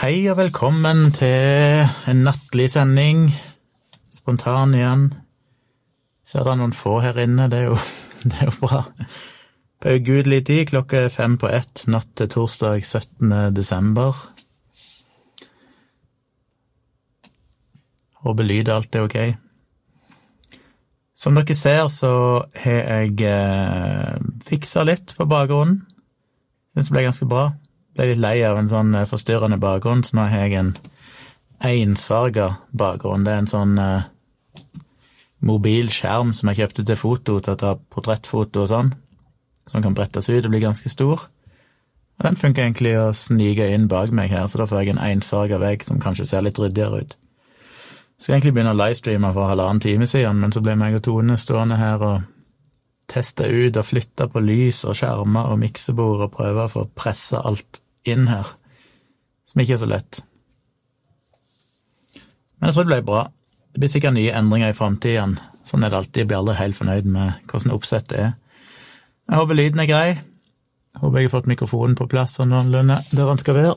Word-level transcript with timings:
Hei 0.00 0.24
og 0.32 0.38
velkommen 0.38 1.10
til 1.16 1.84
en 2.08 2.22
nattlig 2.26 2.70
sending. 2.72 3.26
Spontan 4.12 4.72
igjen. 4.74 5.04
Ser 6.26 6.46
det 6.46 6.54
er 6.54 6.60
noen 6.62 6.74
få 6.76 6.96
her 7.04 7.18
inne, 7.20 7.50
det 7.52 7.58
er 7.60 7.70
jo, 7.70 7.78
det 8.28 8.38
er 8.40 8.48
jo 8.48 8.56
bra. 8.62 8.82
På 9.82 9.94
ugudelig 9.98 10.44
tid, 10.46 10.66
klokka 10.70 11.08
fem 11.12 11.36
på 11.38 11.50
ett 11.50 11.84
natt 11.90 12.10
til 12.16 12.30
torsdag 12.32 12.84
17. 12.86 13.54
desember. 13.54 14.16
Håper 18.22 18.46
lyd 18.46 18.70
alt 18.70 18.94
er 18.94 19.08
ok. 19.08 19.18
Som 21.18 21.36
dere 21.38 21.54
ser, 21.54 21.86
så 21.90 22.12
har 22.64 22.78
jeg 22.80 23.18
eh, 23.28 24.22
fiksa 24.46 24.82
litt 24.86 25.12
på 25.18 25.26
bakgrunnen. 25.30 25.82
Syns 26.72 26.88
det 26.88 26.96
ble 26.96 27.04
ganske 27.04 27.28
bra. 27.28 27.50
Ble 27.96 28.12
litt 28.12 28.22
lei 28.22 28.38
av 28.48 28.58
en 28.58 28.70
sånn 28.70 28.94
eh, 28.96 29.08
forstyrrende 29.08 29.60
bakgrunn, 29.60 30.04
så 30.04 30.16
nå 30.16 30.28
har 30.32 30.46
jeg 30.46 30.58
en 30.60 30.72
ensfarga 31.62 32.48
bakgrunn. 32.72 33.26
Det 33.26 33.32
er 33.34 33.42
en 33.42 33.50
sånn 33.50 33.76
uh, 33.78 34.08
mobil 35.46 35.90
skjerm 35.92 36.32
som 36.34 36.50
jeg 36.50 36.62
kjøpte 36.62 36.86
til 36.88 36.98
foto, 36.98 37.38
til 37.38 37.54
å 37.54 37.60
ta 37.60 37.74
portrettfoto 37.76 38.64
og 38.64 38.70
sånn, 38.72 38.92
som 39.70 39.84
kan 39.84 39.94
brettes 39.94 40.30
ut 40.30 40.42
og 40.42 40.50
bli 40.54 40.62
ganske 40.64 40.90
stor. 40.90 41.28
Og 42.18 42.26
den 42.26 42.38
funker 42.38 42.64
egentlig 42.64 42.96
å 42.98 43.12
snike 43.16 43.68
inn 43.74 43.88
bak 43.90 44.12
meg 44.14 44.32
her, 44.32 44.48
så 44.48 44.62
da 44.62 44.68
får 44.70 44.82
jeg 44.82 44.94
en 44.94 45.04
ensfarga 45.12 45.60
vegg 45.62 45.84
som 45.86 46.00
kanskje 46.02 46.28
ser 46.32 46.44
litt 46.46 46.58
ryddigere 46.60 47.04
ut. 47.04 47.16
Skulle 48.18 48.38
egentlig 48.38 48.56
begynne 48.56 48.74
å 48.74 48.78
livestreame 48.78 49.32
for 49.34 49.50
halvannen 49.50 49.82
time 49.82 50.06
siden, 50.06 50.42
men 50.42 50.52
så 50.54 50.62
ble 50.62 50.76
meg 50.78 50.98
og 50.98 51.04
Tone 51.06 51.38
stående 51.40 51.78
her 51.80 52.02
og 52.06 52.28
teste 53.10 53.48
ut 53.50 53.76
og 53.76 53.88
flytte 53.88 54.28
på 54.30 54.42
lys 54.44 54.84
og 54.86 54.96
skjermer 54.98 55.50
og 55.52 55.58
miksebord 55.60 56.22
og 56.28 56.36
prøve 56.36 56.66
å 56.66 56.70
få 56.70 56.84
pressa 56.96 57.42
alt 57.48 57.81
inn 58.08 58.28
her, 58.30 58.46
som 59.48 59.62
ikke 59.62 59.76
er 59.76 59.82
så 59.82 59.88
lett. 59.90 60.22
Men 62.58 62.70
jeg 62.70 62.74
tror 62.76 62.86
det 62.86 62.92
ble 62.92 63.06
bra. 63.06 63.22
Det 63.72 63.80
blir 63.82 63.90
sikkert 63.90 64.14
nye 64.14 64.34
endringer 64.38 64.70
i 64.70 64.76
framtiden. 64.76 65.38
Sånn 65.66 65.82
er 65.82 65.90
det 65.90 65.98
alltid. 65.98 66.20
Jeg 66.22 66.28
blir 66.30 66.38
aldri 66.42 66.54
helt 66.58 66.76
fornøyd 66.78 67.06
med 67.10 67.48
hvordan 67.50 67.74
oppsettet 67.74 68.18
er. 68.18 68.32
Jeg 69.26 69.38
håper 69.40 69.58
lyden 69.58 69.82
er 69.82 69.88
grei. 69.90 70.08
Jeg 70.92 71.00
håper 71.00 71.18
jeg 71.18 71.26
har 71.26 71.34
fått 71.36 71.50
mikrofonen 71.50 71.96
på 71.98 72.06
plass 72.10 72.36
sånn 72.36 72.52
noenlunde 72.52 72.98
der 73.10 73.26
den 73.30 73.40
skal 73.40 73.56
være. 73.56 73.74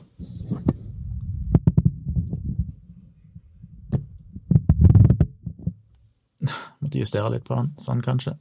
Måtte 6.82 7.00
justere 7.00 7.32
litt 7.32 7.46
på 7.48 7.56
den. 7.56 7.72
Sånn, 7.80 8.04
kanskje. 8.04 8.36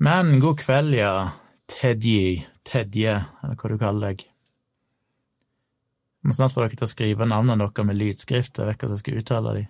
Men 0.00 0.40
god 0.40 0.56
kveld, 0.62 0.96
ja. 0.96 1.12
Tedje, 1.68 2.46
Tedje, 2.70 3.16
eller 3.42 3.56
hva 3.58 3.70
du 3.72 3.80
kaller 3.80 4.12
deg. 4.12 4.22
Jeg 6.20 6.28
må 6.28 6.36
snart 6.36 6.54
få 6.54 6.62
dere 6.62 6.76
til 6.76 6.86
å 6.86 6.90
skrive 6.92 7.26
navnene 7.26 7.64
deres 7.64 7.86
med 7.88 7.98
lydskrift, 7.98 8.58
jeg 8.58 8.68
vet 8.68 8.76
ikke 8.76 8.86
hvordan 8.86 8.98
jeg 8.98 9.02
skal 9.02 9.20
uttale 9.22 9.54
dem. 9.56 9.68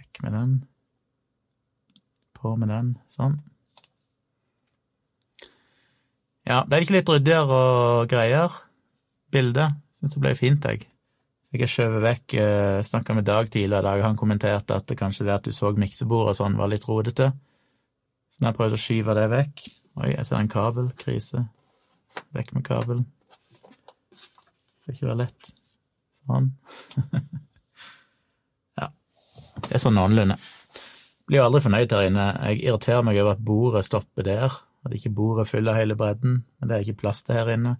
Vekk 0.00 0.22
med 0.24 0.36
den. 0.38 0.58
På 2.38 2.56
med 2.58 2.72
den. 2.72 2.92
Sånn. 3.12 3.38
Ja, 6.48 6.62
ble 6.64 6.78
det 6.78 6.86
ikke 6.86 6.96
litt 6.96 7.10
ryddigere 7.12 7.62
og 7.62 8.10
greier? 8.10 8.62
Bildet? 9.30 9.76
Syns 10.00 10.14
det 10.16 10.22
ble 10.24 10.32
fint, 10.38 10.64
jeg. 10.64 10.88
Jeg 11.48 11.62
har 11.62 11.70
skjøvet 11.72 12.02
vekk 12.04 12.34
eh, 12.42 12.78
Snakka 12.84 13.14
med 13.16 13.24
Dag 13.24 13.46
tidligere 13.48 13.80
i 13.80 13.86
dag, 13.86 14.02
han 14.04 14.18
kommenterte 14.20 14.76
at 14.76 14.88
det 14.90 14.98
kanskje 15.00 15.24
det 15.24 15.36
at 15.38 15.46
du 15.48 15.54
så 15.56 15.70
miksebordet 15.72 16.34
og 16.34 16.36
sånn 16.42 16.58
var 16.60 16.68
litt 16.68 16.84
rodete. 16.84 17.30
Så 18.28 18.42
når 18.42 18.50
jeg 18.50 18.58
prøvde 18.58 18.76
å 18.76 18.82
skyve 18.82 19.14
det 19.16 19.28
vekk 19.32 19.62
Oi, 19.98 20.12
jeg 20.12 20.26
ser 20.28 20.36
en 20.38 20.50
kabel. 20.52 20.92
Krise. 20.94 21.40
Vekk 22.36 22.52
med 22.54 22.64
kabelen. 22.68 23.00
Det 24.14 24.84
skal 24.84 24.94
ikke 24.94 25.08
være 25.08 25.18
lett. 25.24 25.48
Sånn. 26.14 26.52
ja. 28.78 28.86
Det 29.64 29.72
er 29.74 29.82
sånn 29.82 29.98
noenlunde. 29.98 30.36
Blir 31.26 31.40
jo 31.40 31.48
aldri 31.48 31.64
fornøyd 31.64 31.96
her 31.96 32.06
inne. 32.12 32.28
Jeg 32.46 32.62
irriterer 32.68 33.02
meg 33.08 33.18
over 33.24 33.34
at 33.34 33.42
bordet 33.50 33.82
stopper 33.88 34.28
der. 34.28 34.54
At 34.86 34.94
ikke 34.94 35.10
bordet 35.18 35.48
fyller 35.50 35.74
hele 35.80 35.98
bredden. 35.98 36.44
Men 36.46 36.70
det 36.70 36.76
er 36.76 36.86
ikke 36.86 37.02
plass 37.02 37.24
til 37.26 37.40
her 37.40 37.50
inne. 37.56 37.74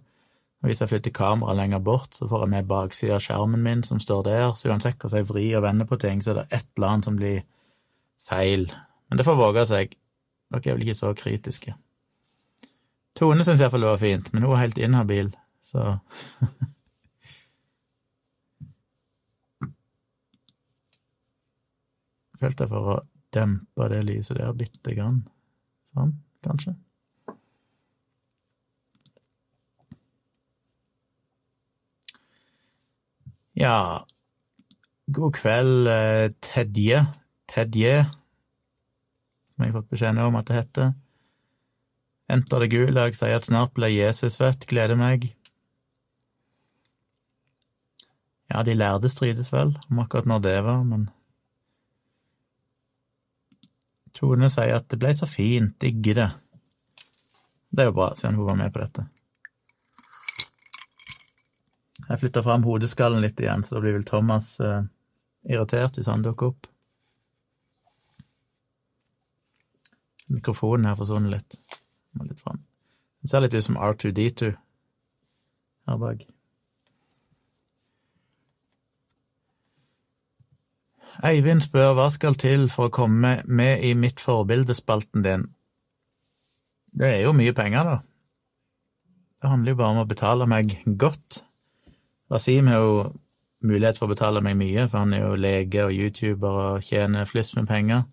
Hvis 0.65 0.81
jeg 0.83 0.89
flytter 0.91 1.13
kameraet 1.15 1.55
lenger 1.55 1.79
bort, 1.79 2.15
så 2.15 2.27
får 2.27 2.41
jeg 2.43 2.51
med 2.51 2.67
baksida 2.67 3.15
av 3.15 3.23
skjermen 3.23 3.61
min 3.63 3.83
som 3.87 3.99
står 4.03 4.25
der, 4.27 4.47
så 4.59 4.67
uansett 4.73 4.97
hvordan 4.99 5.21
jeg 5.21 5.29
vrir 5.29 5.57
og 5.59 5.63
vender 5.63 5.87
på 5.87 5.99
ting, 6.01 6.23
så 6.23 6.33
er 6.33 6.41
det 6.41 6.47
et 6.51 6.67
eller 6.75 6.87
annet 6.89 7.07
som 7.07 7.19
blir 7.19 7.45
feil. 8.19 8.65
Men 9.07 9.17
det 9.17 9.25
får 9.27 9.39
våge 9.39 9.63
seg. 9.69 9.95
Dere 10.49 10.65
er 10.65 10.75
vel 10.75 10.83
ikke 10.87 10.97
så 10.97 11.13
kritiske. 11.15 11.75
Tone 13.15 13.43
syns 13.45 13.61
iallfall 13.63 13.83
det 13.85 13.93
var 13.93 14.01
fint, 14.03 14.33
men 14.33 14.43
hun 14.43 14.53
er 14.55 14.63
helt 14.65 14.81
inhabil, 14.81 15.29
så 15.65 15.79
Følte 22.39 22.63
jeg 22.63 22.71
for 22.71 22.83
å 22.87 22.93
dempe 23.35 23.89
det 23.91 23.99
lyset 24.07 24.37
der 24.39 24.53
bitte 24.55 24.93
grann. 24.95 25.27
Sånn, 25.91 26.13
kanskje. 26.45 26.71
Ja, 33.59 34.05
god 35.05 35.33
kveld, 35.35 35.87
eh, 35.87 36.31
Tedje. 36.39 37.01
Tedje, 37.51 38.05
som 39.51 39.65
jeg 39.65 39.73
har 39.73 39.81
fått 39.81 39.89
beskjed 39.91 40.21
om 40.23 40.37
at 40.39 40.47
det 40.47 40.55
heter. 40.55 40.93
Enter 42.31 42.63
det 42.63 42.69
Gulag 42.71 43.17
sier 43.19 43.35
at 43.35 43.49
snart 43.49 43.73
blir 43.75 43.91
Jesus 43.91 44.39
født, 44.39 44.63
gleder 44.69 44.95
meg. 44.95 45.27
Ja, 48.47 48.63
de 48.63 48.79
lærde 48.79 49.11
strides 49.11 49.51
vel 49.51 49.75
om 49.89 49.99
akkurat 50.05 50.29
når 50.29 50.45
det 50.47 50.57
var, 50.63 50.79
men 50.87 51.09
Tone 54.15 54.47
sier 54.47 54.79
at 54.79 54.87
det 54.87 55.03
ble 55.03 55.11
så 55.11 55.27
fint, 55.27 55.75
digger 55.83 56.23
det. 56.23 56.31
Det 57.75 57.83
er 57.83 57.91
jo 57.91 57.99
bra, 57.99 58.13
siden 58.15 58.39
hun 58.39 58.53
var 58.53 58.63
med 58.63 58.71
på 58.71 58.87
dette. 58.87 59.09
Jeg 62.09 62.21
flytter 62.23 62.45
fram 62.45 62.65
hodeskallen 62.65 63.21
litt 63.21 63.39
igjen, 63.41 63.61
så 63.63 63.77
da 63.77 63.83
blir 63.83 63.93
vel 63.99 64.07
Thomas 64.07 64.55
eh, 64.63 64.81
irritert 65.45 65.97
hvis 65.99 66.09
han 66.09 66.25
dukker 66.25 66.51
opp. 66.53 66.69
Mikrofonen 70.29 70.89
her 70.89 70.97
forsvunnet 70.97 71.35
litt. 71.35 71.59
Må 72.17 72.25
litt 72.25 72.41
fram. 72.41 72.63
Den 73.21 73.31
ser 73.31 73.43
litt 73.43 73.53
ut 73.53 73.65
som 73.65 73.77
R2D2 73.77 74.51
her 75.89 76.01
bak. 76.01 76.25
Eivind 81.25 81.65
spør 81.65 81.97
hva 81.97 82.07
skal 82.13 82.37
til 82.39 82.69
for 82.71 82.87
å 82.87 82.95
komme 82.95 83.39
med 83.43 83.83
i 83.83 83.91
mitt 83.97 84.21
forbildespalten 84.23 85.25
din. 85.25 85.49
Det 86.95 87.09
er 87.09 87.21
jo 87.25 87.35
mye 87.35 87.53
penger, 87.53 87.85
da. 87.85 87.97
Det 89.39 89.51
handler 89.51 89.73
jo 89.73 89.79
bare 89.81 89.95
om 89.95 90.01
å 90.01 90.09
betale 90.09 90.47
meg 90.49 90.77
godt. 90.99 91.43
Wasim 92.29 92.69
har 92.69 92.83
jo 92.83 92.93
mulighet 93.65 93.99
for 93.99 94.07
å 94.07 94.13
betale 94.13 94.41
meg 94.45 94.57
mye, 94.59 94.85
for 94.87 95.03
han 95.03 95.13
er 95.15 95.25
jo 95.25 95.35
lege 95.39 95.85
og 95.87 95.95
YouTuber 95.95 96.59
og 96.63 96.85
tjener 96.85 97.27
flust 97.27 97.57
med 97.57 97.67
penger. 97.69 98.05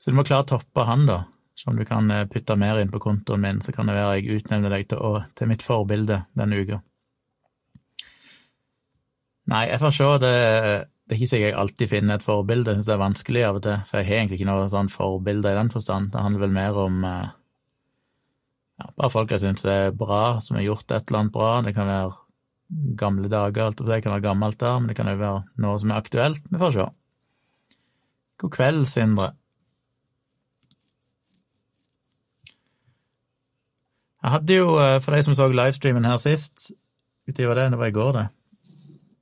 Så 0.00 0.12
du 0.12 0.18
må 0.18 0.24
klare 0.24 0.46
å 0.46 0.50
toppe 0.54 0.84
han, 0.88 1.06
da. 1.08 1.24
Så 1.56 1.72
om 1.72 1.76
du 1.76 1.84
kan 1.84 2.08
eh, 2.12 2.26
putte 2.30 2.56
mer 2.56 2.78
inn 2.80 2.92
på 2.92 3.02
kontoen 3.02 3.42
min, 3.42 3.58
så 3.64 3.72
kan 3.76 3.90
det 3.90 3.96
være 3.98 4.20
jeg 4.20 4.40
utnevner 4.40 4.72
deg 4.72 4.86
til, 4.92 5.00
å, 5.02 5.24
til 5.36 5.50
mitt 5.50 5.64
forbilde 5.64 6.22
denne 6.38 6.60
uka. 6.62 6.78
Nei, 9.50 9.66
jeg 9.68 9.82
får 9.82 9.96
se. 9.96 10.08
Det, 10.22 10.30
det 11.10 11.16
er 11.16 11.18
ikke 11.18 11.32
sikkert 11.32 11.50
jeg 11.50 11.58
alltid 11.64 11.90
finner 11.90 12.16
et 12.16 12.24
forbilde. 12.24 12.70
Jeg 12.70 12.80
syns 12.80 12.88
det 12.88 12.94
er 12.94 13.02
vanskelig 13.02 13.44
av 13.48 13.58
og 13.58 13.66
til, 13.66 13.84
for 13.88 14.00
jeg 14.00 14.08
har 14.08 14.20
egentlig 14.20 14.40
ikke 14.40 14.48
noe 14.52 14.70
sånn 14.72 14.92
forbilde 14.92 15.52
i 15.52 15.58
den 15.58 15.72
forstand. 15.74 16.12
Det 16.14 16.24
handler 16.24 16.44
vel 16.46 16.54
mer 16.54 16.80
om 16.84 17.04
eh, 17.08 17.30
ja, 18.80 18.88
bare 18.94 19.12
folk 19.12 19.34
jeg 19.34 19.42
syns 19.42 19.66
er 19.68 19.92
bra, 19.96 20.38
som 20.40 20.56
har 20.56 20.68
gjort 20.68 20.86
et 20.88 21.10
eller 21.10 21.24
annet 21.24 21.34
bra. 21.34 21.52
Det 21.66 21.74
kan 21.76 21.90
være 21.90 22.14
gamle 22.98 23.28
dager, 23.30 23.66
alt 23.66 23.82
det 23.86 24.02
kan 24.04 24.14
være 24.14 24.26
gammelt 24.28 24.60
der, 24.60 24.78
men 24.78 24.90
det 24.90 24.96
kan 24.98 25.10
òg 25.10 25.20
være 25.20 25.42
noe 25.62 25.78
som 25.82 25.90
er 25.90 26.00
aktuelt. 26.02 26.42
Vi 26.50 26.60
får 26.60 26.74
se. 26.76 26.88
God 28.40 28.52
kveld, 28.54 28.84
Sindre. 28.88 29.32
Jeg 34.20 34.34
hadde 34.34 34.58
jo, 34.58 34.76
eh, 34.76 35.00
for 35.00 35.16
de 35.16 35.22
som 35.24 35.34
så 35.34 35.48
livestreamen 35.48 36.04
her 36.04 36.20
sist, 36.20 36.70
utover 37.28 37.56
det, 37.56 37.70
det 37.72 37.78
var 37.78 37.86
i 37.86 37.96
går, 37.96 38.12
det, 38.12 38.26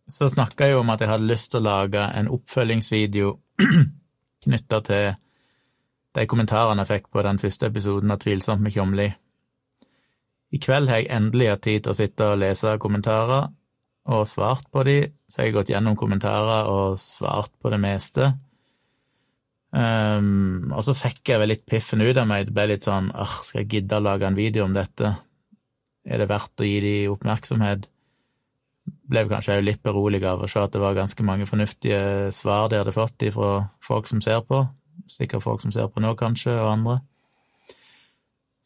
så 0.08 0.28
snakka 0.28 0.64
jeg 0.64 0.72
jo 0.72 0.80
om 0.80 0.90
at 0.90 1.00
jeg 1.00 1.10
hadde 1.10 1.28
lyst 1.28 1.52
til 1.52 1.60
å 1.60 1.66
lage 1.68 2.02
en 2.18 2.30
oppfølgingsvideo 2.32 3.34
knytta 4.44 4.80
til 4.88 5.14
de 6.16 6.26
kommentarene 6.26 6.82
jeg 6.82 6.90
fikk 6.90 7.10
på 7.12 7.22
den 7.22 7.38
første 7.38 7.68
episoden 7.68 8.10
av 8.10 8.22
Tvilsomt 8.22 8.64
med 8.64 8.74
Tjomli. 8.74 9.08
I 10.54 10.58
kveld 10.62 10.88
har 10.88 11.02
jeg 11.02 11.12
endelig 11.12 11.50
hatt 11.52 11.64
tid 11.66 11.84
til 11.84 11.92
å 11.92 11.98
sitte 11.98 12.28
og 12.32 12.40
lese 12.40 12.74
kommentarer 12.80 13.50
og 14.08 14.24
svart 14.28 14.68
på 14.72 14.84
de, 14.88 15.00
så 15.28 15.42
jeg 15.42 15.50
har 15.50 15.58
gått 15.58 15.72
gjennom 15.74 15.96
kommentarer 16.00 16.70
og 16.72 16.96
svart 17.00 17.52
på 17.60 17.72
det 17.72 17.80
meste. 17.82 18.30
Um, 19.68 20.70
og 20.72 20.80
så 20.86 20.94
fikk 20.96 21.28
jeg 21.28 21.42
vel 21.42 21.52
litt 21.52 21.66
piffen 21.68 22.00
ut 22.00 22.16
av 22.16 22.24
meg. 22.30 22.46
Det 22.48 22.54
ble 22.56 22.70
litt 22.70 22.86
sånn 22.88 23.10
åh, 23.12 23.34
skal 23.44 23.62
jeg 23.62 23.70
gidde 23.74 23.98
å 23.98 24.06
lage 24.06 24.24
en 24.24 24.38
video 24.38 24.64
om 24.64 24.76
dette? 24.76 25.12
Er 26.08 26.22
det 26.22 26.30
verdt 26.30 26.64
å 26.64 26.68
gi 26.68 26.78
de 26.80 26.94
oppmerksomhet? 27.12 27.84
Ble 29.12 29.26
kanskje 29.28 29.58
litt 29.60 29.82
beroliget 29.84 30.30
av 30.30 30.46
å 30.46 30.48
se 30.48 30.62
at 30.62 30.72
det 30.72 30.80
var 30.80 30.96
ganske 30.96 31.24
mange 31.26 31.44
fornuftige 31.48 32.32
svar 32.32 32.72
de 32.72 32.80
hadde 32.80 32.96
fått 32.96 33.28
fra 33.34 33.52
folk 33.84 34.08
som 34.08 34.24
ser 34.24 34.40
på. 34.48 34.64
Sikkert 35.12 35.44
folk 35.44 35.60
som 35.60 35.72
ser 35.74 35.92
på 35.92 36.00
nå, 36.00 36.14
kanskje, 36.16 36.56
og 36.56 36.72
andre. 36.72 36.98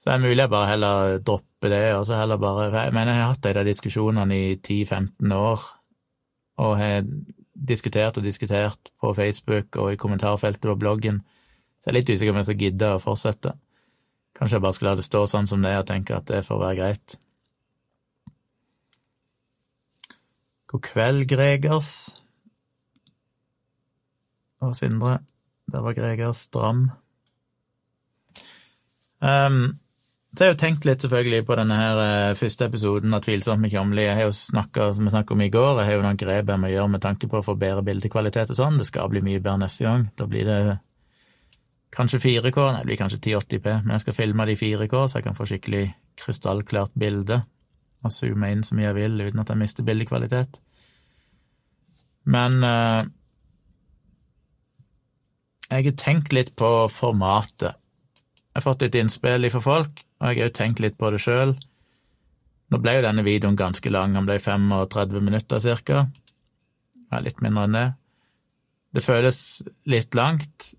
Så 0.02 0.10
det 0.10 0.14
er 0.16 0.22
mulig 0.25 0.43
jeg 0.43 0.50
bare 0.50 0.66
heller 0.66 1.19
dropper 1.22 1.70
det, 1.70 1.84
og 1.94 2.06
så 2.08 2.16
heller 2.19 2.40
bare 2.43 2.88
mener, 2.90 3.12
jeg 3.14 3.22
har 3.22 3.37
hatt 3.37 3.46
de 3.54 3.62
diskusjonene 3.69 4.34
i 4.34 4.56
10-15 4.56 5.34
år, 5.37 5.66
og 6.58 6.72
har 6.81 7.04
diskutert 7.54 8.16
og 8.19 8.25
diskutert 8.26 8.90
på 8.99 9.12
Facebook 9.14 9.76
og 9.78 9.93
i 9.93 10.00
kommentarfeltet 10.02 10.66
på 10.66 10.75
bloggen, 10.75 11.20
så 11.78 11.87
jeg 11.87 11.93
er 11.93 11.99
litt 12.00 12.10
usikker 12.10 12.32
på 12.32 12.34
om 12.34 12.40
jeg 12.40 12.49
skal 12.49 12.64
gidde 12.64 12.88
å 12.96 13.02
fortsette. 13.02 13.52
Kanskje 14.34 14.58
jeg 14.58 14.64
bare 14.64 14.75
skal 14.75 14.88
la 14.88 14.94
det 14.99 15.04
stå 15.06 15.20
sånn 15.31 15.46
som 15.52 15.62
det 15.62 15.70
er, 15.70 15.84
og 15.84 15.87
tenke 15.93 16.16
at 16.19 16.26
det 16.32 16.40
får 16.48 16.58
være 16.64 16.78
greit. 16.81 17.14
God 20.72 20.82
kveld, 20.88 21.28
Gregers. 21.31 21.93
Og 24.66 24.75
Sindre. 24.75 25.20
Der 25.70 25.87
var 25.87 25.94
Gregers 25.94 26.43
stram. 26.48 26.88
Um, 29.22 29.78
så 30.32 30.44
jeg 30.44 30.49
har 30.49 30.55
jo 30.55 30.61
tenkt 30.62 30.87
litt 30.88 31.02
selvfølgelig 31.05 31.44
på 31.44 31.56
denne 31.58 31.76
her 31.76 31.99
eh, 32.00 32.37
første 32.38 32.64
episoden 32.64 33.12
av 33.12 33.20
Tvilsomt 33.25 33.61
med 33.61 33.73
Kjomli. 33.75 34.06
Jeg 34.06 34.17
har 34.17 34.31
jo 34.31 34.37
snakka, 34.37 34.87
som 34.96 35.05
jeg 35.05 35.12
snakka 35.12 35.34
om 35.34 35.43
i 35.44 35.50
går, 35.52 35.82
jeg 35.82 35.90
har 35.90 35.99
jo 35.99 36.06
noen 36.06 36.20
grep 36.23 36.49
jeg 36.49 36.62
må 36.62 36.70
gjøre 36.73 36.93
med 36.94 37.02
tanke 37.05 37.29
på 37.29 37.37
å 37.43 37.44
få 37.44 37.55
bedre 37.61 37.84
bildekvalitet 37.84 38.55
og 38.55 38.56
sånn. 38.56 38.79
Det 38.81 38.88
skal 38.88 39.11
bli 39.12 39.20
mye 39.26 39.43
bedre 39.44 39.61
neste 39.67 39.84
gang. 39.84 40.06
Da 40.17 40.29
blir 40.31 40.49
det 40.49 40.61
kanskje 41.93 42.23
4K, 42.25 42.64
nei, 42.64 42.81
det 42.81 42.88
blir 42.88 43.00
kanskje 43.02 43.20
1080P, 43.20 43.75
men 43.84 43.93
jeg 43.99 44.06
skal 44.06 44.17
filme 44.17 44.46
det 44.49 44.56
i 44.56 44.61
4K, 44.62 44.94
så 45.05 45.19
jeg 45.19 45.26
kan 45.26 45.37
få 45.37 45.49
skikkelig 45.50 45.84
krystallklart 46.23 46.96
bilde 46.96 47.43
og 48.02 48.14
zoome 48.17 48.49
inn 48.50 48.64
så 48.67 48.76
mye 48.79 48.88
jeg 48.88 48.99
vil 48.99 49.20
uten 49.26 49.43
at 49.43 49.52
jeg 49.52 49.61
mister 49.61 49.87
bildekvalitet. 49.87 50.62
Men 52.25 52.56
uh, 52.64 53.05
jeg 55.69 55.90
har 55.90 56.00
tenkt 56.00 56.32
litt 56.32 56.56
på 56.56 56.73
formatet. 56.93 57.76
Jeg 58.52 58.60
har 58.60 58.66
fått 58.66 58.82
litt 58.84 58.96
innspill 59.00 59.49
fra 59.49 59.62
folk, 59.64 60.02
og 60.20 60.26
jeg 60.28 60.43
har 60.43 60.50
jo 60.50 60.56
tenkt 60.58 60.82
litt 60.84 60.99
på 61.00 61.08
det 61.14 61.22
sjøl. 61.25 61.54
Nå 62.72 62.81
ble 62.81 62.99
jo 62.99 63.04
denne 63.06 63.25
videoen 63.25 63.56
ganske 63.56 63.90
lang, 63.93 64.12
han 64.16 64.28
ble 64.28 64.37
35 64.40 65.25
minutter 65.25 65.60
cirka. 65.64 66.06
Ja, 67.08 67.20
litt 67.25 67.40
mindre 67.44 67.64
enn 67.64 67.76
det. 67.76 67.88
Det 68.93 69.04
føles 69.04 69.38
litt 69.88 70.16
langt. 70.16 70.72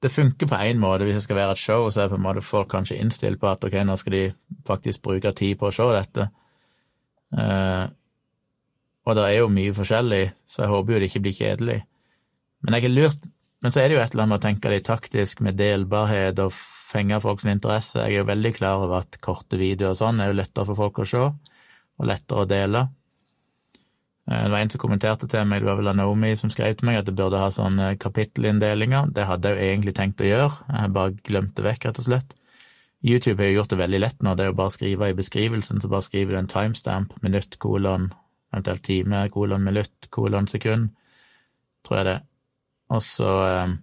Det 0.00 0.10
funker 0.10 0.48
på 0.48 0.58
én 0.62 0.78
måte, 0.80 1.04
hvis 1.04 1.18
det 1.18 1.24
skal 1.26 1.38
være 1.40 1.54
et 1.56 1.62
show, 1.62 1.88
så 1.90 2.04
er 2.04 2.12
på 2.12 2.18
en 2.18 2.24
måte 2.24 2.46
folk 2.46 2.70
kanskje 2.70 2.98
innstilt 3.02 3.42
på 3.42 3.50
at 3.50 3.66
ok, 3.66 3.76
nå 3.84 3.98
skal 3.98 4.16
de 4.16 4.22
faktisk 4.66 5.02
bruke 5.04 5.34
tid 5.36 5.58
på 5.58 5.68
å 5.68 5.74
se 5.74 5.88
dette. 5.96 6.30
Uh, 7.34 7.90
og 9.06 9.18
det 9.18 9.26
er 9.26 9.36
jo 9.40 9.50
mye 9.52 9.74
forskjellig, 9.74 10.24
så 10.46 10.64
jeg 10.64 10.72
håper 10.72 10.94
jo 10.94 11.02
det 11.02 11.10
ikke 11.10 11.24
blir 11.26 11.36
kjedelig. 11.36 11.78
Men 12.62 12.76
jeg 12.76 12.86
har 12.86 12.96
lurt 12.96 13.30
Men 13.60 13.74
så 13.74 13.82
er 13.82 13.90
det 13.90 13.96
jo 13.96 14.00
et 14.00 14.14
eller 14.14 14.24
annet 14.24 14.32
med 14.32 14.38
å 14.38 14.44
tenke 14.46 14.70
litt 14.72 14.86
taktisk 14.88 15.40
med 15.44 15.58
delbarhet 15.58 16.38
og 16.40 16.54
fenge 16.90 17.20
folks 17.22 17.46
interesse. 17.48 17.98
Jeg 18.02 18.18
er 18.18 18.24
jo 18.24 18.30
veldig 18.30 18.54
klar 18.56 18.82
over 18.84 19.04
at 19.04 19.20
korte 19.22 19.58
videoer 19.60 19.94
og 19.94 20.00
sånn 20.00 20.20
er 20.20 20.32
jo 20.32 20.40
lettere 20.40 20.66
for 20.68 20.78
folk 20.78 21.02
å 21.02 21.06
se, 21.08 21.26
og 22.00 22.08
lettere 22.08 22.44
å 22.44 22.48
dele. 22.50 22.88
Eh, 24.30 24.42
det 24.44 24.50
var 24.52 24.60
en 24.60 24.72
som 24.72 24.82
kommenterte 24.82 25.28
til 25.30 25.46
meg, 25.48 25.62
det 25.62 25.70
var 25.70 25.80
vel 25.80 25.92
Naomi 25.96 26.34
som 26.38 26.52
skrev 26.52 26.76
til 26.78 26.90
meg 26.90 27.00
at 27.00 27.08
det 27.08 27.16
burde 27.18 27.40
ha 27.40 27.50
sånne 27.54 27.94
kapittelinndelinger. 28.02 29.10
Det 29.16 29.26
hadde 29.26 29.50
jeg 29.50 29.58
jo 29.58 29.72
egentlig 29.72 29.96
tenkt 29.98 30.22
å 30.22 30.28
gjøre, 30.28 30.52
jeg 30.70 30.94
bare 30.96 31.16
glemte 31.30 31.66
vekk, 31.66 31.88
rett 31.88 32.02
og 32.02 32.08
slett. 32.10 32.36
YouTube 33.00 33.40
har 33.40 33.48
jo 33.48 33.60
gjort 33.60 33.72
det 33.72 33.80
veldig 33.80 34.00
lett 34.02 34.18
nå, 34.22 34.34
det 34.36 34.44
er 34.44 34.50
jo 34.50 34.56
bare 34.58 34.70
å 34.72 34.74
skrive 34.74 35.08
i 35.08 35.16
beskrivelsen, 35.16 35.80
så 35.80 35.88
bare 35.88 36.04
skriver 36.04 36.36
du 36.36 36.40
en 36.42 36.50
timestamp, 36.50 37.14
minutt, 37.24 37.56
kolon, 37.62 38.10
eventuelt 38.52 38.84
time, 38.84 39.22
kolon, 39.32 39.64
minutt, 39.64 40.10
kolon, 40.12 40.48
sekund, 40.50 40.90
tror 41.86 42.00
jeg 42.00 42.08
det. 42.10 42.18
Og 42.92 43.00
så, 43.06 43.30
eh, 43.46 43.78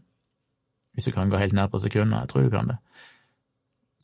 hvis 0.94 1.10
du 1.10 1.16
kan 1.16 1.32
gå 1.32 1.42
helt 1.42 1.56
ned 1.58 1.72
på 1.74 1.82
sekundet, 1.82 2.20
jeg 2.22 2.30
tror 2.30 2.46
du 2.46 2.54
kan 2.54 2.70
det, 2.70 2.78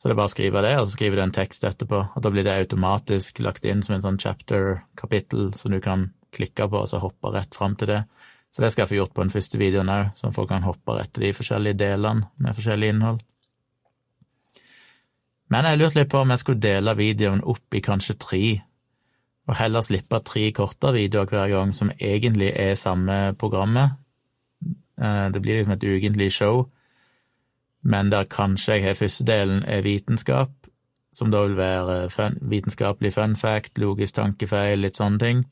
så 0.04 0.10
det 0.10 0.18
er 0.18 0.18
bare 0.18 0.28
å 0.28 0.32
skrive 0.34 0.60
det, 0.60 0.70
og 0.76 0.82
så 0.84 0.92
skriver 0.98 1.16
du 1.16 1.20
en 1.22 1.30
tekst 1.32 1.62
etterpå, 1.64 1.98
og 2.12 2.24
da 2.26 2.28
blir 2.28 2.44
det 2.44 2.52
automatisk 2.52 3.38
lagt 3.40 3.64
inn 3.64 3.78
som 3.80 3.94
en 3.94 4.02
sånn 4.04 4.18
chapter-kapittel 4.20 5.46
som 5.56 5.72
du 5.72 5.78
kan 5.80 6.10
klikke 6.36 6.66
på, 6.68 6.82
og 6.82 6.90
så 6.90 7.00
hoppe 7.00 7.30
rett 7.32 7.56
fram 7.56 7.72
til 7.80 7.88
det. 7.88 8.02
Så 8.52 8.60
det 8.60 8.68
skal 8.74 8.84
jeg 8.84 8.90
få 8.90 8.98
gjort 8.98 9.14
på 9.16 9.24
den 9.24 9.32
første 9.32 9.60
videoen 9.62 9.92
òg, 9.94 10.10
så 10.12 10.28
folk 10.36 10.50
kan 10.52 10.66
hoppe 10.68 10.98
rett 10.98 11.08
til 11.16 11.24
de 11.24 11.32
forskjellige 11.38 11.80
delene 11.80 12.28
med 12.36 12.58
forskjellig 12.58 12.92
innhold. 12.92 13.24
Men 15.56 15.70
jeg 15.70 15.80
lurte 15.80 16.02
litt 16.02 16.12
på 16.12 16.20
om 16.20 16.36
jeg 16.36 16.44
skulle 16.44 16.64
dele 16.68 16.96
videoen 17.00 17.40
opp 17.54 17.80
i 17.80 17.84
kanskje 17.88 18.20
tre, 18.28 18.44
og 19.48 19.56
heller 19.56 19.88
slippe 19.88 20.20
tre 20.28 20.50
kortere 20.60 20.98
videoer 20.98 21.32
hver 21.32 21.56
gang 21.56 21.72
som 21.72 21.96
egentlig 21.96 22.52
er 22.52 22.76
samme 22.76 23.22
programmet. 23.40 23.96
Eh, 25.00 25.26
det 25.32 25.40
blir 25.40 25.62
liksom 25.62 25.78
et 25.78 25.92
ukentlig 25.96 26.28
show 26.36 26.66
men 27.84 28.10
der 28.10 28.24
kanskje 28.24 28.78
jeg 28.78 28.84
har 28.86 28.96
første 28.98 29.24
delen 29.28 29.62
er 29.68 29.84
vitenskap, 29.84 30.50
som 31.12 31.30
da 31.30 31.44
vil 31.44 31.56
være 31.56 32.08
fun, 32.10 32.38
vitenskapelig 32.40 33.12
fun 33.14 33.36
fact, 33.36 33.78
logisk 33.78 34.16
tankefeil, 34.16 34.80
litt 34.80 34.96
sånne 34.96 35.20
ting. 35.20 35.44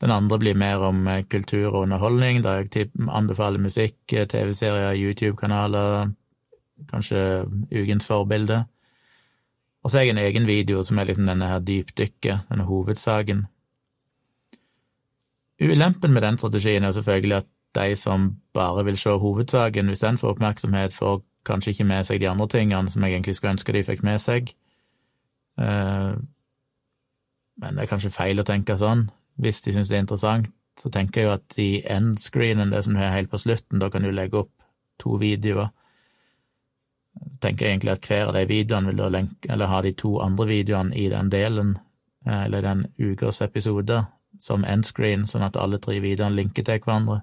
Den 0.00 0.14
andre 0.14 0.38
blir 0.40 0.56
mer 0.56 0.80
om 0.86 1.02
eh, 1.08 1.24
kultur 1.28 1.74
og 1.74 1.82
underholdning, 1.82 2.40
der 2.44 2.62
jeg 2.64 2.88
anbefaler 2.96 3.60
musikk, 3.60 3.98
eh, 4.12 4.26
TV-serier, 4.26 4.96
YouTube-kanaler, 4.96 6.14
kanskje 6.88 7.44
ukens 7.68 8.06
forbilde. 8.06 8.64
Og 9.82 9.90
så 9.90 9.98
har 9.98 10.04
jeg 10.04 10.14
en 10.14 10.24
egen 10.24 10.46
video 10.46 10.82
som 10.82 10.98
er 10.98 11.10
liksom 11.10 11.26
denne 11.28 11.48
her 11.50 11.58
dypdykket, 11.58 12.46
denne 12.48 12.64
hovedsaken. 12.68 13.46
Ulempen 15.60 16.12
med 16.12 16.22
den 16.22 16.38
strategien 16.38 16.84
er 16.84 16.92
selvfølgelig 16.96 17.36
at 17.36 17.48
de 17.74 17.96
som 17.96 18.36
bare 18.54 18.84
vil 18.84 18.98
se 18.98 19.10
hovedsaken, 19.10 19.86
hvis 19.86 20.02
den 20.02 20.18
får 20.18 20.34
oppmerksomhet, 20.34 20.94
får 20.94 21.20
kanskje 21.46 21.70
ikke 21.74 21.88
med 21.88 22.04
seg 22.06 22.20
de 22.20 22.28
andre 22.28 22.48
tingene 22.50 22.90
som 22.90 23.04
jeg 23.04 23.14
egentlig 23.14 23.36
skulle 23.38 23.54
ønske 23.56 23.72
de 23.72 23.84
fikk 23.86 24.02
med 24.06 24.20
seg. 24.22 24.52
Eh, 25.60 26.14
men 27.60 27.76
det 27.76 27.84
er 27.84 27.90
kanskje 27.90 28.12
feil 28.14 28.40
å 28.40 28.46
tenke 28.46 28.76
sånn. 28.80 29.08
Hvis 29.40 29.62
de 29.64 29.74
syns 29.74 29.90
det 29.90 29.98
er 29.98 30.04
interessant, 30.04 30.48
så 30.80 30.90
tenker 30.92 31.20
jeg 31.20 31.28
jo 31.28 31.34
at 31.34 31.58
i 31.60 31.70
endscreenen, 31.88 32.72
det 32.72 32.84
som 32.86 32.96
har 32.96 33.14
helt 33.14 33.30
på 33.32 33.40
slutten, 33.40 33.80
da 33.80 33.90
kan 33.92 34.04
du 34.04 34.10
legge 34.12 34.44
opp 34.44 34.52
to 35.00 35.16
videoer. 35.20 35.70
Tenker 37.42 37.66
jeg 37.66 37.74
egentlig 37.74 37.94
at 37.96 38.06
hver 38.08 38.30
av 38.30 38.36
de 38.38 38.46
videoene 38.48 38.92
vil 38.92 39.02
da 39.02 39.10
lenke, 39.12 39.50
eller 39.50 39.68
ha 39.68 39.80
de 39.84 39.92
to 39.98 40.14
andre 40.24 40.46
videoene 40.48 40.96
i 40.96 41.08
den 41.12 41.32
delen, 41.32 41.74
eh, 42.26 42.44
eller 42.46 42.64
den 42.64 42.86
ukas 42.98 43.42
episode, 43.44 44.04
som 44.38 44.64
endscreen, 44.64 45.26
sånn 45.28 45.44
at 45.44 45.58
alle 45.60 45.80
tre 45.82 45.98
videoene 46.00 46.38
linker 46.38 46.64
til 46.64 46.80
hverandre. 46.80 47.20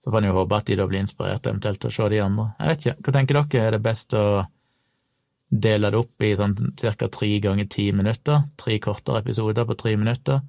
Så 0.00 0.10
får 0.10 0.22
en 0.22 0.30
jo 0.30 0.38
håpe 0.38 0.56
at 0.56 0.70
de 0.70 0.78
da 0.80 0.86
blir 0.88 1.02
inspirert 1.02 1.46
eventuelt 1.46 1.80
til 1.82 1.90
å 1.90 1.92
se 1.92 2.08
de 2.08 2.22
andre. 2.24 2.46
Jeg 2.58 2.70
vet 2.70 2.84
ikke, 2.84 2.96
hva 3.04 3.14
tenker 3.16 3.38
dere, 3.40 3.66
er 3.66 3.76
det 3.76 3.82
best 3.84 4.16
å 4.16 4.24
dele 5.50 5.90
det 5.90 5.98
opp 5.98 6.24
i 6.24 6.30
sånn 6.38 6.54
ca. 6.78 7.08
tre 7.10 7.30
ganger 7.42 7.68
ti 7.68 7.90
minutter? 7.92 8.46
Tre 8.56 8.78
kortere 8.80 9.20
episoder 9.20 9.66
på 9.68 9.76
tre 9.76 9.96
minutter? 10.00 10.40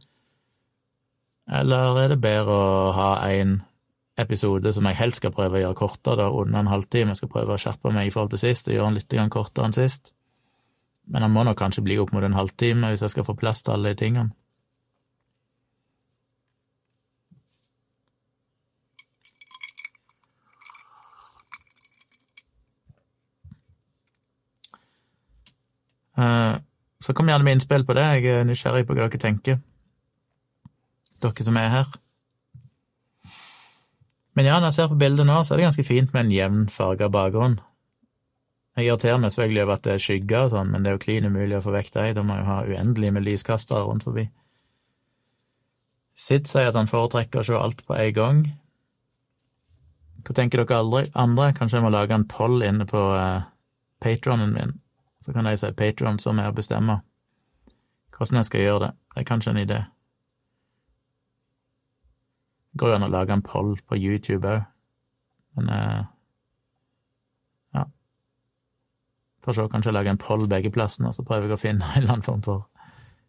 Eller 1.51 1.99
er 1.99 2.13
det 2.13 2.21
bedre 2.23 2.55
å 2.55 2.95
ha 2.95 3.11
en 3.27 3.59
episode 4.21 4.71
som 4.75 4.87
jeg 4.87 4.99
helst 4.99 5.19
skal 5.19 5.33
prøve 5.35 5.57
å 5.57 5.63
gjøre 5.65 5.79
kortere, 5.81 6.21
da, 6.21 6.29
under 6.29 6.61
en 6.61 6.71
halvtime? 6.71 7.11
Jeg 7.11 7.23
skal 7.23 7.33
prøve 7.33 7.57
å 7.57 7.61
skjerpe 7.61 7.91
meg 7.91 8.07
i 8.07 8.13
forhold 8.13 8.35
til 8.35 8.43
sist 8.45 8.69
og 8.69 8.77
gjøre 8.77 8.91
den 8.91 8.99
litt 9.01 9.33
kortere 9.33 9.67
enn 9.67 9.75
sist. 9.75 10.13
Men 11.11 11.25
han 11.25 11.33
må 11.33 11.43
nok 11.43 11.59
kanskje 11.59 11.83
bli 11.83 11.97
opp 11.99 12.13
mot 12.15 12.23
en 12.23 12.37
halvtime 12.37 12.93
hvis 12.93 13.03
jeg 13.03 13.17
skal 13.17 13.27
få 13.27 13.35
plass 13.35 13.65
til 13.65 13.75
alle 13.75 13.91
de 13.91 13.99
tingene. 13.99 14.31
Så 26.15 27.13
kom 27.15 27.29
gjerne 27.29 27.45
med 27.47 27.57
innspill 27.57 27.85
på 27.87 27.95
det, 27.97 28.05
jeg 28.19 28.41
er 28.41 28.47
nysgjerrig 28.47 28.85
på 28.87 28.95
hva 28.95 29.07
dere 29.07 29.21
tenker, 29.21 29.59
dere 31.23 31.45
som 31.47 31.57
er 31.57 31.69
her. 31.73 31.91
Men 34.37 34.47
ja, 34.47 34.59
når 34.59 34.71
jeg 34.71 34.77
ser 34.77 34.91
på 34.91 34.99
bildet 34.99 35.27
nå, 35.27 35.41
så 35.43 35.53
er 35.53 35.59
det 35.59 35.67
ganske 35.69 35.87
fint 35.87 36.13
med 36.13 36.25
en 36.25 36.35
jevn 36.35 36.61
farga 36.71 37.09
bakgrunn. 37.11 37.59
Jeg 38.79 38.87
irriterer 38.87 39.19
meg 39.19 39.33
selvfølgelig 39.33 39.63
over 39.65 39.75
at 39.75 39.83
det 39.83 39.93
er 39.93 40.03
skygger 40.05 40.45
og 40.45 40.53
sånn, 40.53 40.69
men 40.71 40.83
det 40.83 40.91
er 40.91 40.95
jo 40.95 41.01
klin 41.03 41.27
umulig 41.27 41.57
å 41.57 41.65
få 41.65 41.73
vekk 41.75 41.91
dem, 41.97 42.13
da 42.15 42.23
må 42.23 42.37
jo 42.39 42.47
ha 42.47 42.61
uendelig 42.69 43.09
med 43.11 43.25
lyskastere 43.27 43.83
rundt 43.83 44.05
forbi. 44.07 44.29
Sid 46.15 46.47
sier 46.47 46.69
at 46.69 46.77
han 46.77 46.87
foretrekker 46.87 47.41
å 47.41 47.47
se 47.47 47.57
alt 47.57 47.83
på 47.87 47.97
en 47.97 48.15
gang. 48.15 48.39
Hva 50.21 50.37
tenker 50.37 50.63
dere 50.63 51.07
andre? 51.17 51.51
Kanskje 51.57 51.79
jeg 51.79 51.85
må 51.87 51.91
lage 51.91 52.15
en 52.15 52.27
poll 52.29 52.61
inne 52.63 52.85
på 52.87 53.01
eh, 53.17 53.49
patronen 54.03 54.53
min 54.55 54.77
så 55.21 55.33
kan 55.33 55.45
de 55.45 55.57
si 55.57 55.71
Patron 55.77 56.19
som 56.19 56.39
er 56.39 56.49
å 56.49 56.57
bestemme 56.57 57.01
hvordan 58.17 58.37
jeg 58.37 58.45
skal 58.45 58.61
gjøre 58.61 58.79
det. 58.85 58.91
Det 59.13 59.21
er 59.21 59.25
kanskje 59.25 59.51
en 59.51 59.61
idé. 59.61 59.77
Det 62.71 62.79
går 62.79 62.89
jo 62.89 62.95
an 62.95 63.05
å 63.07 63.11
lage 63.11 63.33
en 63.33 63.45
poll 63.45 63.71
på 63.87 63.97
YouTube 63.97 64.47
òg. 64.47 64.67
Men 65.57 65.69
eh, 65.75 66.03
ja. 67.75 67.85
Får 69.43 69.57
se, 69.57 69.65
kanskje 69.73 69.89
jeg 69.89 69.97
lager 69.97 70.13
en 70.13 70.21
poll 70.21 70.45
begge 70.49 70.71
plassene, 70.71 71.09
og 71.09 71.17
så 71.17 71.25
prøver 71.27 71.49
jeg 71.49 71.57
å 71.57 71.61
finne 71.61 71.89
en 71.95 72.03
eller 72.03 72.15
annen 72.17 72.27
form 72.27 72.45
for, 72.45 72.67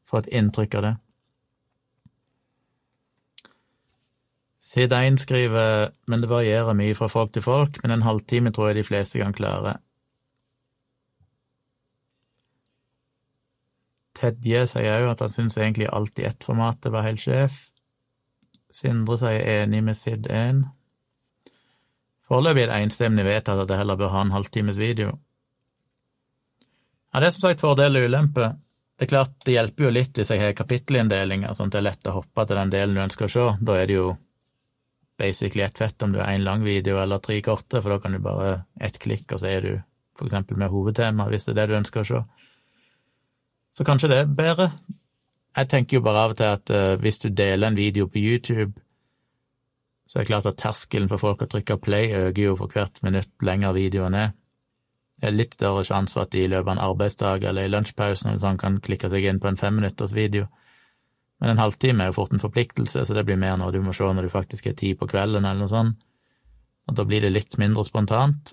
for 0.09 0.23
et 0.23 0.31
inntrykk 0.33 0.79
av 0.81 0.87
det. 0.89 0.93
Sid1 4.63 5.19
skriver 5.19 5.91
men 6.07 6.23
det 6.23 6.31
varierer 6.31 6.77
mye 6.79 6.95
fra 6.95 7.09
folk 7.11 7.33
til 7.35 7.43
folk, 7.43 7.81
men 7.83 7.97
en 7.97 8.07
halvtime 8.07 8.53
tror 8.55 8.71
jeg 8.71 8.79
de 8.79 8.87
fleste 8.87 9.19
kan 9.21 9.35
klare. 9.35 9.81
Tedje 14.19 14.67
sier 14.71 15.03
òg 15.03 15.15
at 15.15 15.25
han 15.25 15.33
syns 15.33 15.59
egentlig 15.59 15.89
alt 15.89 16.19
i 16.21 16.27
ett-formatet 16.29 16.93
var 16.93 17.07
helt 17.07 17.23
sjef. 17.23 17.59
Sindre 18.73 19.19
sier 19.21 19.45
enig 19.63 19.83
med 19.85 19.99
Sid1. 19.99 20.63
Foreløpig 22.29 22.65
er 22.65 22.73
det 22.73 22.81
enstemmig 22.87 23.25
vedtatt 23.27 23.65
at 23.65 23.73
jeg 23.73 23.83
heller 23.83 23.99
bør 24.01 24.13
ha 24.15 24.25
en 24.25 24.35
halvtimes 24.35 24.79
video. 24.81 25.17
Ja, 27.13 27.21
det 27.21 27.29
er 27.29 27.35
som 27.37 27.49
sagt 27.49 27.65
fordel 27.65 27.99
og 27.99 28.07
ulempe. 28.09 28.53
Det 28.97 29.09
er 29.09 29.11
klart, 29.11 29.33
det 29.45 29.57
hjelper 29.57 29.89
jo 29.89 29.93
litt 29.93 30.17
hvis 30.17 30.31
jeg 30.33 30.41
har 30.41 30.55
kapittelinnndelinger, 30.57 31.53
sånn 31.57 31.69
at 31.69 31.75
det 31.75 31.81
er 31.81 31.89
lett 31.91 32.09
å 32.09 32.15
hoppe 32.21 32.45
til 32.47 32.61
den 32.61 32.73
delen 32.73 32.97
du 32.97 33.03
ønsker 33.03 33.27
å 33.27 33.33
se. 33.33 33.47
Da 33.61 33.77
er 33.81 33.91
det 33.91 33.97
jo 33.99 34.13
basically 35.21 35.65
ett 35.67 35.79
fett 35.79 36.03
om 36.03 36.15
du 36.15 36.21
har 36.21 36.33
én 36.33 36.45
lang 36.47 36.65
video 36.65 37.01
eller 37.03 37.21
tre 37.21 37.41
korte, 37.45 37.83
for 37.83 37.93
da 37.93 37.99
kan 38.01 38.17
du 38.17 38.21
bare 38.23 38.63
ett 38.81 38.97
klikk, 39.03 39.27
og 39.33 39.43
så 39.43 39.51
er 39.51 39.67
du 39.67 39.73
for 40.17 40.29
eksempel 40.29 40.61
med 40.61 40.73
hovedtema, 40.73 41.29
hvis 41.29 41.49
det 41.49 41.55
er 41.55 41.61
det 41.61 41.69
du 41.73 41.79
ønsker 41.81 42.03
å 42.03 42.09
se. 42.09 42.23
Så 43.73 43.85
kanskje 43.89 44.11
det 44.13 44.19
er 44.19 44.35
bedre. 44.37 44.71
Jeg 45.57 45.69
tenker 45.69 45.97
jo 45.99 46.05
bare 46.05 46.25
av 46.27 46.35
og 46.35 46.39
til 46.41 46.49
at 46.49 46.73
uh, 46.73 47.01
hvis 47.01 47.21
du 47.25 47.29
deler 47.29 47.69
en 47.69 47.77
video 47.77 48.07
på 48.09 48.21
YouTube, 48.21 48.81
så 50.09 50.19
er 50.19 50.25
det 50.25 50.29
klart 50.29 50.47
at 50.49 50.59
terskelen 50.61 51.09
for 51.09 51.21
folk 51.21 51.43
å 51.45 51.49
trykke 51.49 51.79
play 51.81 52.13
øker 52.13 52.43
jo 52.43 52.57
for 52.61 52.73
hvert 52.73 53.01
minutt 53.05 53.31
lenger 53.41 53.73
videoen 53.77 54.17
er. 54.17 54.33
Det 55.23 55.31
er 55.31 55.37
litt 55.37 55.55
større 55.57 55.85
sjanse 55.87 56.17
for 56.17 56.27
at 56.27 56.33
de 56.35 56.43
i 56.45 56.51
løpet 56.51 56.69
av 56.69 56.75
en 56.75 56.85
arbeidsdag 56.85 57.45
eller 57.49 57.69
i 57.69 57.71
lunsjpausen 57.73 58.31
eller 58.31 58.43
sånn 58.43 58.61
kan 58.61 58.81
klikke 58.83 59.09
seg 59.09 59.25
inn 59.29 59.41
på 59.41 59.49
en 59.49 59.61
femminutters 59.61 60.13
video. 60.17 60.49
Men 61.41 61.55
en 61.55 61.63
halvtime 61.63 62.05
er 62.05 62.11
jo 62.11 62.17
fort 62.19 62.35
en 62.35 62.43
forpliktelse, 62.43 63.05
så 63.07 63.15
det 63.17 63.25
blir 63.29 63.39
mer 63.41 63.57
når 63.61 63.77
du 63.77 63.81
må 63.87 63.95
se 63.97 64.05
når 64.05 64.29
du 64.29 64.33
faktisk 64.33 64.67
er 64.69 64.77
tid 64.79 64.99
på 64.99 65.09
kvelden 65.11 65.45
eller 65.45 65.63
noe 65.63 65.73
sånt. 65.73 66.03
Og 66.91 66.99
da 66.99 67.07
blir 67.07 67.23
det 67.25 67.33
litt 67.33 67.57
mindre 67.63 67.85
spontant. 67.87 68.53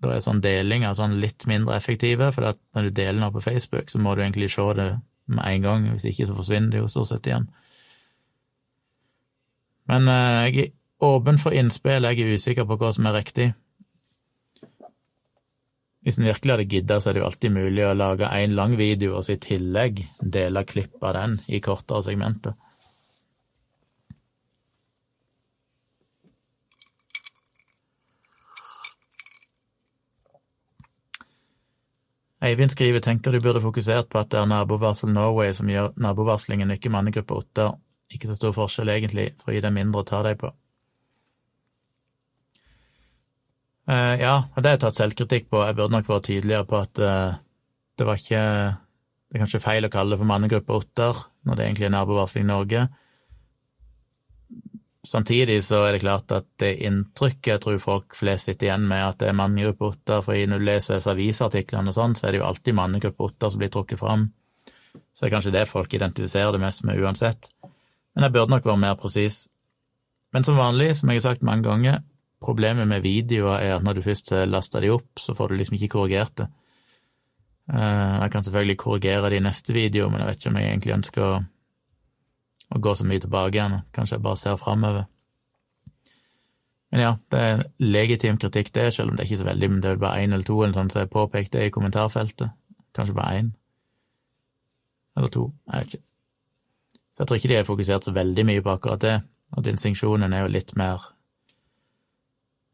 Da 0.00 0.14
er 0.14 0.22
sånn 0.24 0.40
delinger 0.44 0.94
sånn 0.96 1.18
litt 1.20 1.44
mindre 1.50 1.76
effektive, 1.76 2.30
for 2.32 2.54
når 2.76 2.88
du 2.88 2.92
deler 2.96 3.20
noe 3.20 3.34
på 3.34 3.44
Facebook, 3.44 3.90
så 3.92 4.00
må 4.00 4.14
du 4.16 4.22
egentlig 4.24 4.50
se 4.52 4.64
det 4.78 4.90
med 5.30 5.44
en 5.46 5.66
gang, 5.66 5.88
hvis 5.92 6.08
ikke 6.10 6.28
så 6.28 6.36
forsvinner 6.38 6.72
det 6.72 6.80
jo 6.80 6.90
stort 6.90 7.10
sett 7.10 7.28
igjen. 7.28 7.50
Men 9.90 10.08
eh, 10.08 10.38
jeg 10.48 10.64
er 10.64 10.72
åpen 11.10 11.40
for 11.42 11.56
innspill, 11.56 12.06
jeg 12.08 12.22
er 12.22 12.38
usikker 12.38 12.66
på 12.68 12.78
hva 12.80 12.92
som 12.96 13.08
er 13.10 13.18
riktig. 13.20 13.50
Hvis 16.00 16.16
en 16.16 16.30
virkelig 16.30 16.54
hadde 16.54 16.68
gidda, 16.72 16.96
så 16.96 17.10
er 17.10 17.16
det 17.16 17.20
jo 17.20 17.28
alltid 17.28 17.52
mulig 17.52 17.84
å 17.84 17.96
lage 17.96 18.30
én 18.32 18.54
lang 18.56 18.76
video 18.80 19.18
og 19.18 19.26
så 19.26 19.34
i 19.34 19.42
tillegg 19.42 20.00
dele 20.20 20.64
klipp 20.64 21.02
av 21.04 21.16
den 21.18 21.38
i 21.52 21.60
kortere 21.60 22.06
segmenter. 22.06 22.56
Eivind 32.40 32.72
skriver 32.72 33.02
tenker 33.04 33.34
du 33.34 33.40
burde 33.44 33.60
fokusert 33.60 34.08
på 34.08 34.20
at 34.22 34.30
det 34.32 34.38
er 34.40 34.48
nabovarsel 34.48 35.12
Norway 35.12 35.52
som 35.56 35.68
gjør 35.68 35.92
nabovarslingen, 36.00 36.72
ikke 36.72 36.92
mannegruppe 36.92 37.36
Otter. 37.36 37.74
Ikke 38.10 38.30
så 38.30 38.36
stor 38.38 38.54
forskjell, 38.56 38.88
egentlig, 38.90 39.28
for 39.38 39.52
å 39.52 39.54
gi 39.54 39.62
deg 39.62 39.74
mindre 39.76 40.00
å 40.00 40.08
ta 40.08 40.22
deg 40.26 40.40
på. 40.40 40.50
Uh, 43.90 44.14
ja, 44.20 44.34
det 44.56 44.64
har 44.64 44.76
jeg 44.76 44.82
tatt 44.86 44.98
selvkritikk 44.98 45.50
på. 45.50 45.60
Jeg 45.66 45.76
burde 45.76 45.94
nok 45.96 46.08
vært 46.08 46.28
tydeligere 46.30 46.66
på 46.70 46.78
at 46.80 47.02
uh, 47.02 47.36
det 47.98 48.06
var 48.08 48.20
ikke 48.20 48.42
Det 49.30 49.38
er 49.38 49.42
kanskje 49.44 49.62
feil 49.62 49.86
å 49.86 49.92
kalle 49.92 50.14
det 50.14 50.18
for 50.18 50.26
mannegruppe 50.26 50.74
Otter, 50.74 51.18
når 51.46 51.58
det 51.58 51.66
egentlig 51.66 51.86
er 51.86 51.94
nabovarsling 51.94 52.48
Norge. 52.48 52.86
Samtidig 55.06 55.62
så 55.64 55.78
er 55.86 55.94
det 55.94 56.02
klart 56.02 56.32
at 56.36 56.44
det 56.60 56.74
inntrykket 56.84 57.54
jeg 57.54 57.60
tror 57.62 57.78
folk 57.80 58.16
flest 58.18 58.50
sitter 58.50 58.68
igjen 58.68 58.84
med, 58.88 59.00
at 59.00 59.22
det 59.22 59.30
er 59.30 59.38
mannegruppe 59.38 59.88
åtter, 59.94 60.20
for 60.26 60.36
når 60.36 60.60
du 60.60 60.66
leser 60.68 61.06
avisartiklene 61.08 61.88
og 61.88 61.96
sånn, 61.96 62.16
så 62.18 62.26
er 62.26 62.34
det 62.34 62.42
jo 62.42 62.48
alltid 62.50 62.76
mannegruppe 62.76 63.30
åtter 63.30 63.52
som 63.54 63.62
blir 63.62 63.72
trukket 63.72 64.00
fram. 64.02 64.26
Så 65.14 65.24
det 65.24 65.30
er 65.30 65.34
kanskje 65.36 65.54
det 65.54 65.64
folk 65.70 65.94
identifiserer 65.96 66.52
det 66.52 66.60
mest 66.60 66.84
med 66.84 67.00
uansett. 67.00 67.48
Men 68.12 68.26
jeg 68.26 68.34
burde 68.34 68.52
nok 68.52 68.68
være 68.68 68.82
mer 68.82 68.98
presis. 69.00 69.46
Men 70.34 70.44
som 70.44 70.60
vanlig, 70.60 70.92
som 70.98 71.08
jeg 71.10 71.22
har 71.22 71.30
sagt 71.30 71.46
mange 71.46 71.64
ganger, 71.64 72.02
problemet 72.44 72.88
med 72.88 73.04
videoer 73.04 73.60
er 73.60 73.76
at 73.78 73.86
når 73.86 73.98
du 73.98 74.04
først 74.04 74.32
laster 74.48 74.84
de 74.84 74.92
opp, 74.92 75.20
så 75.20 75.32
får 75.36 75.48
du 75.48 75.60
liksom 75.60 75.78
ikke 75.78 75.94
korrigert 75.96 76.36
det. 76.42 76.50
Eh, 77.72 78.14
jeg 78.20 78.30
kan 78.32 78.44
selvfølgelig 78.44 78.76
korrigere 78.76 79.30
det 79.30 79.40
i 79.40 79.46
neste 79.48 79.72
video, 79.72 80.08
men 80.10 80.20
jeg 80.20 80.28
vet 80.28 80.40
ikke 80.40 80.52
om 80.52 80.60
jeg 80.60 80.70
egentlig 80.70 80.96
ønsker 80.98 81.24
å 81.24 81.40
å 82.70 82.78
gå 82.82 82.94
så 82.94 83.06
mye 83.06 83.22
tilbake 83.22 83.56
igjen. 83.56 83.80
Kanskje 83.94 84.16
jeg 84.18 84.24
bare 84.24 84.40
ser 84.40 84.60
framover. 84.60 85.08
Men 86.90 87.02
ja, 87.04 87.10
det 87.30 87.40
er 87.40 87.64
legitim 87.78 88.38
kritikk, 88.42 88.72
det, 88.74 88.88
selv 88.94 89.12
om 89.12 89.16
det 89.16 89.24
er 89.24 89.30
ikke 89.30 89.42
så 89.44 89.46
veldig, 89.46 89.68
men 89.70 89.82
det 89.82 89.92
er 89.92 90.00
bare 90.02 90.24
én 90.24 90.34
eller 90.34 90.46
to 90.46 90.56
eller 90.58 90.74
sånn, 90.74 90.90
så 90.90 91.04
jeg 91.04 91.12
påpekte 91.12 91.62
i 91.62 91.70
kommentarfeltet. 91.74 92.50
Kanskje 92.96 93.14
bare 93.14 93.36
én. 93.38 93.52
Eller 95.18 95.30
to. 95.30 95.52
Jeg 95.70 95.84
vet 95.84 95.94
ikke. 95.94 96.10
Så 97.10 97.22
jeg 97.22 97.28
tror 97.28 97.38
ikke 97.38 97.50
de 97.50 97.58
har 97.58 97.68
fokusert 97.68 98.06
så 98.06 98.14
veldig 98.14 98.44
mye 98.46 98.62
på 98.66 98.74
akkurat 98.74 99.02
det, 99.02 99.16
og 99.54 99.64
distinksjonen 99.66 100.34
er 100.34 100.46
jo 100.46 100.52
litt 100.58 100.76
mer 100.78 101.08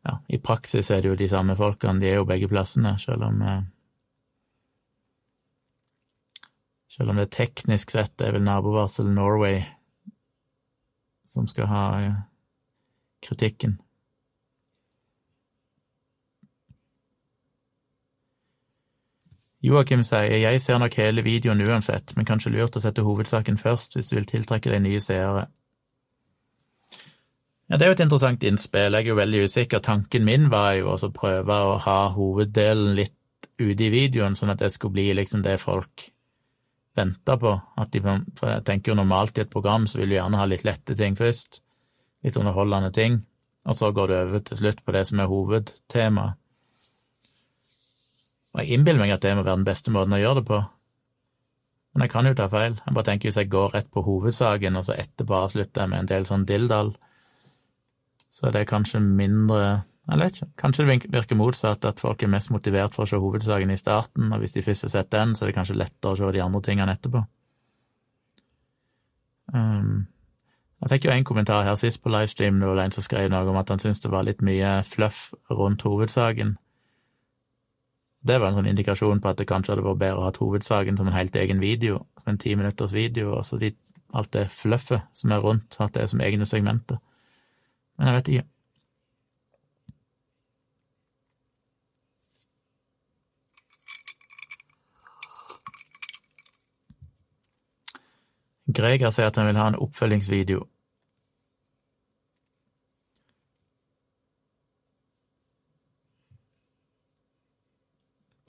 Ja, 0.07 0.21
i 0.31 0.39
praksis 0.39 0.93
er 0.95 1.01
det 1.03 1.09
jo 1.09 1.17
de 1.19 1.27
samme 1.27 1.57
folkene, 1.59 1.99
de 2.01 2.07
er 2.07 2.21
jo 2.21 2.29
begge 2.29 2.47
plassene, 2.49 2.93
selv 3.03 3.27
om 3.27 3.41
eh, 3.43 3.65
Selv 6.97 7.11
om 7.11 7.19
det 7.21 7.33
teknisk 7.35 7.91
sett 7.93 8.23
er 8.25 8.33
vel 8.33 8.45
nabovarsel 8.47 9.09
Norway 9.13 9.65
som 11.27 11.49
skal 11.51 11.69
ha 11.71 11.83
eh, 12.01 12.15
kritikken. 13.27 13.79
Joakim 19.67 20.03
sier 20.07 20.37
jeg 20.39 20.61
ser 20.63 20.79
nok 20.79 20.95
hele 21.01 21.25
videoen 21.27 21.63
uansett, 21.65 22.13
men 22.17 22.27
kanskje 22.29 22.53
lurt 22.55 22.77
å 22.77 22.83
sette 22.85 23.03
hovedsaken 23.03 23.57
først 23.59 23.97
hvis 23.97 24.13
du 24.13 24.19
vil 24.19 24.29
tiltrekke 24.29 24.71
deg 24.71 24.85
nye 24.85 25.01
seere. 25.03 25.47
Ja, 27.67 27.77
Det 27.77 27.83
er 27.83 27.91
jo 27.91 27.97
et 27.97 28.05
interessant 28.05 28.45
innspill. 28.47 28.95
Jeg 28.95 29.09
er 29.09 29.11
jo 29.11 29.19
veldig 29.19 29.45
usikker. 29.49 29.81
Tanken 29.83 30.25
min 30.25 30.51
var 30.51 30.77
jo 30.79 30.93
å 30.95 31.11
prøve 31.11 31.55
å 31.67 31.79
ha 31.83 32.01
hoveddelen 32.15 32.95
litt 32.95 33.17
ute 33.59 33.89
i 33.89 33.91
videoen, 33.91 34.37
sånn 34.39 34.53
at 34.53 34.61
det 34.63 34.71
skulle 34.73 34.95
bli 34.95 35.09
liksom 35.19 35.43
det 35.43 35.59
folk 35.59 36.13
vente 36.97 37.37
på. 37.41 37.53
At 37.77 37.93
de, 37.93 38.03
for 38.03 38.51
jeg 38.51 38.65
tenker 38.67 38.93
jo 38.93 38.99
normalt 39.01 39.39
i 39.39 39.45
et 39.45 39.53
program 39.53 39.87
så 39.89 40.01
vil 40.01 40.13
du 40.13 40.17
gjerne 40.19 40.41
ha 40.41 40.49
litt 40.49 40.65
lette 40.67 40.97
ting 40.99 41.17
først, 41.19 41.61
litt 42.25 42.39
underholdende 42.41 42.93
ting, 42.95 43.21
og 43.67 43.77
så 43.77 43.91
går 43.95 44.09
du 44.09 44.17
over 44.17 44.43
til 44.47 44.61
slutt 44.63 44.83
på 44.85 44.95
det 44.95 45.05
som 45.09 45.21
er 45.23 45.31
hovedtemaet. 45.31 46.41
Og 48.55 48.63
jeg 48.63 48.79
innbiller 48.79 49.03
meg 49.03 49.13
at 49.13 49.25
det 49.25 49.35
må 49.37 49.43
være 49.45 49.59
den 49.59 49.69
beste 49.69 49.93
måten 49.93 50.15
å 50.17 50.21
gjøre 50.21 50.41
det 50.41 50.49
på. 50.49 50.63
Men 51.93 52.07
jeg 52.07 52.13
kan 52.13 52.29
jo 52.29 52.37
ta 52.37 52.47
feil. 52.49 52.79
Jeg 52.87 52.95
bare 52.97 53.07
tenker 53.09 53.29
hvis 53.29 53.39
jeg 53.41 53.51
går 53.53 53.75
rett 53.75 53.91
på 53.93 54.05
hovedsaken, 54.07 54.79
og 54.79 54.87
så 54.87 54.95
etterpå 54.97 55.37
avslutter 55.37 55.83
jeg 55.83 55.93
med 55.93 56.03
en 56.03 56.09
del 56.09 56.27
sånn 56.29 56.47
dilldall, 56.49 56.95
så 58.33 58.49
er 58.49 58.57
det 58.57 58.69
kanskje 58.69 59.01
mindre 59.01 59.61
jeg 60.07 60.19
vet 60.21 60.37
ikke. 60.37 60.53
Kanskje 60.63 60.85
det 60.87 61.13
virker 61.13 61.39
motsatt, 61.39 61.85
at 61.85 62.01
folk 62.01 62.23
er 62.23 62.31
mest 62.31 62.53
motivert 62.55 62.95
for 62.95 63.03
å 63.03 63.11
se 63.11 63.19
hovedsaken 63.19 63.73
i 63.75 63.79
starten, 63.81 64.29
og 64.33 64.43
hvis 64.43 64.55
de 64.55 64.63
først 64.63 64.87
har 64.87 64.93
sett 64.93 65.11
den, 65.11 65.35
så 65.35 65.45
er 65.45 65.51
det 65.51 65.57
kanskje 65.57 65.79
lettere 65.81 66.15
å 66.15 66.19
se 66.21 66.29
de 66.37 66.43
andre 66.45 66.61
tingene 66.63 66.95
etterpå. 66.95 67.23
Um, 69.55 70.07
jeg 70.83 70.93
fikk 70.93 71.09
jo 71.09 71.15
en 71.15 71.27
kommentar 71.27 71.67
her 71.67 71.75
sist 71.81 72.03
på 72.05 72.13
livestream, 72.13 72.61
det 72.61 72.71
var 72.71 72.85
en 72.85 72.95
som 72.95 73.03
skrev 73.03 73.31
noe 73.33 73.51
om 73.51 73.59
at 73.59 73.73
han 73.73 73.83
syntes 73.83 74.05
det 74.05 74.13
var 74.13 74.27
litt 74.29 74.45
mye 74.47 74.79
fluff 74.87 75.33
rundt 75.51 75.83
hovedsaken. 75.87 76.55
Det 78.27 78.41
var 78.43 78.51
en 78.51 78.59
sånn 78.61 78.71
indikasjon 78.71 79.23
på 79.23 79.31
at 79.31 79.39
det 79.41 79.47
kanskje 79.51 79.75
hadde 79.75 79.87
vært 79.87 80.03
bedre 80.03 80.23
å 80.23 80.27
ha 80.27 80.35
hovedsaken 80.35 80.99
som 80.99 81.11
en 81.11 81.19
helt 81.19 81.35
egen 81.39 81.63
video, 81.63 82.05
som 82.23 82.33
en 82.33 82.43
ti 82.43 82.55
minutters 82.59 82.95
video, 82.95 83.37
og 83.39 83.47
så 83.47 83.59
de, 83.59 83.73
alt 84.15 84.31
det 84.35 84.49
fluffet 84.55 85.07
som 85.15 85.35
er 85.35 85.43
rundt, 85.43 85.79
at 85.83 85.95
det 85.95 86.05
er 86.05 86.13
som 86.15 86.23
egne 86.23 86.47
segmenter. 86.47 87.03
Men 87.97 88.11
jeg 88.11 88.19
vet 88.19 88.31
ikke. 88.35 88.51
Greger 98.67 99.13
sier 99.15 99.31
at 99.31 99.37
han 99.39 99.47
vil 99.47 99.61
ha 99.61 99.69
en 99.71 99.79
oppfølgingsvideo. 99.79 100.65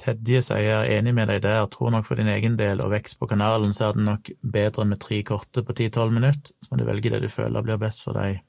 Tedje 0.07 0.39
sier 0.45 0.63
jeg 0.63 0.75
er 0.77 0.99
enig 0.99 1.11
med 1.17 1.27
deg 1.27 1.41
der, 1.43 1.65
tror 1.73 1.91
nok 1.91 2.05
for 2.07 2.19
din 2.19 2.29
egen 2.31 2.55
del 2.57 2.81
og 2.85 2.93
vekst 2.93 3.17
på 3.19 3.27
kanalen, 3.27 3.73
så 3.75 3.89
er 3.89 3.97
det 3.97 4.05
nok 4.05 4.29
bedre 4.55 4.85
med 4.87 5.01
tre 5.03 5.19
korte 5.27 5.63
på 5.65 5.75
ti–tolv 5.75 6.13
minutter, 6.15 6.53
så 6.61 6.71
må 6.71 6.79
du 6.79 6.85
velge 6.87 7.11
det 7.11 7.23
du 7.25 7.29
føler 7.31 7.65
blir 7.65 7.81
best 7.81 8.05
for 8.05 8.15
deg. 8.17 8.39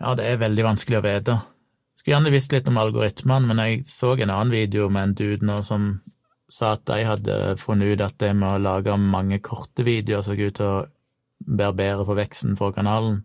Ja, 0.00 0.14
det 0.18 0.26
er 0.26 0.40
veldig 0.40 0.64
vanskelig 0.66 0.98
å 0.98 1.04
vite. 1.04 1.36
Skulle 1.94 2.16
gjerne 2.16 2.32
visst 2.34 2.54
litt 2.54 2.66
om 2.70 2.80
algoritmene, 2.80 3.50
men 3.50 3.62
jeg 3.62 3.84
så 3.88 4.14
en 4.16 4.32
annen 4.32 4.54
video 4.54 4.88
med 4.90 5.10
en 5.10 5.14
dude 5.20 5.46
nå 5.46 5.60
som 5.66 5.90
sa 6.54 6.74
at 6.76 6.84
de 6.86 7.02
hadde 7.06 7.36
funnet 7.58 7.94
ut 7.94 8.02
at 8.04 8.18
det 8.22 8.30
med 8.38 8.48
å 8.52 8.62
lage 8.62 8.94
mange 9.00 9.40
korte 9.42 9.86
videoer 9.86 10.22
så 10.22 10.36
ut 10.38 10.54
til 10.54 10.66
å 10.66 10.84
være 11.44 11.78
bedre 11.80 12.06
for 12.06 12.18
veksten 12.18 12.54
for 12.58 12.74
kanalen. 12.76 13.24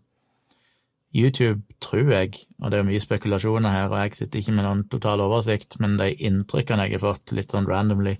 YouTube, 1.16 1.64
tror 1.82 2.12
jeg, 2.14 2.44
og 2.62 2.70
det 2.70 2.80
er 2.80 2.86
mye 2.86 3.02
spekulasjoner 3.02 3.74
her, 3.74 3.88
og 3.90 3.98
jeg 3.98 4.18
sitter 4.18 4.42
ikke 4.42 4.54
med 4.58 4.66
noen 4.68 4.84
total 4.92 5.24
oversikt, 5.26 5.80
men 5.82 5.96
de 5.98 6.12
inntrykkene 6.28 6.86
jeg 6.86 7.00
har 7.00 7.06
fått 7.06 7.34
litt 7.38 7.54
sånn 7.54 7.70
randomly, 7.70 8.18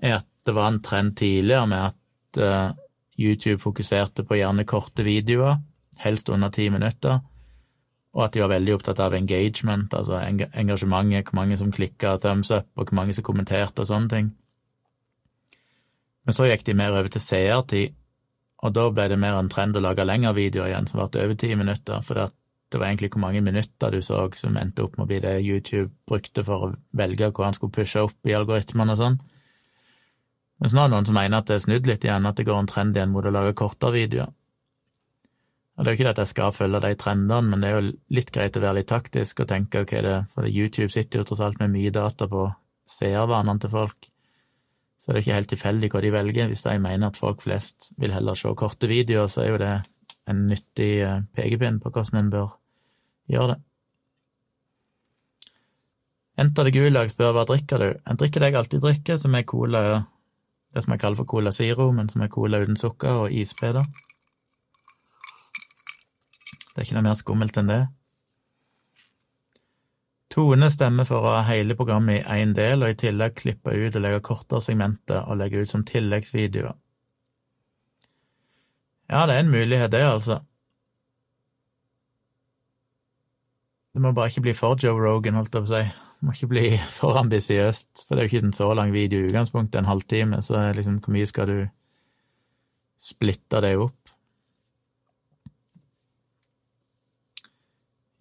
er 0.00 0.18
at 0.20 0.28
det 0.48 0.54
var 0.56 0.70
en 0.70 0.80
trend 0.84 1.12
tidligere 1.20 1.68
med 1.68 1.90
at 1.90 2.40
uh, 2.40 2.72
YouTube 3.20 3.60
fokuserte 3.62 4.24
på 4.24 4.40
gjerne 4.40 4.64
korte 4.68 5.04
videoer, 5.04 5.60
helst 6.00 6.32
under 6.32 6.52
ti 6.52 6.70
minutter, 6.72 7.20
og 8.14 8.28
at 8.28 8.36
de 8.36 8.44
var 8.44 8.52
veldig 8.52 8.76
opptatt 8.76 9.00
av 9.02 9.14
engagement, 9.16 9.94
altså 9.94 10.20
engasjementet, 10.22 11.26
hvor 11.26 11.38
mange 11.40 11.58
som 11.58 11.72
klikka 11.74 12.14
thumbs 12.22 12.52
up, 12.54 12.68
og 12.78 12.86
hvor 12.86 13.00
mange 13.00 13.16
som 13.16 13.26
kommenterte 13.26 13.82
og 13.82 13.90
sånne 13.90 14.12
ting. 14.12 14.30
Men 16.24 16.36
så 16.36 16.46
gikk 16.46 16.62
de 16.64 16.76
mer 16.78 16.94
over 16.94 17.10
til 17.10 17.24
seertid, 17.24 17.96
og 18.64 18.72
da 18.72 18.86
ble 18.94 19.08
det 19.10 19.18
mer 19.20 19.36
en 19.36 19.50
trend 19.52 19.76
å 19.76 19.82
lage 19.82 20.06
lengre 20.06 20.32
videoer 20.38 20.70
igjen, 20.70 20.86
som 20.88 21.02
varte 21.02 21.20
over 21.20 21.36
ti 21.36 21.50
minutter, 21.58 22.00
for 22.06 22.30
det 22.72 22.80
var 22.80 22.86
egentlig 22.88 23.10
hvor 23.12 23.24
mange 23.26 23.42
minutter 23.44 23.92
du 23.92 24.00
så 24.02 24.22
som 24.38 24.56
endte 24.56 24.86
opp 24.86 24.94
med 24.96 25.04
å 25.04 25.10
bli 25.10 25.20
det 25.22 25.34
YouTube 25.44 25.90
brukte 26.08 26.46
for 26.46 26.68
å 26.68 26.72
velge 26.96 27.28
hvor 27.34 27.48
han 27.48 27.58
skulle 27.58 27.74
pushe 27.74 28.06
opp 28.06 28.30
i 28.30 28.34
algoritmene 28.34 28.94
og 28.94 29.02
sånn. 29.02 29.18
Mens 30.62 30.72
nå 30.72 30.80
er 30.80 30.88
det 30.88 30.94
noen 30.94 31.10
som 31.10 31.18
mener 31.18 31.42
at 31.42 31.50
det 31.50 31.58
er 31.58 31.66
snudd 31.66 31.90
litt 31.90 32.06
igjen, 32.06 32.30
at 32.30 32.38
det 32.38 32.46
går 32.46 32.62
en 32.62 32.70
trend 32.70 32.96
igjen 32.96 33.12
mot 33.12 33.26
å 33.26 33.34
lage 33.34 33.58
kortere 33.58 33.98
videoer. 33.98 34.32
Og 35.74 35.84
Det 35.84 35.90
er 35.90 35.92
jo 35.92 35.98
ikke 35.98 36.06
det 36.06 36.14
at 36.14 36.22
jeg 36.22 36.30
skal 36.30 36.52
følge 36.54 36.80
de 36.84 36.94
trendene, 36.94 37.50
men 37.50 37.62
det 37.62 37.70
er 37.70 37.74
jo 37.74 37.92
litt 38.14 38.30
greit 38.34 38.56
å 38.56 38.62
være 38.62 38.78
litt 38.78 38.90
taktisk 38.92 39.42
og 39.42 39.48
tenke 39.50 39.82
ok, 39.82 39.94
det, 40.06 40.18
for 40.30 40.46
YouTube 40.46 40.92
sitter 40.94 41.20
jo 41.20 41.26
tross 41.26 41.42
alt 41.42 41.58
med 41.58 41.72
mye 41.74 41.90
data 41.94 42.28
på 42.30 42.46
seervanene 42.86 43.64
til 43.64 43.72
folk, 43.72 44.06
så 45.02 45.10
det 45.10 45.18
er 45.18 45.24
ikke 45.24 45.36
helt 45.36 45.50
tilfeldig 45.50 45.90
hva 45.92 46.00
de 46.00 46.12
velger. 46.14 46.46
Hvis 46.48 46.62
de 46.64 46.78
mener 46.80 47.10
at 47.10 47.18
folk 47.18 47.42
flest 47.44 47.90
vil 48.00 48.14
heller 48.14 48.38
se 48.38 48.54
korte 48.56 48.88
videoer, 48.88 49.26
så 49.28 49.42
er 49.42 49.50
jo 49.50 49.58
det 49.60 49.72
en 50.30 50.46
nyttig 50.48 50.92
eh, 51.04 51.18
pekepinn 51.36 51.82
på 51.82 51.90
hvordan 51.92 52.22
en 52.22 52.30
bør 52.32 52.54
gjøre 53.34 53.50
det. 53.52 53.58
Enter 56.40 56.66
det 56.66 56.74
Gulag 56.74 57.12
spør 57.12 57.34
hva 57.36 57.44
drikker 57.46 57.82
du? 57.82 57.90
En 58.08 58.18
drikker 58.18 58.42
det 58.42 58.50
jeg 58.50 58.58
alltid 58.62 58.82
drikker, 58.82 59.20
som 59.20 59.36
er 59.36 59.44
cola, 59.46 59.82
det 60.74 60.82
som 60.82 60.94
jeg 60.94 61.02
kaller 61.02 61.20
for 61.20 61.30
Cola 61.30 61.52
Zero, 61.54 61.90
men 61.94 62.08
som 62.10 62.24
er 62.24 62.32
cola 62.32 62.62
uten 62.64 62.78
sukker 62.80 63.26
og 63.26 63.34
isbiter. 63.34 63.84
Det 66.74 66.82
er 66.82 66.88
ikke 66.88 66.96
noe 66.96 67.06
mer 67.06 67.18
skummelt 67.18 67.58
enn 67.60 67.70
det. 67.70 67.82
Tone 70.34 70.66
stemmer 70.74 71.06
for 71.06 71.22
å 71.22 71.34
ha 71.36 71.42
hele 71.46 71.76
programmet 71.78 72.24
i 72.24 72.40
én 72.42 72.54
del, 72.56 72.82
og 72.82 72.90
i 72.90 72.96
tillegg 72.98 73.36
klippe 73.38 73.70
ut 73.70 73.94
og 73.94 74.02
legge 74.02 74.24
kortere 74.26 74.64
segmenter 74.64 75.28
og 75.30 75.38
legge 75.38 75.62
ut 75.62 75.70
som 75.70 75.84
tilleggsvideoer. 75.86 76.74
Ja, 79.12 79.26
det 79.28 79.36
er 79.36 79.44
en 79.44 79.52
mulighet, 79.52 79.92
det, 79.92 80.02
altså. 80.02 80.40
Det 83.94 84.02
må 84.02 84.10
bare 84.16 84.32
ikke 84.32 84.48
bli 84.48 84.56
for 84.58 84.80
Joe 84.82 84.98
Rogan, 84.98 85.38
holdt 85.38 85.54
jeg 85.54 85.62
på 85.62 85.70
å 85.70 85.74
si. 85.76 85.84
Det 85.86 86.26
må 86.26 86.34
ikke 86.34 86.50
bli 86.50 86.66
for 86.98 87.20
ambisiøst, 87.20 88.06
for 88.08 88.16
det 88.16 88.24
er 88.24 88.26
jo 88.26 88.32
ikke 88.32 88.46
en 88.48 88.56
så 88.56 88.72
lang 88.74 88.90
video 88.96 89.22
i 89.22 89.28
utgangspunktet, 89.28 89.78
en 89.78 89.92
halvtime, 89.92 90.42
så 90.42 90.66
liksom, 90.74 90.98
hvor 91.04 91.14
mye 91.14 91.30
skal 91.30 91.52
du 91.52 91.58
splitte 92.98 93.62
det 93.62 93.76
opp? 93.78 94.03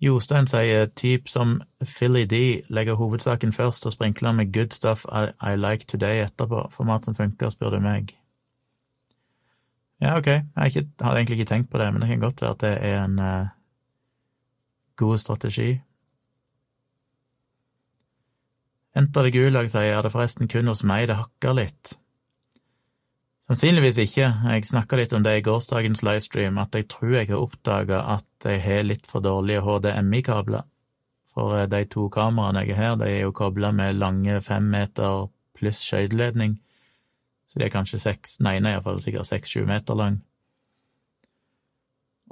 Jostein 0.04 0.48
sier 0.52 0.90
typ 1.00 1.30
som 1.32 1.62
Philly 1.80 2.26
D 2.28 2.40
legger 2.76 2.98
hovedsaken 3.00 3.54
først 3.56 3.86
og 3.88 3.94
sprinkler 3.96 4.36
med 4.36 4.52
good 4.52 4.76
stuff 4.76 5.06
I, 5.08 5.30
I 5.40 5.56
like 5.56 5.88
today 5.88 6.26
etterpå. 6.26 6.66
Format 6.72 7.06
som 7.08 7.16
funker, 7.16 7.54
spør 7.54 7.78
du 7.78 7.80
meg. 7.80 8.12
Ja, 10.04 10.18
ok, 10.18 10.28
jeg 10.28 10.44
hadde 11.00 11.16
egentlig 11.16 11.40
ikke 11.40 11.50
tenkt 11.54 11.72
på 11.72 11.80
det, 11.80 11.94
men 11.94 12.02
det 12.02 12.10
kan 12.10 12.20
godt 12.20 12.42
være 12.42 12.52
at 12.52 12.62
det 12.66 12.74
er 12.84 13.04
en 13.06 13.20
uh, 13.20 13.48
god 15.00 15.18
strategi. 15.18 15.70
Enter 18.96 19.24
det 19.24 19.34
Gulag 19.34 19.72
sier 19.72 19.96
er 19.96 20.04
det 20.04 20.12
forresten 20.12 20.52
kun 20.52 20.68
hos 20.68 20.84
meg 20.84 21.08
det 21.10 21.18
hakker 21.18 21.56
litt. 21.58 21.96
Sannsynligvis 23.44 23.98
ikke. 24.00 24.30
Jeg 24.48 24.66
snakka 24.70 24.98
litt 24.98 25.14
om 25.14 25.24
det 25.26 25.34
i 25.36 25.44
gårsdagens 25.44 26.04
livestream, 26.06 26.58
at 26.62 26.76
jeg 26.78 26.88
tror 26.92 27.18
jeg 27.18 27.28
har 27.34 27.42
oppdaga 27.44 28.00
at 28.16 28.48
jeg 28.48 28.62
har 28.64 28.86
litt 28.88 29.10
for 29.10 29.24
dårlige 29.24 29.66
HDMI-kabler. 29.66 30.64
For 31.34 31.58
eh, 31.58 31.68
de 31.68 31.84
to 31.92 32.08
kameraene 32.14 32.64
jeg 32.64 32.78
har 32.78 32.94
her, 32.94 33.00
de 33.02 33.10
er 33.10 33.26
jo 33.26 33.34
kobla 33.36 33.74
med 33.76 34.00
lange 34.00 34.40
fem 34.46 34.70
meter 34.72 35.28
pluss 35.58 35.82
skøyteledning, 35.84 36.56
så 37.48 37.60
de 37.60 37.68
er 37.68 37.74
kanskje 37.74 38.00
seks, 38.02 38.40
nei, 38.42 38.58
nei, 38.64 38.78
iallfall 38.78 39.02
sikkert 39.04 39.30
seks-sju 39.30 39.68
meter 39.70 39.98
lang. 39.98 40.22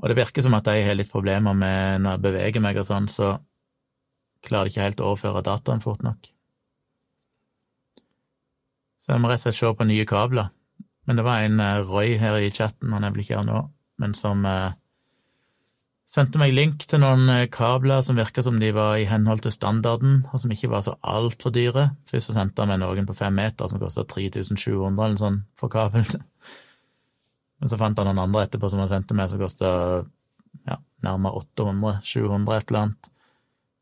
Og 0.02 0.10
det 0.10 0.18
virker 0.18 0.46
som 0.46 0.56
at 0.58 0.66
de 0.66 0.80
har 0.82 0.98
litt 0.98 1.12
problemer 1.12 1.54
med 1.54 2.02
når 2.02 2.16
jeg 2.16 2.24
beveger 2.24 2.64
meg 2.64 2.80
og 2.82 2.88
sånn, 2.88 3.12
så 3.12 3.36
klarer 4.48 4.70
de 4.70 4.74
ikke 4.74 4.88
helt 4.88 5.04
å 5.04 5.12
overføre 5.12 5.44
dataen 5.46 5.84
fort 5.84 6.02
nok. 6.08 6.32
Så 9.02 9.14
jeg 9.14 9.22
må 9.22 9.30
rett 9.30 9.44
og 9.44 9.50
slett 9.50 9.60
se 9.60 9.76
på 9.78 9.90
nye 9.90 10.08
kabler. 10.10 10.50
Men 11.08 11.18
det 11.18 11.26
var 11.26 11.42
en 11.42 11.60
uh, 11.60 11.82
Roy 11.88 12.16
her 12.22 12.38
i 12.38 12.52
chatten, 12.54 12.94
han 12.94 13.04
er 13.04 13.14
vel 13.14 13.24
ikke 13.24 13.40
her 13.40 13.48
nå, 13.48 13.64
men 14.02 14.14
som 14.18 14.46
eh, 14.50 14.74
sendte 16.10 16.40
meg 16.42 16.54
link 16.54 16.86
til 16.90 17.02
noen 17.04 17.30
uh, 17.30 17.48
kabler 17.54 18.02
som 18.06 18.18
virka 18.18 18.44
som 18.46 18.60
de 18.62 18.72
var 18.76 18.96
i 18.98 19.08
henhold 19.10 19.44
til 19.46 19.54
standarden, 19.54 20.24
og 20.32 20.42
som 20.42 20.54
ikke 20.54 20.72
var 20.72 20.86
så 20.86 20.96
altfor 21.02 21.54
dyre. 21.54 21.92
Først 22.10 22.32
så 22.32 22.38
sendte 22.38 22.64
han 22.64 22.72
meg 22.74 22.82
noen 22.82 23.10
på 23.10 23.18
fem 23.18 23.38
meter 23.38 23.70
som 23.70 23.82
kosta 23.82 24.06
3700 24.10 25.06
eller 25.06 25.22
sånn 25.22 25.42
for 25.58 25.74
kabel. 25.74 26.06
Men 27.62 27.70
så 27.70 27.78
fant 27.78 27.98
han 28.02 28.10
noen 28.10 28.24
andre 28.24 28.48
etterpå 28.48 28.72
som 28.74 28.82
han 28.82 28.90
sendte 28.90 29.18
meg, 29.18 29.30
som 29.30 29.42
kosta 29.42 29.72
ja, 30.66 30.78
nærmere 31.06 31.42
800, 31.42 32.00
700, 32.06 32.56
et 32.58 32.72
eller 32.72 32.86
annet. 32.86 33.12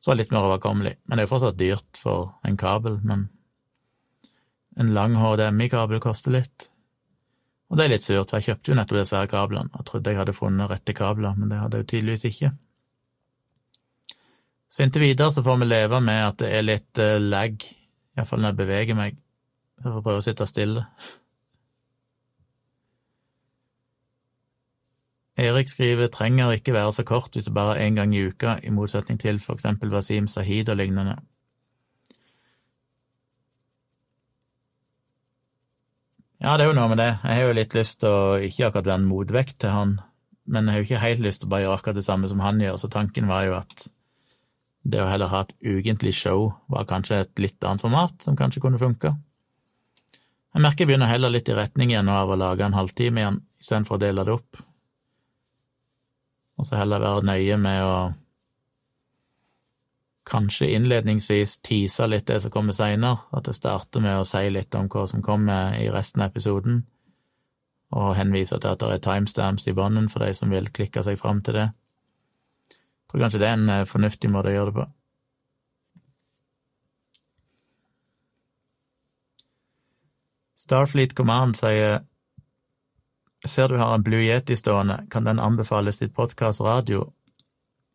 Så 0.03 0.15
litt 0.15 0.31
mer 0.31 0.47
overkommelig. 0.47 0.95
Men 1.05 1.17
det 1.17 1.23
er 1.23 1.27
jo 1.27 1.33
fortsatt 1.33 1.59
dyrt 1.59 1.99
for 1.99 2.33
en 2.47 2.59
kabel, 2.59 2.99
men 3.03 3.27
en 4.79 4.93
lang 4.95 5.17
HDMI-kabel 5.19 5.99
koster 6.03 6.35
litt. 6.35 6.69
Og 7.69 7.77
det 7.77 7.85
er 7.85 7.91
litt 7.93 8.05
surt, 8.05 8.31
for 8.31 8.39
jeg 8.39 8.49
kjøpte 8.49 8.71
jo 8.71 8.77
nettopp 8.79 8.99
disse 8.99 9.19
her 9.19 9.29
kablene 9.29 9.69
og 9.77 9.85
trodde 9.85 10.09
jeg 10.09 10.19
hadde 10.19 10.33
funnet 10.33 10.71
rette 10.71 10.95
kabler, 10.97 11.37
men 11.37 11.51
det 11.51 11.61
hadde 11.61 11.77
jeg 11.77 11.85
jo 11.85 11.89
tydeligvis 11.91 12.25
ikke. 12.31 12.51
Så 14.69 14.83
inntil 14.85 15.05
videre 15.05 15.33
så 15.33 15.43
får 15.45 15.57
vi 15.61 15.69
leve 15.69 16.01
med 16.01 16.19
at 16.25 16.37
det 16.41 16.49
er 16.53 16.65
litt 16.65 17.01
uh, 17.01 17.17
lag, 17.21 17.65
iallfall 18.17 18.41
når 18.41 18.53
jeg 18.53 18.59
beveger 18.61 18.97
meg. 18.97 19.17
Jeg 19.79 19.93
får 19.93 20.05
prøve 20.05 20.21
å 20.21 20.25
sitte 20.25 20.49
stille. 20.49 20.85
Erik 25.39 25.69
skriver 25.71 26.09
trenger 26.11 26.51
ikke 26.51 26.73
være 26.75 26.91
så 26.91 27.05
kort 27.07 27.37
hvis 27.37 27.47
det 27.47 27.55
bare 27.55 27.77
er 27.77 27.87
én 27.87 27.95
gang 27.95 28.13
i 28.15 28.25
uka, 28.27 28.57
i 28.59 28.73
motsetning 28.75 29.19
til 29.21 29.39
for 29.39 29.55
eksempel 29.55 29.93
Wasim 29.93 30.27
Sahid 30.27 30.69
og 30.69 30.81
lignende. 30.81 31.15
Ja, 36.39 36.53
det 36.55 36.63
er 36.63 36.69
jo 36.69 36.75
noe 36.77 36.87
med 36.87 37.01
det. 37.01 37.09
Jeg 37.19 37.35
har 37.35 37.49
jo 37.49 37.55
litt 37.57 37.73
lyst 37.75 37.97
til 37.99 38.13
å 38.15 38.35
ikke 38.39 38.69
akkurat 38.69 38.85
være 38.87 39.01
en 39.01 39.07
motvekt 39.09 39.57
til 39.59 39.73
han, 39.75 39.97
men 40.47 40.69
jeg 40.69 40.71
har 40.71 40.79
jo 40.79 40.87
ikke 40.87 41.01
helt 41.03 41.23
lyst 41.25 41.41
til 41.43 41.49
å 41.49 41.51
bare 41.51 41.65
gjøre 41.65 41.79
akkurat 41.81 41.97
det 41.99 42.05
samme 42.05 42.29
som 42.31 42.43
han 42.43 42.61
gjør, 42.63 42.77
så 42.79 42.89
tanken 42.93 43.27
var 43.27 43.43
jo 43.43 43.57
at 43.57 43.89
det 44.87 45.01
å 45.03 45.09
heller 45.09 45.27
ha 45.33 45.41
et 45.43 45.51
ukentlig 45.59 46.13
show 46.15 46.53
var 46.71 46.87
kanskje 46.87 47.25
et 47.25 47.41
litt 47.43 47.67
annet 47.67 47.83
format, 47.83 48.15
som 48.23 48.39
kanskje 48.39 48.63
kunne 48.63 48.79
funka. 48.79 49.11
Jeg 50.55 50.63
merker 50.63 50.85
jeg 50.85 50.93
begynner 50.93 51.11
heller 51.11 51.35
litt 51.35 51.51
i 51.51 51.57
retning 51.57 51.91
igjen 51.91 52.07
av 52.09 52.31
å 52.31 52.39
lage 52.39 52.63
en 52.65 52.77
halvtime 52.77 53.21
igjen, 53.21 53.43
istedenfor 53.59 53.99
å 53.99 54.01
dele 54.01 54.25
det 54.25 54.37
opp. 54.39 54.63
Og 56.59 56.67
så 56.67 56.79
heller 56.79 57.03
være 57.03 57.27
nøye 57.27 57.59
med 57.59 57.83
å 57.83 57.93
kanskje 60.25 60.69
innledningsvis 60.75 61.57
tease 61.65 62.07
litt 62.07 62.27
det 62.27 62.41
som 62.41 62.51
kommer 62.51 62.75
seinere, 62.75 63.17
at 63.31 63.47
jeg 63.47 63.57
starter 63.57 64.03
med 64.03 64.19
å 64.19 64.27
si 64.27 64.45
litt 64.51 64.75
om 64.75 64.89
hva 64.91 65.05
som 65.09 65.23
kommer 65.25 65.75
i 65.79 65.89
resten 65.93 66.21
av 66.21 66.29
episoden, 66.29 66.83
og 67.95 68.15
henvise 68.17 68.59
til 68.59 68.69
at 68.69 68.83
det 68.83 68.91
er 68.93 69.03
timestamps 69.05 69.67
i 69.67 69.73
bånden 69.73 70.09
for 70.13 70.25
de 70.25 70.33
som 70.37 70.51
vil 70.53 70.69
klikke 70.69 71.03
seg 71.05 71.17
fram 71.19 71.41
til 71.45 71.57
det. 71.57 71.67
Jeg 72.69 73.11
tror 73.11 73.23
kanskje 73.25 73.41
det 73.41 73.47
er 73.49 73.57
en 73.57 73.69
eh, 73.73 73.87
fornuftig 73.89 74.29
måte 74.29 74.51
å 74.51 74.53
gjøre 74.53 74.69
det 74.69 74.77
på. 74.77 74.87
Starfleet 80.59 81.15
Command 81.17 81.57
sier 81.57 82.03
Ser 83.47 83.71
du 83.71 83.77
har 83.79 83.95
en 83.95 84.03
Blue 84.03 84.19
Yeti 84.19 84.57
stående, 84.59 85.05
kan 85.09 85.23
den 85.23 85.39
anbefales 85.39 85.97
til 85.97 86.11
podkast 86.11 86.59
radio, 86.61 87.05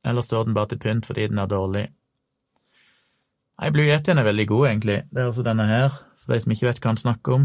eller 0.05 0.25
står 0.25 0.49
den 0.49 0.57
bare 0.57 0.73
til 0.73 0.81
pynt 0.81 1.07
fordi 1.07 1.29
den 1.29 1.39
er 1.39 1.51
dårlig? 1.53 1.85
Nei, 3.61 3.71
Blue 3.71 3.87
Yetien 3.87 4.19
er 4.19 4.27
veldig 4.27 4.47
god, 4.51 4.67
egentlig. 4.69 4.97
Det 5.11 5.21
er 5.21 5.29
altså 5.29 5.45
denne 5.47 5.67
her, 5.69 5.95
for 6.19 6.35
de 6.35 6.41
som 6.43 6.55
ikke 6.55 6.67
vet 6.67 6.81
hva 6.83 6.91
han 6.91 7.01
snakker 7.01 7.37
om. 7.37 7.45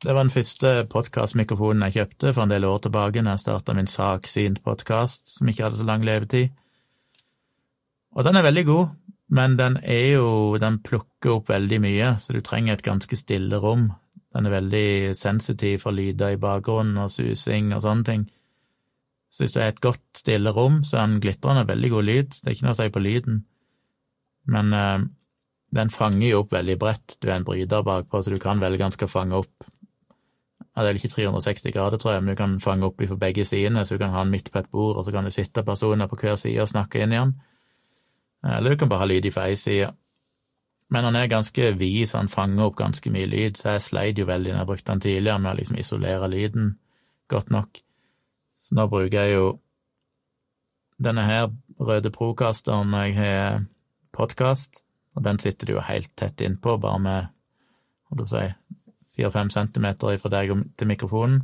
Det 0.00 0.14
var 0.14 0.22
den 0.22 0.32
første 0.32 0.70
podkastmikrofonen 0.88 1.82
jeg 1.88 1.96
kjøpte 1.98 2.32
for 2.32 2.46
en 2.46 2.52
del 2.54 2.64
år 2.64 2.78
tilbake, 2.86 3.20
når 3.20 3.34
jeg 3.34 3.42
starta 3.42 3.74
min 3.76 3.90
saksint-podkast, 3.90 5.26
som 5.34 5.50
ikke 5.50 5.66
hadde 5.66 5.80
så 5.80 5.88
lang 5.88 6.06
levetid. 6.06 6.54
Og 8.16 8.24
den 8.24 8.38
er 8.38 8.46
veldig 8.46 8.64
god, 8.66 8.94
men 9.30 9.58
den 9.58 9.76
er 9.82 10.06
jo 10.16 10.56
Den 10.58 10.80
plukker 10.82 11.36
opp 11.36 11.48
veldig 11.48 11.80
mye, 11.80 12.14
så 12.18 12.32
du 12.32 12.40
trenger 12.40 12.72
et 12.72 12.82
ganske 12.82 13.16
stille 13.16 13.58
rom. 13.58 13.92
Den 14.34 14.46
er 14.46 14.50
veldig 14.50 15.16
sensitiv 15.16 15.78
for 15.84 15.90
lyder 15.90 16.34
i 16.34 16.40
bakgrunnen 16.40 16.98
og 16.98 17.10
susing 17.10 17.74
og 17.74 17.82
sånne 17.82 18.04
ting. 18.04 18.30
Så 19.30 19.44
hvis 19.44 19.52
du 19.52 19.60
er 19.60 19.68
et 19.68 19.80
godt, 19.80 20.02
stille 20.16 20.50
rom, 20.50 20.82
så 20.84 20.96
er 20.96 21.06
den 21.06 21.20
glitrende 21.20 21.68
veldig 21.68 21.90
god 21.90 22.02
lyd. 22.02 22.30
Det 22.30 22.46
er 22.46 22.56
ikke 22.56 22.66
noe 22.66 22.74
å 22.74 22.80
si 22.80 22.88
på 22.88 23.02
lyden. 23.04 23.44
Men 24.48 24.72
eh, 24.72 25.08
den 25.76 25.90
fanger 25.90 26.28
jo 26.28 26.40
opp 26.44 26.54
veldig 26.54 26.78
bredt. 26.78 27.18
Du 27.20 27.28
er 27.28 27.36
en 27.38 27.46
bryter 27.46 27.84
bakpå, 27.86 28.22
så 28.22 28.32
du 28.32 28.38
kan 28.42 28.62
velge 28.62 28.82
den 28.82 28.94
skal 28.96 29.10
fange 29.10 29.42
opp 29.42 29.68
Det 30.70 30.78
er 30.78 30.86
vel 30.86 31.00
ikke 31.00 31.08
360 31.12 31.72
grader, 31.74 31.98
tror 31.98 32.12
jeg, 32.14 32.22
men 32.22 32.32
du 32.32 32.38
kan 32.38 32.52
fange 32.62 32.86
opp 32.86 33.02
fra 33.02 33.16
begge 33.18 33.44
sidene, 33.44 33.82
så 33.84 33.96
du 33.96 33.98
kan 33.98 34.12
ha 34.14 34.20
den 34.22 34.30
midt 34.30 34.52
på 34.52 34.60
et 34.60 34.68
bord, 34.70 34.96
og 34.96 35.04
så 35.04 35.12
kan 35.12 35.26
det 35.26 35.32
sitte 35.34 35.64
personer 35.66 36.06
på 36.06 36.16
hver 36.16 36.36
side 36.38 36.62
og 36.62 36.70
snakke 36.70 37.02
inn 37.02 37.12
i 37.12 37.18
den. 37.18 37.32
Eller 38.46 38.70
du 38.70 38.76
kan 38.78 38.88
bare 38.88 39.02
ha 39.02 39.08
lyd 39.10 39.26
fra 39.34 39.48
ei 39.50 39.58
side. 39.58 39.90
Men 40.90 41.04
han 41.04 41.16
er 41.16 41.26
ganske 41.26 41.72
vid, 41.78 42.06
så 42.08 42.18
han 42.18 42.28
fanger 42.28 42.64
opp 42.64 42.78
ganske 42.78 43.10
mye 43.10 43.26
lyd, 43.26 43.58
så 43.58 43.74
jeg 43.74 43.82
sleit 43.82 44.18
jo 44.18 44.26
veldig 44.30 44.52
når 44.52 44.60
jeg 44.62 44.70
brukte 44.70 44.92
den 44.92 45.02
tidligere 45.04 45.42
med 45.42 45.52
å 45.52 45.58
liksom 45.58 45.78
isolere 45.78 46.30
lyden 46.30 46.72
godt 47.28 47.50
nok. 47.50 47.82
Så 48.58 48.74
nå 48.78 48.86
bruker 48.90 49.22
jeg 49.22 49.34
jo 49.36 49.52
denne 51.02 51.22
her 51.24 51.50
røde 51.80 52.10
Procasteren 52.10 52.94
jeg 52.94 53.14
har 53.16 53.62
podkast, 54.20 54.82
og 55.16 55.24
den 55.24 55.40
sitter 55.42 55.66
du 55.66 55.78
jo 55.78 55.86
helt 55.86 56.12
tett 56.18 56.42
innpå, 56.44 56.76
bare 56.82 57.00
med 57.02 57.30
hva 58.10 58.26
si, 58.28 58.44
fire-fem 59.14 59.50
centimeter 59.54 60.20
fra 60.20 60.32
deg 60.36 60.52
til 60.78 60.90
mikrofonen. 60.90 61.40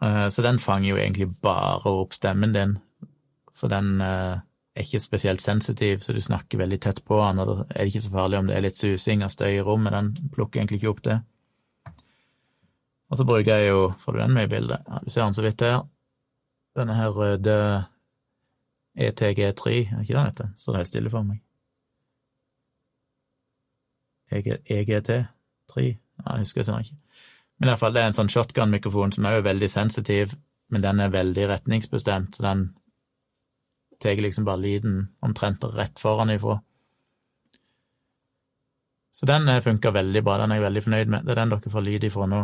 Eh, 0.00 0.28
så 0.32 0.44
den 0.44 0.60
fanger 0.62 0.92
jo 0.92 1.00
egentlig 1.00 1.28
bare 1.42 1.90
opp 1.90 2.14
stemmen 2.16 2.54
din, 2.56 2.76
for 3.56 3.72
den 3.72 4.00
eh, 4.04 4.40
er 4.74 4.86
ikke 4.86 5.02
spesielt 5.02 5.42
sensitiv, 5.42 6.00
så 6.04 6.14
du 6.16 6.20
snakker 6.24 6.60
veldig 6.62 6.80
tett 6.80 7.02
på 7.04 7.18
den, 7.20 7.42
og 7.42 7.50
da 7.50 7.56
er 7.68 7.82
det 7.82 7.92
ikke 7.92 8.06
så 8.06 8.14
farlig 8.14 8.40
om 8.40 8.48
det 8.48 8.56
er 8.56 8.64
litt 8.64 8.80
susing 8.80 9.24
og 9.26 9.32
støy 9.32 9.50
i 9.58 9.64
rommet, 9.66 9.96
den 9.96 10.32
plukker 10.34 10.60
egentlig 10.60 10.80
ikke 10.80 10.94
opp 10.94 11.04
det. 11.06 11.20
Og 13.10 13.18
så 13.18 13.26
bruker 13.26 13.58
jeg 13.58 13.72
jo 13.72 13.88
Får 13.98 14.14
du 14.14 14.20
den 14.20 14.34
med 14.36 14.46
i 14.46 14.50
bildet? 14.52 14.84
Ja, 14.86 15.00
du 15.02 15.10
ser 15.10 15.24
den 15.24 15.34
så 15.34 15.42
vidt 15.42 15.64
her. 15.66 15.80
Denne 16.78 16.94
her 16.94 17.10
røde 17.10 17.56
ETG3, 18.98 19.70
er 19.70 20.02
ikke 20.02 20.14
det? 20.14 20.24
heter? 20.24 20.50
Står 20.56 20.72
det 20.72 20.82
helt 20.82 20.92
stille 20.92 21.12
for 21.12 21.26
meg. 21.26 21.40
EGT3? 24.30 25.26
Ja, 25.80 26.32
jeg 26.34 26.44
husker 26.44 26.62
jeg 26.62 26.86
ikke. 26.86 26.96
Men 27.58 27.68
i 27.68 27.70
hvert 27.70 27.82
fall, 27.82 27.94
det 27.94 28.02
er 28.02 28.10
en 28.10 28.16
sånn 28.16 28.32
shotgun-mikrofon 28.32 29.12
som 29.12 29.26
er 29.28 29.36
jo 29.36 29.46
veldig 29.46 29.68
sensitiv, 29.70 30.34
men 30.72 30.82
den 30.82 31.00
er 31.02 31.12
veldig 31.12 31.48
retningsbestemt, 31.50 32.36
så 32.36 32.46
den 32.46 32.66
tar 34.00 34.16
liksom 34.16 34.46
bare 34.48 34.62
lyden 34.62 35.00
omtrent 35.20 35.64
rett 35.76 36.00
foran 36.00 36.32
ifra. 36.32 36.60
Så 39.12 39.26
den 39.26 39.50
funker 39.62 39.92
veldig 39.92 40.22
bra, 40.24 40.38
den 40.40 40.54
er 40.54 40.60
jeg 40.60 40.64
veldig 40.68 40.82
fornøyd 40.86 41.12
med. 41.12 41.26
Det 41.26 41.34
er 41.34 41.40
den 41.42 41.52
dere 41.52 41.72
får 41.74 41.84
lyd 41.84 42.06
ifra 42.08 42.28
nå. 42.30 42.40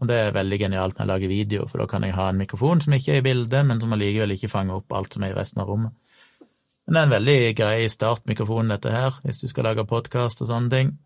Og 0.00 0.08
det 0.10 0.16
er 0.18 0.34
veldig 0.34 0.58
genialt 0.58 0.96
når 0.96 1.04
jeg 1.04 1.10
lager 1.12 1.30
video, 1.30 1.66
for 1.70 1.82
da 1.82 1.86
kan 1.90 2.06
jeg 2.06 2.16
ha 2.16 2.28
en 2.30 2.40
mikrofon 2.40 2.80
som 2.82 2.94
ikke 2.96 3.12
er 3.14 3.20
i 3.20 3.26
bildet, 3.26 3.66
men 3.66 3.80
som 3.82 3.92
allikevel 3.94 4.34
ikke 4.34 4.50
fanger 4.50 4.80
opp 4.80 4.96
alt 4.96 5.14
som 5.14 5.22
er 5.22 5.34
i 5.34 5.36
resten 5.36 5.62
av 5.62 5.70
rommet. 5.70 5.92
Men 6.86 6.94
det 6.94 7.00
er 7.00 7.06
en 7.06 7.14
veldig 7.14 7.36
grei 7.60 7.76
startmikrofon, 7.92 8.72
dette 8.72 8.90
her, 8.90 9.18
hvis 9.22 9.38
du 9.38 9.46
skal 9.50 9.68
lage 9.68 9.86
podkast 9.86 10.42
og 10.42 10.50
sånne 10.50 10.72
ting. 10.72 10.96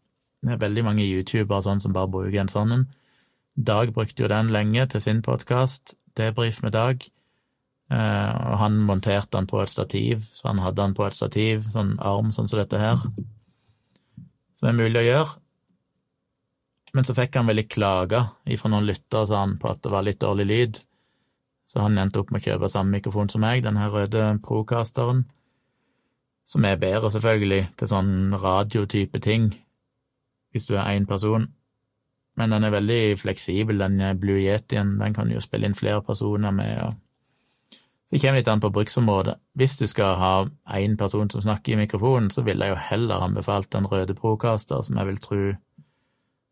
Det 0.46 0.55
er 0.55 0.62
veldig 0.62 0.87
mange 0.87 1.05
youtubere 1.05 1.61
sånn 1.64 1.83
som 1.85 1.92
bare 1.92 2.12
bruker 2.12 2.40
en 2.40 2.53
sånn 2.53 2.72
en. 2.72 2.87
Dag 3.57 3.92
brukte 3.96 4.25
jo 4.25 4.33
den 4.33 4.53
lenge 4.53 4.87
til 4.92 5.03
sin 5.05 5.22
podkast, 5.25 5.96
Debrif 6.16 6.62
med 6.64 6.75
Dag. 6.77 7.05
Eh, 7.92 8.33
og 8.51 8.59
han 8.61 8.81
monterte 8.88 9.37
den 9.37 9.46
på 9.46 9.61
et 9.62 9.72
stativ, 9.72 10.25
så 10.35 10.51
han 10.51 10.61
hadde 10.64 10.81
den 10.83 10.96
på 10.96 11.07
et 11.07 11.16
stativ, 11.16 11.68
sånn 11.72 11.96
arm 12.03 12.33
sånn 12.35 12.49
som 12.51 12.61
dette 12.61 12.81
her, 12.81 13.01
som 14.57 14.70
er 14.70 14.77
mulig 14.81 15.01
å 15.01 15.07
gjøre. 15.07 15.37
Men 16.94 17.05
så 17.05 17.14
fikk 17.16 17.37
han 17.37 17.49
vel 17.49 17.61
litt 17.61 17.72
klager 17.72 18.31
ifra 18.46 18.70
noen 18.70 18.87
lyttere, 18.87 19.27
han, 19.35 19.57
på 19.59 19.70
at 19.72 19.83
det 19.85 19.92
var 19.92 20.07
litt 20.07 20.20
dårlig 20.22 20.46
lyd. 20.46 20.81
Så 21.66 21.83
han 21.83 21.99
endte 21.99 22.22
opp 22.22 22.31
med 22.31 22.44
å 22.44 22.46
kjøpe 22.46 22.70
samme 22.70 22.99
mikrofon 22.99 23.31
som 23.33 23.42
meg, 23.42 23.64
den 23.64 23.79
her 23.81 23.90
røde 23.90 24.29
Procasteren. 24.44 25.25
Som 26.46 26.64
er 26.64 26.79
bedre, 26.79 27.11
selvfølgelig, 27.11 27.72
til 27.77 27.90
sånn 27.90 28.12
radiotype 28.38 29.18
ting, 29.18 29.51
hvis 30.55 30.68
du 30.68 30.77
er 30.77 30.92
én 30.94 31.09
person. 31.11 31.49
Men 32.38 32.53
den 32.53 32.68
er 32.68 32.77
veldig 32.77 33.01
fleksibel, 33.18 33.83
den 33.83 33.99
Blue 34.20 34.38
Yetien. 34.38 34.94
Den 35.01 35.16
kan 35.16 35.33
jo 35.33 35.42
spille 35.42 35.66
inn 35.66 35.75
flere 35.75 36.05
personer 36.07 36.55
med. 36.55 36.79
og 36.85 36.94
så 38.07 38.20
kommer 38.22 38.38
litt 38.38 38.49
an 38.49 38.62
på 38.62 38.70
bruksområdet. 38.70 39.35
Hvis 39.59 39.81
du 39.81 39.87
skal 39.90 40.14
ha 40.20 40.35
én 40.79 40.94
person 40.96 41.31
som 41.31 41.42
snakker 41.42 41.72
i 41.72 41.81
mikrofonen, 41.81 42.31
så 42.31 42.44
ville 42.46 42.64
jeg 42.64 42.77
jo 42.77 42.83
heller 42.90 43.25
anbefalt 43.25 43.72
den 43.72 43.88
røde 43.90 44.14
Procaster, 44.14 44.83
som 44.83 45.01
jeg 45.01 45.07
vil 45.07 45.18
tro 45.18 45.40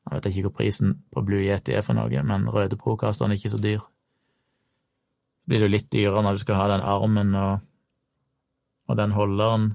jeg 0.04 0.16
vet 0.18 0.26
ikke 0.30 0.48
hva 0.48 0.56
prisen 0.58 0.96
på 1.12 1.22
Blue 1.24 1.40
Yeti 1.40 1.72
er 1.72 1.84
for 1.84 1.96
noe, 1.96 2.22
men 2.28 2.48
røde 2.52 2.76
Procasteren 2.80 3.32
er 3.32 3.40
ikke 3.40 3.54
så 3.54 3.60
dyr. 3.62 3.80
Så 5.40 5.48
blir 5.48 5.62
det 5.62 5.68
jo 5.68 5.74
litt 5.74 5.90
dyrere 5.92 6.22
når 6.24 6.36
du 6.36 6.44
skal 6.44 6.60
ha 6.60 6.68
den 6.74 6.84
armen 6.84 7.34
og, 7.40 7.64
og 8.88 9.00
den 9.00 9.16
holderen, 9.16 9.66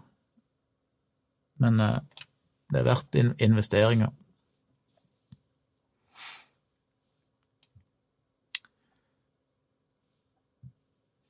men 1.59 1.81
eh, 1.83 2.25
det 2.69 2.81
er 2.81 2.87
verdt 2.87 3.17
investeringer. 3.41 4.13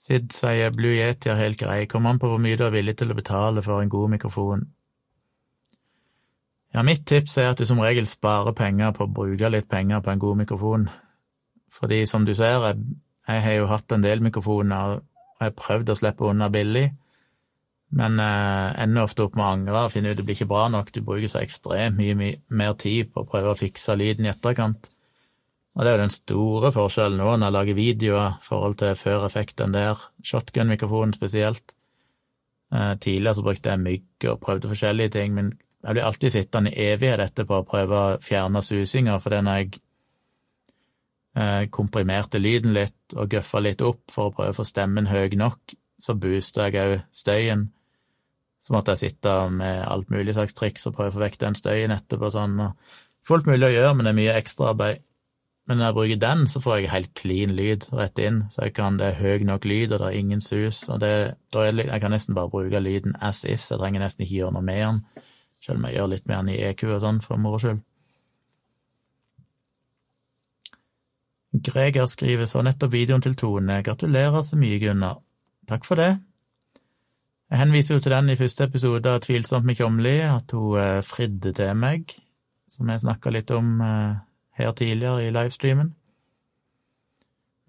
Sid 0.10 0.34
sier 0.34 0.72
Blue 0.74 0.96
Yeti 0.98 1.30
er 1.30 1.40
helt 1.40 1.60
grei, 1.62 1.84
kommer 1.88 2.12
an 2.12 2.20
på 2.20 2.32
hvor 2.32 2.40
mye 2.42 2.58
du 2.58 2.66
er 2.66 2.74
villig 2.74 2.96
til 3.00 3.14
å 3.14 3.18
betale 3.18 3.62
for 3.62 3.84
en 3.84 3.92
god 3.94 4.16
mikrofon. 4.16 4.68
Ja, 6.74 6.84
mitt 6.86 7.08
tips 7.10 7.38
er 7.42 7.52
at 7.52 7.58
du 7.58 7.66
som 7.66 7.80
regel 7.82 8.06
sparer 8.06 8.54
penger 8.54 8.94
på 8.94 9.08
å 9.08 9.14
bruke 9.14 9.50
litt 9.50 9.70
penger 9.72 10.04
på 10.06 10.12
en 10.14 10.22
god 10.22 10.42
mikrofon. 10.44 10.90
Fordi 11.74 12.04
som 12.10 12.26
du 12.26 12.36
ser, 12.38 12.62
jeg, 12.62 12.84
jeg 13.28 13.46
har 13.46 13.56
jo 13.58 13.70
hatt 13.72 13.94
en 13.94 14.06
del 14.06 14.22
mikrofoner, 14.22 15.00
og 15.00 15.40
jeg 15.40 15.50
har 15.50 15.56
prøvd 15.58 15.90
å 15.90 15.98
slippe 15.98 16.28
unna 16.30 16.50
billig, 16.54 16.92
men 17.98 18.22
eh, 18.22 18.84
ender 18.84 19.08
ofte 19.08 19.26
opp 19.26 19.38
med 19.38 19.46
å 19.46 19.50
angre 19.56 19.82
og 19.88 19.94
finne 19.96 20.12
ut 20.12 20.20
det 20.20 20.26
blir 20.28 20.38
ikke 20.38 20.52
bra 20.52 20.68
nok. 20.70 20.92
Du 20.94 21.02
bruker 21.02 21.32
så 21.32 21.42
ekstremt 21.42 21.98
mye, 21.98 22.14
mye 22.18 22.38
mer 22.54 22.76
tid 22.78 23.10
på 23.14 23.24
å 23.24 23.30
prøve 23.30 23.56
å 23.56 23.58
fikse 23.58 23.96
lyden 23.98 24.28
i 24.28 24.32
etterkant. 24.34 24.92
Og 25.74 25.82
det 25.82 25.90
er 25.90 25.98
jo 25.98 26.04
den 26.04 26.14
store 26.14 26.70
forskjellen 26.76 27.18
nå 27.22 27.32
når 27.32 27.48
jeg 27.48 27.56
lager 27.56 27.78
videoer 27.80 28.36
i 28.36 28.46
forhold 28.46 28.78
til 28.82 28.94
før 29.00 29.26
den 29.64 29.74
der 29.74 30.06
shotgun-mikrofonen 30.22 31.16
spesielt. 31.18 31.74
Eh, 32.74 32.94
tidligere 33.02 33.40
så 33.40 33.48
brukte 33.48 33.74
jeg 33.74 33.86
mygg 33.88 34.30
og 34.30 34.40
prøvde 34.44 34.70
forskjellige 34.70 35.16
ting, 35.18 35.34
men 35.34 35.50
jeg 35.84 35.96
blir 35.96 36.06
alltid 36.06 36.34
sittende 36.34 36.74
evighet 36.76 37.24
etterpå 37.24 37.62
og 37.62 37.68
prøve 37.70 38.00
å 38.00 38.18
fjerne 38.24 38.62
susinger, 38.66 39.20
fordi 39.24 39.42
når 39.46 39.60
jeg 39.62 39.82
eh, 41.40 41.66
komprimerte 41.72 42.42
lyden 42.42 42.76
litt 42.76 43.16
og 43.16 43.36
gøffa 43.36 43.62
litt 43.64 43.84
opp 43.86 44.12
for 44.12 44.30
å 44.30 44.36
prøve 44.36 44.56
å 44.56 44.60
få 44.60 44.68
stemmen 44.68 45.08
høy 45.12 45.38
nok, 45.40 45.76
så 46.00 46.16
boosta 46.16 46.68
jeg 46.68 46.80
òg 46.84 46.96
støyen. 47.16 47.70
Så 48.60 48.76
måtte 48.76 48.96
jeg 48.96 49.14
sitte 49.14 49.36
med 49.56 49.86
alt 49.88 50.10
mulig 50.12 50.36
slags 50.36 50.56
triks 50.56 50.88
og 50.88 50.98
prøve 50.98 51.14
å 51.14 51.16
få 51.16 51.24
vekk 51.24 51.38
den 51.46 51.56
støyen 51.56 51.96
etterpå. 51.96 52.32
sånn, 52.32 52.60
og 52.60 52.98
Fullt 53.28 53.48
mulig 53.48 53.68
å 53.68 53.72
gjøre, 53.72 53.94
men 53.96 54.08
det 54.08 54.12
er 54.12 54.20
mye 54.20 54.36
ekstraarbeid. 54.40 55.02
Men 55.70 55.78
når 55.78 55.86
jeg 55.86 55.94
bruker 55.94 56.22
den, 56.24 56.48
så 56.50 56.60
får 56.64 56.78
jeg 56.78 56.90
helt 56.90 57.12
clean 57.14 57.52
lyd 57.54 57.84
rett 57.94 58.20
inn, 58.20 58.40
så 58.50 58.64
jeg 58.66 58.74
kan, 58.74 58.96
det 58.98 59.06
er 59.06 59.20
høy 59.20 59.44
nok 59.46 59.68
lyd, 59.70 59.92
og 59.92 60.00
det 60.02 60.08
er 60.08 60.18
ingen 60.18 60.42
sus. 60.42 60.88
og 60.90 61.00
det, 61.04 61.36
Jeg 61.54 62.02
kan 62.02 62.12
nesten 62.12 62.36
bare 62.36 62.50
bruke 62.50 62.80
lyden 62.80 63.16
as 63.22 63.44
is, 63.44 63.70
jeg 63.70 63.78
trenger 63.78 64.02
nesten 64.02 64.26
ikke 64.26 64.36
gjøre 64.36 64.56
noe 64.56 64.66
med 64.66 64.82
den. 64.82 65.04
Selv 65.64 65.80
om 65.80 65.88
jeg 65.88 65.98
gjør 65.98 66.12
litt 66.14 66.28
mer 66.30 66.42
enn 66.44 66.52
i 66.54 66.62
EQ 66.70 66.86
og 66.94 67.02
sånn, 67.04 67.22
for 67.24 67.42
moro 67.42 67.60
skyld. 67.62 67.82
Greger 71.50 72.06
skriver 72.06 72.46
så 72.46 72.62
nettopp 72.62 72.94
videoen 72.94 73.24
til 73.26 73.36
Tone. 73.36 73.82
Gratulerer 73.84 74.44
så 74.46 74.58
mye, 74.60 74.78
Gunnar. 74.82 75.18
Takk 75.70 75.86
for 75.86 76.00
det. 76.00 76.12
Jeg 77.50 77.58
henviser 77.64 77.98
jo 77.98 78.04
til 78.06 78.14
den 78.14 78.30
i 78.30 78.38
første 78.38 78.68
episode 78.70 79.10
av 79.10 79.24
Tvilsomt 79.24 79.66
med 79.66 79.80
Kjomli, 79.80 80.20
at 80.22 80.54
hun 80.54 80.78
eh, 80.78 81.00
fridde 81.02 81.54
til 81.58 81.72
meg, 81.74 82.14
som 82.70 82.90
jeg 82.94 83.02
snakka 83.02 83.34
litt 83.34 83.50
om 83.56 83.80
eh, 83.82 84.20
her 84.62 84.76
tidligere 84.78 85.26
i 85.26 85.32
livestreamen. 85.34 85.90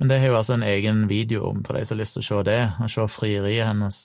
Men 0.01 0.13
det 0.13 0.19
har 0.21 0.33
jo 0.33 0.37
altså 0.37 0.59
en 0.59 0.69
egen 0.69 1.07
video 1.09 1.47
om 1.49 1.65
for 1.65 1.77
de 1.77 1.85
som 1.85 1.97
har 1.97 2.03
lyst 2.03 2.19
til 2.19 2.25
å 2.25 2.29
se 2.29 2.43
det, 2.51 2.61
og 2.81 2.93
se 2.93 3.09
frieriet 3.09 3.67
hennes. 3.69 4.03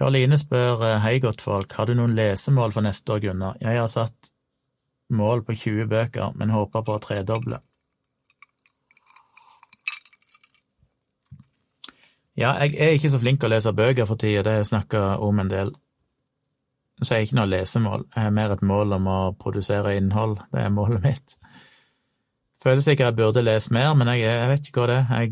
Karoline 0.00 0.38
spør 0.40 0.80
eh, 0.86 0.98
hei, 1.04 1.18
godtfolk, 1.20 1.74
har 1.76 1.90
du 1.90 1.98
noen 1.98 2.14
lesemål 2.16 2.72
for 2.72 2.86
neste 2.86 3.12
år, 3.12 3.18
Gunnar? 3.20 3.58
Jeg 3.60 3.76
har 3.76 3.88
satt 3.92 4.30
mål 5.12 5.42
på 5.44 5.52
20 5.60 5.90
bøker, 5.90 6.30
men 6.40 6.54
håper 6.54 6.86
på 6.86 6.94
å 6.96 7.02
tredoble. 7.04 7.58
Ja, 12.32 12.54
jeg 12.62 12.78
er 12.80 12.94
ikke 12.96 13.10
så 13.12 13.20
flink 13.20 13.42
til 13.42 13.50
å 13.50 13.52
lese 13.52 13.74
bøker 13.76 14.08
for 14.08 14.16
tida, 14.16 14.46
det 14.46 14.54
har 14.54 14.62
jeg 14.62 14.70
snakka 14.70 15.02
om 15.20 15.42
en 15.44 15.52
del. 15.52 15.74
Så 17.02 17.12
jeg 17.12 17.18
har 17.18 17.28
ikke 17.28 17.38
noe 17.42 17.50
lesemål, 17.52 18.06
jeg 18.14 18.24
har 18.24 18.34
mer 18.40 18.56
et 18.56 18.64
mål 18.72 18.96
om 18.96 19.12
å 19.12 19.18
produsere 19.36 19.98
innhold. 20.00 20.38
Det 20.48 20.64
er 20.64 20.72
målet 20.72 21.04
mitt. 21.04 21.36
Føler 22.64 22.80
sikkert 22.84 23.10
jeg 23.10 23.18
burde 23.20 23.44
lese 23.44 23.76
mer, 23.76 23.92
men 23.92 24.08
jeg, 24.14 24.24
jeg 24.24 24.48
vet 24.54 24.72
ikke 24.72 24.80
hva 24.80 24.88
det 24.94 24.98
er. 25.02 25.28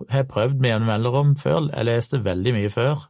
Jeg 0.00 0.12
har 0.16 0.28
prøvd 0.34 0.58
med 0.58 0.72
jevne 0.72 0.90
mellomrom 0.90 1.32
før. 1.38 1.70
Jeg 1.70 1.90
leste 1.92 2.24
veldig 2.26 2.58
mye 2.58 2.74
før. 2.74 3.06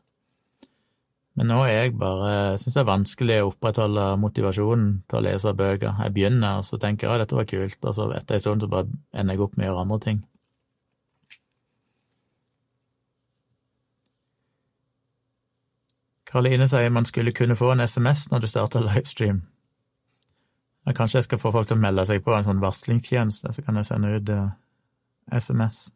Men 1.38 1.46
nå 1.46 1.60
er 1.64 1.76
jeg 1.76 1.92
bare 1.98 2.58
syns 2.58 2.74
det 2.74 2.80
er 2.82 2.88
vanskelig 2.88 3.36
å 3.40 3.52
opprettholde 3.52 4.06
motivasjonen 4.20 4.88
til 5.08 5.20
å 5.20 5.22
lese 5.24 5.52
bøker. 5.56 5.94
Jeg 6.02 6.14
begynner, 6.16 6.58
og 6.58 6.66
så 6.66 6.78
tenker 6.80 7.06
jeg 7.06 7.14
at 7.14 7.24
dette 7.24 7.38
var 7.38 7.46
kult, 7.48 7.78
og 7.84 7.94
så 7.96 8.08
etter 8.16 8.36
en 8.36 8.42
stund 8.42 8.66
så 8.66 8.70
bare 8.72 8.90
ender 9.14 9.38
jeg 9.38 9.46
opp 9.46 9.56
med 9.56 9.68
å 9.68 9.70
gjøre 9.70 9.84
andre 9.86 10.00
ting. 10.08 10.20
Karoline 16.30 16.68
sier 16.70 16.92
man 16.94 17.06
skulle 17.08 17.34
kunne 17.34 17.56
få 17.58 17.72
en 17.72 17.80
SMS 17.80 18.28
når 18.30 18.44
du 18.44 18.50
starter 18.50 18.84
livestream. 18.86 19.40
Ja, 20.86 20.92
kanskje 20.92 21.18
jeg 21.18 21.24
skal 21.24 21.40
få 21.42 21.50
folk 21.54 21.68
til 21.68 21.76
å 21.78 21.82
melde 21.82 22.06
seg 22.06 22.22
på 22.24 22.34
en 22.34 22.46
sånn 22.46 22.62
varslingstjeneste, 22.62 23.52
så 23.52 23.64
kan 23.66 23.76
jeg 23.78 23.88
sende 23.88 24.12
ut 24.14 24.30
uh, 24.32 24.52
eh, 25.30 25.40
SMS. 25.40 25.88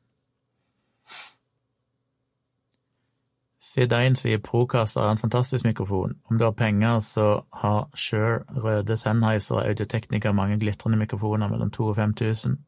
Sid1 3.65 4.19
sier 4.21 4.39
Procaster 4.45 5.01
er 5.01 5.15
en 5.15 5.19
fantastisk 5.19 5.65
mikrofon. 5.65 6.13
Om 6.31 6.39
du 6.39 6.45
har 6.45 6.51
penger, 6.53 7.01
så 7.01 7.45
har 7.53 7.89
Shure, 7.97 8.45
Røde, 8.65 8.97
Sennheiser 8.97 9.55
og 9.55 9.67
Audioteknika 9.67 10.33
mange 10.33 10.59
glitrende 10.59 10.99
mikrofoner 10.99 11.49
mellom 11.49 11.71
2000 11.71 11.89
og 11.89 11.97
5000. 11.97 12.59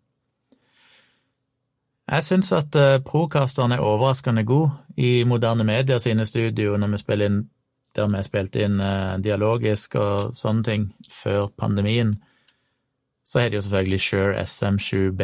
Jeg 2.10 2.24
syns 2.24 2.52
at 2.52 2.74
uh, 2.74 3.04
Procasteren 3.04 3.72
er 3.72 3.78
overraskende 3.78 4.44
god 4.44 4.68
i 4.96 5.24
moderne 5.24 5.64
medier 5.64 5.98
sine 5.98 6.26
studio 6.26 6.76
når 6.76 6.88
vi 6.88 6.98
spiller 6.98 7.26
inn 7.26 7.44
der 7.96 8.08
vi 8.12 8.22
spilte 8.22 8.64
inn 8.64 8.80
eh, 8.80 9.16
dialogisk 9.24 9.94
og 10.00 10.34
sånne 10.36 10.64
ting 10.66 10.82
før 11.10 11.48
pandemien, 11.58 12.16
så 13.26 13.40
har 13.40 13.48
de 13.48 13.58
jo 13.58 13.64
selvfølgelig 13.64 14.00
Shure 14.00 14.42
SM7B, 14.42 15.22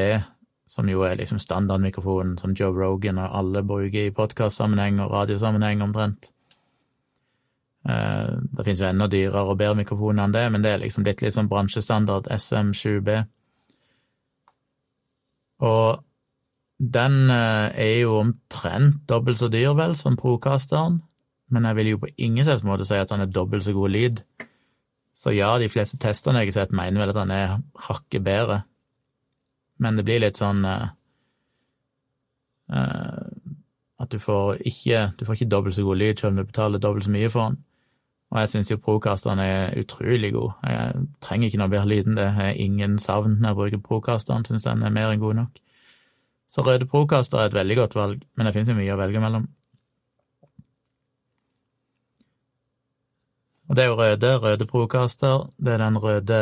som 0.73 0.89
jo 0.89 1.03
er 1.05 1.19
liksom 1.21 1.41
standardmikrofonen 1.43 2.39
som 2.41 2.55
Joe 2.57 2.73
Rogan 2.73 3.21
og 3.21 3.35
alle 3.39 3.63
bruker 3.67 4.07
i 4.07 4.15
podkastsammenheng 4.15 5.03
og 5.05 5.11
radiosammenheng 5.13 5.83
omtrent. 5.85 6.31
Eh, 7.89 8.31
det 8.57 8.65
finnes 8.65 8.81
jo 8.81 8.89
enda 8.89 9.09
dyrere 9.11 9.43
og 9.51 9.59
bedre 9.61 9.81
mikrofoner 9.83 10.25
enn 10.25 10.37
det, 10.37 10.47
men 10.55 10.65
det 10.65 10.73
er 10.73 10.83
liksom 10.85 11.05
blitt 11.05 11.23
litt 11.25 11.37
sånn 11.37 11.51
bransjestandard 11.51 12.31
SM7B. 12.33 13.19
Og 15.67 16.03
den 16.97 17.19
eh, 17.31 17.69
er 17.85 17.95
jo 18.03 18.17
omtrent 18.23 19.03
dobbelt 19.11 19.43
så 19.43 19.51
dyr, 19.53 19.75
vel, 19.79 19.97
som 19.99 20.17
Procasteren, 20.19 21.03
men 21.53 21.69
jeg 21.69 21.79
vil 21.79 21.93
jo 21.93 22.03
på 22.07 22.15
ingen 22.17 22.49
selvs 22.49 22.65
måte 22.65 22.89
si 22.89 22.97
at 22.97 23.13
han 23.13 23.27
er 23.27 23.31
dobbelt 23.31 23.67
så 23.67 23.77
god 23.77 23.93
lyd. 23.93 24.25
Så 25.13 25.35
ja, 25.37 25.53
de 25.61 25.69
fleste 25.69 26.01
testene 26.01 26.41
jeg 26.41 26.55
har 26.55 26.63
sett, 26.63 26.73
mener 26.73 27.03
vel 27.03 27.13
at 27.13 27.21
han 27.21 27.35
er 27.35 27.59
hakket 27.91 28.25
bedre, 28.25 28.63
men 29.79 29.97
det 29.97 30.05
blir 30.07 30.21
litt 30.23 30.39
sånn 30.41 30.65
uh, 30.67 30.91
at 34.03 34.11
du 34.13 34.19
får 34.19 34.63
ikke 34.67 35.13
du 35.19 35.25
får 35.27 35.39
ikke 35.39 35.51
dobbelt 35.53 35.77
så 35.77 35.85
god 35.87 36.01
lyd 36.01 36.19
selv 36.19 36.33
om 36.33 36.41
du 36.41 36.49
betaler 36.49 36.83
dobbelt 36.83 37.07
så 37.07 37.15
mye 37.15 37.31
for 37.33 37.51
den. 37.51 37.61
Og 38.33 38.39
jeg 38.41 38.49
syns 38.49 38.71
jo 38.73 38.81
Procasteren 38.81 39.43
er 39.45 39.75
utrolig 39.77 40.33
god. 40.33 40.55
Jeg 40.65 41.03
trenger 41.21 41.51
ikke 41.51 41.59
noe 41.61 41.73
bedre 41.73 41.91
lyd 41.91 42.07
enn 42.09 42.17
det. 42.17 42.29
Jeg 42.31 42.39
har 42.39 42.63
ingen 42.65 42.95
savn 42.99 43.37
når 43.41 43.51
jeg 43.51 43.59
bruker 43.59 43.83
Procasteren, 43.89 44.47
syns 44.49 44.65
den 44.65 44.87
er 44.87 44.95
mer 44.95 45.13
enn 45.13 45.21
god 45.21 45.37
nok. 45.43 45.61
Så 46.53 46.65
Røde 46.65 46.87
Procaster 46.89 47.41
er 47.41 47.49
et 47.49 47.55
veldig 47.57 47.77
godt 47.77 47.95
valg, 47.97 48.25
men 48.37 48.47
det 48.47 48.53
finnes 48.53 48.69
jo 48.69 48.77
mye 48.77 48.93
å 48.93 49.01
velge 49.01 49.21
mellom. 49.21 49.45
Og 53.69 53.77
det 53.77 53.85
er 53.85 53.89
jo 53.89 53.97
røde, 53.97 54.33
røde 54.43 54.67
Procaster. 54.69 55.47
Det 55.57 55.73
er 55.73 55.81
den 55.81 55.97
røde 55.97 56.41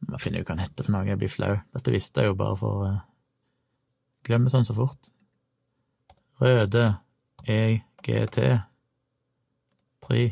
Jeg 0.00 0.12
må 0.14 0.20
finne 0.20 0.40
ut 0.40 0.48
hva 0.48 0.56
han 0.56 0.64
heter 0.64 0.86
for 0.86 0.94
noe, 0.94 1.06
jeg 1.08 1.20
blir 1.20 1.32
flau. 1.32 1.54
Dette 1.76 1.94
visste 1.94 2.24
jeg 2.24 2.32
jo 2.32 2.38
bare 2.40 2.56
for 2.58 2.84
uh, 2.88 2.98
Glemmer 4.26 4.52
sånn 4.52 4.66
så 4.68 4.76
fort. 4.76 5.08
Røde 6.40 6.84
EGT 7.48 8.36
3. 10.04 10.26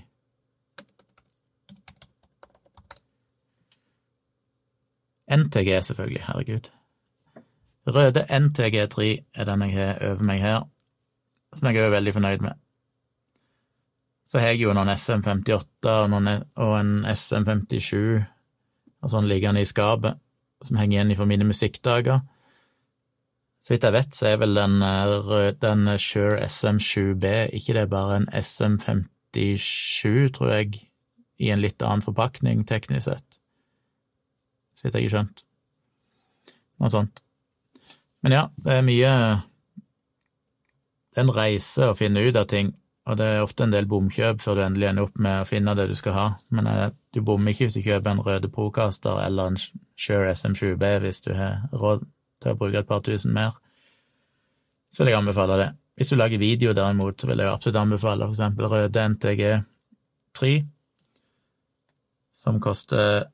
NTG, 5.29 5.71
selvfølgelig. 5.85 6.25
Herregud. 6.27 6.71
Røde 7.89 8.25
NTG3 8.29 9.09
er 9.35 9.45
den 9.45 9.63
jeg 9.63 9.77
har 9.77 10.11
over 10.11 10.25
meg 10.25 10.41
her, 10.41 10.65
som 11.53 11.69
jeg 11.69 11.81
er 11.81 11.93
veldig 11.93 12.15
fornøyd 12.17 12.45
med. 12.45 12.57
Så 14.29 14.41
har 14.41 14.53
jeg 14.53 14.61
jo 14.61 14.75
noen 14.77 14.93
SM58 14.93 15.89
og, 15.89 16.11
noen, 16.13 16.29
og 16.57 16.75
en 16.81 17.07
SM57 17.09 18.25
og 19.03 19.11
sånn 19.13 19.29
liggende 19.31 19.63
i 19.63 19.69
skapet, 19.69 20.19
som 20.65 20.77
henger 20.81 20.97
igjen 20.99 21.17
fra 21.19 21.27
mine 21.31 21.47
musikkdager. 21.49 22.19
Så 23.63 23.75
vidt 23.75 23.85
jeg 23.87 23.95
vet, 23.95 24.15
så 24.15 24.27
er 24.31 24.37
vel 24.41 24.55
den, 24.59 24.83
eh, 24.83 25.53
den 25.61 25.99
Shure 25.99 26.41
SM7B 26.47 27.25
ikke 27.59 27.75
det 27.75 27.83
er 27.83 27.91
bare 27.93 28.17
en 28.17 28.29
SM57, 28.33 30.31
tror 30.35 30.51
jeg, 30.55 30.89
i 31.39 31.51
en 31.51 31.63
litt 31.63 31.83
annen 31.83 32.03
forpakning, 32.03 32.67
teknisk 32.67 33.05
sett. 33.11 33.39
Så 34.75 34.83
vidt 34.87 34.95
jeg 34.95 35.03
har 35.09 35.15
skjønt. 35.17 35.45
Noe 36.79 36.91
sånt. 36.91 37.23
Men 38.23 38.35
ja, 38.35 38.45
det 38.59 38.73
er 38.73 38.83
mye 38.87 39.13
Det 41.09 41.23
er 41.23 41.27
en 41.27 41.35
reise 41.35 41.89
å 41.91 41.97
finne 41.99 42.23
ut 42.23 42.37
av 42.39 42.47
ting 42.47 42.69
og 43.09 43.17
det 43.17 43.25
er 43.25 43.41
ofte 43.41 43.65
en 43.65 43.73
del 43.73 43.87
bomkjøp 43.89 44.43
før 44.45 44.59
du 44.59 44.63
endelig 44.67 44.91
ender 44.91 45.07
opp 45.09 45.17
med 45.25 45.41
å 45.41 45.49
finne 45.49 45.73
det 45.79 45.87
du 45.89 45.95
skal 45.97 46.13
ha. 46.13 46.27
Men 46.53 46.69
eh, 46.69 46.91
du 47.17 47.23
bommer 47.25 47.55
ikke 47.55 47.65
hvis 47.69 47.79
du 47.79 47.87
kjøper 47.87 48.13
en 48.13 48.21
Røde 48.27 48.51
Procaster 48.53 49.23
eller 49.25 49.53
en 49.53 49.57
Shure 49.97 50.35
SM7B 50.35 50.91
hvis 51.05 51.23
du 51.25 51.33
har 51.39 51.65
råd 51.73 52.05
til 52.43 52.53
å 52.53 52.59
bruke 52.61 52.83
et 52.83 52.91
par 52.91 53.01
tusen 53.07 53.33
mer. 53.33 53.57
Så 54.93 55.03
vil 55.03 55.15
jeg 55.15 55.23
anbefale 55.23 55.57
det. 55.61 55.71
Hvis 55.99 56.13
du 56.13 56.19
lager 56.19 56.39
video, 56.39 56.77
derimot, 56.77 57.21
så 57.21 57.27
vil 57.27 57.41
jeg 57.43 57.51
absolutt 57.51 57.81
anbefale 57.81 58.29
eksempel 58.29 58.69
Røde 58.71 59.09
NTG 59.17 59.43
3, 60.39 60.53
som 62.37 62.61
koster 62.63 63.25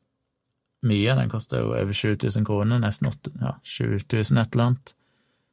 mye. 0.86 1.18
Den 1.18 1.32
koster 1.32 1.60
jo 1.60 1.74
over 1.74 1.92
7000 1.92 2.46
kroner, 2.46 2.80
nesten 2.80 3.10
8, 3.10 3.34
ja, 3.42 3.56
7000 3.60 4.40
et 4.40 4.54
eller 4.54 4.70
annet. 4.70 4.94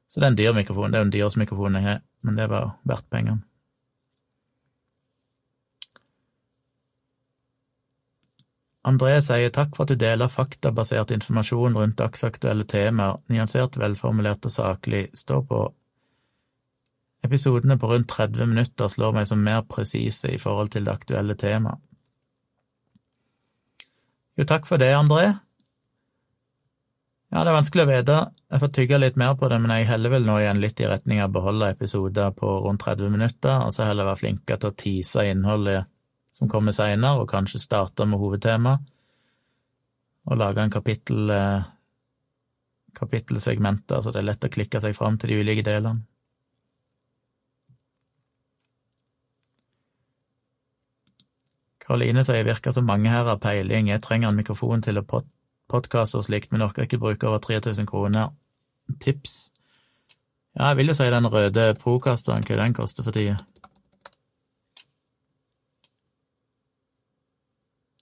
Så 0.08 0.20
det 0.20 0.28
er 0.28 0.32
en 0.32 0.40
dyr 0.40 0.56
mikrofon. 0.56 0.92
Det 0.92 1.00
er 1.00 1.04
jo 1.04 1.10
den 1.10 1.16
dyreste 1.18 1.42
mikrofonen 1.42 1.82
jeg 1.82 1.90
har, 1.90 2.04
men 2.22 2.38
det 2.40 2.48
var 2.52 2.78
verdt 2.88 3.10
pengene. 3.12 3.44
André 8.88 9.20
sier 9.22 9.52
takk 9.54 9.76
for 9.78 9.86
at 9.86 9.94
du 9.94 10.00
deler 10.02 10.32
faktabasert 10.32 11.12
informasjon 11.14 11.76
rundt 11.78 12.00
dagsaktuelle 12.00 12.66
temaer, 12.66 13.20
nyansert, 13.30 13.78
velformulert 13.78 14.48
og 14.50 14.54
saklig. 14.56 15.04
Stå 15.14 15.44
på. 15.46 15.68
Episodene 17.22 17.78
på 17.78 17.92
rundt 17.92 18.10
30 18.10 18.50
minutter 18.50 18.90
slår 18.90 19.14
meg 19.20 19.30
som 19.30 19.44
mer 19.46 19.62
presise 19.70 20.34
i 20.34 20.42
forhold 20.42 20.74
til 20.74 20.90
det 20.90 20.96
aktuelle 20.96 21.38
temaet. 21.38 21.78
Jo, 24.40 24.48
takk 24.50 24.66
for 24.66 24.82
det, 24.82 24.90
André. 24.98 25.28
Ja, 27.32 27.44
det 27.44 27.52
er 27.52 27.56
vanskelig 27.56 27.84
å 27.86 27.92
vite. 27.92 28.18
Jeg 28.50 28.64
får 28.64 28.72
tygge 28.76 28.98
litt 28.98 29.18
mer 29.20 29.36
på 29.38 29.48
det, 29.52 29.60
men 29.62 29.72
jeg 29.76 29.92
heller 29.92 30.16
vel 30.16 30.26
nå 30.26 30.40
igjen 30.42 30.60
litt 30.64 30.82
i 30.82 30.90
retning 30.90 31.22
av 31.22 31.30
å 31.30 31.36
beholde 31.38 31.70
episoder 31.76 32.34
på 32.36 32.58
rundt 32.66 32.82
30 32.82 33.14
minutter, 33.14 33.62
og 33.62 33.76
så 33.76 33.86
heller 33.86 34.10
være 34.10 34.24
flinkere 34.24 34.60
til 34.60 34.72
å 34.72 34.78
tease 34.82 35.28
innholdet 35.30 35.92
som 36.42 36.50
kommer 36.50 36.74
seinere, 36.74 37.22
og 37.22 37.30
kanskje 37.30 37.62
starte 37.62 38.08
med 38.10 38.18
hovedtema, 38.18 38.80
og 40.26 40.38
lage 40.42 40.64
en 40.64 40.74
kapittel 40.74 41.30
eh, 41.30 41.68
kapittelsegmenter, 42.98 44.02
så 44.02 44.10
det 44.10 44.24
er 44.24 44.26
lett 44.32 44.48
å 44.48 44.50
klikke 44.50 44.82
seg 44.82 44.98
fram 44.98 45.20
til 45.22 45.30
de 45.30 45.38
ulike 45.44 45.66
delene. 45.68 46.02
Karoline 51.82 52.24
sier 52.26 52.46
virker 52.48 52.74
som 52.74 52.90
mange 52.90 53.14
her 53.14 53.30
har 53.30 53.38
peiling, 53.42 53.92
jeg 53.94 54.02
trenger 54.02 54.32
en 54.32 54.42
mikrofon 54.42 54.82
til 54.82 54.98
å 54.98 55.06
pod 55.06 55.30
podkaste 55.72 56.18
og 56.20 56.26
slikt, 56.26 56.50
men 56.52 56.66
orker 56.66 56.84
ikke 56.84 57.00
bruke 57.00 57.30
over 57.30 57.40
3000 57.40 57.86
kroner. 57.88 58.34
Tips? 59.00 59.52
Ja, 60.58 60.74
jeg 60.74 60.82
vil 60.82 60.92
jo 60.92 60.96
si 60.98 61.06
den 61.08 61.30
røde 61.32 61.70
Procasteren, 61.80 62.44
hva 62.44 62.58
den 62.60 62.76
koster 62.76 63.06
for 63.08 63.16
tida. 63.16 63.38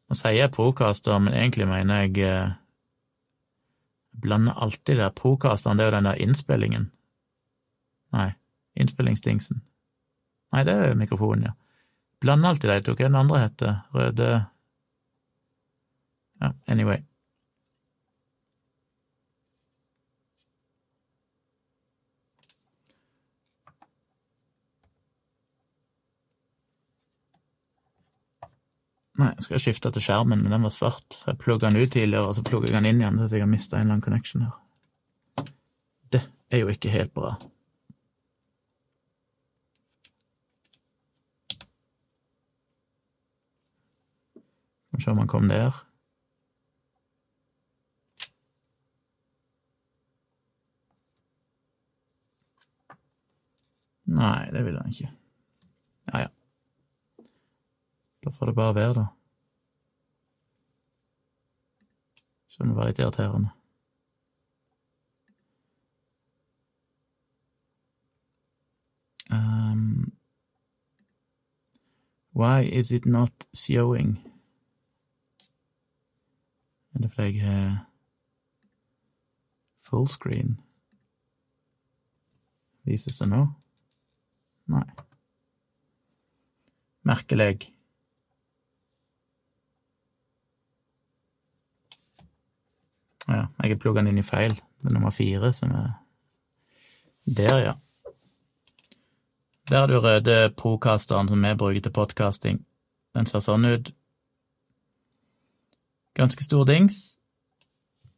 Nå 0.10 0.18
sier 0.18 0.40
jeg 0.40 0.54
procaster, 0.56 1.20
men 1.22 1.36
egentlig 1.38 1.68
mener 1.70 2.06
jeg 2.08 2.26
eh, 2.26 2.54
blander 4.20 4.58
alltid 4.58 4.98
der. 4.98 5.14
Procasteren, 5.16 5.78
det 5.78 5.86
er 5.86 5.92
jo 5.92 5.96
den 5.98 6.10
der 6.10 6.22
innspillingen. 6.24 6.88
Nei, 8.18 8.32
innspillingsdingsen. 8.74 9.62
Nei, 10.54 10.64
det 10.66 10.74
er 10.74 10.98
mikrofonen, 10.98 11.52
ja. 11.52 11.54
Blander 12.20 12.50
alltid 12.50 12.72
de 12.72 12.80
to. 12.84 12.96
Hva 12.98 13.06
den 13.06 13.20
andre 13.20 13.44
heter? 13.46 13.76
Røde 13.96 14.32
Ja, 16.40 16.54
anyway. 16.68 17.04
Nei, 29.20 29.34
jeg 29.36 29.44
skal 29.44 29.60
skifte 29.60 29.90
til 29.92 30.04
skjermen, 30.04 30.40
men 30.46 30.54
den 30.54 30.64
var 30.64 30.72
svart. 30.72 31.18
Jeg 31.28 31.40
plugga 31.42 31.68
den 31.68 31.82
ut 31.82 31.92
tidligere, 31.92 32.30
og 32.30 32.36
så 32.38 32.44
plugga 32.46 32.70
jeg 32.70 32.78
den 32.78 32.88
inn 32.88 33.02
igjen, 33.02 33.20
så 33.20 33.36
jeg 33.36 33.44
har 33.44 33.52
mista 33.52 33.76
en 33.76 33.82
eller 33.82 33.98
annen 33.98 34.06
connection 34.06 34.46
her. 34.46 35.50
Det 36.14 36.22
er 36.50 36.64
jo 36.64 36.72
ikke 36.72 36.94
helt 36.94 37.12
bra. 37.14 37.34
Skal 44.88 45.02
vi 45.02 45.04
se 45.04 45.12
om 45.12 45.20
han 45.26 45.28
kom 45.28 45.52
der. 45.52 45.84
Nei, 54.10 54.50
det 54.56 54.66
vil 54.66 54.80
han 54.80 54.90
ikke. 54.90 55.12
Ja, 56.14 56.20
ja. 56.24 56.36
Da 58.24 58.32
får 58.32 58.46
det 58.46 58.56
bare 58.56 58.76
være, 58.76 58.94
da. 58.94 59.06
Skjønner 62.50 62.74
det 62.74 62.80
var 62.80 62.90
litt 62.90 63.00
irriterende. 63.00 63.52
Um, 69.32 70.12
why 72.34 72.64
is 72.64 72.92
it 72.92 73.06
not 73.06 73.46
showing? 73.54 74.18
Er 76.94 77.00
det 77.00 77.12
fordi 77.14 77.38
jeg 77.38 77.46
har 77.46 77.86
full 79.78 80.08
screen? 80.08 80.60
Vises 82.84 83.20
det 83.20 83.30
nå? 83.30 83.46
Nei. 84.66 84.86
Merkelig. 87.06 87.79
Ja, 93.30 93.46
jeg 93.62 93.76
har 93.76 93.82
plugga 93.82 94.02
den 94.02 94.14
inn 94.14 94.24
i 94.24 94.26
feil. 94.26 94.56
Det 94.82 94.90
er 94.90 94.96
nummer 94.96 95.14
fire 95.14 95.54
som 95.54 95.72
er 95.76 95.92
Der, 97.26 97.58
ja. 97.62 97.74
Der 99.70 99.84
er 99.84 99.88
du 99.88 100.00
røde 100.00 100.50
Procasteren 100.58 101.28
som 101.30 101.44
vi 101.44 101.54
bruker 101.56 101.82
til 101.82 101.94
podkasting. 101.94 102.66
Den 103.16 103.26
ser 103.30 103.44
sånn 103.44 103.66
ut. 103.66 103.92
Ganske 106.18 106.44
stor 106.44 106.66
dings. 106.66 107.20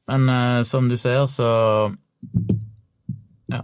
Men 0.07 0.29
eh, 0.29 0.63
som 0.63 0.89
du 0.89 0.97
ser, 0.97 1.25
så 1.25 1.49
Ja. 3.51 3.61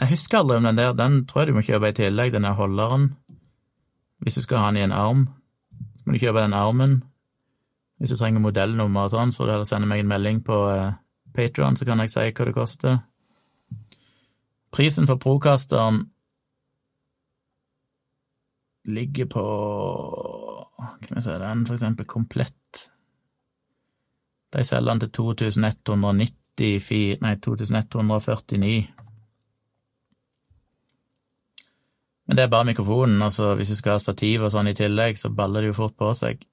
Jeg 0.00 0.08
husker 0.08 0.38
aldri 0.38 0.56
om 0.56 0.68
den 0.68 0.76
der. 0.76 0.92
Den 0.92 1.26
tror 1.26 1.40
jeg 1.42 1.48
du 1.48 1.54
må 1.54 1.64
kjøpe 1.64 1.88
i 1.88 1.96
tillegg, 1.96 2.32
den 2.32 2.44
der 2.44 2.52
holderen. 2.52 3.14
Hvis 4.20 4.34
du 4.34 4.42
skal 4.42 4.58
ha 4.58 4.66
den 4.66 4.76
i 4.76 4.84
en 4.84 4.92
arm, 4.92 5.28
så 5.96 6.02
må 6.06 6.12
du 6.12 6.18
kjøpe 6.18 6.42
den 6.42 6.52
armen. 6.52 7.02
Hvis 7.96 8.12
du 8.12 8.18
trenger 8.20 8.42
modellnummer 8.44 9.06
og 9.06 9.14
sånn, 9.14 9.32
så 9.32 9.40
får 9.40 9.46
du 9.46 9.52
heller 9.54 9.68
sende 9.68 9.88
meg 9.88 10.02
en 10.02 10.10
melding 10.10 10.42
på 10.44 10.56
eh, 10.68 10.98
Patron, 11.36 11.76
så 11.76 11.86
kan 11.88 12.02
jeg 12.02 12.12
si 12.12 12.26
hva 12.28 12.48
det 12.48 12.56
koster. 12.56 12.98
Prisen 14.76 15.08
for 15.08 15.20
Procasteren 15.20 16.04
ligger 18.86 19.26
på 19.26 19.42
Kan 20.76 21.16
vi 21.16 21.22
se 21.22 21.38
den, 21.38 21.66
for 21.66 21.74
eksempel 21.74 22.06
komplett. 22.06 22.90
De 24.52 24.64
selger 24.64 24.92
den 24.92 25.00
til 25.00 25.10
2194 25.10 27.18
Nei, 27.20 27.34
2149. 27.42 28.86
Men 32.26 32.36
det 32.36 32.44
er 32.44 32.48
bare 32.48 32.64
mikrofonen. 32.64 33.22
altså 33.22 33.54
Hvis 33.54 33.68
du 33.68 33.74
skal 33.74 33.96
ha 33.96 33.98
stativ 33.98 34.42
og 34.42 34.52
sånn 34.52 34.68
i 34.68 34.74
tillegg, 34.74 35.18
så 35.18 35.30
baller 35.30 35.62
det 35.62 35.72
jo 35.72 35.80
fort 35.80 35.96
på 35.96 36.12
seg. 36.14 36.44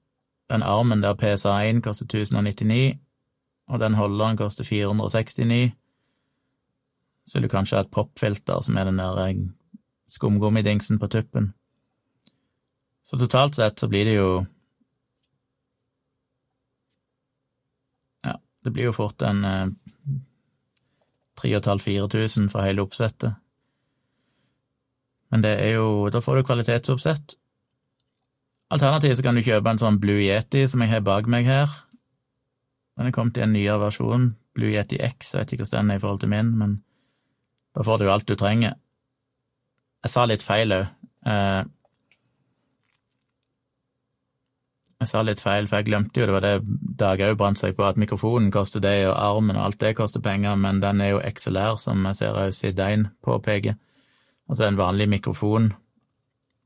Den 0.50 0.62
armen 0.62 1.02
der 1.02 1.14
PSA1 1.14 1.80
koster 1.80 2.04
1099, 2.04 2.98
og 3.68 3.80
den 3.80 3.94
holderen 3.94 4.36
koster 4.36 4.64
469. 4.64 5.72
Så 7.26 7.38
vil 7.38 7.42
du 7.42 7.48
kanskje 7.48 7.76
ha 7.76 7.84
et 7.84 7.90
popfilter, 7.90 8.60
som 8.60 8.76
er 8.76 8.84
den 8.84 8.98
der 9.00 9.20
eh, 9.24 9.36
skumgummidingsen 10.06 10.98
på 10.98 11.06
tuppen. 11.06 11.54
Så 13.04 13.18
totalt 13.18 13.56
sett 13.56 13.80
så 13.80 13.88
blir 13.88 14.04
det 14.04 14.16
jo 14.16 14.44
Ja, 18.24 18.36
det 18.64 18.72
blir 18.72 18.84
jo 18.84 18.92
fort 18.92 19.22
en 19.22 19.44
eh, 19.44 19.66
3500-4000 21.40 22.48
for 22.52 22.62
hele 22.62 22.82
oppsettet. 22.82 23.34
Men 25.30 25.42
det 25.42 25.56
er 25.64 25.74
jo 25.74 26.10
Da 26.10 26.20
får 26.20 26.36
du 26.36 26.42
kvalitetsoppsett. 26.42 27.34
Alternativt 28.74 29.22
kan 29.22 29.36
du 29.38 29.44
kjøpe 29.46 29.70
en 29.70 29.78
sånn 29.78 30.00
Blue 30.02 30.18
Yeti 30.18 30.64
som 30.66 30.82
jeg 30.82 30.90
har 30.90 31.04
bak 31.06 31.28
meg 31.30 31.46
her. 31.46 31.70
Den 32.98 33.06
er 33.06 33.14
kommet 33.14 33.36
i 33.38 33.44
en 33.44 33.52
nyere 33.54 33.78
versjon, 33.78 34.32
Blue 34.54 34.72
Yeti 34.72 34.98
X, 34.98 35.30
jeg 35.34 35.44
vet 35.44 35.54
ikke 35.54 35.66
hvordan 35.66 35.84
den 35.84 35.94
er 35.94 36.00
i 36.00 36.02
forhold 36.02 36.22
til 36.24 36.32
min, 36.32 36.50
men 36.58 36.74
da 37.74 37.84
får 37.86 38.00
du 38.00 38.06
jo 38.08 38.12
alt 38.14 38.26
du 38.26 38.34
trenger. 38.38 38.74
Jeg 40.02 40.10
sa 40.10 40.24
litt 40.26 40.42
feil 40.42 40.74
òg. 40.74 40.90
Eh, 41.30 41.62
jeg 45.04 45.10
sa 45.10 45.22
litt 45.22 45.42
feil, 45.42 45.70
for 45.70 45.78
jeg 45.78 45.88
glemte 45.92 46.22
jo 46.22 46.26
det 46.26 46.34
var 46.34 46.44
det 46.44 46.54
Dag 46.98 47.22
òg 47.26 47.38
brant 47.38 47.58
seg 47.58 47.74
på, 47.78 47.86
at 47.86 47.98
mikrofonen 48.00 48.50
koster 48.54 48.82
det, 48.82 48.96
og 49.06 49.14
armen 49.14 49.58
og 49.58 49.68
alt 49.68 49.80
det 49.82 49.94
koster 49.98 50.22
penger, 50.22 50.58
men 50.58 50.82
den 50.82 51.02
er 51.02 51.14
jo 51.14 51.22
XLR, 51.22 51.78
som 51.82 52.02
jeg 52.10 52.20
ser 52.24 52.42
Sidein 52.54 53.08
påpeker. 53.22 53.78
Altså 54.50 54.66
en 54.66 54.78
vanlig 54.78 55.08
mikrofon 55.10 55.72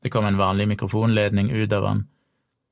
det 0.03 0.11
kommer 0.11 0.29
en 0.29 0.41
vanlig 0.41 0.69
mikrofonledning 0.69 1.51
ut 1.51 1.73
av 1.73 1.83
den, 1.83 2.05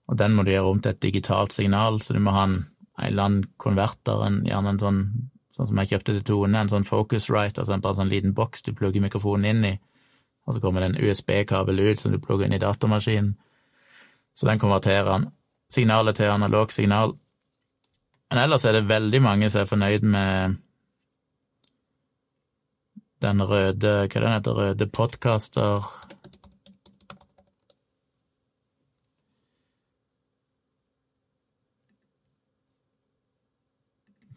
og 0.07 0.19
den 0.21 0.37
må 0.37 0.45
du 0.47 0.53
gjøre 0.53 0.71
om 0.71 0.83
til 0.83 0.95
et 0.95 1.03
digitalt 1.03 1.53
signal, 1.53 2.01
så 2.03 2.15
du 2.15 2.21
må 2.23 2.35
ha 2.37 2.45
en, 2.47 2.61
en 2.99 3.09
eller 3.09 3.25
annen 3.25 3.49
konverter, 3.63 4.23
en, 4.27 4.43
gjerne 4.47 4.75
en 4.75 4.83
sånn, 4.83 5.01
sånn 5.55 5.71
som 5.71 5.81
jeg 5.83 5.95
kjøpte 5.95 6.15
til 6.15 6.27
Tone, 6.29 6.61
en 6.61 6.71
sånn 6.71 6.87
Focusrite, 6.87 7.63
altså 7.63 7.75
en 7.75 7.83
bare 7.83 7.99
sånn 7.99 8.13
liten 8.13 8.37
boks 8.37 8.63
du 8.67 8.73
plugger 8.79 9.03
mikrofonen 9.03 9.51
inn 9.51 9.71
i, 9.73 9.75
og 10.47 10.55
så 10.55 10.63
kommer 10.63 10.85
det 10.85 10.93
en 10.93 11.01
USB-kabel 11.03 11.83
ut 11.83 12.01
som 12.01 12.15
du 12.15 12.21
plugger 12.23 12.47
inn 12.47 12.55
i 12.55 12.63
datamaskinen. 12.63 13.35
Så 14.37 14.47
den 14.47 14.61
konverterer 14.63 15.11
han 15.11 15.31
signalet 15.73 16.21
til 16.21 16.31
analog 16.31 16.71
signal. 16.73 17.17
Men 18.31 18.43
ellers 18.45 18.65
er 18.65 18.77
det 18.77 18.87
veldig 18.87 19.23
mange 19.25 19.51
som 19.51 19.65
er 19.65 19.71
fornøyd 19.71 20.07
med 20.07 20.57
den 23.25 23.43
røde 23.43 23.95
Hva 24.07 24.21
er 24.21 24.27
den 24.27 24.35
heter? 24.37 24.59
Røde 24.61 24.87
podcaster 24.87 25.87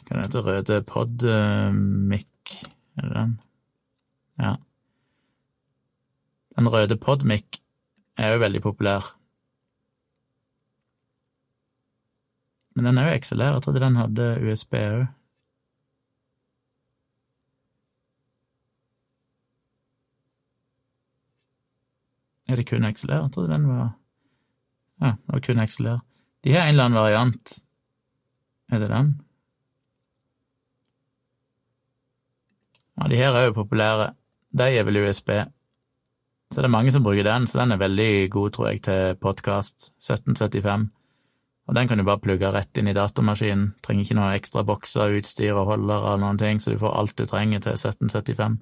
Hva 0.10 0.15
den 0.15 0.26
heter 0.26 0.41
Røde 0.41 0.78
Podmic, 0.89 2.54
er 2.98 3.02
det 3.06 3.12
den? 3.13 3.34
Ja. 4.41 4.56
Den 6.58 6.69
røde 6.74 6.98
Podmic 6.98 7.60
er 8.17 8.34
jo 8.34 8.39
veldig 8.41 8.62
populær. 8.62 9.12
Men 12.74 12.89
den 12.89 12.98
er 12.98 13.12
jo 13.12 13.19
XLR. 13.22 13.54
Jeg 13.54 13.62
trodde 13.62 13.86
den 13.86 14.02
hadde 14.02 14.28
USB 14.50 14.74
òg. 14.82 15.06
Er 22.50 22.58
det 22.58 22.65
kun 22.65 22.91
XLR? 22.93 23.22
Jeg 23.22 23.32
trodde 23.38 23.54
den 23.54 23.69
var 23.69 23.89
Ja, 25.02 25.13
det 25.22 25.34
var 25.38 25.39
kun 25.39 25.67
XLR. 25.67 26.06
De 26.43 26.58
har 26.58 26.65
en 26.65 26.74
eller 26.74 26.89
annen 26.89 27.04
variant. 27.04 27.60
Er 28.72 28.80
det 28.80 28.89
den? 28.89 29.19
Ja, 32.99 33.07
de 33.07 33.15
her 33.15 33.35
er 33.35 33.47
jo 33.47 33.55
populære. 33.55 34.12
De 34.51 34.65
er 34.75 34.83
vel 34.83 34.99
USB. 34.99 35.29
Så 36.51 36.62
det 36.62 36.67
er 36.67 36.73
mange 36.73 36.91
som 36.91 37.03
bruker 37.03 37.23
den, 37.23 37.45
så 37.47 37.62
den 37.62 37.71
er 37.71 37.77
veldig 37.79 38.31
god, 38.31 38.49
tror 38.51 38.67
jeg, 38.67 38.81
til 38.83 39.15
podkast. 39.15 39.93
1775. 40.01 40.89
Og 41.69 41.75
den 41.75 41.88
kan 41.88 41.97
du 41.97 42.03
bare 42.03 42.19
plugge 42.19 42.49
rett 42.51 42.77
inn 42.81 42.89
i 42.89 42.95
datamaskinen. 42.97 43.75
Trenger 43.85 44.03
ikke 44.03 44.17
noe 44.17 44.33
ekstra 44.35 44.63
bokser, 44.65 45.13
utstyr 45.19 45.53
og 45.53 45.69
holdere 45.69 46.01
eller 46.01 46.24
noen 46.24 46.39
ting, 46.41 46.59
så 46.59 46.74
du 46.74 46.80
får 46.82 46.97
alt 46.97 47.15
du 47.15 47.28
trenger 47.30 47.61
til 47.61 47.78
1775. 47.78 48.57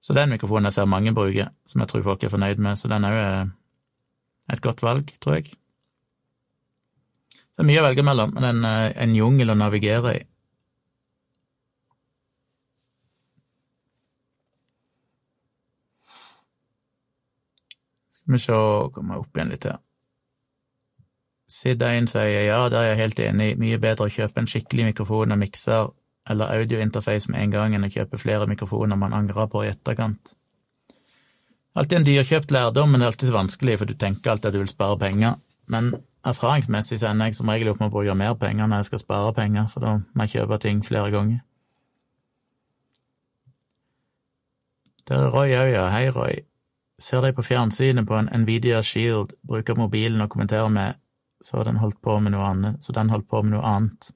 Så 0.00 0.16
den 0.16 0.34
mikrofonen 0.34 0.66
jeg 0.68 0.76
ser 0.80 0.90
mange 0.90 1.14
bruker, 1.14 1.52
som 1.68 1.84
jeg 1.84 1.92
tror 1.92 2.02
folk 2.02 2.24
er 2.24 2.32
fornøyd 2.32 2.60
med, 2.60 2.76
så 2.76 2.90
den 2.90 3.06
er 3.06 3.14
jo 3.14 3.22
eh, 3.22 3.52
et 4.52 4.62
godt 4.64 4.82
valg, 4.82 5.12
tror 5.22 5.38
jeg. 5.38 5.52
Det 7.30 7.62
er 7.62 7.68
mye 7.68 7.82
å 7.82 7.86
velge 7.86 8.04
mellom, 8.08 8.34
men 8.34 8.48
en, 8.48 8.64
eh, 8.64 8.92
en 9.04 9.14
jungel 9.14 9.54
å 9.54 9.58
navigere 9.60 10.16
i. 10.16 10.24
Vi 18.30 18.38
se, 18.38 18.56
kommer 18.94 19.22
opp 19.22 19.36
igjen 19.36 19.50
litt 19.50 19.66
her. 19.66 19.80
Sidein 21.50 22.06
sier 22.06 22.44
ja, 22.46 22.60
der 22.70 22.84
er 22.84 22.92
jeg 22.92 23.00
helt 23.00 23.22
enig, 23.24 23.48
mye 23.58 23.78
bedre 23.82 24.06
å 24.06 24.12
kjøpe 24.12 24.38
en 24.38 24.50
skikkelig 24.50 24.92
mikrofon 24.92 25.34
og 25.34 25.40
mikser 25.40 25.88
eller 26.30 26.52
audiointerface 26.54 27.32
med 27.32 27.42
en 27.42 27.54
gang 27.54 27.74
enn 27.74 27.88
å 27.88 27.90
kjøpe 27.90 28.20
flere 28.20 28.46
mikrofoner 28.46 28.98
man 29.00 29.16
angrer 29.16 29.48
på 29.50 29.64
i 29.64 29.72
etterkant. 29.72 30.36
Alltid 31.74 31.98
en 31.98 32.06
dyrkjøpt 32.06 32.54
lærdom, 32.54 32.90
men 32.90 33.00
det 33.00 33.06
er 33.06 33.12
alltid 33.12 33.34
vanskelig, 33.34 33.78
for 33.80 33.90
du 33.90 33.94
tenker 33.98 34.32
alltid 34.32 34.50
at 34.50 34.54
du 34.54 34.60
vil 34.62 34.70
spare 34.70 34.98
penger. 34.98 35.38
Men 35.70 35.92
erfaringsmessig 36.26 37.00
så 37.00 37.10
ender 37.10 37.30
jeg 37.30 37.38
som 37.38 37.50
regel 37.50 37.70
opp 37.72 37.80
med 37.80 37.90
å 37.90 37.94
bruke 37.94 38.16
mer 38.18 38.34
penger 38.38 38.66
når 38.66 38.82
jeg 38.82 38.90
skal 38.90 39.02
spare 39.04 39.32
penger, 39.34 39.66
for 39.70 39.86
da 39.86 39.96
må 39.98 40.26
jeg 40.26 40.36
kjøpe 40.36 40.58
ting 40.62 40.82
flere 40.86 41.14
ganger. 41.14 41.42
Det 45.08 45.16
er 45.18 45.30
Roy 45.34 45.54
òg, 45.58 45.72
ja. 45.72 45.88
Hei, 45.90 46.06
Roy. 46.14 46.42
Ser 47.00 47.24
deg 47.24 47.36
på 47.36 47.44
fjernsynet 47.46 48.06
på 48.06 48.18
en 48.18 48.28
Nvidia 48.42 48.82
Shield, 48.84 49.32
bruker 49.46 49.78
mobilen 49.78 50.20
og 50.20 50.30
kommenterer 50.32 50.68
med 50.68 50.98
så 51.40 51.56
har 51.56 51.64
den 51.64 51.76
holdt 51.76 52.00
på 52.02 52.18
med 52.20 52.34
noe 52.34 52.48
annet, 52.52 52.82
så 52.84 52.92
den 52.92 53.10
holdt 53.10 53.28
på 53.28 53.42
med 53.42 53.54
noe 53.54 53.64
annet. 53.64 54.10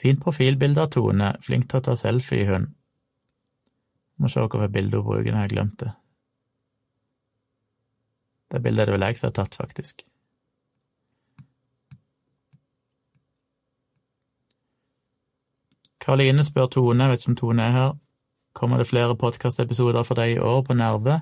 Fint 0.00 0.22
profilbilde 0.22 0.84
av 0.84 0.92
Tone, 0.94 1.32
flink 1.44 1.66
til 1.68 1.80
å 1.80 1.84
ta 1.88 1.96
selfie, 1.98 2.46
hun. 2.46 2.68
Må 4.20 4.30
se 4.30 4.42
hvilket 4.44 4.72
bilde 4.72 5.00
hun 5.00 5.08
bruker, 5.08 5.32
når 5.32 5.42
jeg 5.42 5.48
har 5.48 5.54
glemt 5.54 5.82
det. 5.82 5.90
Det 8.50 8.62
bildet 8.62 8.84
er 8.84 8.90
det 8.90 8.94
vel 8.96 9.06
jeg 9.08 9.18
som 9.18 9.28
har 9.28 9.36
tatt, 9.40 9.58
faktisk. 9.58 10.06
Karoline 16.00 16.46
spør 16.46 16.70
Tone, 16.70 17.04
jeg 17.04 17.12
vet 17.12 17.24
ikke 17.24 17.32
om 17.34 17.40
Tone 17.42 17.66
er 17.66 17.76
her, 17.76 17.92
kommer 18.60 18.78
det 18.80 18.90
flere 18.90 19.16
podkastepisoder 19.16 20.04
for 20.04 20.20
deg 20.20 20.36
i 20.36 20.42
år 20.44 20.62
på 20.66 20.76
Nerve? 20.76 21.20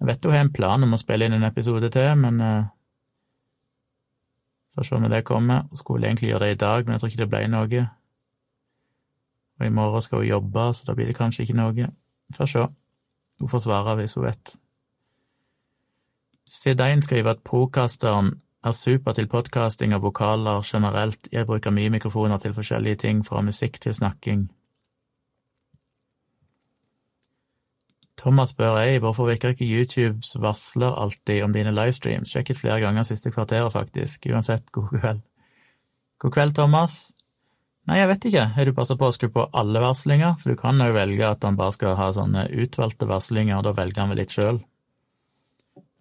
Jeg 0.00 0.10
vet 0.10 0.26
hun 0.26 0.34
har 0.34 0.44
en 0.44 0.52
plan 0.52 0.84
om 0.84 0.92
å 0.92 1.00
spille 1.00 1.24
inn 1.24 1.36
en 1.36 1.46
episode 1.48 1.88
til, 1.94 2.10
men 2.20 2.40
uh, 2.44 2.70
Får 4.74 4.82
se 4.82 4.98
når 4.98 5.08
det 5.08 5.24
kommer. 5.24 5.68
Skulle 5.78 6.08
egentlig 6.08 6.28
gjøre 6.32 6.48
det 6.48 6.52
i 6.52 6.62
dag, 6.64 6.84
men 6.84 6.92
jeg 6.92 7.00
tror 7.00 7.10
ikke 7.12 7.22
det 7.22 7.30
ble 7.30 7.42
noe. 7.46 7.82
Og 9.60 9.66
i 9.66 9.70
morgen 9.70 10.02
skal 10.02 10.18
hun 10.18 10.26
jobbe, 10.26 10.64
så 10.74 10.88
da 10.88 10.96
blir 10.98 11.06
det 11.06 11.16
kanskje 11.16 11.44
ikke 11.44 11.58
noe. 11.58 11.90
Får 12.34 12.50
se. 12.50 12.64
Hun 13.38 13.48
får 13.48 13.62
svare 13.62 13.94
hvis 14.00 14.16
hun 14.18 14.26
vet. 14.26 14.56
Sidein 16.50 17.02
skriver 17.02 17.36
at 17.36 17.44
Procasteren 17.46 18.32
er 18.64 18.72
super 18.72 19.12
til 19.12 19.28
podkasting 19.30 19.94
av 19.94 20.02
vokaler 20.02 20.66
generelt. 20.66 21.28
Jeg 21.32 21.46
bruker 21.46 21.70
mye 21.70 21.90
mikrofoner 21.90 22.38
til 22.38 22.54
forskjellige 22.56 22.96
ting, 23.06 23.24
fra 23.26 23.42
musikk 23.46 23.80
til 23.80 23.94
snakking. 23.94 24.48
Thomas 28.20 28.52
spør 28.54 28.78
ei, 28.78 29.00
hvorfor 29.02 29.26
virker 29.26 29.54
ikke 29.54 29.66
YouTubes 29.66 30.36
varsler 30.42 30.94
alltid 31.02 31.42
om 31.44 31.54
dine 31.54 31.74
livestreams? 31.74 32.30
Sjekket 32.30 32.60
flere 32.60 32.78
ganger 32.84 33.06
siste 33.08 33.32
kvarteret, 33.34 33.72
faktisk. 33.74 34.28
Uansett, 34.30 34.70
god 34.74 34.92
kveld. 34.94 35.22
God 36.22 36.34
kveld, 36.36 36.54
Thomas. 36.56 37.08
Nei, 37.84 37.98
jeg 38.00 38.08
vet 38.08 38.28
ikke. 38.30 38.44
Har 38.54 38.68
du 38.68 38.76
passet 38.76 39.00
på 39.00 39.08
å 39.10 39.12
skru 39.12 39.28
på 39.34 39.48
alle 39.52 39.82
varslinger? 39.82 40.38
For 40.40 40.54
du 40.54 40.60
kan 40.60 40.78
jo 40.80 40.94
velge 40.94 41.26
at 41.28 41.44
han 41.44 41.58
bare 41.58 41.74
skal 41.74 41.98
ha 41.98 42.08
sånne 42.16 42.46
utvalgte 42.64 43.08
varslinger, 43.10 43.58
og 43.58 43.66
da 43.66 43.74
velger 43.76 44.04
han 44.04 44.14
vel 44.14 44.22
litt 44.22 44.32
sjøl. 44.32 44.62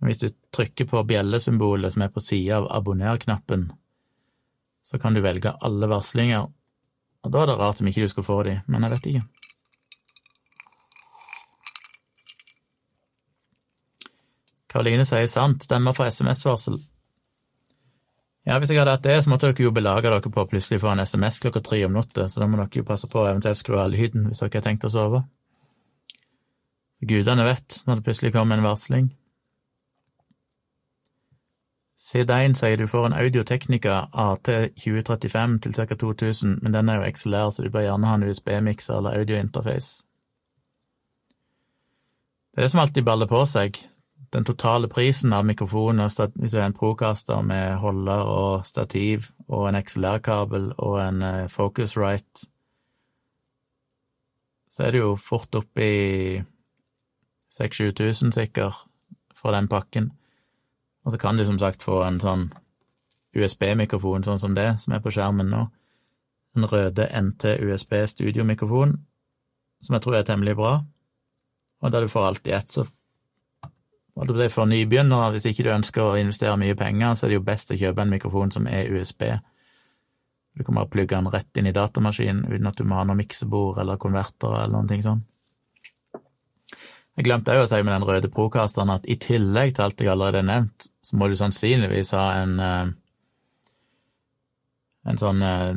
Hvis 0.04 0.22
du 0.22 0.30
trykker 0.56 0.88
på 0.88 1.04
bjellesymbolet 1.08 1.96
som 1.96 2.06
er 2.06 2.12
på 2.14 2.24
sida 2.24 2.60
av 2.62 2.70
abonner-knappen, 2.78 3.70
så 4.84 5.00
kan 5.00 5.16
du 5.16 5.24
velge 5.24 5.54
alle 5.64 5.88
varslinger, 5.92 6.50
og 7.24 7.32
da 7.32 7.44
er 7.44 7.52
det 7.52 7.60
rart 7.60 7.80
om 7.80 7.88
ikke 7.88 8.04
du 8.04 8.12
skal 8.12 8.28
få 8.28 8.42
de, 8.48 8.58
men 8.68 8.84
jeg 8.84 8.94
vet 8.96 9.10
ikke. 9.12 9.43
Karoline 14.74 15.06
sier 15.06 15.30
sant, 15.30 15.62
stemmer 15.68 15.94
for 15.94 16.10
SMS-varsel. 16.10 16.80
Ja, 18.44 18.58
hvis 18.60 18.74
jeg 18.74 18.82
hadde 18.82 18.98
hatt 18.98 19.06
det, 19.06 19.20
så 19.24 19.32
måtte 19.32 19.52
dere 19.52 19.68
jo 19.68 19.72
belage 19.72 20.10
dere 20.10 20.34
på 20.34 20.42
å 20.42 20.50
plutselig 20.50 20.82
få 20.82 20.90
en 20.92 21.04
SMS 21.06 21.38
klokka 21.46 21.62
tre 21.64 21.84
om 21.86 21.94
natta, 21.96 22.26
så 22.28 22.42
da 22.42 22.50
må 22.50 22.58
dere 22.60 22.82
jo 22.82 22.88
passe 22.88 23.08
på 23.08 23.22
å 23.22 23.30
eventuelt 23.30 23.62
skru 23.62 23.78
av 23.80 23.94
lyden 23.94 24.26
hvis 24.28 24.42
dere 24.42 24.58
har 24.58 24.66
tenkt 24.66 24.88
å 24.90 24.92
sove. 24.92 25.22
Gudene 27.04 27.46
vet 27.46 27.84
når 27.86 28.00
det 28.00 28.08
plutselig 28.08 28.34
kommer 28.34 28.58
en 28.58 28.66
varsling. 28.66 29.12
CD1 32.04 32.58
sier 32.60 32.82
du 32.82 32.88
får 32.90 33.06
en 33.08 33.16
Audio-Technica 33.16 34.02
AT 34.12 34.50
2035 34.82 35.60
til 35.64 35.78
ca. 35.78 35.96
2000, 35.96 36.58
men 36.66 36.76
den 36.76 36.90
er 36.90 37.00
jo 37.00 37.14
XLR, 37.14 37.54
så 37.54 37.64
du 37.64 37.70
bør 37.72 37.86
gjerne 37.86 38.10
ha 38.10 38.18
en 38.18 38.26
USB-mikser 38.28 38.98
eller 38.98 39.22
audio-interface. 39.22 40.04
Det 42.52 42.60
er 42.60 42.68
det 42.68 42.74
som 42.74 42.84
alltid 42.84 43.06
baller 43.08 43.30
på 43.30 43.46
seg. 43.50 43.80
Den 44.34 44.46
totale 44.46 44.88
prisen 44.90 45.34
av 45.34 45.46
mikrofonen, 45.46 46.10
hvis 46.10 46.52
du 46.52 46.58
har 46.58 46.66
en 46.66 46.74
Procaster 46.74 47.42
med 47.46 47.78
holder 47.78 48.24
og 48.26 48.66
stativ 48.66 49.28
og 49.48 49.68
en 49.70 49.78
XLR-kabel 49.78 50.72
og 50.78 50.96
en 51.04 51.22
eh, 51.22 51.50
Focusrite, 51.50 52.48
så 54.74 54.88
er 54.88 54.92
det 54.92 55.04
jo 55.04 55.14
fort 55.22 55.54
oppi 55.56 55.86
i 55.86 56.42
6000-7000 57.54 58.34
sikkert 58.34 58.80
for 59.38 59.54
den 59.54 59.68
pakken. 59.70 60.10
Og 61.06 61.12
så 61.14 61.20
kan 61.22 61.38
du 61.38 61.46
som 61.46 61.60
sagt 61.62 61.86
få 61.86 62.02
en 62.02 62.18
sånn 62.24 62.48
USB-mikrofon 63.38 64.26
sånn 64.26 64.42
som 64.42 64.58
det, 64.58 64.80
som 64.82 64.96
er 64.96 65.04
på 65.04 65.14
skjermen 65.14 65.52
nå. 65.54 65.68
En 66.58 66.66
røde 66.70 67.06
NT 67.22 67.60
USB 67.62 67.94
studiomikrofon, 68.10 68.98
som 69.82 69.94
jeg 69.94 70.06
tror 70.06 70.18
er 70.18 70.26
temmelig 70.26 70.58
bra. 70.58 70.74
Og 71.86 71.94
der 71.94 72.02
du 72.02 72.10
får 72.10 72.28
alt 72.32 72.50
i 72.50 72.58
ett, 72.58 72.74
så 72.74 72.88
for 74.14 74.70
nybegynnere, 74.70 75.32
hvis 75.34 75.48
ikke 75.50 75.66
du 75.66 75.72
ønsker 75.74 76.04
å 76.04 76.18
investere 76.20 76.58
mye 76.62 76.76
penger, 76.78 77.16
så 77.16 77.26
er 77.26 77.34
det 77.34 77.40
jo 77.40 77.48
best 77.48 77.72
å 77.74 77.78
kjøpe 77.80 78.02
en 78.04 78.14
mikrofon 78.14 78.52
som 78.54 78.68
er 78.68 78.92
USB. 78.94 79.26
Du 80.54 80.64
kan 80.64 80.76
bare 80.78 80.92
plugge 80.94 81.18
den 81.18 81.32
rett 81.34 81.58
inn 81.58 81.68
i 81.68 81.74
datamaskinen 81.74 82.46
uten 82.46 82.70
at 82.70 82.78
du 82.78 82.86
må 82.86 83.00
ha 83.00 83.08
noe 83.10 83.18
miksebord 83.18 83.80
eller 83.82 83.98
konverter 83.98 84.54
eller 84.54 84.76
noen 84.76 84.92
ting 84.92 85.02
sånn. 85.02 85.24
Jeg 87.18 87.26
glemte 87.26 87.54
òg 87.54 87.66
å 87.66 87.70
si 87.70 87.82
med 87.82 87.94
den 87.94 88.06
røde 88.06 88.30
prokasteren 88.34 88.94
at 88.94 89.06
i 89.10 89.18
tillegg 89.22 89.74
til 89.74 89.86
alt 89.86 90.02
jeg 90.02 90.10
allerede 90.14 90.42
har 90.42 90.50
nevnt, 90.50 90.88
så 91.02 91.18
må 91.18 91.30
du 91.30 91.36
sannsynligvis 91.38 92.14
ha 92.18 92.28
en 92.42 92.60
eh, 92.62 92.94
en 95.10 95.20
sånn 95.20 95.44
eh, 95.44 95.74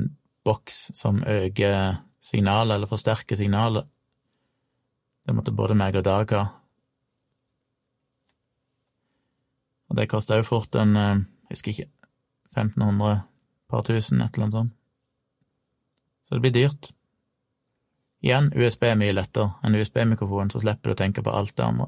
boks 0.46 0.90
som 0.94 1.22
øker 1.22 2.02
signalet, 2.22 2.76
eller 2.76 2.90
forsterker 2.90 3.38
signalet. 3.38 3.88
Det 5.26 5.34
måtte 5.34 5.54
både 5.54 5.74
meg 5.78 5.98
og 5.98 6.06
Dag 6.06 6.32
ha. 6.36 6.44
Og 9.90 9.98
det 9.98 10.08
koster 10.10 10.40
jo 10.40 10.48
fort 10.48 10.74
en, 10.74 10.96
eh, 10.96 11.22
jeg 11.48 11.56
husker 11.56 11.72
ikke, 11.72 11.90
1500, 12.56 13.22
par 13.68 13.82
tusen, 13.82 14.20
et 14.20 14.34
eller 14.34 14.46
annet 14.46 14.58
sånt. 14.60 14.72
Så 16.24 16.34
det 16.34 16.40
blir 16.40 16.54
dyrt. 16.54 16.90
Igjen, 18.22 18.50
USB 18.54 18.82
er 18.88 18.98
mye 18.98 19.14
lettere. 19.14 19.54
En 19.62 19.74
USB-mikrofon, 19.74 20.50
så 20.50 20.62
slipper 20.62 20.90
du 20.90 20.94
å 20.94 20.98
tenke 20.98 21.22
på 21.22 21.34
alt 21.34 21.54
det 21.56 21.64
andre. 21.66 21.86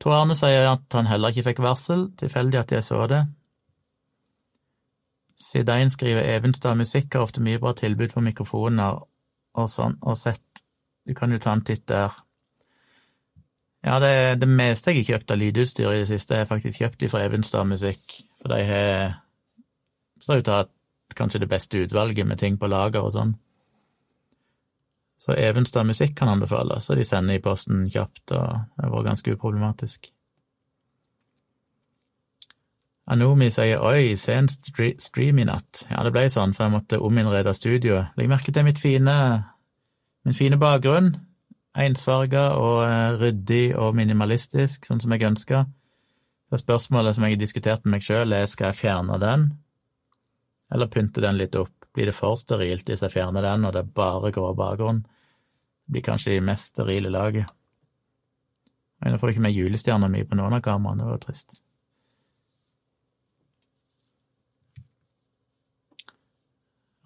Tor 0.00 0.16
Arne 0.16 0.36
sier 0.36 0.66
at 0.68 0.96
han 0.96 1.08
heller 1.08 1.32
ikke 1.32 1.50
fikk 1.50 1.60
varsel, 1.64 2.08
tilfeldig 2.20 2.60
at 2.60 2.72
jeg 2.72 2.84
så 2.84 3.04
det. 3.08 3.20
Sidein 5.40 5.92
skriver 5.92 6.26
Evenstad 6.36 6.76
Musikk 6.76 7.14
har 7.14 7.24
ofte 7.24 7.40
mye 7.44 7.60
bra 7.60 7.72
tilbud 7.76 8.12
på 8.12 8.24
mikrofoner 8.24 8.98
og 9.56 9.68
sånn, 9.72 9.96
og 10.04 10.18
sett. 10.20 10.64
Du 11.08 11.14
kan 11.16 11.32
jo 11.32 11.40
ta 11.40 11.54
en 11.56 11.64
titt 11.64 11.86
der. 11.88 12.12
Ja, 13.86 13.96
det, 14.02 14.40
det 14.42 14.48
meste 14.48 14.92
jeg 14.92 15.04
har 15.04 15.14
kjøpt 15.14 15.32
av 15.32 15.40
lydutstyr 15.40 15.88
i 15.88 16.02
det 16.02 16.10
siste, 16.10 16.36
er 16.36 16.48
faktisk 16.48 16.82
kjøpt 16.82 17.06
fra 17.08 17.22
Evenstad 17.24 17.64
Musikk, 17.68 18.18
for 18.40 18.52
de 18.52 18.64
har 18.68 19.14
ser 20.20 20.40
ut 20.40 20.44
til 20.44 20.52
å 20.52 20.58
ha 20.60 20.66
kanskje 21.16 21.40
det 21.42 21.50
beste 21.50 21.80
utvalget 21.84 22.28
med 22.28 22.40
ting 22.40 22.58
på 22.60 22.68
lager 22.70 23.06
og 23.06 23.14
sånn. 23.14 23.34
Så 25.20 25.34
Evenstad 25.36 25.84
Musikk 25.88 26.14
kan 26.16 26.30
anbefales, 26.32 26.88
og 26.88 26.96
de 26.96 27.04
sender 27.04 27.36
i 27.36 27.44
posten 27.44 27.84
kjapt, 27.92 28.24
og 28.32 28.46
det 28.76 28.84
har 28.86 28.94
vært 28.94 29.08
ganske 29.10 29.34
uproblematisk. 29.36 30.10
Anomi 33.10 33.48
sier 33.50 33.82
oi, 33.82 34.14
sen 34.20 34.46
stream 34.48 35.40
i 35.42 35.48
natt. 35.48 35.84
Ja, 35.90 36.04
det 36.06 36.12
ble 36.14 36.28
sånn, 36.30 36.54
for 36.54 36.68
jeg 36.68 36.76
måtte 36.76 37.00
ominnrede 37.02 37.52
studioet. 37.56 38.14
Legg 38.16 38.30
merke 38.30 38.54
til 38.54 38.64
mitt 38.64 38.78
fine, 38.80 39.16
min 40.24 40.36
fine 40.36 40.60
bakgrunn. 40.60 41.16
Ensfarga 41.78 42.48
og 42.58 42.80
eh, 42.82 43.18
ryddig 43.20 43.64
og 43.78 43.94
minimalistisk, 43.94 44.88
sånn 44.88 45.02
som 45.02 45.12
jeg 45.14 45.26
ønska. 45.28 45.64
Det 46.50 46.58
spørsmålet 46.58 47.14
som 47.14 47.26
jeg 47.26 47.36
har 47.36 47.42
diskutert 47.42 47.84
med 47.84 47.98
meg 47.98 48.06
sjøl, 48.06 48.34
er 48.34 48.48
skal 48.50 48.72
jeg 48.72 48.80
fjerne 48.80 49.20
den, 49.22 49.46
eller 50.74 50.90
pynte 50.90 51.22
den 51.22 51.38
litt 51.38 51.54
opp? 51.58 51.74
Blir 51.94 52.10
det 52.10 52.14
for 52.14 52.38
sterilt 52.38 52.90
hvis 52.90 53.02
jeg 53.02 53.14
fjerner 53.14 53.46
den, 53.46 53.66
og 53.66 53.74
det 53.74 53.84
er 53.84 53.94
bare 53.94 54.30
grå 54.34 54.50
bakgrunn? 54.58 55.04
Blir 55.90 56.04
kanskje 56.06 56.36
det 56.36 56.44
mest 56.46 56.74
sterile 56.74 57.10
laget. 57.10 57.50
Nå 59.00 59.16
får 59.18 59.30
du 59.30 59.34
ikke 59.34 59.46
med 59.46 59.56
julestjerna 59.56 60.10
mi 60.12 60.22
på 60.28 60.36
noen 60.38 60.58
av 60.58 60.62
kameraene, 60.62 61.06
det 61.06 61.14
var 61.14 61.22
trist. 61.22 61.60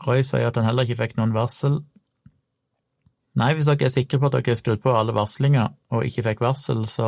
Roy 0.04 0.24
sier 0.26 0.48
at 0.48 0.56
han 0.58 0.66
heller 0.68 0.84
ikke 0.84 1.00
fikk 1.04 1.16
noen 1.16 1.32
varsel. 1.36 1.78
Nei, 3.34 3.50
hvis 3.56 3.66
dere 3.66 3.88
er 3.88 3.94
sikre 3.94 4.20
på 4.22 4.28
at 4.28 4.36
dere 4.36 4.54
har 4.54 4.58
skrudd 4.60 4.82
på 4.82 4.92
alle 4.94 5.14
varslinger 5.14 5.72
og 5.94 6.04
ikke 6.06 6.22
fikk 6.28 6.42
varsel, 6.44 6.84
så 6.90 7.06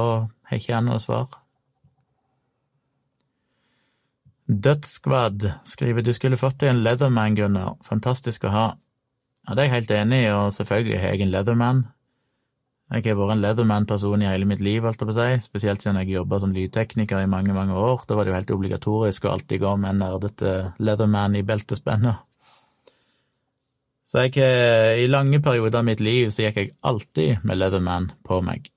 har 0.50 0.58
ikke 0.58 0.72
jeg 0.72 0.86
noe 0.86 0.98
svar. 1.02 1.28
Dødsskvadd 4.46 5.46
skriver 5.66 6.02
du 6.06 6.12
skulle 6.14 6.38
fått 6.38 6.60
deg 6.62 6.72
en 6.72 6.82
Leatherman, 6.82 7.34
Gunnar, 7.38 7.76
fantastisk 7.86 8.46
å 8.46 8.54
ha. 8.54 8.66
Ja, 9.46 9.54
det 9.54 9.62
er 9.62 9.68
jeg 9.68 9.74
helt 9.76 9.94
enig 9.94 10.20
i, 10.24 10.32
og 10.34 10.54
selvfølgelig 10.54 10.98
har 11.02 11.14
jeg 11.14 11.26
en 11.26 11.32
Leatherman. 11.34 11.84
Jeg 12.94 13.02
har 13.08 13.16
vært 13.18 13.34
en 13.34 13.42
Leatherman-person 13.42 14.22
i 14.22 14.28
hele 14.30 14.46
mitt 14.46 14.62
liv, 14.62 14.84
holdt 14.86 15.02
jeg 15.02 15.08
på 15.08 15.14
å 15.14 15.18
si, 15.18 15.40
spesielt 15.42 15.82
siden 15.82 15.98
jeg 16.02 16.12
jobba 16.14 16.38
som 16.42 16.52
lydtekniker 16.54 17.22
i 17.22 17.30
mange, 17.30 17.54
mange 17.54 17.74
år. 17.74 18.04
Da 18.06 18.14
var 18.14 18.26
det 18.26 18.30
jo 18.30 18.38
helt 18.38 18.54
obligatorisk 18.54 19.26
å 19.26 19.32
alltid 19.34 19.62
gå 19.62 19.72
med 19.82 19.94
en 19.94 20.02
nerdete 20.04 20.52
Leatherman 20.78 21.38
i 21.38 21.42
beltespennet. 21.46 22.22
Så 24.06 24.22
jeg, 24.22 24.38
i 25.02 25.08
lange 25.10 25.40
perioder 25.42 25.80
av 25.80 25.86
mitt 25.88 26.00
liv 26.04 26.30
så 26.30 26.44
gikk 26.44 26.60
jeg 26.60 26.74
alltid 26.86 27.42
med 27.46 27.58
Leatherman 27.58 28.12
på 28.26 28.38
meg. 28.46 28.68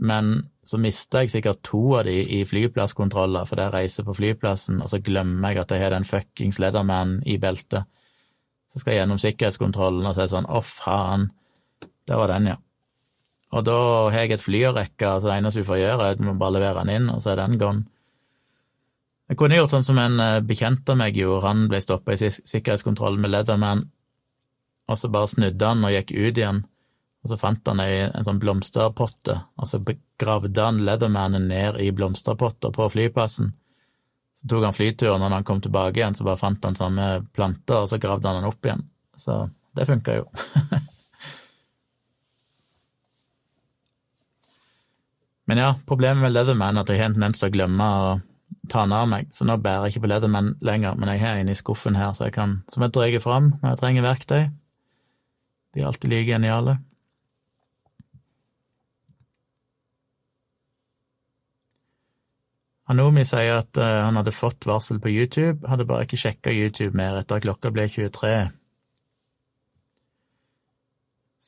Men 0.00 0.50
så 0.64 0.78
mista 0.80 1.22
jeg 1.22 1.32
sikkert 1.32 1.62
to 1.66 1.80
av 1.98 2.04
de 2.08 2.18
i 2.36 2.42
flyplasskontroller 2.48 3.48
for 3.48 3.60
jeg 3.60 3.72
reiser 3.72 4.06
på 4.06 4.14
flyplassen, 4.16 4.82
og 4.84 4.90
så 4.92 5.00
glemmer 5.04 5.54
jeg 5.54 5.62
at 5.62 5.72
jeg 5.74 5.84
har 5.84 5.94
den 5.96 6.08
fuckings 6.08 6.60
Leatherman 6.60 7.18
i 7.28 7.38
beltet. 7.40 7.88
Så 8.70 8.80
skal 8.80 8.94
jeg 8.94 9.02
gjennom 9.02 9.20
sikkerhetskontrollen 9.20 10.06
og 10.06 10.14
si 10.16 10.26
sånn 10.30 10.48
å, 10.48 10.60
faen, 10.64 11.30
der 12.08 12.20
var 12.20 12.30
den, 12.30 12.52
ja. 12.52 12.58
Og 13.50 13.64
da 13.66 13.78
har 14.12 14.20
jeg 14.22 14.36
et 14.36 14.44
fly 14.44 14.60
å 14.68 14.74
rekke, 14.76 15.16
så 15.18 15.26
det 15.26 15.38
eneste 15.40 15.62
vi 15.64 15.68
får 15.72 15.80
gjøre, 15.80 16.10
er 16.12 16.20
vi 16.20 16.36
bare 16.38 16.54
levere 16.54 16.84
den 16.84 16.92
inn, 16.94 17.08
og 17.10 17.18
så 17.24 17.32
er 17.32 17.40
den 17.40 17.58
gone. 17.58 17.88
Jeg 19.30 19.38
kunne 19.38 19.58
gjort 19.58 19.74
sånn 19.74 19.86
som 19.86 19.98
en 20.02 20.20
eh, 20.22 20.42
bekjent 20.42 20.88
av 20.90 20.98
meg 20.98 21.18
gjorde, 21.18 21.42
han 21.48 21.66
ble 21.70 21.80
stoppa 21.82 22.14
i 22.14 22.30
sikkerhetskontrollen 22.30 23.22
med 23.22 23.34
Leatherman, 23.34 23.84
og 24.90 24.98
så 24.98 25.08
bare 25.12 25.30
snudde 25.30 25.70
han 25.70 25.86
og 25.86 25.94
gikk 25.94 26.10
ut 26.16 26.38
igjen, 26.40 26.64
og 27.22 27.30
så 27.30 27.36
fant 27.38 27.68
han 27.68 27.82
ei 27.84 28.08
en 28.08 28.26
sånn 28.26 28.40
blomsterpotte, 28.42 29.36
og 29.60 29.68
så 29.68 29.78
gravde 30.20 30.64
han 30.64 30.82
Leathermanen 30.86 31.48
ned 31.50 31.78
i 31.80 31.90
blomsterpotter 31.94 32.72
på 32.74 32.88
flyplassen. 32.90 33.52
Så 34.40 34.48
tok 34.48 34.64
han 34.66 34.74
flyturen, 34.76 35.20
og 35.20 35.28
når 35.28 35.36
han 35.38 35.48
kom 35.48 35.60
tilbake 35.62 36.00
igjen, 36.00 36.16
så 36.16 36.24
bare 36.26 36.40
fant 36.40 36.64
han 36.64 36.78
samme 36.78 37.10
planter, 37.36 37.84
og 37.84 37.88
så 37.90 38.00
gravde 38.02 38.26
han 38.28 38.40
den 38.40 38.48
opp 38.48 38.64
igjen. 38.64 38.82
Så 39.20 39.50
det 39.76 39.86
funka 39.86 40.16
jo. 40.16 40.24
Men 45.50 45.58
ja, 45.58 45.74
problemet 45.86 46.22
med 46.22 46.32
Leatherman 46.32 46.76
er 46.78 46.84
at 46.84 46.90
jeg 46.92 47.00
har 47.02 47.08
en 47.10 47.16
tendens 47.18 47.40
til 47.42 47.50
å 47.50 47.54
glemme 47.54 47.84
å 47.84 48.10
ta 48.70 48.84
den 48.84 48.94
av 48.94 49.08
meg, 49.10 49.28
så 49.34 49.42
nå 49.44 49.56
bærer 49.58 49.88
jeg 49.88 49.96
ikke 49.96 50.04
på 50.04 50.10
Leatherman 50.12 50.52
lenger, 50.64 50.94
men 50.94 51.10
jeg 51.10 51.22
har 51.24 51.40
en 51.40 51.50
i 51.50 51.56
skuffen 51.58 51.98
her 51.98 52.12
så 52.14 52.28
jeg 52.28 52.36
kan, 52.36 52.52
som 52.70 52.84
jeg 52.84 52.94
drar 52.94 53.16
fram 53.24 53.46
når 53.58 53.72
jeg 53.72 53.80
trenger 53.80 54.06
verktøy. 54.06 54.42
De 55.74 55.80
er 55.80 55.86
alltid 55.86 56.10
like 56.10 56.32
geniale. 56.32 56.78
Anomi 62.90 63.22
sier 63.24 63.60
at 63.60 63.78
uh, 63.78 63.84
han 64.06 64.18
hadde 64.18 64.34
fått 64.34 64.66
varsel 64.66 64.98
på 64.98 65.12
YouTube, 65.12 65.68
hadde 65.70 65.86
bare 65.86 66.08
ikke 66.08 66.18
sjekka 66.18 66.50
YouTube 66.50 66.96
mer 66.98 67.20
etter 67.20 67.38
at 67.38 67.44
klokka 67.44 67.70
ble 67.70 67.86
23. 67.86 68.32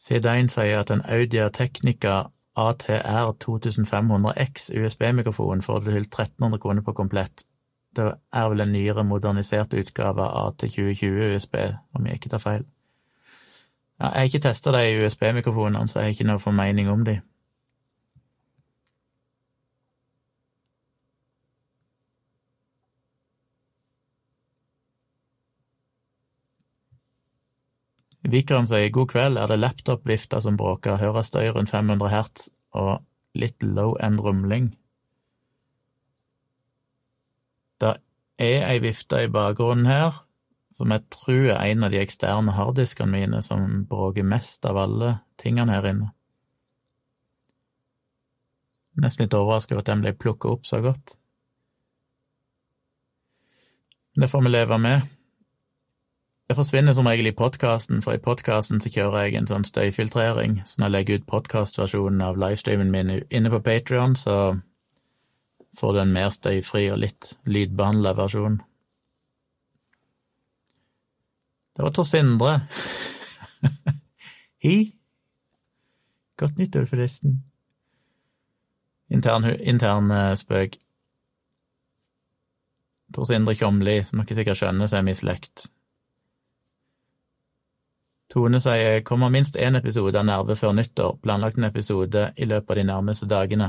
Sidein 0.03 0.51
sier 0.53 0.85
at 0.85 0.93
en 0.95 1.03
Audia 1.03 1.49
Technica 1.51 2.29
ATR 2.55 3.33
2500X 3.43 4.71
USB-mikrofon 4.77 5.65
får 5.67 5.81
du 5.81 5.91
til 5.91 6.07
1300 6.07 6.63
kroner 6.63 6.87
på 6.87 6.93
komplett. 6.93 7.45
Det 7.97 8.07
er 8.33 8.49
vel 8.49 8.63
en 8.65 8.73
nyere, 8.73 9.05
modernisert 9.05 9.75
utgave 9.75 10.25
av 10.25 10.55
AT2020 10.55 11.35
USB, 11.35 11.59
om 11.95 12.07
jeg 12.07 12.21
ikke 12.21 12.33
tar 12.37 12.45
feil. 12.45 12.65
Jeg 14.03 14.11
har 14.11 14.25
ikke 14.27 14.39
testa 14.43 14.73
de 14.75 15.05
USB-mikrofonene, 15.07 15.89
så 15.89 16.01
jeg 16.01 16.05
har 16.09 16.15
ikke 16.17 16.25
noe 16.27 16.43
formening 16.43 16.89
om 16.91 17.05
de. 17.07 17.21
Vikram 28.33 28.67
sier 28.67 28.91
god 28.91 29.09
kveld, 29.13 29.39
er 29.39 29.47
det 29.51 29.61
laptop-vifta 29.61 30.41
som 30.43 30.59
bråker, 30.59 30.99
hører 30.99 31.23
støy 31.27 31.47
rundt 31.55 31.71
500 31.71 32.11
hertz 32.11 32.49
og 32.75 33.05
litt 33.39 33.63
low 33.63 33.95
end 34.03 34.19
rumling. 34.23 34.73
Det 37.79 37.97
er 38.39 38.67
ei 38.67 38.83
vifte 38.83 39.25
i 39.27 39.31
bakgrunnen 39.31 39.87
her, 39.87 40.25
som 40.73 40.93
jeg 40.93 41.05
tror 41.13 41.49
er 41.53 41.71
en 41.71 41.87
av 41.87 41.93
de 41.93 42.01
eksterne 42.01 42.57
harddiskene 42.57 43.13
mine 43.13 43.43
som 43.45 43.85
bråker 43.89 44.27
mest 44.27 44.65
av 44.69 44.81
alle 44.81 45.15
tingene 45.41 45.77
her 45.77 45.89
inne. 45.91 46.13
Nesten 49.01 49.25
litt 49.25 49.35
overrasket 49.37 49.77
over 49.77 49.85
at 49.85 49.91
den 49.91 50.05
ble 50.05 50.13
plukket 50.13 50.51
opp 50.53 50.69
så 50.69 50.83
godt. 50.85 51.17
Det 54.17 54.29
får 54.29 54.43
vi 54.45 54.53
leve 54.53 54.79
med. 54.79 55.13
Det 56.49 56.57
forsvinner 56.59 56.93
som 56.93 57.07
regel 57.09 57.31
i 57.31 57.37
podkasten, 57.37 58.03
for 58.05 58.13
i 58.13 58.21
podkasten 58.21 58.83
så 58.83 58.91
kjører 58.93 59.23
jeg 59.25 59.39
en 59.39 59.49
sånn 59.49 59.65
støyfiltrering, 59.65 60.59
så 60.69 60.83
når 60.83 60.85
jeg 60.89 60.95
legger 60.97 61.21
ut 61.21 61.31
podkastversjonen 61.31 62.21
av 62.21 62.37
livestreamen 62.37 62.93
min 62.93 63.15
inne 63.31 63.53
på 63.55 63.63
Patrion, 63.65 64.13
så 64.21 64.59
får 65.79 65.95
du 65.95 66.03
en 66.03 66.13
mer 66.13 66.29
støyfri 66.35 66.91
og 66.93 67.01
litt 67.07 67.31
lydbehandla 67.49 68.13
versjon. 68.19 68.61
Det 71.77 71.83
var 71.83 71.91
Tor 71.91 72.05
Sindre. 72.05 72.61
Hi. 74.63 74.77
Godt 76.41 76.59
nyttår, 76.59 76.85
forresten. 76.87 77.43
Intern, 79.09 79.45
intern 79.61 80.11
uh, 80.11 80.35
spøk. 80.35 80.77
Tor 83.15 83.25
Sindre 83.29 83.55
Kjomli, 83.55 84.03
som 84.05 84.21
dere 84.23 84.37
sikkert 84.41 84.61
skjønner, 84.61 84.89
så 84.89 84.99
er 84.99 85.07
vi 85.07 85.15
i 85.15 85.21
slekt. 85.21 85.67
Tone 88.33 88.63
sier 88.65 89.03
kommer 89.05 89.29
minst 89.29 89.59
én 89.61 89.77
episode 89.77 90.17
av 90.17 90.25
Nerve 90.25 90.57
før 90.57 90.73
nyttår, 90.73 91.19
planlagt 91.21 91.59
en 91.61 91.69
episode 91.69 92.31
i 92.37 92.47
løpet 92.49 92.71
av 92.71 92.79
de 92.81 92.85
nærmeste 92.89 93.29
dagene. 93.29 93.67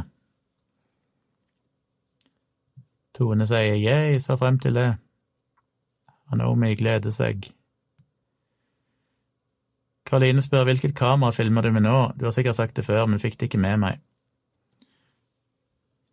Tone 3.14 3.48
sier 3.50 3.76
jeg 3.76 4.22
ser 4.24 4.40
frem 4.40 4.60
til 4.64 4.80
det. 4.80 4.88
Anomi 6.32 6.72
gleder 6.80 7.12
seg. 7.12 7.52
Karoline 10.14 10.44
spør 10.46 10.68
hvilket 10.68 10.92
kamera 10.94 11.34
filmer 11.34 11.66
du 11.66 11.72
med 11.74 11.82
nå, 11.88 12.12
du 12.14 12.28
har 12.28 12.34
sikkert 12.36 12.54
sagt 12.60 12.76
det 12.78 12.84
før, 12.86 13.08
men 13.10 13.18
fikk 13.18 13.34
det 13.40 13.48
ikke 13.48 13.58
med 13.58 13.80
meg. 13.82 14.02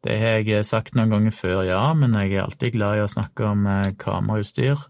Det 0.01 0.15
har 0.17 0.39
jeg 0.41 0.65
sagt 0.65 0.95
noen 0.97 1.13
ganger 1.13 1.35
før, 1.37 1.61
ja, 1.69 1.83
men 1.93 2.17
jeg 2.17 2.33
er 2.33 2.47
alltid 2.47 2.79
glad 2.79 2.97
i 2.97 3.03
å 3.05 3.11
snakke 3.13 3.51
om 3.51 3.67
eh, 3.69 3.91
kamerautstyr. 4.01 4.87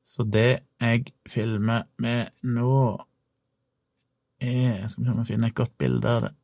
Så 0.00 0.24
det 0.24 0.62
jeg 0.80 1.12
filmer 1.28 1.84
med 2.00 2.32
nå, 2.40 2.72
er 4.40 4.88
Skal 4.88 5.02
vi 5.02 5.10
se 5.10 5.12
om 5.12 5.20
jeg 5.20 5.28
finner 5.34 5.52
et 5.52 5.60
godt 5.60 5.76
bilde 5.76 6.08
av 6.08 6.24
det. 6.24 6.34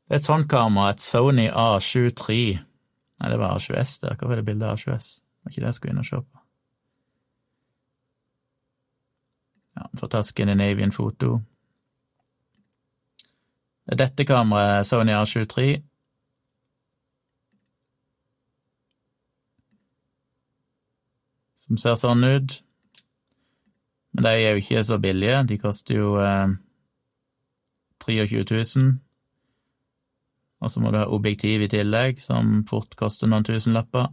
et 0.11 0.25
sånt 0.25 0.49
kamera, 0.51 0.91
et 0.91 1.03
Sony 1.03 1.47
A7 1.49 2.11
III. 2.11 2.59
Nei, 3.21 3.29
det 3.31 3.39
var 3.39 3.55
A7S 3.55 3.99
der. 4.01 4.15
Hvorfor 4.17 4.35
er 4.35 4.41
det 4.41 4.47
bilde 4.49 4.67
av 4.67 4.79
A7S? 4.79 5.13
Det 5.21 5.45
var 5.45 5.53
ikke 5.53 5.61
det 5.61 5.69
jeg 5.69 5.77
skulle 5.77 5.93
inn 5.93 6.01
og 6.03 6.09
se 6.09 6.21
på. 6.21 6.41
Ja, 9.79 9.87
får 9.99 10.11
ta 10.11 10.23
Scandinavian-foto. 10.27 11.37
Det 13.85 13.95
er 13.95 14.03
dette 14.03 14.27
kameraet, 14.27 14.87
Sony 14.87 15.15
A7 15.15 15.47
III. 15.47 15.79
som 21.61 21.77
ser 21.77 21.97
sånn 21.99 22.25
ut. 22.25 22.57
Men 24.11 24.25
de 24.25 24.31
er 24.33 24.55
jo 24.55 24.63
ikke 24.63 24.83
så 24.83 24.97
billige. 25.01 25.43
De 25.47 25.57
koster 25.61 25.99
jo 25.99 26.15
eh, 26.19 26.55
23 28.03 28.41
000. 28.49 28.95
Og 30.61 30.69
så 30.69 30.81
må 30.81 30.91
du 30.93 30.99
ha 31.01 31.07
objektiv 31.09 31.63
i 31.65 31.69
tillegg, 31.71 32.19
som 32.21 32.61
fort 32.69 32.93
koster 32.99 33.29
noen 33.29 33.45
tusenlapper. 33.47 34.11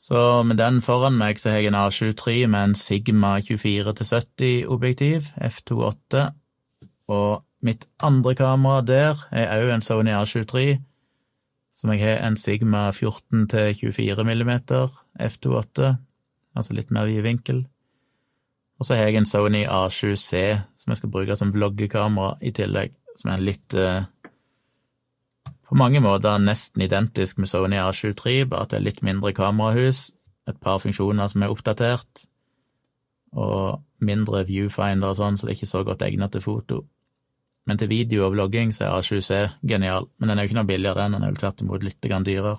Så 0.00 0.42
med 0.48 0.56
den 0.56 0.80
foran 0.82 1.18
meg 1.20 1.38
så 1.38 1.52
har 1.52 1.60
jeg 1.60 1.70
en 1.70 1.78
A73 1.78 2.46
med 2.48 2.70
en 2.70 2.74
Sigma 2.74 3.34
24-70-objektiv, 3.44 5.28
f2.8, 5.36 6.22
og 7.12 7.42
mitt 7.60 7.84
andre 8.00 8.32
kamera 8.34 8.80
der 8.80 9.26
er 9.30 9.52
òg 9.60 9.74
en 9.74 9.84
Sony 9.84 10.14
A23, 10.16 10.78
som 11.72 11.92
jeg 11.92 12.00
har 12.00 12.24
en 12.24 12.38
Sigma 12.40 12.88
14-24 12.96 14.24
mm 14.24 14.54
f2.8, 15.20 15.92
altså 16.56 16.78
litt 16.78 16.90
mer 16.90 17.06
vid 17.10 17.20
vinkel. 17.28 17.66
Og 18.80 18.88
så 18.88 18.96
har 18.96 19.10
jeg 19.10 19.20
en 19.20 19.28
Sony 19.28 19.66
A7C 19.68 20.56
som 20.80 20.94
jeg 20.94 21.02
skal 21.02 21.12
bruke 21.12 21.36
som 21.36 21.52
vloggekamera 21.52 22.38
i 22.40 22.54
tillegg, 22.56 22.96
som 23.20 23.34
er 23.34 23.44
litt 23.44 23.76
eh, 23.76 24.08
På 25.70 25.76
mange 25.78 26.00
måter 26.02 26.40
nesten 26.42 26.82
identisk 26.82 27.38
med 27.38 27.46
Sony 27.46 27.78
A7 27.78 28.14
bare 28.50 28.64
at 28.64 28.72
det 28.72 28.80
er 28.80 28.86
litt 28.88 29.04
mindre 29.06 29.30
kamerahus, 29.32 30.10
et 30.50 30.58
par 30.58 30.80
funksjoner 30.82 31.30
som 31.30 31.44
er 31.44 31.52
oppdatert, 31.52 32.24
og 33.38 33.84
mindre 34.02 34.42
viewfinder 34.48 35.12
og 35.12 35.20
sånn, 35.20 35.38
så 35.38 35.46
det 35.46 35.52
er 35.52 35.60
ikke 35.60 35.70
så 35.70 35.84
godt 35.86 36.02
egnet 36.02 36.34
til 36.34 36.42
foto. 36.42 36.80
Men 37.70 37.78
til 37.78 37.90
video 37.92 38.24
og 38.26 38.34
vlogging 38.34 38.72
så 38.74 38.88
er 38.88 38.96
A7C 38.98 39.36
genial. 39.62 40.08
Men 40.18 40.30
den 40.30 40.38
er 40.38 40.42
jo 40.42 40.50
ikke 40.50 40.58
noe 40.58 40.66
billigere, 40.66 41.04
den. 41.04 41.14
Den 41.14 41.22
er 41.22 41.30
jo 41.30 41.38
tvert 41.38 41.60
imot 41.62 41.84
litt 41.86 42.02
dyrere. 42.02 42.56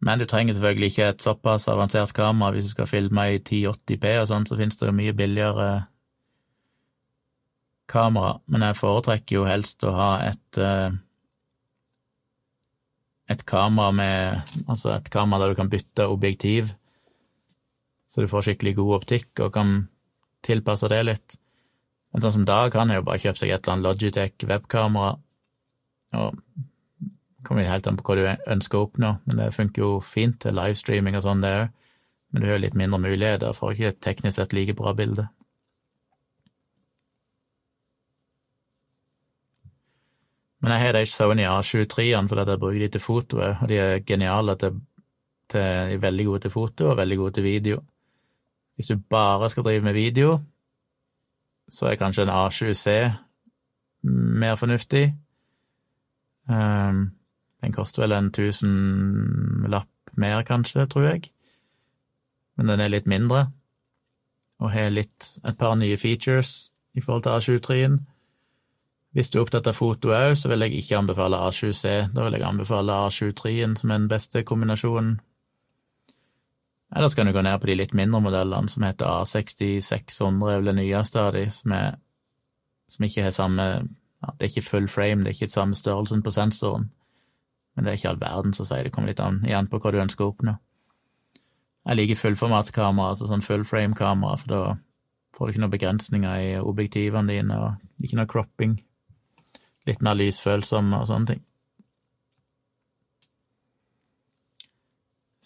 Men 0.00 0.18
du 0.18 0.24
trenger 0.24 0.56
selvfølgelig 0.56 0.90
ikke 0.90 1.08
et 1.12 1.22
såpass 1.22 1.68
avansert 1.68 2.14
kamera 2.16 2.54
hvis 2.54 2.70
du 2.70 2.72
skal 2.72 2.88
filme 2.88 3.26
i 3.34 3.38
1080P 3.38 4.14
og 4.22 4.28
sånn, 4.30 4.46
så 4.48 4.56
finnes 4.56 4.80
det 4.80 4.88
jo 4.88 4.96
mye 4.96 5.12
billigere 5.12 5.66
kamera. 7.90 8.38
Men 8.50 8.64
jeg 8.68 8.78
foretrekker 8.78 9.40
jo 9.40 9.46
helst 9.48 9.84
å 9.86 9.94
ha 9.96 10.10
et 10.30 10.60
eh, 10.60 10.90
et 13.30 13.44
kamera 13.46 13.92
med 13.94 14.54
Altså 14.66 14.94
et 14.96 15.10
kamera 15.10 15.44
der 15.44 15.52
du 15.52 15.60
kan 15.60 15.70
bytte 15.70 16.08
objektiv, 16.10 16.74
så 18.10 18.24
du 18.24 18.30
får 18.30 18.48
skikkelig 18.48 18.74
god 18.78 18.94
optikk 19.00 19.42
og 19.44 19.52
kan 19.54 19.74
tilpasse 20.42 20.88
det 20.90 21.00
litt. 21.06 21.36
Men 22.10 22.24
sånn 22.24 22.40
som 22.40 22.46
Dag, 22.48 22.74
han 22.74 22.90
har 22.90 23.00
jo 23.00 23.06
bare 23.06 23.22
kjøpt 23.22 23.38
seg 23.38 23.52
et 23.52 23.60
eller 23.62 23.76
annet 23.76 23.86
Logitech 23.86 24.46
webkamera, 24.50 25.12
og 26.18 26.40
kommer 27.46 27.68
helt 27.70 27.86
an 27.86 27.98
på 28.00 28.04
hva 28.08 28.16
du 28.18 28.50
ønsker 28.50 28.78
å 28.78 28.88
oppnå, 28.88 29.12
men 29.26 29.38
det 29.38 29.52
funker 29.54 29.84
jo 29.84 29.92
fint 30.02 30.40
til 30.42 30.58
livestreaming 30.58 31.18
og 31.18 31.24
sånn, 31.26 31.44
det 31.44 31.52
òg. 31.60 31.76
Men 32.30 32.42
du 32.42 32.46
har 32.46 32.58
jo 32.58 32.64
litt 32.64 32.78
mindre 32.78 33.00
muligheter, 33.02 33.54
får 33.54 33.72
ikke 33.74 34.00
teknisk 34.06 34.36
sett 34.38 34.52
like 34.54 34.74
bra 34.78 34.92
bilde. 34.94 35.28
Men 40.60 40.74
jeg 40.74 40.82
har 40.84 40.96
de 40.96 41.06
Sony 41.08 41.46
A23-ene 41.48 42.28
fordi 42.28 42.44
jeg 42.52 42.60
bruker 42.60 42.82
de 42.82 42.88
til 42.92 43.00
fotoet, 43.00 43.62
og 43.62 43.68
de 43.68 43.78
er 43.80 44.02
geniale 44.06 44.56
til, 44.60 44.80
til 45.48 45.60
De 45.60 45.96
er 45.96 46.02
veldig 46.02 46.26
gode 46.26 46.40
til 46.44 46.50
foto 46.50 46.90
og 46.90 46.98
veldig 47.00 47.16
gode 47.18 47.32
til 47.38 47.44
video. 47.44 47.80
Hvis 48.74 48.86
du 48.86 48.96
bare 48.96 49.50
skal 49.50 49.64
drive 49.64 49.82
med 49.84 49.92
video, 49.92 50.40
så 51.70 51.86
er 51.86 51.96
kanskje 51.96 52.22
en 52.22 52.34
A7C 52.34 52.90
mer 54.02 54.54
fornuftig. 54.54 55.14
Um, 56.48 57.10
den 57.62 57.72
koster 57.72 58.02
vel 58.02 58.12
en 58.12 58.32
tusenlapp 58.32 59.88
mer, 60.16 60.42
kanskje, 60.42 60.86
tror 60.86 61.02
jeg. 61.02 61.30
Men 62.56 62.68
den 62.68 62.80
er 62.80 62.88
litt 62.88 63.06
mindre, 63.06 63.50
og 64.60 64.72
har 64.72 64.90
litt, 64.90 65.38
et 65.44 65.58
par 65.58 65.76
nye 65.76 65.96
features 65.96 66.72
i 66.94 67.00
forhold 67.00 67.22
til 67.22 67.58
A23-en. 67.58 68.00
Hvis 69.10 69.30
du 69.30 69.38
er 69.38 69.42
opptatt 69.42 69.66
av 69.66 69.74
foto 69.74 70.12
òg, 70.14 70.36
så 70.38 70.50
vil 70.52 70.62
jeg 70.62 70.84
ikke 70.84 71.00
anbefale 71.00 71.38
A7C. 71.48 72.12
Da 72.14 72.26
vil 72.26 72.36
jeg 72.38 72.46
anbefale 72.46 72.94
A73-en 73.08 73.74
som 73.80 73.90
er 73.90 73.98
den 73.98 74.10
beste 74.10 74.44
kombinasjonen. 74.46 75.16
Eller 76.96 77.08
så 77.08 77.16
kan 77.16 77.26
du 77.26 77.32
gå 77.32 77.42
ned 77.42 77.58
på 77.60 77.66
de 77.70 77.76
litt 77.78 77.94
mindre 77.94 78.20
modellene, 78.22 78.70
som 78.70 78.86
heter 78.86 79.06
A6600, 79.06 80.46
er 80.50 80.60
vel 80.60 80.70
det 80.70 80.76
nyeste 80.78 81.20
av 81.22 81.32
de, 81.34 81.44
som, 81.54 81.74
er, 81.74 81.98
som 82.90 83.06
ikke 83.06 83.26
har 83.26 83.34
samme 83.34 83.66
ja, 84.20 84.32
Det 84.36 84.46
er 84.46 84.50
ikke 84.50 84.68
full 84.68 84.88
frame, 84.90 85.24
det 85.24 85.30
er 85.30 85.38
ikke 85.38 85.54
samme 85.54 85.78
størrelsen 85.78 86.22
på 86.22 86.32
sensoren. 86.34 86.90
Men 87.74 87.86
det 87.86 87.92
er 87.92 87.98
ikke 87.98 88.10
all 88.10 88.20
verden 88.20 88.52
som 88.52 88.66
sier 88.68 88.84
det 88.84 88.92
kommer 88.92 89.10
litt 89.10 89.22
an 89.22 89.38
igjen 89.46 89.70
på 89.70 89.78
hva 89.80 89.94
du 89.94 90.00
ønsker 90.02 90.26
å 90.26 90.34
oppnå. 90.34 90.54
Jeg 91.88 91.96
liker 91.96 92.18
fullformatskamera, 92.20 93.14
altså 93.14 93.30
sånn 93.30 93.42
full 93.42 93.64
frame-kamera, 93.64 94.36
for 94.36 94.52
da 94.52 94.62
får 95.34 95.46
du 95.46 95.52
ikke 95.54 95.62
noen 95.62 95.74
begrensninger 95.74 96.42
i 96.42 96.50
objektivene 96.60 97.32
dine, 97.32 97.56
og 97.56 98.04
ikke 98.04 98.18
noe 98.18 98.30
cropping. 98.30 98.76
Litt 99.88 100.02
mer 100.04 100.18
lysfølsomme 100.18 100.98
og 101.00 101.08
sånne 101.08 101.32
ting. 101.32 101.44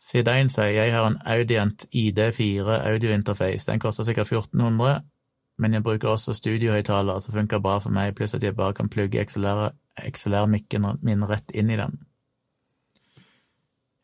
Sidein 0.04 0.50
sier 0.52 0.74
jeg 0.74 0.92
har 0.92 1.06
en 1.08 1.20
Audient 1.26 1.86
ID4 1.94 2.80
audiointerface. 2.90 3.70
Den 3.70 3.80
koster 3.80 4.04
sikkert 4.04 4.32
1400, 4.32 5.00
men 5.58 5.72
jeg 5.72 5.82
bruker 5.82 6.08
også 6.08 6.34
studiohøyttaler, 6.34 7.18
som 7.18 7.32
funker 7.32 7.62
bra 7.62 7.78
for 7.80 7.94
meg, 7.94 8.14
pluss 8.18 8.34
at 8.34 8.42
jeg 8.42 8.56
bare 8.56 8.74
kan 8.74 8.90
plugge 8.92 9.24
XLR-mikken 9.24 10.90
min 11.02 11.24
rett 11.30 11.54
inn 11.54 11.70
i 11.70 11.78
den. 11.80 11.98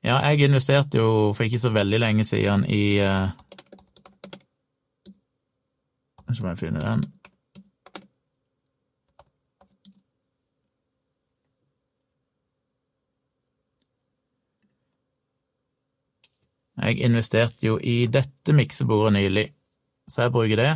Ja, 0.04 0.16
jeg 0.30 0.40
investerte 0.48 0.98
jo 0.98 1.32
for 1.36 1.44
ikke 1.44 1.58
så 1.60 1.70
veldig 1.74 1.98
lenge 2.00 2.24
siden 2.24 2.64
i 2.64 3.00
uh, 3.04 3.28
om 6.30 6.48
jeg 6.48 6.58
finne 6.58 6.80
den. 6.80 7.19
Jeg 16.80 17.02
investerte 17.04 17.66
jo 17.66 17.76
i 17.76 18.06
dette 18.08 18.54
miksebordet 18.56 19.12
nylig, 19.18 19.50
så 20.08 20.24
jeg 20.24 20.32
bruker 20.32 20.56
det. 20.56 20.70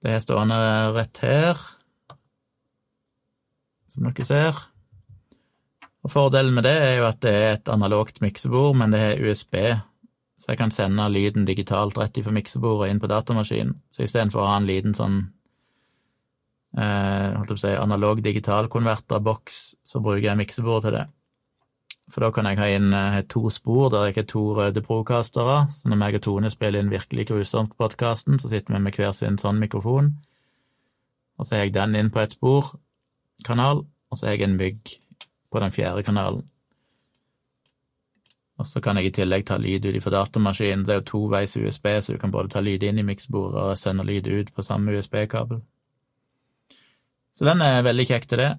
Det 0.00 0.16
er 0.16 0.24
stående 0.24 0.56
rett 0.96 1.20
her 1.22 1.60
som 3.90 4.06
dere 4.06 4.26
ser. 4.26 4.58
Og 6.00 6.12
Fordelen 6.12 6.54
med 6.56 6.64
det 6.64 6.76
er 6.80 6.94
jo 7.00 7.08
at 7.10 7.20
det 7.24 7.32
er 7.36 7.50
et 7.58 7.70
analogt 7.72 8.22
miksebord, 8.24 8.76
men 8.80 8.94
det 8.94 9.00
er 9.04 9.24
USB, 9.28 9.56
så 10.40 10.52
jeg 10.52 10.60
kan 10.60 10.72
sende 10.72 11.08
lyden 11.12 11.44
digitalt 11.44 11.98
rett 12.00 12.16
ifra 12.16 12.32
miksebordet 12.32 12.88
inn 12.90 13.02
på 13.02 13.10
datamaskinen. 13.10 13.76
Så 13.92 14.06
istedenfor 14.06 14.44
å 14.44 14.48
ha 14.48 14.56
en 14.60 14.70
liten 14.70 14.96
sånn 14.96 15.20
holdt 16.78 17.50
på 17.50 17.56
å 17.56 17.62
si, 17.64 17.72
analog-digital-konverterboks, 17.74 19.56
så 19.82 20.02
bruker 20.04 20.28
jeg 20.28 20.38
miksebordet 20.38 20.86
til 20.86 20.96
det. 20.98 21.06
For 22.10 22.24
da 22.24 22.30
kan 22.34 22.48
jeg 22.48 22.58
ha 22.58 22.68
inn 22.74 22.94
eh, 22.96 23.20
to 23.30 23.44
spor 23.54 23.90
der 23.92 24.08
jeg 24.08 24.16
har 24.18 24.28
to 24.30 24.42
røde 24.58 24.82
procastere, 24.82 25.62
så 25.70 25.90
når 25.90 26.00
meg 26.00 26.18
og 26.18 26.24
Tone 26.26 26.50
spiller 26.50 26.82
inn 26.82 26.90
virkelig 26.90 27.28
grusomt 27.30 27.74
på 27.74 27.84
podkasten, 27.84 28.38
så 28.42 28.50
sitter 28.50 28.74
vi 28.74 28.82
med 28.82 28.96
hver 28.98 29.12
sin 29.14 29.38
sånn 29.38 29.60
mikrofon, 29.62 30.14
og 31.38 31.46
så 31.46 31.56
har 31.56 31.64
jeg 31.64 31.76
den 31.76 31.94
inn 31.98 32.10
på 32.10 32.22
et 32.22 32.34
spor, 32.34 32.74
kanal, 33.46 33.84
og 34.10 34.18
så 34.18 34.26
har 34.26 34.36
jeg 34.36 34.48
en 34.48 34.58
mygg 34.58 34.96
på 35.50 35.62
den 35.62 35.74
fjerde 35.74 36.02
kanalen. 36.06 36.42
Og 38.60 38.66
så 38.68 38.82
kan 38.84 38.98
jeg 38.98 39.08
i 39.08 39.14
tillegg 39.16 39.46
ta 39.48 39.56
lyd 39.56 39.86
ut 39.86 40.02
fra 40.04 40.12
datamaskinen. 40.18 40.82
Det 40.84 40.92
er 40.92 40.98
jo 40.98 41.06
toveis 41.14 41.56
USB, 41.56 41.86
så 42.02 42.12
du 42.12 42.18
kan 42.20 42.32
både 42.34 42.52
ta 42.52 42.60
lyd 42.60 42.82
inn 42.84 43.00
i 43.00 43.06
miksbordet 43.08 43.62
og 43.62 43.78
sende 43.80 44.04
lyd 44.04 44.28
ut 44.28 44.50
på 44.52 44.64
samme 44.66 44.98
USB-kabel. 44.98 45.62
Så 47.36 47.46
den 47.46 47.62
er 47.64 47.84
veldig 47.86 48.06
kjekk 48.08 48.26
til 48.30 48.42
det. 48.42 48.50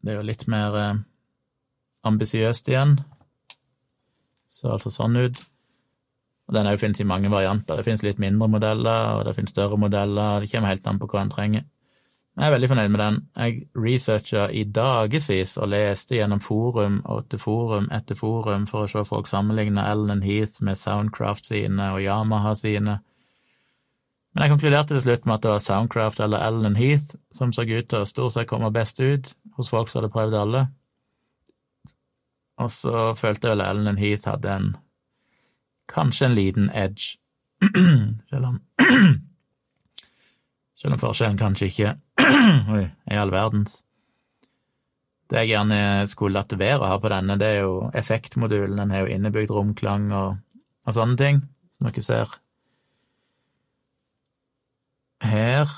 Det 0.00 0.12
er 0.12 0.20
jo 0.20 0.26
litt 0.28 0.46
mer 0.50 0.76
eh, 0.80 1.00
ambisiøst 2.08 2.68
igjen. 2.72 2.98
Ser 4.50 4.76
altså 4.76 4.92
sånn 4.92 5.18
ut. 5.20 5.40
Og 6.50 6.56
den 6.56 6.70
finnes 6.82 7.00
i 7.00 7.06
mange 7.06 7.30
varianter. 7.30 7.78
Det 7.78 7.86
finnes 7.86 8.02
litt 8.02 8.18
mindre 8.18 8.48
modeller, 8.50 9.20
og 9.20 9.26
det 9.28 9.36
finnes 9.36 9.52
større 9.54 9.78
modeller. 9.78 10.40
Det 10.42 10.50
kommer 10.50 10.72
helt 10.72 10.88
an 10.90 10.98
på 10.98 11.06
hva 11.12 11.22
en 11.22 11.30
trenger. 11.30 11.68
Jeg 12.40 12.46
er 12.46 12.54
veldig 12.54 12.68
fornøyd 12.70 12.90
med 12.94 13.00
den. 13.02 13.16
Jeg 13.36 13.56
researcha 13.76 14.46
i 14.54 14.62
dagevis 14.64 15.56
og 15.60 15.70
leste 15.70 16.16
gjennom 16.16 16.40
forum 16.40 17.00
og 17.04 17.28
til 17.28 17.42
forum 17.42 17.88
etter 17.92 18.16
forum 18.18 18.64
for 18.70 18.86
å 18.86 18.90
se 18.90 19.02
folk 19.06 19.28
sammenligne 19.28 19.84
Ellen 19.90 20.22
Heath 20.24 20.62
med 20.64 20.78
Soundcraft 20.78 21.50
sine 21.50 21.90
og 21.94 22.00
Yamaha 22.02 22.54
sine. 22.58 23.00
Men 24.30 24.44
jeg 24.44 24.52
konkluderte 24.52 24.94
til 24.94 25.02
slutt 25.02 25.24
med 25.26 25.34
at 25.34 25.42
det 25.44 25.50
var 25.50 25.62
Soundcraft 25.64 26.20
eller 26.22 26.44
Alan 26.46 26.76
Heath 26.78 27.16
som 27.34 27.52
så 27.52 27.64
ut 27.66 27.88
til 27.90 27.98
å 27.98 28.06
stort 28.06 28.36
sett 28.36 28.50
komme 28.50 28.70
best 28.74 29.00
ut 29.02 29.32
hos 29.56 29.70
folk 29.72 29.90
som 29.90 30.00
hadde 30.00 30.12
prøvd 30.14 30.36
alle. 30.38 30.66
Og 32.60 32.70
så 32.70 33.10
følte 33.18 33.48
jeg 33.48 33.56
vel 33.56 33.64
Alan 33.66 33.98
Heath 33.98 34.28
hadde 34.30 34.54
en 34.54 34.70
kanskje 35.90 36.28
en 36.28 36.36
liten 36.36 36.70
edge, 36.70 37.16
selv 38.30 38.52
om 38.52 38.60
Selv 40.80 40.94
om 40.96 41.00
forskjellen 41.02 41.36
kanskje 41.36 41.66
ikke 41.68 41.90
Oi, 42.72 42.84
i 42.88 43.16
all 43.20 43.32
verdens. 43.34 43.82
Det 45.28 45.42
jeg 45.42 45.50
gjerne 45.52 46.06
skulle 46.08 46.38
latt 46.38 46.54
være 46.58 46.80
å 46.80 46.88
ha 46.90 46.96
på 47.02 47.10
denne, 47.12 47.36
det 47.38 47.50
er 47.50 47.58
jo 47.66 47.74
effektmodulen. 47.94 48.78
Den 48.80 48.94
har 48.94 49.04
jo 49.04 49.12
innebygd 49.12 49.52
romklang 49.54 50.08
og, 50.16 50.38
og 50.86 50.96
sånne 50.96 51.18
ting, 51.20 51.42
som 51.76 51.90
dere 51.90 52.06
ser 52.06 52.32
her. 55.24 55.70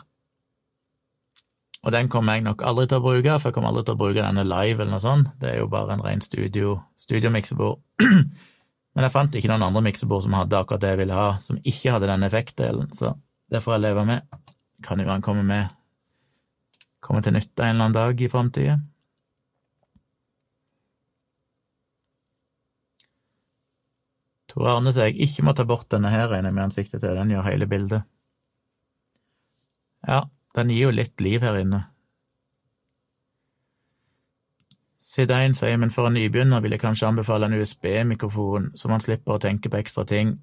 Og 1.83 1.91
den 1.91 2.09
kommer 2.09 2.39
jeg 2.39 2.47
nok 2.47 2.63
aldri 2.63 2.87
til 2.87 3.01
å 3.01 3.05
bruke, 3.05 3.37
for 3.41 3.51
jeg 3.51 3.57
kommer 3.57 3.73
aldri 3.73 3.83
til 3.89 3.97
å 3.97 4.01
bruke 4.05 4.23
denne 4.23 4.45
live 4.47 4.79
eller 4.79 4.93
noe 4.95 5.03
sånt. 5.03 5.33
Det 5.43 5.51
er 5.51 5.59
jo 5.59 5.71
bare 5.71 5.97
en 5.97 6.05
ren 6.05 6.23
studio, 6.23 6.77
studiomiksebord. 7.01 7.81
Men 8.93 9.07
jeg 9.07 9.15
fant 9.15 9.35
ikke 9.35 9.51
noen 9.51 9.67
andre 9.67 9.83
miksebord 9.89 10.23
som 10.27 10.37
hadde 10.37 10.59
akkurat 10.59 10.85
det 10.85 10.93
jeg 10.93 11.01
ville 11.01 11.17
ha, 11.17 11.29
som 11.43 11.59
ikke 11.59 11.95
hadde 11.97 12.11
den 12.11 12.27
effektdelen, 12.29 12.91
så 12.95 13.15
det 13.51 13.63
får 13.65 13.79
jeg 13.79 13.85
leve 13.87 14.05
med. 14.09 14.43
Kan 14.85 15.01
jo 15.01 15.09
han 15.11 15.25
komme 15.25 15.45
med 15.49 15.73
komme 17.03 17.23
til 17.25 17.35
nytte 17.35 17.65
en 17.65 17.75
eller 17.75 17.89
annen 17.89 17.97
dag 17.97 18.21
i 18.21 18.31
framtida. 18.31 18.79
Tor 24.53 24.69
Arne 24.69 24.93
sier 24.93 25.09
jeg 25.09 25.25
ikke 25.25 25.47
må 25.49 25.55
ta 25.57 25.65
bort 25.67 25.89
denne 25.91 26.13
her, 26.13 26.29
regner 26.29 26.53
jeg 26.53 26.59
med 26.59 26.69
ansiktet 26.69 27.01
til, 27.01 27.17
den 27.17 27.33
gjør 27.33 27.49
hele 27.49 27.69
bildet. 27.69 28.05
Ja, 30.09 30.27
den 30.57 30.71
gir 30.71 30.89
jo 30.89 30.95
litt 30.95 31.21
liv 31.21 31.43
her 31.43 31.57
inne. 31.61 31.85
Sidein 35.03 35.55
sier, 35.55 35.77
men 35.77 35.91
for 35.91 36.07
en 36.07 36.15
nybegynner 36.17 36.63
vil 36.63 36.73
jeg 36.73 36.81
kanskje 36.81 37.09
anbefale 37.09 37.47
en 37.47 37.59
USB-mikrofon, 37.59 38.71
så 38.79 38.89
man 38.89 39.03
slipper 39.03 39.37
å 39.37 39.43
tenke 39.43 39.69
på 39.69 39.81
ekstra 39.81 40.05
ting. 40.09 40.37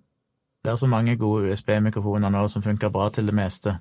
Det 0.63 0.73
er 0.73 0.75
så 0.75 0.87
mange 0.87 1.15
gode 1.17 1.49
USB-mikrofoner 1.49 2.29
nå 2.29 2.43
som 2.51 2.61
funker 2.61 2.91
bra 2.91 3.07
til 3.09 3.31
det 3.31 3.35
meste. 3.35 3.77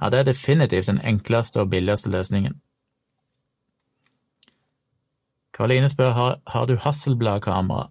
Ja, 0.00 0.08
det 0.08 0.18
er 0.18 0.30
definitivt 0.30 0.88
den 0.88 1.00
enkleste 1.04 1.60
og 1.60 1.70
billigste 1.70 2.10
løsningen. 2.10 2.56
Karoline 5.52 5.88
spør 5.92 6.10
har, 6.16 6.36
har 6.46 6.64
du 6.64 6.76
Hasselblad-kamera. 6.80 7.90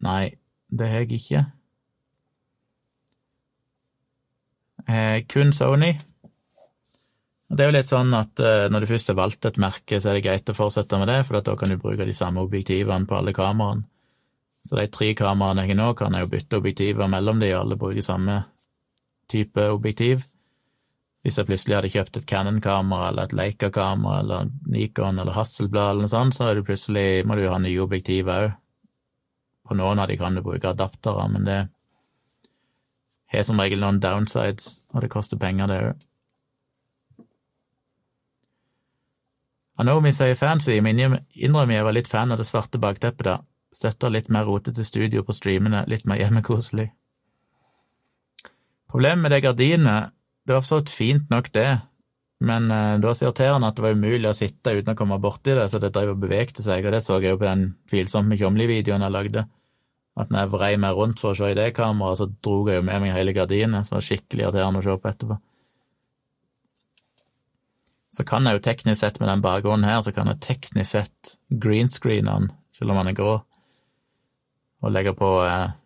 Nei, 0.00 0.30
det 0.72 0.88
har 0.88 1.04
jeg 1.04 1.12
ikke. 1.20 1.44
Eh, 4.88 5.26
kun 5.28 5.52
Sony. 5.52 5.98
Det 7.50 7.64
er 7.64 7.70
jo 7.70 7.74
litt 7.74 7.88
sånn 7.90 8.12
at 8.14 8.40
uh, 8.44 8.68
når 8.70 8.84
du 8.84 8.90
først 8.92 9.10
har 9.10 9.16
valgt 9.18 9.46
et 9.48 9.56
merke, 9.58 9.98
så 9.98 10.12
er 10.12 10.18
det 10.18 10.26
greit 10.28 10.50
å 10.52 10.54
fortsette 10.54 10.98
med 11.00 11.10
det, 11.10 11.22
for 11.26 11.42
da 11.42 11.56
kan 11.58 11.72
du 11.72 11.80
bruke 11.82 12.06
de 12.06 12.14
samme 12.14 12.44
objektivene 12.46 13.08
på 13.10 13.16
alle 13.18 13.34
kameraene. 13.34 13.88
Så 14.62 14.76
de 14.76 14.84
tre 14.92 15.08
kameraene 15.16 15.64
jeg 15.64 15.72
har 15.72 15.80
nå, 15.80 15.88
kan 15.98 16.14
jeg 16.14 16.26
jo 16.26 16.30
bytte 16.34 16.60
objektiver 16.60 17.08
mellom 17.10 17.40
de, 17.42 17.48
og 17.54 17.62
alle 17.64 17.78
bruker 17.80 18.04
samme 18.06 18.36
type 19.30 19.64
objektiv. 19.72 20.22
Hvis 21.24 21.36
jeg 21.36 21.48
plutselig 21.48 21.76
hadde 21.76 21.90
kjøpt 21.92 22.18
et 22.20 22.28
Canon-kamera 22.28 23.10
eller 23.10 23.28
et 23.28 23.34
Leica-kamera 23.36 24.20
eller 24.22 24.52
Nikon 24.70 25.20
eller 25.20 25.36
Hasselblad 25.36 25.94
eller 25.94 26.06
noe 26.06 26.12
sånt, 26.12 26.36
så 26.36 26.48
er 26.48 26.60
du 26.60 26.64
plutselig, 26.68 27.24
må 27.26 27.36
du 27.36 27.44
jo 27.44 27.52
ha 27.52 27.58
nye 27.60 27.82
objektiver 27.82 28.46
òg. 28.46 28.54
På 29.70 29.76
noen 29.78 30.00
av 30.02 30.08
de 30.10 30.16
kan 30.18 30.34
du 30.34 30.42
bruke 30.42 30.70
adaptere, 30.70 31.26
men 31.30 31.44
det 31.46 31.58
har 33.30 33.44
som 33.46 33.60
regel 33.62 33.82
noen 33.82 34.00
downsides, 34.02 34.80
og 34.94 35.04
det 35.04 35.12
koster 35.12 35.38
penger, 35.38 35.70
det 35.70 35.82
òg. 35.90 36.06
Anomi 39.80 40.12
sier 40.12 40.36
fancy, 40.36 40.76
men 40.84 40.98
innrømmer 41.00 41.78
jeg 41.78 41.86
var 41.86 41.96
litt 41.96 42.10
fan 42.10 42.32
av 42.34 42.40
det 42.40 42.48
svarte 42.48 42.80
bakteppet, 42.82 43.26
da. 43.26 43.36
Støtter 43.72 44.10
litt 44.12 44.28
mer 44.28 44.48
rotete 44.48 44.84
studio 44.84 45.22
på 45.24 45.32
streamene, 45.32 45.84
litt 45.88 46.04
mer 46.10 46.18
hjemmekoselig. 46.20 46.90
Problemet 48.90 49.22
med 49.22 49.32
det 49.32 49.44
gardinet, 49.44 50.10
det 50.44 50.56
var 50.56 50.64
for 50.64 50.82
så 50.82 50.96
fint 50.96 51.30
nok, 51.30 51.52
det, 51.54 51.68
men 52.40 52.66
uh, 52.72 52.96
det 52.98 53.06
var 53.06 53.16
så 53.16 53.28
irriterende 53.28 53.68
at 53.70 53.78
det 53.78 53.84
var 53.84 53.96
umulig 53.96 54.28
å 54.30 54.36
sitte 54.36 54.74
uten 54.74 54.94
å 54.94 54.98
komme 54.98 55.20
borti 55.22 55.54
det, 55.54 55.68
så 55.70 55.80
det 55.80 55.92
drev 55.94 56.14
og 56.14 56.22
bevegte 56.24 56.64
seg, 56.66 56.84
og 56.84 56.96
det 56.96 57.02
så 57.04 57.20
jeg 57.20 57.36
jo 57.36 57.40
på 57.40 57.46
den 57.46 57.66
tvilsomme 57.92 58.38
Kjomli-videoen 58.40 59.04
jeg 59.06 59.16
lagde. 59.16 59.46
At 60.18 60.32
når 60.32 60.42
jeg 60.42 60.52
vrei 60.56 60.72
meg 60.82 60.98
rundt 60.98 61.22
for 61.22 61.32
å 61.32 61.38
se 61.38 61.52
i 61.52 61.56
det 61.56 61.70
kameraet, 61.76 62.20
så 62.20 62.26
dro 62.42 62.64
jeg 62.68 62.80
jo 62.80 62.88
med 62.88 63.04
meg 63.04 63.14
hele 63.14 63.36
gardinet, 63.36 63.86
som 63.86 63.96
var 63.98 64.04
skikkelig 64.08 64.48
irriterende 64.48 64.82
å 64.82 64.88
se 64.88 64.96
på 64.98 65.12
etterpå. 65.12 65.38
Så 68.10 68.24
kan 68.26 68.46
jeg 68.46 68.58
jo 68.58 68.64
teknisk 68.64 69.00
sett 69.00 69.20
med 69.20 69.30
den 69.30 69.42
bakgrunnen 69.44 69.86
her, 69.86 70.00
så 70.02 70.12
kan 70.12 70.30
jeg 70.32 70.42
teknisk 70.42 70.90
sett 70.90 71.36
greenscreene 71.62 72.32
den, 72.32 72.48
selv 72.74 72.92
om 72.92 73.00
den 73.00 73.12
er 73.12 73.18
grå, 73.18 73.36
og 74.80 74.92
legge 74.94 75.12
på 75.14 75.28
eh, 75.44 75.76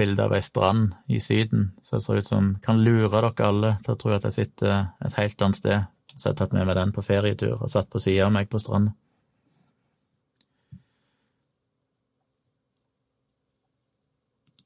bilde 0.00 0.24
av 0.24 0.34
ei 0.36 0.42
strand 0.44 0.94
i 1.10 1.20
Syden, 1.20 1.72
så 1.82 1.98
det 1.98 2.04
ser 2.04 2.20
ut 2.20 2.30
som 2.30 2.54
kan 2.62 2.82
lure 2.84 3.10
dere 3.10 3.32
alle 3.48 3.74
til 3.84 3.94
å 3.96 4.00
tro 4.00 4.14
at 4.14 4.28
jeg 4.28 4.36
sitter 4.38 4.92
et 5.04 5.18
helt 5.18 5.42
annet 5.42 5.60
sted. 5.60 5.90
Så 6.14 6.28
jeg 6.28 6.34
har 6.34 6.40
tatt 6.42 6.54
med 6.56 6.66
meg 6.68 6.76
den 6.76 6.92
på 6.92 7.04
ferietur 7.04 7.56
og 7.56 7.70
satt 7.72 7.88
på 7.90 8.00
sida 8.02 8.26
av 8.26 8.34
meg 8.34 8.50
på 8.50 8.60
stranda. 8.60 8.92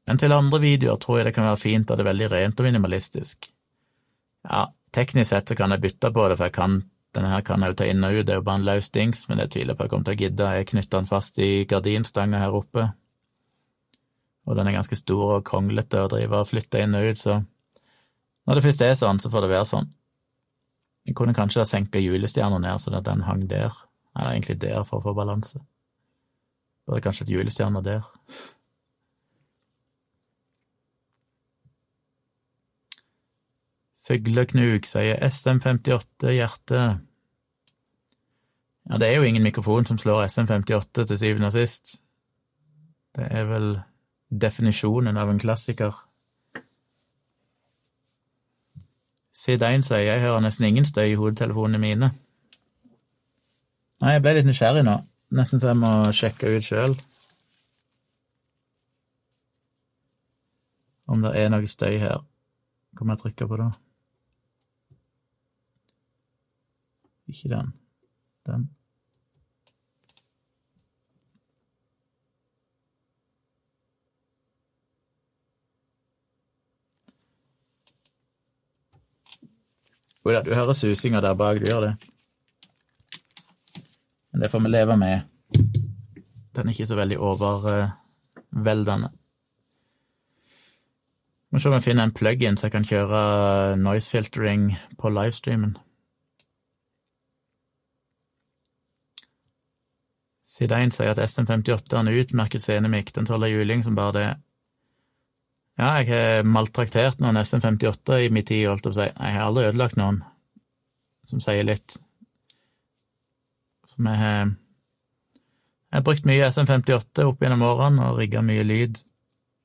Men 0.04 0.20
til 0.20 0.34
andre 0.36 0.60
videoer 0.60 0.98
tror 1.00 1.18
jeg 1.18 1.28
det 1.28 1.34
kan 1.36 1.46
være 1.48 1.62
fint 1.62 1.88
at 1.88 1.96
det 1.96 2.04
er 2.04 2.10
veldig 2.10 2.30
rent 2.32 2.58
og 2.60 2.66
minimalistisk. 2.66 3.46
Ja, 4.44 4.66
Teknisk 4.94 5.32
sett 5.32 5.50
så 5.50 5.56
kan 5.58 5.74
jeg 5.74 5.82
bytte 5.82 6.10
på 6.14 6.26
det, 6.30 6.36
for 6.38 6.48
jeg 6.48 6.54
kan, 6.54 6.76
denne 7.16 7.32
her 7.32 7.42
kan 7.46 7.62
jeg 7.62 7.72
jo 7.72 7.78
ta 7.80 7.88
inn 7.90 8.06
og 8.06 8.14
ut, 8.14 8.26
det 8.26 8.36
er 8.36 8.38
jo 8.38 8.46
bare 8.46 8.60
en 8.60 8.68
løs 8.68 8.90
dings, 8.94 9.24
men 9.30 9.42
jeg 9.42 9.50
tviler 9.54 9.74
på 9.74 9.82
at 9.82 9.88
jeg 9.88 9.94
kommer 9.94 10.06
til 10.08 10.14
å 10.14 10.22
gidde. 10.22 10.52
Jeg 10.58 10.68
knytter 10.70 11.00
den 11.00 11.10
fast 11.10 11.40
i 11.42 11.50
gardinstanga 11.70 12.42
her 12.42 12.54
oppe, 12.54 12.86
og 14.44 14.58
den 14.58 14.68
er 14.68 14.76
ganske 14.76 14.98
stor 15.00 15.38
og 15.38 15.44
kronglete 15.48 16.04
å 16.04 16.08
drive 16.12 16.40
og 16.42 16.50
flytte 16.50 16.84
inn 16.84 16.96
og 16.98 17.10
ut, 17.10 17.20
så 17.20 17.40
når 18.44 18.58
det 18.58 18.64
først 18.66 18.82
er 18.84 18.96
sånn, 19.00 19.20
så 19.22 19.30
får 19.32 19.46
det 19.46 19.52
være 19.54 19.68
sånn. 19.68 19.86
Jeg 21.08 21.16
kunne 21.16 21.36
kanskje 21.36 21.62
ha 21.62 21.68
senka 21.68 22.00
julestjerna 22.00 22.58
ned, 22.60 22.80
så 22.80 22.92
at 22.92 23.06
den 23.08 23.24
hang 23.24 23.46
der, 23.48 23.72
eller 24.14 24.34
egentlig 24.34 24.58
der, 24.60 24.82
for 24.84 25.00
å 25.00 25.08
få 25.08 25.14
balanse. 25.16 25.62
Burde 26.84 27.00
kanskje 27.04 27.24
et 27.24 27.32
julestjerne 27.32 27.80
der. 27.84 28.04
Søgleknuk 34.04 34.84
sier 34.84 35.16
SM58 35.24 36.32
hjerte. 36.34 36.80
Ja, 38.90 38.98
det 39.00 39.08
er 39.08 39.14
jo 39.16 39.22
ingen 39.22 39.42
mikrofon 39.42 39.86
som 39.88 39.98
slår 39.98 40.26
SM58 40.26 41.06
til 41.08 41.18
syvende 41.18 41.48
og 41.48 41.54
sist. 41.54 41.94
Det 43.16 43.28
er 43.30 43.46
vel 43.48 43.78
definisjonen 44.28 45.16
av 45.16 45.30
en 45.32 45.40
klassiker. 45.40 45.94
Sid1 49.34 49.86
sier 49.88 50.04
jeg 50.04 50.20
hører 50.20 50.44
nesten 50.44 50.66
ingen 50.68 50.84
støy 50.84 51.06
i 51.14 51.16
hodetelefonene 51.16 51.80
mine. 51.80 52.10
Nei, 54.04 54.12
jeg 54.12 54.22
ble 54.26 54.34
litt 54.36 54.50
nysgjerrig 54.50 54.84
nå. 54.84 54.98
Nesten 55.34 55.62
så 55.62 55.72
jeg 55.72 55.80
må 55.80 55.94
sjekke 56.12 56.52
ut 56.52 56.66
sjøl. 56.66 56.98
Om 61.08 61.24
det 61.24 61.34
er 61.40 61.50
noe 61.56 61.72
støy 61.72 61.96
her. 62.04 62.20
Hva 62.92 63.08
må 63.08 63.16
jeg 63.16 63.24
trykke 63.24 63.48
på 63.48 63.62
da? 63.64 63.72
Ikke 67.28 67.48
den. 67.48 67.72
Den. 68.46 68.70
Jo 80.24 80.32
da, 80.32 80.40
du 80.42 80.54
hører 80.54 80.72
susinga 80.72 81.20
der 81.20 81.34
bak, 81.36 81.60
du 81.60 81.66
gjør 81.68 81.80
det. 81.80 81.94
Men 84.32 84.42
det 84.42 84.50
får 84.50 84.60
vi 84.60 84.68
leve 84.68 84.96
med. 84.96 85.20
Den 86.56 86.68
er 86.68 86.72
ikke 86.72 86.86
så 86.86 86.96
veldig 86.96 87.18
overveldende. 87.18 89.10
Må 91.52 91.58
se 91.58 91.68
om 91.68 91.76
jeg 91.76 91.84
finner 91.84 92.08
en 92.08 92.14
plug-in 92.14 92.56
så 92.56 92.66
jeg 92.66 92.72
kan 92.72 92.86
kjøre 92.88 93.76
noise 93.76 94.10
filtering 94.10 94.72
på 94.98 95.12
livestreamen. 95.12 95.76
Side 100.54 100.76
1 100.76 100.94
sier 100.94 101.10
at 101.10 101.18
SM58 101.18 101.96
er 101.96 102.00
en 102.00 102.12
utmerket 102.14 102.62
scenemikk, 102.62 103.10
den 103.16 103.26
tåler 103.26 103.50
juling 103.50 103.82
som 103.82 103.96
bare 103.98 104.14
det. 104.14 104.26
Ja, 105.80 105.88
jeg 105.98 106.06
har 106.12 106.46
maltraktert 106.46 107.18
noen 107.18 107.40
SM58 107.40 108.20
i 108.22 108.28
min 108.30 108.46
tid, 108.46 108.68
holdt 108.70 108.84
jeg 108.84 108.92
på 108.92 108.94
å 108.94 108.98
si. 109.00 109.08
Jeg 109.10 109.34
har 109.34 109.48
aldri 109.48 109.64
ødelagt 109.72 109.98
noen, 109.98 110.20
som 111.26 111.42
sier 111.42 111.66
litt. 111.66 111.96
For 113.90 114.06
vi 114.06 114.20
har 114.20 114.52
Jeg 115.94 116.00
har 116.00 116.06
brukt 116.06 116.24
mye 116.26 116.46
SM58 116.50 117.22
opp 117.22 117.42
gjennom 117.42 117.60
årene 117.62 118.08
og 118.08 118.16
rigga 118.18 118.40
mye 118.42 118.64
lyd 118.66 118.96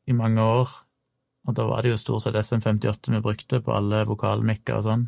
i 0.06 0.14
mange 0.14 0.44
år, 0.46 0.70
og 1.50 1.56
da 1.58 1.66
var 1.66 1.82
det 1.82 1.90
jo 1.90 1.98
stort 1.98 2.22
sett 2.22 2.38
SM58 2.38 3.16
vi 3.16 3.22
brukte 3.26 3.62
på 3.66 3.74
alle 3.74 4.04
vokalmikker 4.06 4.78
og 4.78 4.86
sånn. 4.86 5.08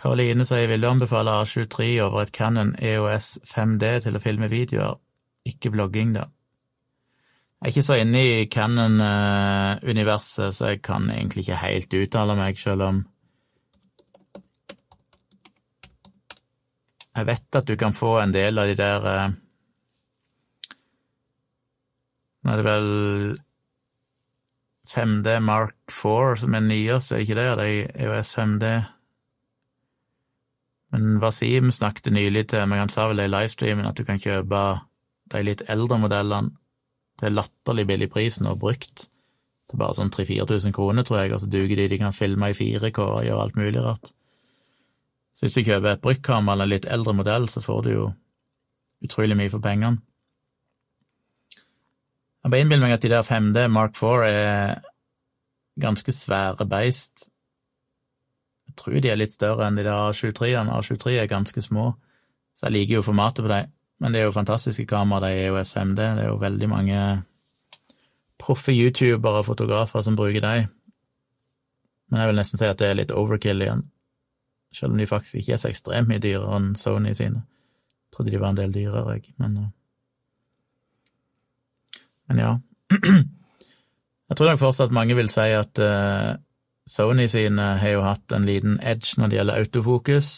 Karoline 0.00 0.46
sier 0.48 0.70
vil 0.70 0.80
du 0.80 0.88
anbefale 0.88 1.32
A23 1.42 1.90
over 2.00 2.22
et 2.22 2.30
Canon 2.32 2.70
EOS 2.80 3.34
5D 3.44 3.98
til 4.06 4.16
å 4.16 4.22
filme 4.22 4.48
videoer, 4.48 4.96
ikke 5.44 5.72
blogging, 5.74 6.14
da. 6.16 6.24
Jeg 7.60 7.66
er 7.66 7.72
ikke 7.74 7.84
så 7.84 7.98
inne 8.00 8.20
i 8.24 8.46
Canon-universet, 8.48 10.54
så 10.56 10.70
jeg 10.70 10.80
kan 10.86 11.10
egentlig 11.12 11.44
ikke 11.44 11.58
helt 11.60 11.96
uttale 11.98 12.36
meg, 12.38 12.58
selv 12.58 12.86
om 12.86 13.02
Jeg 17.10 17.26
vet 17.26 17.56
at 17.58 17.68
du 17.68 17.74
kan 17.76 17.92
få 17.92 18.14
en 18.22 18.32
del 18.32 18.58
av 18.62 18.68
de 18.70 18.76
der 18.78 19.06
eh, 19.10 19.32
Nå 22.40 22.52
er 22.52 22.60
det 22.60 22.64
vel 22.64 22.86
5D 24.88 25.34
Mark 25.44 25.92
4 25.92 26.38
som 26.40 26.56
er 26.56 26.64
nyest, 26.64 27.12
er 27.12 27.20
det 27.20 27.26
ikke 27.26 27.36
det? 27.36 27.48
Det 27.58 27.66
er 27.68 28.06
EOS 28.06 28.30
5D. 28.38 28.70
Men 30.90 31.20
Wasim 31.22 31.70
snakket 31.74 32.12
nylig 32.12 32.48
til 32.50 32.66
meg, 32.66 32.82
han 32.82 32.90
sa 32.92 33.06
vel 33.08 33.20
det 33.20 33.28
i 33.28 33.32
livestreamen 33.32 33.86
at 33.86 33.98
du 33.98 34.04
kan 34.06 34.18
kjøpe 34.18 34.62
de 35.30 35.42
litt 35.46 35.62
eldre 35.70 36.00
modellene 36.02 36.56
til 37.20 37.36
latterlig 37.36 37.86
billig 37.86 38.08
pris 38.10 38.40
nå, 38.42 38.56
brukt. 38.58 39.06
Til 39.70 39.78
bare 39.78 39.94
sånn 39.94 40.10
3000-4000 40.10 40.74
kroner, 40.74 41.06
tror 41.06 41.22
jeg, 41.22 41.34
og 41.34 41.42
så 41.42 41.50
duger 41.50 41.78
de, 41.78 41.88
de 41.92 42.00
kan 42.00 42.16
filme 42.16 42.50
i 42.50 42.56
4K 42.56 43.04
og 43.04 43.22
gjøre 43.26 43.44
alt 43.44 43.58
mulig 43.60 43.84
rart. 43.84 44.10
Så 45.36 45.46
hvis 45.46 45.56
du 45.56 45.62
kjøper 45.68 45.94
et 45.94 46.02
brukkamera 46.02 46.56
eller 46.56 46.66
en 46.66 46.74
litt 46.74 46.88
eldre 46.90 47.14
modell, 47.16 47.46
så 47.48 47.62
får 47.62 47.82
du 47.86 47.90
jo 47.92 48.06
utrolig 49.04 49.38
mye 49.38 49.52
for 49.52 49.62
pengene. 49.64 50.02
Jeg 52.40 52.50
bare 52.50 52.64
innbiller 52.64 52.88
meg 52.88 52.96
at 52.96 53.04
de 53.04 53.12
der 53.12 53.24
5D 53.24 53.66
Mark 53.70 53.94
4 53.96 54.28
er 54.28 54.80
ganske 55.80 56.12
svære 56.12 56.66
beist. 56.68 57.29
Tror 58.80 58.96
de 58.96 59.10
er 59.12 59.18
litt 59.20 59.34
større 59.34 59.66
enn 59.66 59.76
de 59.76 59.84
der 59.84 60.08
A23-ene. 60.08 60.72
A23 60.72 61.18
er 61.20 61.28
ganske 61.28 61.62
små, 61.62 61.90
så 62.56 62.68
jeg 62.68 62.78
liker 62.78 62.98
jo 62.98 63.06
formatet 63.10 63.44
på 63.44 63.52
dem. 63.52 63.72
Men 64.00 64.14
det 64.14 64.22
er 64.22 64.30
jo 64.30 64.36
fantastiske 64.36 64.86
kameraer, 64.88 65.28
de 65.28 65.42
er 65.42 65.50
jo 65.50 65.60
S5D. 65.60 65.98
Det 66.00 66.24
er 66.24 66.30
jo 66.30 66.38
veldig 66.40 66.68
mange 66.72 67.00
proffe 68.40 68.72
youtubere 68.72 69.42
og 69.42 69.50
fotografer 69.50 70.00
som 70.04 70.16
bruker 70.16 70.40
dem. 70.40 70.70
Men 72.10 72.22
jeg 72.22 72.30
vil 72.30 72.40
nesten 72.40 72.58
si 72.58 72.66
at 72.66 72.80
det 72.80 72.88
er 72.88 72.96
litt 72.98 73.12
overkill 73.14 73.60
igjen, 73.62 73.84
selv 74.74 74.94
om 74.94 75.02
de 75.02 75.06
faktisk 75.06 75.42
ikke 75.42 75.52
er 75.54 75.60
så 75.62 75.68
ekstremt 75.70 76.08
mye 76.08 76.22
dyrere 76.22 76.56
enn 76.56 76.72
Sony 76.78 77.12
sine. 77.14 77.44
Jeg 77.44 78.16
trodde 78.16 78.32
de 78.32 78.40
var 78.40 78.54
en 78.54 78.58
del 78.58 78.72
dyrere, 78.74 79.18
jeg, 79.18 79.34
men 79.38 79.60
eh. 79.60 79.68
Men 82.30 82.38
ja. 82.38 82.50
Jeg 84.30 84.38
tror 84.38 84.46
nok 84.46 84.60
fortsatt 84.60 84.92
mange 84.94 85.16
vil 85.18 85.26
si 85.26 85.48
at 85.58 85.80
uh, 85.82 86.38
Sony 86.90 87.28
sine 87.30 87.66
har 87.78 87.92
jo 87.94 88.00
hatt 88.02 88.32
en 88.34 88.46
liten 88.48 88.80
edge 88.82 89.14
når 89.18 89.30
det 89.30 89.36
gjelder 89.38 89.60
autofokus, 89.62 90.30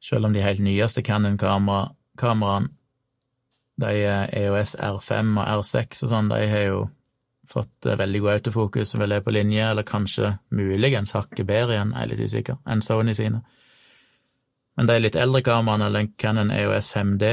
selv 0.00 0.24
om 0.26 0.32
de 0.32 0.40
helt 0.40 0.62
nyeste 0.64 1.02
Canon-kameraene, 1.04 2.70
de 3.80 3.92
EOS 4.36 4.74
R5 4.76 5.36
og 5.40 5.44
R6 5.60 6.02
og 6.04 6.10
sånn, 6.10 6.32
de 6.32 6.40
har 6.48 6.64
jo 6.66 6.80
fått 7.48 7.86
eh, 7.88 7.96
veldig 7.96 8.20
god 8.20 8.32
autofokus 8.34 8.94
og 8.94 9.00
vel 9.02 9.16
er 9.16 9.22
på 9.24 9.32
linje, 9.34 9.64
eller 9.70 9.86
kanskje 9.88 10.34
muligens 10.56 11.14
hakket 11.16 11.48
bedre 11.48 11.76
igjen, 11.76 11.94
jeg 11.96 12.02
er 12.02 12.10
litt 12.12 12.24
usikker, 12.28 12.60
enn 12.68 12.84
Sony 12.84 13.14
sine. 13.16 13.40
Men 14.76 14.88
de 14.88 14.98
litt 15.00 15.16
eldre 15.18 15.42
kameraene, 15.44 15.88
eller 15.88 16.10
Canon 16.20 16.52
EOS 16.54 16.92
5D, 16.92 17.32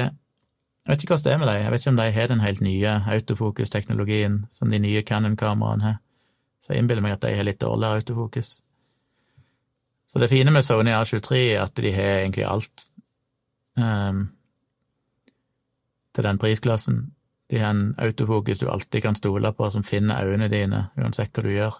jeg 0.88 0.94
vet 0.94 1.04
ikke 1.04 1.18
hva 1.18 1.24
det 1.24 1.34
er 1.34 1.40
med 1.42 1.50
dem, 1.52 1.62
jeg 1.62 1.72
vet 1.72 1.84
ikke 1.84 1.92
om 1.92 2.00
de 2.00 2.12
har 2.16 2.32
den 2.32 2.44
helt 2.44 2.62
nye 2.64 2.92
autofokusteknologien 3.16 4.38
som 4.56 4.72
de 4.72 4.80
nye 4.80 5.04
Canon-kameraene 5.08 5.84
har, 5.84 5.98
så 6.68 6.74
jeg 6.74 6.84
innbiller 6.84 7.04
meg 7.06 7.14
at 7.16 7.24
de 7.24 7.30
har 7.32 7.46
litt 7.48 7.62
dårligere 7.64 8.02
autofokus. 8.02 8.58
Så 10.08 10.20
det 10.20 10.28
fine 10.28 10.52
med 10.52 10.66
Sony 10.68 10.92
A23 10.92 11.38
er 11.54 11.62
at 11.64 11.80
de 11.80 11.92
har 11.96 12.18
egentlig 12.18 12.44
alt 12.44 12.84
um, 13.80 14.26
til 16.16 16.28
den 16.28 16.40
prisklassen. 16.42 16.98
De 17.48 17.62
har 17.64 17.72
en 17.72 17.96
autofokus 18.04 18.60
du 18.60 18.68
alltid 18.68 19.02
kan 19.06 19.16
stole 19.16 19.54
på, 19.56 19.70
som 19.72 19.84
finner 19.88 20.28
øynene 20.28 20.52
dine 20.52 20.82
uansett 21.00 21.32
hva 21.32 21.46
du 21.46 21.54
gjør, 21.54 21.80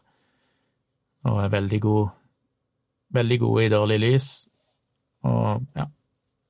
og 1.28 1.42
er 1.44 1.52
veldig 1.52 1.82
god, 1.84 2.14
veldig 3.20 3.40
gode 3.44 3.66
i 3.66 3.74
dårlig 3.76 4.00
lys, 4.06 4.30
og 5.28 5.68
ja, 5.76 5.90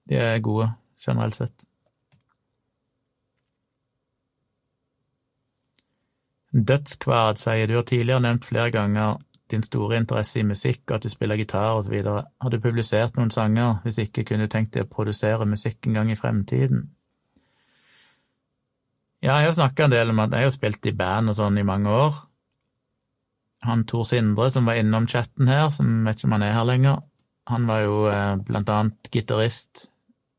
de 0.10 0.22
er 0.22 0.46
gode 0.46 0.70
generelt 1.02 1.42
sett. 1.42 1.67
Dødskvad 6.54 7.40
sier 7.42 7.68
du 7.68 7.76
har 7.76 7.88
tidligere 7.88 8.24
nevnt 8.24 8.46
flere 8.46 8.72
ganger 8.72 9.18
din 9.52 9.64
store 9.64 9.98
interesse 9.98 10.40
i 10.40 10.46
musikk 10.48 10.90
og 10.90 10.98
at 10.98 11.04
du 11.04 11.10
spiller 11.10 11.40
gitar 11.40 11.82
videre. 11.90 12.26
Har 12.42 12.50
du 12.50 12.60
publisert 12.60 13.18
noen 13.18 13.32
sanger? 13.32 13.80
Hvis 13.84 13.98
ikke, 13.98 14.24
kunne 14.24 14.48
du 14.48 14.52
tenkt 14.52 14.74
deg 14.76 14.88
å 14.88 14.92
produsere 14.92 15.48
musikk 15.48 15.88
en 15.88 15.94
gang 15.94 16.12
i 16.12 16.20
fremtiden? 16.20 16.90
Ja, 19.24 19.40
jeg 19.40 19.50
har 19.50 19.58
snakka 19.58 19.86
en 19.86 19.92
del 19.96 20.10
om 20.14 20.20
at 20.20 20.34
jeg 20.36 20.46
har 20.46 20.54
spilt 20.54 20.86
i 20.86 20.94
band 20.94 21.32
og 21.32 21.40
sånn 21.40 21.58
i 21.58 21.66
mange 21.66 21.90
år. 21.90 22.18
Han 23.66 23.86
Tor 23.90 24.06
Sindre 24.06 24.52
som 24.54 24.68
var 24.70 24.78
innom 24.78 25.08
chatten 25.10 25.50
her, 25.50 25.70
som 25.74 26.06
vet 26.06 26.20
ikke 26.20 26.30
om 26.30 26.36
han 26.38 26.46
er 26.46 26.54
her 26.54 26.68
lenger, 26.68 27.00
han 27.48 27.68
var 27.68 27.82
jo 27.86 28.08
eh, 28.12 28.36
blant 28.44 28.70
annet 28.70 29.10
gitarist 29.12 29.88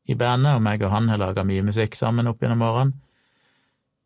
i 0.09 0.15
bandet, 0.17 0.55
og 0.55 0.63
meg 0.63 0.83
og 0.85 0.93
han 0.93 1.09
har 1.09 1.19
laga 1.21 1.43
mye 1.45 1.65
musikk 1.65 1.97
sammen 1.97 2.29
opp 2.29 2.41
gjennom 2.41 2.63
årene. 2.65 2.93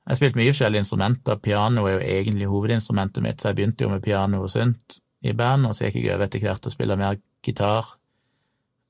Jeg 0.03 0.11
har 0.11 0.19
spilt 0.19 0.35
mye 0.35 0.51
forskjellige 0.51 0.83
instrumenter, 0.83 1.39
piano 1.39 1.85
er 1.87 1.93
jo 1.93 1.99
egentlig 2.03 2.47
hovedinstrumentet 2.51 3.23
mitt, 3.23 3.39
så 3.39 3.49
jeg 3.49 3.59
begynte 3.59 3.85
jo 3.85 3.91
med 3.93 4.03
piano 4.03 4.41
og 4.43 4.49
synt 4.51 4.97
i 5.23 5.31
band, 5.31 5.69
og 5.69 5.75
så 5.75 5.87
gikk 5.87 6.01
jeg 6.01 6.17
over 6.17 6.27
etter 6.27 6.43
hvert 6.43 6.67
og 6.67 6.73
spille 6.73 6.97
mer 6.99 7.21
gitar, 7.43 7.93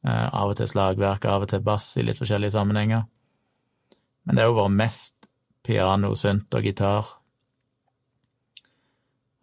eh, 0.08 0.30
av 0.34 0.50
og 0.50 0.58
til 0.58 0.72
slagverk, 0.72 1.28
av 1.30 1.46
og 1.46 1.52
til 1.52 1.62
bass 1.62 1.92
i 2.02 2.06
litt 2.08 2.18
forskjellige 2.18 2.56
sammenhenger. 2.56 3.04
Men 4.26 4.36
det 4.36 4.42
har 4.42 4.50
jo 4.50 4.58
vært 4.58 4.80
mest 4.80 5.30
piano, 5.64 6.16
synt 6.18 6.58
og 6.58 6.66
gitar. 6.66 7.12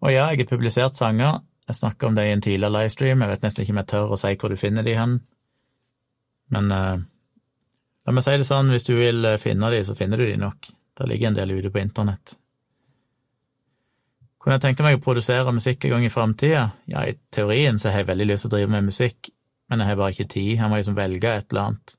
Og 0.00 0.10
ja, 0.10 0.26
jeg 0.32 0.42
har 0.42 0.50
publisert 0.50 0.98
sanger, 0.98 1.38
jeg 1.68 1.76
snakka 1.76 2.08
om 2.08 2.18
det 2.18 2.26
i 2.26 2.32
en 2.34 2.42
tidligere 2.42 2.72
livestream, 2.80 3.22
jeg 3.22 3.30
vet 3.30 3.46
nesten 3.46 3.62
ikke 3.62 3.76
om 3.76 3.80
jeg 3.84 3.90
tør 3.92 4.14
å 4.16 4.18
si 4.18 4.34
hvor 4.34 4.50
du 4.50 4.58
finner 4.58 4.82
de 4.82 4.96
hen, 4.98 5.20
men 6.50 6.72
uh, 6.74 6.98
la 6.98 8.14
meg 8.16 8.26
si 8.26 8.34
det 8.40 8.48
sånn, 8.48 8.72
hvis 8.74 8.88
du 8.88 8.96
vil 8.98 9.22
eh, 9.28 9.38
finne 9.38 9.70
de, 9.70 9.84
så 9.86 9.94
finner 9.94 10.18
du 10.18 10.26
de 10.26 10.38
nok. 10.40 10.72
Det 11.00 11.06
ligger 11.08 11.30
en 11.30 11.36
del 11.38 11.54
ute 11.56 11.70
på 11.72 11.80
internett. 11.80 12.34
Kunne 14.40 14.56
jeg 14.58 14.64
tenke 14.64 14.84
meg 14.84 14.98
å 14.98 15.02
produsere 15.04 15.52
musikk 15.52 15.84
en 15.84 15.94
gang 15.94 16.04
i 16.04 16.12
framtida? 16.12 16.66
Ja, 16.88 17.06
i 17.08 17.16
teorien 17.32 17.80
så 17.80 17.88
har 17.88 18.02
jeg 18.02 18.10
veldig 18.10 18.26
lyst 18.28 18.44
til 18.44 18.50
å 18.50 18.54
drive 18.54 18.72
med 18.72 18.88
musikk, 18.88 19.30
men 19.68 19.80
jeg 19.80 19.88
har 19.88 19.98
bare 20.00 20.14
ikke 20.16 20.32
tid. 20.36 20.50
Jeg 20.58 20.68
må 20.68 20.80
liksom 20.80 20.96
velge 20.98 21.32
et 21.32 21.46
eller 21.48 21.70
annet. 21.70 21.94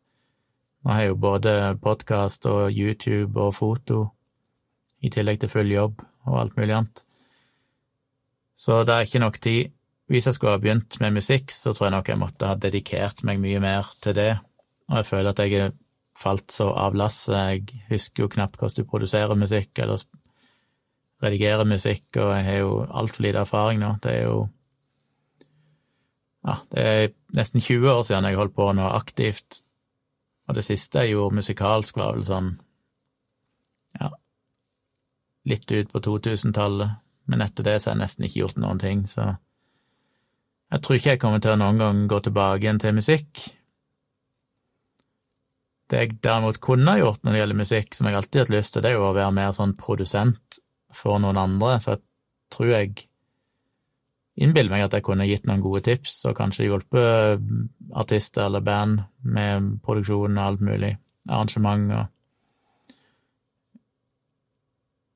Nå 0.81 0.93
har 0.93 1.01
jeg 1.01 1.11
jo 1.11 1.19
både 1.25 1.53
podkast 1.81 2.45
og 2.49 2.73
YouTube 2.73 3.41
og 3.41 3.55
foto, 3.57 4.03
i 5.01 5.09
tillegg 5.13 5.41
til 5.41 5.49
full 5.49 5.73
jobb 5.73 6.01
og 6.29 6.39
alt 6.43 6.57
mulig 6.57 6.77
annet. 6.77 7.03
Så 8.53 8.83
det 8.85 8.93
er 8.93 9.09
ikke 9.09 9.21
nok 9.25 9.41
tid. 9.41 9.73
Hvis 10.11 10.27
jeg 10.29 10.37
skulle 10.37 10.53
ha 10.57 10.61
begynt 10.61 10.99
med 11.01 11.17
musikk, 11.17 11.53
så 11.53 11.73
tror 11.73 11.87
jeg 11.87 11.95
nok 11.95 12.09
jeg 12.09 12.21
måtte 12.21 12.49
ha 12.49 12.57
dedikert 12.59 13.25
meg 13.25 13.41
mye 13.41 13.61
mer 13.63 13.89
til 14.03 14.13
det, 14.17 14.33
og 14.91 14.99
jeg 14.99 15.09
føler 15.09 15.33
at 15.33 15.41
jeg 15.41 15.57
er 15.57 15.73
falt 16.21 16.53
så 16.53 16.69
av 16.77 16.95
lasset. 16.97 17.35
Jeg 17.35 17.83
husker 17.89 18.25
jo 18.25 18.31
knapt 18.31 18.59
hvordan 18.59 18.83
du 18.83 18.89
produserer 18.89 19.39
musikk 19.39 19.81
eller 19.81 20.01
redigerer 21.21 21.67
musikk, 21.69 22.07
og 22.17 22.31
jeg 22.35 22.45
har 22.47 22.57
jo 22.63 22.71
altfor 22.87 23.25
lite 23.25 23.43
erfaring 23.45 23.81
nå. 23.81 23.95
Det 24.03 24.17
er 24.21 24.27
jo 24.29 24.49
Ja, 26.41 26.55
det 26.73 26.83
er 26.89 27.11
nesten 27.37 27.61
20 27.61 27.85
år 27.91 28.01
siden 28.01 28.25
jeg 28.25 28.37
holdt 28.39 28.55
på 28.57 28.65
nå 28.73 28.87
aktivt, 28.97 29.59
og 30.49 30.55
det 30.57 30.63
siste 30.65 31.03
jeg 31.03 31.13
gjorde 31.13 31.37
musikalsk, 31.37 31.99
var 32.01 32.15
vel 32.15 32.25
sånn 32.25 32.47
ja, 33.99 34.09
litt 35.45 35.69
ut 35.69 35.93
på 35.93 36.01
2000-tallet, 36.01 36.97
men 37.29 37.45
etter 37.45 37.67
det 37.67 37.75
så 37.77 37.91
har 37.91 37.95
jeg 37.99 38.01
nesten 38.01 38.25
ikke 38.25 38.39
gjort 38.39 38.57
noen 38.57 38.81
ting, 38.81 39.05
så 39.05 39.35
jeg 40.71 40.81
tror 40.81 40.97
ikke 40.97 41.13
jeg 41.13 41.21
kommer 41.21 41.43
til 41.43 41.53
å 41.53 41.59
noen 41.61 41.77
gang 41.77 42.03
gå 42.09 42.19
tilbake 42.25 42.63
igjen 42.63 42.81
til 42.81 42.97
musikk. 42.97 43.45
Det 45.91 45.99
jeg 45.99 46.17
derimot 46.23 46.61
kunne 46.63 46.95
gjort 47.01 47.23
når 47.23 47.33
det 47.33 47.39
gjelder 47.41 47.59
musikk, 47.59 47.95
som 47.95 48.07
jeg 48.07 48.15
alltid 48.15 48.39
har 48.39 48.45
hatt 48.45 48.55
lyst 48.55 48.73
til, 48.73 48.83
det 48.83 48.91
er 48.91 48.97
jo 48.97 49.07
å 49.09 49.15
være 49.15 49.35
mer 49.35 49.55
sånn 49.55 49.73
produsent 49.75 50.59
for 50.95 51.19
noen 51.19 51.39
andre, 51.39 51.79
for 51.83 51.97
jeg 51.97 52.05
tror 52.55 52.71
jeg 52.71 53.07
innbiller 54.41 54.71
meg 54.71 54.85
at 54.85 54.95
jeg 54.95 55.05
kunne 55.05 55.27
gitt 55.27 55.47
noen 55.47 55.63
gode 55.63 55.83
tips, 55.85 56.21
og 56.29 56.37
kanskje 56.39 56.69
hjulpet 56.69 57.43
artister 57.99 58.47
eller 58.47 58.63
band 58.63 59.03
med 59.27 59.73
produksjon 59.83 60.39
og 60.39 60.45
alt 60.45 60.63
mulig, 60.65 60.95
arrangement 61.29 61.93
og 61.99 62.09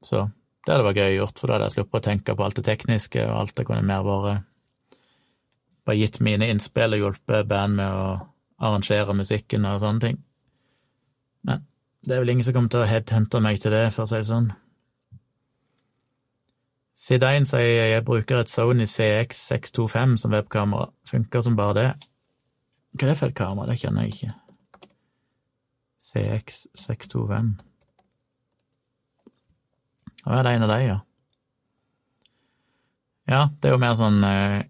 Så 0.05 0.19
det 0.65 0.69
hadde 0.69 0.85
vært 0.85 0.99
gøy 1.01 1.15
gjort, 1.15 1.39
for 1.39 1.49
da 1.49 1.55
hadde 1.55 1.69
jeg 1.69 1.75
sluppet 1.79 1.97
å 1.97 2.05
tenke 2.05 2.33
på 2.37 2.43
alt 2.45 2.59
det 2.59 2.65
tekniske, 2.67 3.23
og 3.25 3.39
alt 3.39 3.55
det 3.57 3.65
kunne 3.65 3.81
mer 3.81 4.03
bare 4.05 4.35
bare 5.85 5.97
gitt 5.97 6.19
mine 6.25 6.49
innspill 6.49 6.93
og 6.97 7.01
hjulpet 7.01 7.49
band 7.49 7.77
med 7.79 7.89
å 7.89 8.05
arrangere 8.65 9.13
musikken 9.17 9.65
og 9.69 9.81
sånne 9.83 10.03
ting. 10.03 10.19
Men 11.45 11.65
det 12.05 12.15
er 12.15 12.21
vel 12.23 12.33
ingen 12.35 12.45
som 12.47 12.55
kommer 12.57 12.73
til 12.73 12.83
å 12.83 12.89
headhunte 12.89 13.41
meg 13.43 13.61
til 13.61 13.73
det, 13.73 13.87
for 13.95 14.05
å 14.05 14.09
si 14.09 14.19
det 14.19 14.29
sånn. 14.29 14.51
Sidein 16.95 17.47
sier 17.47 17.89
jeg 17.91 18.05
bruker 18.07 18.39
et 18.39 18.51
Sony 18.51 18.85
CX625 18.87 20.15
som 20.21 20.31
webkamera. 20.31 20.87
Funker 21.09 21.43
som 21.43 21.57
bare 21.57 21.75
det. 21.75 21.87
Hva 22.95 23.07
er 23.07 23.11
det 23.11 23.17
for 23.19 23.33
et 23.33 23.37
kamera? 23.37 23.73
Det 23.73 23.81
kjenner 23.81 24.05
jeg 24.05 24.15
ikke. 24.15 24.35
CX625. 26.05 27.51
Å 30.25 30.37
er 30.37 30.47
det 30.47 30.53
en 30.55 30.65
av 30.65 30.71
de, 30.71 30.79
ja? 30.85 31.01
Ja, 33.25 33.41
det 33.59 33.69
er 33.69 33.75
jo 33.75 33.81
mer 33.81 33.97
sånn 33.97 34.23
eh, 34.25 34.63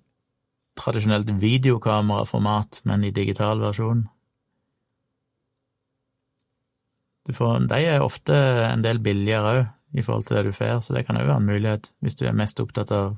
tradisjonelt 0.80 1.30
videokameraformat, 1.40 2.82
men 2.88 3.04
i 3.04 3.14
digital 3.16 3.62
versjon. 3.64 4.06
Får, 7.34 7.66
de 7.70 7.78
er 7.90 8.04
ofte 8.06 8.36
en 8.70 8.84
del 8.86 9.00
billigere 9.02 9.54
òg, 9.54 9.62
i 9.96 10.04
forhold 10.04 10.26
til 10.28 10.38
det 10.38 10.50
du 10.50 10.52
får, 10.54 10.82
så 10.84 10.94
det 10.94 11.06
kan 11.08 11.18
òg 11.18 11.26
være 11.26 11.40
en 11.40 11.48
mulighet 11.48 11.88
hvis 12.04 12.18
du 12.20 12.26
er 12.28 12.36
mest 12.36 12.60
opptatt 12.60 12.92
av 12.92 13.16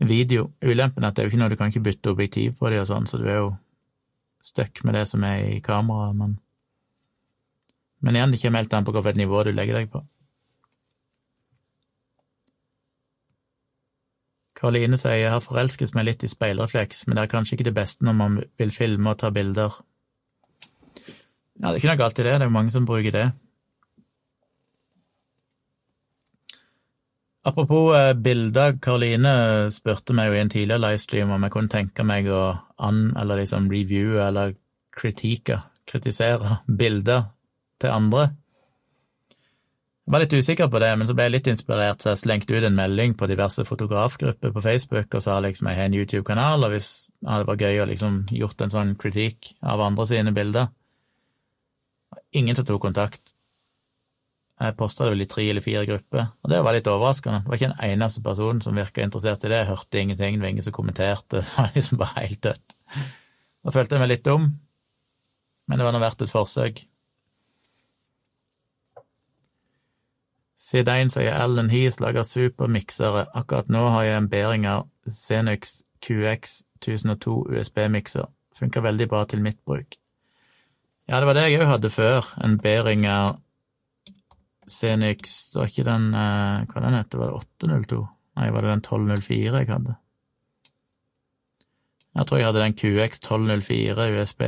video. 0.00 0.48
Ulempen 0.64 1.04
er 1.04 1.12
at 1.12 1.16
det 1.16 1.22
er 1.22 1.28
jo 1.28 1.34
ikke 1.34 1.42
noe 1.42 1.52
du 1.52 1.58
kan 1.60 1.70
ikke 1.70 1.84
bytte 1.84 2.14
objektiv 2.14 2.56
på 2.58 2.72
de 2.72 2.80
og 2.80 2.88
sånn, 2.88 3.06
så 3.06 3.20
du 3.20 3.28
er 3.28 3.42
jo 3.42 3.52
stuck 4.42 4.82
med 4.84 4.96
det 4.98 5.04
som 5.08 5.24
er 5.24 5.44
i 5.56 5.60
kameraet, 5.64 6.16
men 6.16 6.40
Men 8.04 8.16
igjen, 8.16 8.32
det 8.32 8.38
kommer 8.42 8.60
helt 8.60 8.74
an 8.76 8.84
på 8.84 8.92
hvilket 8.92 9.16
nivå 9.16 9.38
du 9.44 9.52
legger 9.52 9.78
deg 9.78 9.86
på. 9.88 10.02
Karoline 14.58 14.98
sier 15.00 15.16
jeg 15.16 15.30
har 15.32 15.40
forelsket 15.40 15.94
meg 15.96 16.04
litt 16.10 16.24
i 16.24 16.28
speilrefleks, 16.28 17.06
men 17.06 17.16
det 17.16 17.22
er 17.22 17.32
kanskje 17.32 17.56
ikke 17.56 17.66
det 17.70 17.74
beste 17.78 18.04
når 18.04 18.16
man 18.18 18.36
vil 18.60 18.74
filme 18.74 19.08
og 19.10 19.22
ta 19.22 19.30
bilder. 19.32 19.78
Ja, 21.60 21.70
det 21.70 21.76
er 21.76 21.80
ikke 21.80 21.92
noe 21.92 22.02
galt 22.02 22.18
i 22.18 22.26
det, 22.26 22.36
det 22.40 22.46
er 22.48 22.52
mange 22.52 22.74
som 22.74 22.86
bruker 22.88 23.14
det. 23.14 23.28
Apropos 27.44 27.92
eh, 27.94 28.14
bilder, 28.16 28.78
Karoline 28.80 29.34
spurte 29.72 30.16
meg 30.16 30.30
jo 30.30 30.36
i 30.38 30.40
en 30.40 30.50
tidligere 30.52 30.80
livestream 30.80 31.34
om 31.34 31.42
jeg 31.44 31.52
kunne 31.52 31.72
tenke 31.72 32.06
meg 32.06 32.30
å 32.32 32.44
an, 32.80 33.10
eller 33.20 33.42
liksom 33.42 33.68
reviewe 33.68 34.22
eller 34.24 34.54
kritike, 34.96 35.58
kritisere 35.84 36.62
bilder 36.64 37.26
til 37.82 37.92
andre. 37.92 38.30
Jeg 40.04 40.12
var 40.12 40.20
litt 40.20 40.36
usikker 40.36 40.70
på 40.72 40.80
det, 40.80 40.90
men 41.00 41.08
så 41.08 41.16
ble 41.16 41.26
jeg 41.28 41.32
litt 41.32 41.50
inspirert, 41.52 42.00
så 42.00 42.12
jeg 42.12 42.22
slengte 42.22 42.56
ut 42.56 42.64
en 42.64 42.76
melding 42.76 43.14
på 43.16 43.28
diverse 43.28 43.64
fotografgrupper 43.64 44.52
på 44.52 44.62
Facebook 44.64 45.16
og 45.16 45.24
sa 45.24 45.36
liksom 45.40 45.68
jeg 45.68 45.78
har 45.78 45.88
en 45.88 45.96
YouTube-kanal, 45.96 46.64
og 46.64 46.74
hvis 46.74 46.90
ja, 47.20 47.38
det 47.40 47.48
var 47.48 47.60
gøy 47.60 47.80
å 47.80 47.86
liksom 47.92 48.18
gjort 48.36 48.64
en 48.64 48.72
sånn 48.72 48.96
kritikk 49.00 49.54
av 49.60 49.84
andre 49.84 50.08
sine 50.08 50.32
bilder. 50.36 50.72
Ingen 52.32 52.56
som 52.56 52.66
tok 52.68 52.82
kontakt. 52.82 53.34
Jeg 54.60 54.76
posta 54.78 55.04
det 55.04 55.16
vel 55.16 55.24
i 55.24 55.26
tre 55.26 55.44
eller 55.50 55.64
fire 55.64 55.82
grupper, 55.88 56.28
og 56.44 56.50
det 56.50 56.60
var 56.62 56.76
litt 56.76 56.86
overraskende. 56.86 57.40
Det 57.42 57.50
var 57.50 57.58
ikke 57.58 57.70
en 57.72 57.80
eneste 57.88 58.22
person 58.22 58.60
som 58.62 58.76
virka 58.78 59.02
interessert 59.02 59.42
i 59.42 59.50
det, 59.50 59.64
jeg 59.64 59.70
hørte 59.72 60.00
ingenting, 60.00 60.36
det 60.38 60.46
var 60.46 60.52
ingen 60.54 60.66
som 60.66 60.76
kommenterte, 60.76 61.40
det 61.42 61.56
var 61.56 61.72
liksom 61.74 61.98
bare 61.98 62.22
helt 62.22 62.42
dødt. 62.46 62.76
Da 63.64 63.74
følte 63.74 63.96
jeg 63.96 64.04
meg 64.04 64.12
litt 64.12 64.26
dum, 64.28 64.50
men 65.66 65.80
det 65.80 65.86
var 65.86 65.96
nå 65.96 66.02
verdt 66.02 66.22
et 66.22 66.30
forsøk. 66.30 66.84
Side 70.64 70.94
1 71.02 71.10
sier 71.12 71.34
Alan 71.34 71.68
Heath 71.72 72.00
lager 72.00 72.24
supermiksere. 72.24 73.26
Akkurat 73.36 73.68
nå 73.68 73.82
har 73.92 74.06
jeg 74.06 74.20
en 74.20 74.30
Behringer 74.32 74.86
Zenux 75.10 75.82
QX 76.00 76.62
1002 76.80 77.34
USB-mikser. 77.50 78.30
Funker 78.56 78.86
veldig 78.86 79.08
bra 79.10 79.24
til 79.28 79.42
mitt 79.44 79.58
bruk. 79.66 79.98
Ja, 81.08 81.20
det 81.20 81.28
var 81.28 81.36
det 81.36 81.48
jeg 81.50 81.60
òg 81.60 81.68
hadde 81.68 81.90
før. 81.92 82.30
En 82.44 82.56
Beringer 82.60 83.36
Zenix 84.70 85.50
Det 85.52 85.60
var 85.60 85.68
ikke 85.68 85.84
den 85.84 86.06
eh, 86.16 86.64
Hva 86.70 86.80
den 86.80 86.96
heter, 86.96 87.20
var 87.20 87.32
det 87.32 87.40
802? 87.68 87.98
Nei, 88.40 88.46
var 88.50 88.64
det 88.64 88.70
den 88.72 88.82
1204 88.82 89.60
jeg 89.60 89.68
hadde? 89.68 89.96
Jeg 92.14 92.26
tror 92.26 92.38
jeg 92.38 92.46
hadde 92.48 92.62
den 92.62 92.76
QX 92.78 93.20
1204 93.20 94.06
USB. 94.14 94.42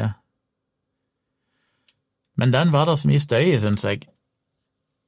Men 2.37 2.53
den 2.55 2.73
var 2.73 2.87
det 2.87 2.99
så 3.01 3.11
mye 3.11 3.23
støy 3.23 3.43
i, 3.43 3.59
syns 3.63 3.85
jeg. 3.87 4.07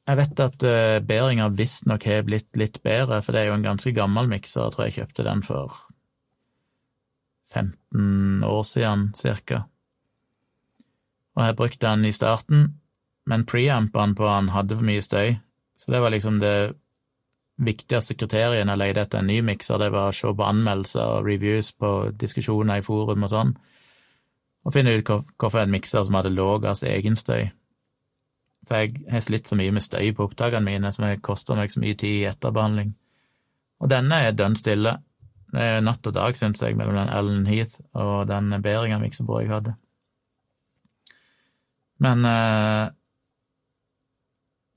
Jeg 0.08 0.18
vet 0.18 0.40
at 0.40 0.64
uh, 0.64 0.98
Behringer 1.04 1.52
visstnok 1.54 2.06
har 2.08 2.24
blitt 2.26 2.56
litt 2.58 2.80
bedre, 2.82 3.20
for 3.22 3.34
det 3.34 3.42
er 3.42 3.50
jo 3.50 3.58
en 3.58 3.66
ganske 3.66 3.92
gammel 3.94 4.30
mikser. 4.30 4.64
Jeg 4.64 4.74
tror 4.74 4.86
jeg 4.86 4.96
kjøpte 4.96 5.26
den 5.26 5.42
for 5.46 5.76
15 7.52 8.42
år 8.48 8.62
siden, 8.66 9.10
cirka. 9.18 9.66
Og 11.38 11.44
jeg 11.46 11.56
brukte 11.56 11.86
den 11.86 12.04
i 12.08 12.12
starten, 12.12 12.66
men 13.28 13.46
preampene 13.46 14.16
på 14.18 14.26
han 14.26 14.50
hadde 14.50 14.76
for 14.76 14.88
mye 14.88 15.02
støy, 15.04 15.36
så 15.78 15.92
det 15.94 16.00
var 16.02 16.10
liksom 16.10 16.40
det 16.42 16.74
viktigste 17.62 18.16
kriteriet 18.18 18.66
når 18.66 18.74
jeg 18.74 18.82
leide 18.82 19.04
etter 19.04 19.22
en 19.22 19.30
ny 19.30 19.38
mikser, 19.46 19.78
det 19.78 19.92
var 19.94 20.10
å 20.10 20.14
se 20.14 20.30
på 20.34 20.46
anmeldelser 20.46 21.18
og 21.18 21.26
reviews 21.26 21.70
på 21.74 21.92
diskusjoner 22.18 22.80
i 22.80 22.86
forum 22.86 23.26
og 23.26 23.32
sånn, 23.32 23.54
og 24.66 24.74
finne 24.74 24.96
ut 24.98 25.10
hvorfor 25.10 25.62
en 25.62 25.72
mikser 25.74 26.06
som 26.06 26.18
hadde 26.18 26.34
lavest 26.34 26.86
egenstøy. 26.86 27.48
For 28.68 28.82
jeg 28.82 29.04
har 29.08 29.22
slitt 29.24 29.48
så 29.48 29.56
mye 29.56 29.72
med 29.72 29.84
støy 29.86 30.10
på 30.14 30.26
opptakene 30.26 30.66
mine, 30.66 30.90
som 30.92 31.06
har 31.06 31.20
kosta 31.24 31.56
meg 31.56 31.72
så 31.72 31.80
mye 31.80 31.96
tid 31.96 32.24
i 32.24 32.28
etterbehandling. 32.28 32.90
Og 33.78 33.90
denne 33.90 34.18
er 34.26 34.34
dønn 34.36 34.58
stille. 34.58 34.98
Det 35.54 35.62
er 35.64 35.84
natt 35.86 36.06
og 36.10 36.16
dag, 36.16 36.36
syns 36.36 36.60
jeg, 36.60 36.76
mellom 36.76 36.98
den 36.98 37.12
Ellen 37.14 37.46
Heath 37.48 37.78
og 37.96 38.26
den 38.28 38.50
Behringer-miksebordet 38.60 39.46
jeg 39.46 39.54
hadde. 39.54 39.76
Men 41.98 42.24
eh, 42.24 42.94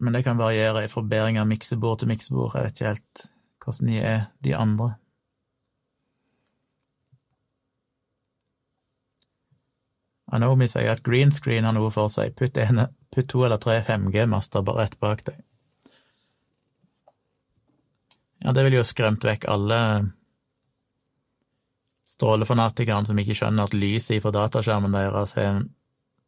men 0.02 0.14
det 0.14 0.24
kan 0.24 0.38
variere 0.38 0.88
fra 0.90 1.02
av 1.42 1.48
miksebord 1.48 2.00
til 2.00 2.08
miksebord. 2.10 2.56
Jeg 2.56 2.64
vet 2.64 2.80
ikke 2.80 2.88
helt 2.88 3.28
hvordan 3.62 3.88
de 3.88 3.98
er, 4.02 4.22
de 4.42 4.56
andre. 4.58 4.88
Anomi 10.34 10.66
sier 10.72 10.90
at 10.90 11.04
green 11.06 11.32
screen 11.32 11.68
har 11.68 11.76
noe 11.78 11.92
for 11.94 12.10
seg. 12.10 12.34
Putt, 12.34 12.58
ene, 12.58 12.88
putt 13.14 13.30
to 13.30 13.44
eller 13.46 13.62
tre 13.62 13.78
5G-master 13.86 14.66
bare 14.66 14.88
rett 14.88 14.98
bak 15.00 15.22
deg. 15.28 15.38
Ja, 18.42 18.56
det 18.58 18.64
ville 18.66 18.80
jo 18.80 18.88
skremt 18.88 19.28
vekk 19.28 19.46
alle 19.54 19.78
strålefanatikerne 22.10 23.06
som 23.06 23.22
ikke 23.22 23.38
skjønner 23.38 23.70
at 23.70 23.78
lyset 23.78 24.24
fra 24.24 24.34
dataskjermen 24.34 24.98
deres 24.98 25.36
har 25.38 25.62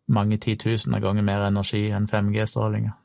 mange 0.08 0.38
titusener 0.38 1.00
ganger 1.00 1.24
mer 1.24 1.48
energi 1.48 1.88
enn 1.92 2.08
5G-strålinga. 2.10 2.98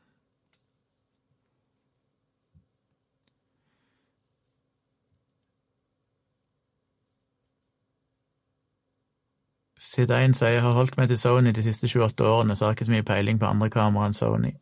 Side 9.78 10.14
1 10.14 10.34
sier 10.36 10.58
jeg 10.58 10.62
har 10.62 10.74
holdt 10.76 10.98
meg 10.98 11.08
til 11.08 11.18
Sony 11.18 11.52
de 11.54 11.62
siste 11.64 11.88
28 11.88 12.26
årene, 12.26 12.56
så 12.56 12.64
har 12.64 12.72
jeg 12.72 12.78
ikke 12.78 12.88
så 12.90 12.96
mye 12.96 13.06
peiling 13.06 13.38
på 13.40 13.46
andre 13.48 13.70
kamera 13.70 14.06
enn 14.06 14.14
Sony. 14.14 14.52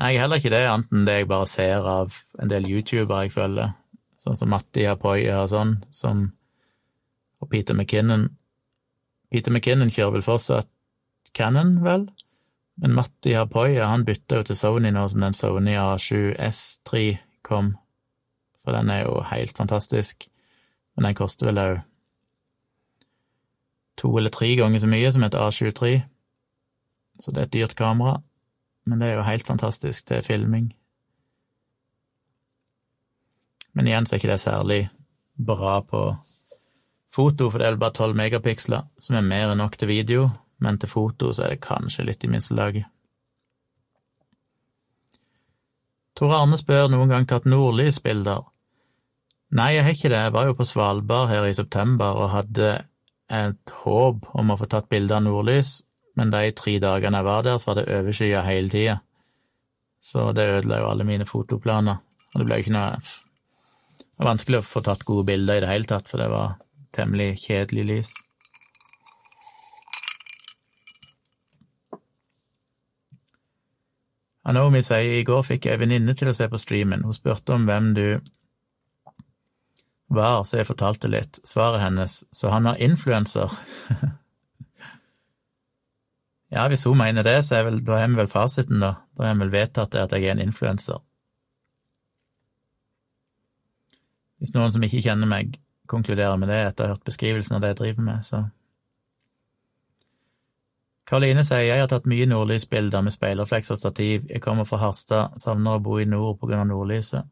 Nei, 0.00 0.16
heller 0.16 0.40
ikke 0.40 0.52
det, 0.52 0.64
annet 0.66 0.92
enn 0.92 1.06
det 1.06 1.14
jeg 1.20 1.28
bare 1.30 1.46
ser 1.48 1.86
av 1.86 2.16
en 2.40 2.50
del 2.50 2.68
youtubere 2.68 3.26
jeg 3.26 3.34
følger, 3.36 3.72
sånn 4.20 4.36
som 4.36 4.52
Matti 4.52 4.86
Apoya 4.88 5.42
og 5.44 5.50
sånn, 5.52 5.74
som 5.94 6.28
og 7.40 7.48
Peter 7.48 7.74
McKinnon. 7.74 8.28
Peter 9.32 9.52
McKinnon 9.52 9.92
kjører 9.92 10.18
vel 10.18 10.26
fortsatt 10.26 10.68
Cannon, 11.36 11.78
vel? 11.84 12.08
Men 12.80 12.94
Matti 12.96 13.34
Apoya 13.36 13.90
han 13.90 14.06
bytta 14.08 14.40
jo 14.40 14.48
til 14.48 14.56
Sony 14.56 14.90
nå 14.94 15.04
som 15.08 15.20
den 15.20 15.36
Sony 15.36 15.76
A7S3 15.76 17.02
kom, 17.46 17.74
for 18.62 18.76
den 18.76 18.90
er 18.92 19.04
jo 19.04 19.20
helt 19.30 19.56
fantastisk, 19.56 20.28
men 20.96 21.10
den 21.10 21.18
koster 21.18 21.50
vel 21.50 21.60
òg 21.60 21.78
to 24.00 24.14
eller 24.16 24.32
tre 24.32 24.54
ganger 24.56 24.80
så 24.80 24.88
mye 24.88 25.12
som 25.12 25.24
et 25.26 25.36
A23, 25.36 26.00
så 27.20 27.32
det 27.34 27.40
er 27.40 27.48
et 27.48 27.52
dyrt 27.52 27.74
kamera, 27.76 28.20
men 28.88 29.00
det 29.00 29.10
er 29.10 29.18
jo 29.18 29.28
helt 29.28 29.46
fantastisk 29.46 30.06
til 30.08 30.24
filming. 30.24 30.70
Men 33.76 33.86
igjen 33.86 34.06
så 34.06 34.16
er 34.16 34.22
ikke 34.22 34.32
det 34.32 34.40
særlig 34.40 34.80
bra 35.36 35.80
på 35.84 36.04
foto, 37.10 37.50
for 37.50 37.58
det 37.58 37.66
er 37.66 37.74
vel 37.74 37.82
bare 37.82 37.96
tolv 37.98 38.16
megapiksler, 38.16 38.88
som 38.98 39.18
er 39.18 39.26
mer 39.26 39.52
enn 39.52 39.60
nok 39.60 39.76
til 39.76 39.90
video, 39.90 40.30
men 40.60 40.78
til 40.78 40.90
foto 40.90 41.32
så 41.32 41.46
er 41.46 41.54
det 41.54 41.64
kanskje 41.64 42.06
litt 42.06 42.24
i 42.24 42.30
minste 42.30 42.56
laget. 42.56 42.88
Tor 46.16 46.34
Arne 46.36 46.58
spør 46.60 46.90
noen 46.92 47.08
gang 47.08 47.26
tatt 47.28 47.46
nordlysbilder. 47.48 48.44
Nei, 49.56 49.70
jeg 49.74 49.84
har 49.86 49.94
ikke 49.96 50.10
det, 50.12 50.22
jeg 50.26 50.34
var 50.34 50.46
jo 50.46 50.56
på 50.58 50.66
Svalbard 50.68 51.30
her 51.30 51.46
i 51.48 51.54
september 51.56 52.18
og 52.20 52.34
hadde 52.34 52.72
et 53.30 53.72
håp 53.82 54.26
om 54.38 54.52
å 54.52 54.58
få 54.58 54.68
tatt 54.70 54.90
bilde 54.90 55.16
av 55.16 55.24
nordlys, 55.24 55.80
men 56.18 56.32
de 56.34 56.50
tre 56.58 56.76
dagene 56.82 57.22
jeg 57.22 57.26
var 57.26 57.46
der, 57.46 57.58
så 57.58 57.70
var 57.70 57.80
det 57.80 57.88
overskya 57.96 58.44
hele 58.46 58.70
tida. 58.70 59.00
Så 60.00 60.30
det 60.36 60.48
ødela 60.58 60.80
jo 60.80 60.90
alle 60.90 61.06
mine 61.06 61.26
fotoplaner. 61.28 62.00
Og 62.30 62.40
det 62.40 62.46
ble 62.46 62.60
ikke 62.62 62.74
noe 62.74 63.00
Det 63.00 64.20
var 64.20 64.34
vanskelig 64.34 64.60
å 64.60 64.66
få 64.66 64.82
tatt 64.84 65.06
gode 65.08 65.26
bilder 65.30 65.58
i 65.58 65.62
det 65.64 65.70
hele 65.70 65.88
tatt, 65.88 66.08
for 66.08 66.20
det 66.20 66.28
var 66.28 66.58
temmelig 66.92 67.46
kjedelig 67.46 67.84
lys. 67.88 68.10
Anomi 74.48 74.80
sier 74.84 75.18
i 75.18 75.24
går 75.26 75.42
fikk 75.44 75.68
jeg 75.68 75.76
ei 75.76 75.82
venninne 75.82 76.14
til 76.16 76.30
å 76.30 76.36
se 76.36 76.48
på 76.48 76.60
streamen. 76.60 77.04
Hun 77.04 77.16
spurte 77.16 77.56
om 77.56 77.66
hvem 77.68 77.92
du 77.96 78.06
var, 80.10 80.44
så 80.44 80.60
jeg 80.60 80.70
fortalte 80.70 81.10
litt. 81.10 81.42
Svaret 81.46 81.84
hennes 81.84 82.22
så 82.34 82.52
han 82.54 82.66
har 82.66 82.80
influenser. 82.82 83.52
ja, 86.56 86.64
hvis 86.72 86.86
hun 86.88 86.98
mener 86.98 87.26
det, 87.26 87.36
så 87.46 87.60
er 87.60 87.68
vel, 87.68 87.82
da 87.84 88.00
har 88.00 88.08
vi 88.08 88.22
vel 88.22 88.32
fasiten, 88.32 88.80
da. 88.82 88.96
Da 89.16 89.28
har 89.28 89.36
vi 89.36 89.44
vel 89.44 89.54
vedtatt 89.54 89.92
det 89.94 90.06
at 90.06 90.16
jeg 90.16 90.26
er 90.26 90.38
en 90.38 90.48
influenser. 90.48 91.02
Hvis 94.40 94.54
noen 94.56 94.72
som 94.72 94.84
ikke 94.86 95.02
kjenner 95.04 95.28
meg, 95.28 95.58
konkluderer 95.90 96.38
med 96.40 96.48
det 96.48 96.62
etter 96.64 96.86
å 96.86 96.88
ha 96.88 96.94
hørt 96.94 97.04
beskrivelsen 97.04 97.58
av 97.58 97.62
det 97.62 97.74
jeg 97.74 97.80
driver 97.82 98.06
med, 98.06 98.24
så 98.24 98.46
Karoline 101.10 101.42
sier 101.42 101.64
jeg 101.66 101.82
har 101.82 101.88
tatt 101.90 102.06
mye 102.06 102.26
nordlysbilder 102.30 103.02
med 103.02 103.10
speilrefleks 103.10 103.72
og 103.74 103.80
stativ. 103.80 104.28
Jeg 104.30 104.42
kommer 104.44 104.68
fra 104.68 104.78
Harstad, 104.78 105.34
savner 105.42 105.80
å 105.80 105.82
bo 105.82 105.96
i 105.98 106.06
nord 106.06 106.38
på 106.38 106.46
grunn 106.46 106.62
av 106.62 106.68
nordlyset. 106.70 107.26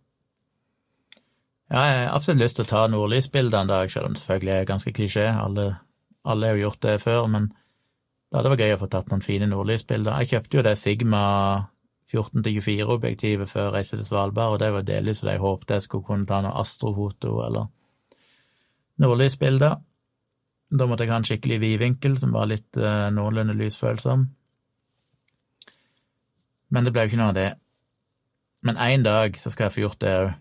Ja, 1.70 1.85
jeg 1.85 2.01
har 2.01 2.16
absolutt 2.16 2.43
lyst 2.43 2.59
til 2.59 2.66
å 2.66 2.72
ta 2.72 2.83
nordlysbilder 2.91 3.61
en 3.61 3.70
dag, 3.70 3.93
selv 3.93 4.09
om 4.09 4.16
det 4.16 4.22
selvfølgelig 4.24 4.55
er 4.57 4.68
ganske 4.72 4.93
klisjé. 4.97 5.29
Alle, 5.31 5.68
alle 6.26 6.51
har 6.51 6.59
jo 6.59 6.64
gjort 6.66 6.83
det 6.89 6.97
før, 7.05 7.31
men 7.31 7.51
det 7.53 8.41
hadde 8.41 8.53
vært 8.57 8.64
gøy 8.64 8.74
å 8.74 8.81
få 8.83 8.91
tatt 8.97 9.12
noen 9.12 9.22
fine 9.22 9.51
nordlysbilder. 9.53 10.18
Jeg 10.24 10.33
kjøpte 10.33 10.59
jo 10.59 10.64
det 10.66 10.74
Sigma 10.81 11.24
14-24-objektivet 12.11 13.51
før 13.53 13.68
jeg 13.68 13.74
reiste 13.76 14.01
til 14.01 14.09
Svalbard, 14.09 14.57
og 14.57 14.62
det 14.64 14.72
var 14.74 14.91
delvis 14.91 15.22
fordi 15.22 15.37
jeg 15.37 15.45
håpet 15.45 15.76
jeg 15.76 15.87
skulle 15.87 16.09
kunne 16.09 16.26
ta 16.26 16.41
noe 16.43 16.59
astrofoto 16.59 17.39
eller 17.47 17.70
nordlysbilder. 18.99 19.79
Da 20.69 20.85
måtte 20.85 21.07
jeg 21.07 21.12
ha 21.12 21.21
en 21.23 21.25
skikkelig 21.25 21.61
vidvinkel 21.62 22.19
som 22.21 22.35
var 22.37 22.51
litt 22.51 22.77
eh, 22.77 23.07
noenlunde 23.14 23.57
lysfølsom. 23.57 24.27
Men 26.69 26.85
det 26.85 26.93
ble 26.93 27.07
jo 27.07 27.12
ikke 27.12 27.21
noe 27.23 27.33
av 27.33 27.39
det. 27.39 27.49
Men 28.69 28.81
én 28.85 29.07
dag 29.07 29.39
så 29.39 29.53
skal 29.53 29.69
jeg 29.69 29.77
få 29.77 29.85
gjort 29.87 30.03
det 30.05 30.12
òg. 30.19 30.35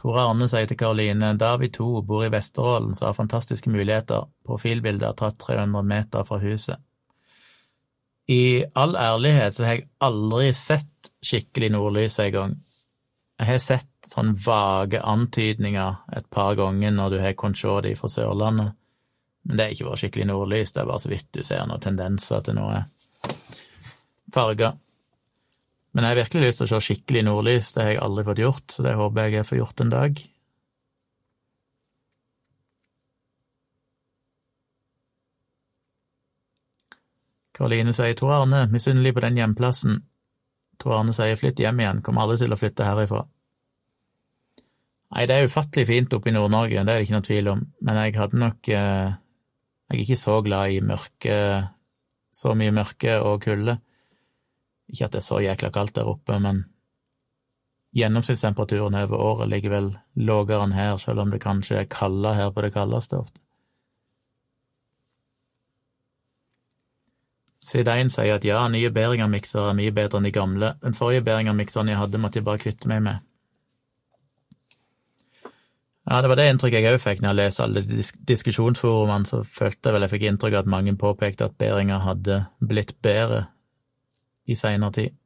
Tore 0.00 0.22
Arne 0.24 0.46
sier 0.48 0.68
til 0.68 0.78
Karoline 0.80 1.34
vi 1.60 1.68
to 1.68 2.00
bor 2.06 2.24
i 2.24 2.30
Vesterålen, 2.32 2.94
så 2.94 3.10
har 3.10 3.18
fantastiske 3.18 3.68
muligheter. 3.68 4.30
Profilbildet 4.46 5.08
er 5.10 5.18
tatt 5.18 5.38
300 5.42 5.82
meter 5.84 6.24
fra 6.24 6.38
huset. 6.40 6.80
I 8.30 8.64
all 8.78 8.94
ærlighet 8.96 9.56
så 9.56 9.66
har 9.66 9.74
jeg 9.74 9.88
aldri 10.00 10.52
sett 10.54 11.10
skikkelig 11.20 11.72
nordlys 11.74 12.18
en 12.22 12.32
gang. 12.32 12.54
Jeg 13.40 13.48
har 13.48 13.60
sett 13.64 14.10
sånn 14.10 14.34
vage 14.44 14.98
antydninger 15.00 16.16
et 16.18 16.26
par 16.28 16.58
ganger 16.58 16.92
når 16.92 17.14
du 17.14 17.18
har 17.22 17.36
kunnet 17.40 17.56
se 17.56 17.76
de 17.86 17.94
fra 17.96 18.10
Sørlandet, 18.12 18.74
men 19.48 19.56
det 19.56 19.64
har 19.64 19.72
ikke 19.72 19.86
vært 19.86 20.02
skikkelig 20.02 20.26
nordlys, 20.28 20.72
det 20.76 20.82
er 20.82 20.90
bare 20.90 21.00
så 21.00 21.08
vidt 21.08 21.28
du 21.32 21.40
ser 21.46 21.62
noen 21.70 21.80
tendenser 21.80 22.42
til 22.44 22.58
noe 22.58 22.82
farger. 24.34 24.76
Men 25.96 26.04
jeg 26.04 26.12
har 26.12 26.20
virkelig 26.20 26.50
lyst 26.50 26.60
til 26.60 26.68
å 26.68 26.72
se 26.74 26.82
skikkelig 26.90 27.22
nordlys, 27.30 27.72
det 27.72 27.86
har 27.86 27.90
jeg 27.94 28.02
aldri 28.04 28.26
fått 28.28 28.44
gjort, 28.44 28.66
så 28.76 28.84
det 28.84 28.92
håper 29.00 29.24
jeg 29.24 29.38
jeg 29.38 29.48
får 29.48 29.60
gjort 29.62 29.84
en 29.86 29.94
dag. 29.96 30.22
Karoline 37.56 37.96
sier 37.96 38.20
Tor 38.20 38.36
Arne, 38.42 38.66
misunnelig 38.68 39.16
på 39.16 39.24
den 39.24 39.40
hjemplassen. 39.40 40.02
Tor 40.80 40.96
Arne 40.96 41.12
sier 41.16 41.36
flytt 41.36 41.60
hjem 41.60 41.82
igjen, 41.82 42.00
kommer 42.04 42.24
aldri 42.24 42.40
til 42.42 42.54
å 42.54 42.58
flytte 42.58 42.86
herifra. 42.88 43.26
Nei, 45.10 45.26
det 45.26 45.36
er 45.36 45.50
ufattelig 45.50 45.88
fint 45.88 46.12
oppe 46.14 46.30
i 46.30 46.34
Nord-Norge, 46.34 46.84
det 46.86 46.92
er 46.94 47.00
det 47.00 47.06
ikke 47.08 47.16
noe 47.16 47.26
tvil 47.26 47.50
om, 47.50 47.62
men 47.82 47.98
jeg 47.98 48.16
hadde 48.16 48.38
nok 48.38 48.68
eh, 48.70 49.16
Jeg 49.90 49.96
er 49.96 50.02
ikke 50.04 50.20
så 50.20 50.36
glad 50.46 50.70
i 50.70 50.82
mørke, 50.86 51.36
så 52.30 52.52
mye 52.54 52.70
mørke 52.70 53.16
og 53.26 53.40
kulde. 53.42 53.80
Ikke 54.86 55.08
at 55.08 55.16
det 55.16 55.18
er 55.18 55.26
så 55.26 55.40
jækla 55.42 55.72
kaldt 55.74 55.96
der 55.98 56.06
oppe, 56.06 56.38
men 56.38 56.62
gjennomsnittstemperaturen 57.98 58.94
over 59.00 59.18
året 59.18 59.50
ligger 59.50 59.74
vel 59.74 59.88
lavere 60.14 60.62
enn 60.62 60.76
her, 60.76 60.94
selv 61.02 61.24
om 61.24 61.34
det 61.34 61.42
kanskje 61.42 61.80
er 61.80 61.90
kaldere 61.90 62.38
her 62.38 62.52
på 62.54 62.62
det 62.62 62.70
kaldeste 62.76 63.18
ofte. 63.18 63.42
Side 67.70 67.92
1 68.02 68.10
sier 68.10 68.34
at 68.34 68.44
ja, 68.46 68.60
nye 68.72 68.90
Behringer-miksere 68.90 69.70
er 69.70 69.76
mye 69.78 69.92
bedre 69.94 70.18
enn 70.18 70.26
de 70.26 70.32
gamle. 70.34 70.72
Den 70.82 70.96
forrige 70.96 71.22
Behringer-mikseren 71.28 71.90
jeg 71.92 72.00
hadde, 72.00 72.18
måtte 72.18 72.40
jeg 72.40 72.46
bare 72.48 72.62
kvitte 72.62 72.90
meg 72.90 73.04
med. 73.06 73.26
Ja, 76.10 76.18
det 76.22 76.30
var 76.32 76.40
det 76.40 76.48
inntrykket 76.50 76.82
jeg 76.82 76.96
òg 76.96 77.02
fikk 77.04 77.20
når 77.22 77.30
jeg 77.30 77.38
leste 77.38 77.62
alle 77.62 77.84
disk 77.86 78.16
diskusjonsforumene, 78.26 79.28
så 79.28 79.44
følte 79.46 79.90
jeg 79.90 79.94
vel 79.94 80.06
jeg 80.06 80.12
fikk 80.16 80.26
inntrykk 80.26 80.56
av 80.56 80.64
at 80.64 80.72
mange 80.74 80.96
påpekte 80.98 81.46
at 81.46 81.54
Behringer 81.60 82.02
hadde 82.02 82.40
blitt 82.58 82.96
bedre 83.04 83.44
i 84.50 84.56
seinere 84.58 84.96
tid. 84.96 85.16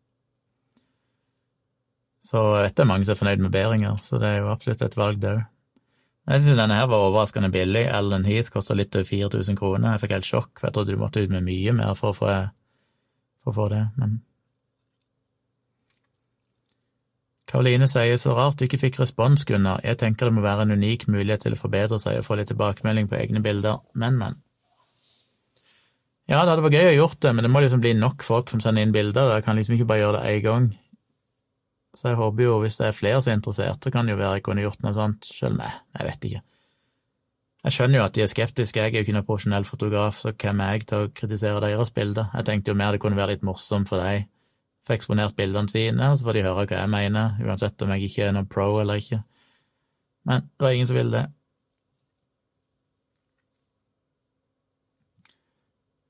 Så 2.25 2.43
jeg 2.61 2.75
er 2.77 2.89
mange 2.89 3.07
som 3.07 3.15
er 3.15 3.21
fornøyd 3.23 3.47
med 3.47 3.53
Behringer, 3.55 3.97
så 4.01 4.21
det 4.21 4.29
er 4.29 4.43
jo 4.43 4.53
absolutt 4.53 4.85
et 4.85 5.01
valg, 5.01 5.21
det 5.23 5.33
òg. 5.39 5.43
Jeg 6.25 6.41
synes 6.41 6.57
denne 6.57 6.77
her 6.79 6.87
var 6.89 7.03
overraskende 7.05 7.51
billig. 7.53 7.85
Ellen 7.93 8.25
Heath 8.25 8.53
kosta 8.53 8.77
litt 8.77 8.95
over 8.97 9.05
4000 9.05 9.59
kroner. 9.61 9.93
Jeg 9.93 10.05
fikk 10.05 10.15
helt 10.17 10.29
sjokk, 10.29 10.53
for 10.57 10.69
jeg 10.69 10.77
trodde 10.77 10.95
du 10.95 11.01
måtte 11.01 11.25
ut 11.25 11.33
med 11.33 11.45
mye 11.45 11.75
mer 11.77 11.93
for 11.99 12.15
å 12.15 12.17
få, 12.17 12.31
for 13.45 13.53
å 13.53 13.59
få 13.59 13.73
det, 13.75 13.83
men 14.01 14.23
Karoline 17.55 17.87
sier 17.87 18.17
så 18.19 18.33
rart 18.35 18.57
du 18.59 18.65
ikke 18.67 18.81
fikk 18.81 18.97
respons, 18.99 19.45
Gunnar. 19.47 19.83
Jeg 19.87 20.01
tenker 20.01 20.27
det 20.27 20.35
må 20.35 20.43
være 20.43 20.65
en 20.65 20.75
unik 20.75 21.05
mulighet 21.13 21.45
til 21.45 21.55
å 21.55 21.59
forbedre 21.61 22.01
seg 22.03 22.19
og 22.19 22.27
få 22.27 22.39
litt 22.41 22.49
tilbakemelding 22.51 23.07
på 23.11 23.19
egne 23.21 23.43
bilder, 23.45 23.79
men, 23.95 24.17
men. 24.19 24.41
Ja, 26.25 26.41
det 26.41 26.55
hadde 26.55 26.65
vært 26.65 26.79
gøy 26.81 26.89
å 26.89 26.97
gjort 26.97 27.21
det, 27.21 27.35
men 27.37 27.45
det 27.45 27.53
må 27.53 27.61
liksom 27.61 27.85
bli 27.85 27.93
nok 27.95 28.25
folk 28.27 28.49
som 28.51 28.63
sender 28.65 28.83
inn 28.83 28.97
bilder. 28.97 29.37
Jeg 29.37 29.45
kan 29.47 29.61
liksom 29.61 29.77
ikke 29.77 29.87
bare 29.93 30.01
gjøre 30.01 30.23
det 30.25 30.33
én 30.33 30.43
gang. 30.49 30.67
Så 31.95 32.11
jeg 32.11 32.19
håper 32.19 32.43
jo, 32.43 32.59
hvis 32.63 32.77
det 32.81 32.89
er 32.89 32.97
flere 32.97 33.21
som 33.23 33.33
er 33.33 33.39
interessert, 33.39 33.85
så 33.85 33.93
kan 33.95 34.07
det 34.07 34.17
jo 34.17 34.21
være 34.21 34.41
jeg 34.41 34.45
kunne 34.49 34.65
gjort 34.65 34.83
noe 34.83 34.95
sånt 34.97 35.29
selv 35.29 35.63
jeg, 35.63 35.81
jeg 35.95 36.09
vet 36.09 36.29
ikke. 36.29 36.43
Jeg 37.65 37.73
skjønner 37.73 37.97
jo 37.97 38.05
at 38.05 38.17
de 38.17 38.23
er 38.25 38.29
skeptiske, 38.29 38.81
jeg 38.81 38.93
er 38.93 38.99
jo 38.99 39.07
ikke 39.07 39.15
noen 39.17 39.27
profesjonell 39.29 39.65
fotograf, 39.65 40.19
så 40.21 40.35
hvem 40.35 40.59
er 40.61 40.75
jeg 40.75 40.89
til 40.91 41.05
å 41.07 41.13
kritisere 41.17 41.63
deres 41.65 41.93
bilder? 41.97 42.27
Jeg 42.35 42.49
tenkte 42.49 42.75
jo 42.75 42.77
mer 42.77 42.93
det 42.93 43.01
kunne 43.01 43.17
være 43.17 43.37
litt 43.37 43.47
morsomt 43.47 43.89
for 43.89 44.03
dem, 44.05 44.27
få 44.85 44.97
eksponert 44.99 45.37
bildene 45.39 45.73
sine, 45.73 46.11
og 46.11 46.19
så 46.21 46.27
får 46.27 46.37
de 46.37 46.43
høre 46.45 46.67
hva 46.67 46.83
jeg 46.83 46.93
mener, 46.93 47.39
uansett 47.41 47.87
om 47.87 47.95
jeg 47.95 48.11
ikke 48.11 48.27
er 48.27 48.37
noen 48.37 48.51
pro 48.53 48.67
eller 48.83 49.01
ikke. 49.01 49.23
Men 50.29 50.45
det 50.45 50.67
var 50.67 50.77
ingen 50.77 50.91
som 50.91 50.99
ville 50.99 51.17
det. 51.17 51.25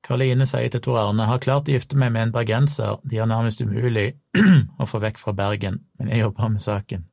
Karoline 0.05 0.45
sier 0.45 0.69
til 0.69 0.83
Tor 0.85 0.99
Arne 1.01 1.25
har 1.31 1.41
klart 1.41 1.69
å 1.69 1.73
gifte 1.73 1.97
meg 1.97 2.13
med 2.13 2.27
en 2.27 2.35
bergenser, 2.35 2.99
de 3.09 3.23
er 3.23 3.29
nærmest 3.31 3.63
umulig 3.65 4.11
å 4.83 4.87
få 4.89 5.01
vekk 5.01 5.21
fra 5.23 5.33
Bergen, 5.37 5.81
men 5.99 6.13
jeg 6.13 6.27
jobber 6.27 6.53
med 6.53 6.65
saken. 6.65 7.07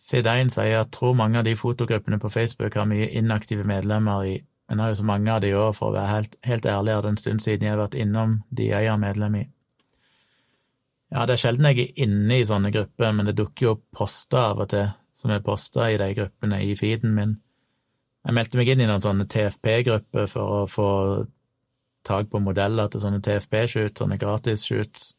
Sidein 0.00 0.52
sier 0.52 0.82
at 0.82 0.92
tror 0.96 1.16
mange 1.16 1.40
av 1.40 1.48
de 1.48 1.56
fotogruppene 1.56 2.20
på 2.20 2.32
Facebook 2.32 2.76
har 2.76 2.88
mye 2.88 3.08
inaktive 3.16 3.64
medlemmer 3.68 4.28
i, 4.28 4.36
men 4.68 4.80
har 4.80 4.92
jo 4.92 5.00
så 5.00 5.08
mange 5.08 5.32
av 5.32 5.40
de 5.44 5.54
òg, 5.56 5.72
for 5.76 5.90
å 5.90 5.96
være 5.96 6.12
helt, 6.12 6.36
helt 6.44 6.68
ærlig, 6.68 6.92
er 6.92 7.02
det 7.04 7.14
en 7.14 7.20
stund 7.24 7.44
siden 7.44 7.66
jeg 7.66 7.74
har 7.74 7.82
vært 7.82 7.98
innom 8.00 8.38
de 8.52 8.70
jeg 8.70 8.92
er 8.92 9.00
medlem 9.00 9.40
i. 9.40 9.44
Ja, 11.10 11.24
det 11.26 11.34
er 11.34 11.42
sjelden 11.42 11.72
jeg 11.72 11.88
er 11.88 12.04
inne 12.04 12.38
i 12.38 12.46
sånne 12.46 12.70
grupper, 12.74 13.12
men 13.16 13.28
det 13.28 13.38
dukker 13.40 13.66
jo 13.66 13.76
opp 13.78 13.86
poster 13.96 14.52
av 14.52 14.64
og 14.64 14.72
til 14.72 14.90
som 15.16 15.32
er 15.34 15.42
posta 15.44 15.88
i 15.90 15.98
de 16.00 16.12
gruppene 16.16 16.60
i 16.64 16.76
feeden 16.78 17.16
min 17.16 17.40
jeg 18.26 18.36
meldte 18.36 18.60
meg 18.60 18.68
inn 18.68 18.82
i 18.84 18.88
noen 18.88 19.04
sånne 19.04 19.26
TFP-grupper 19.30 20.28
for 20.28 20.56
å 20.58 20.68
få 20.68 20.90
tak 22.06 22.28
på 22.32 22.40
modeller 22.42 22.90
til 22.90 23.02
sånne 23.02 23.20
TFP-shoot, 23.24 23.96
sånne 23.96 24.18
gratis-shoots. 24.20 25.10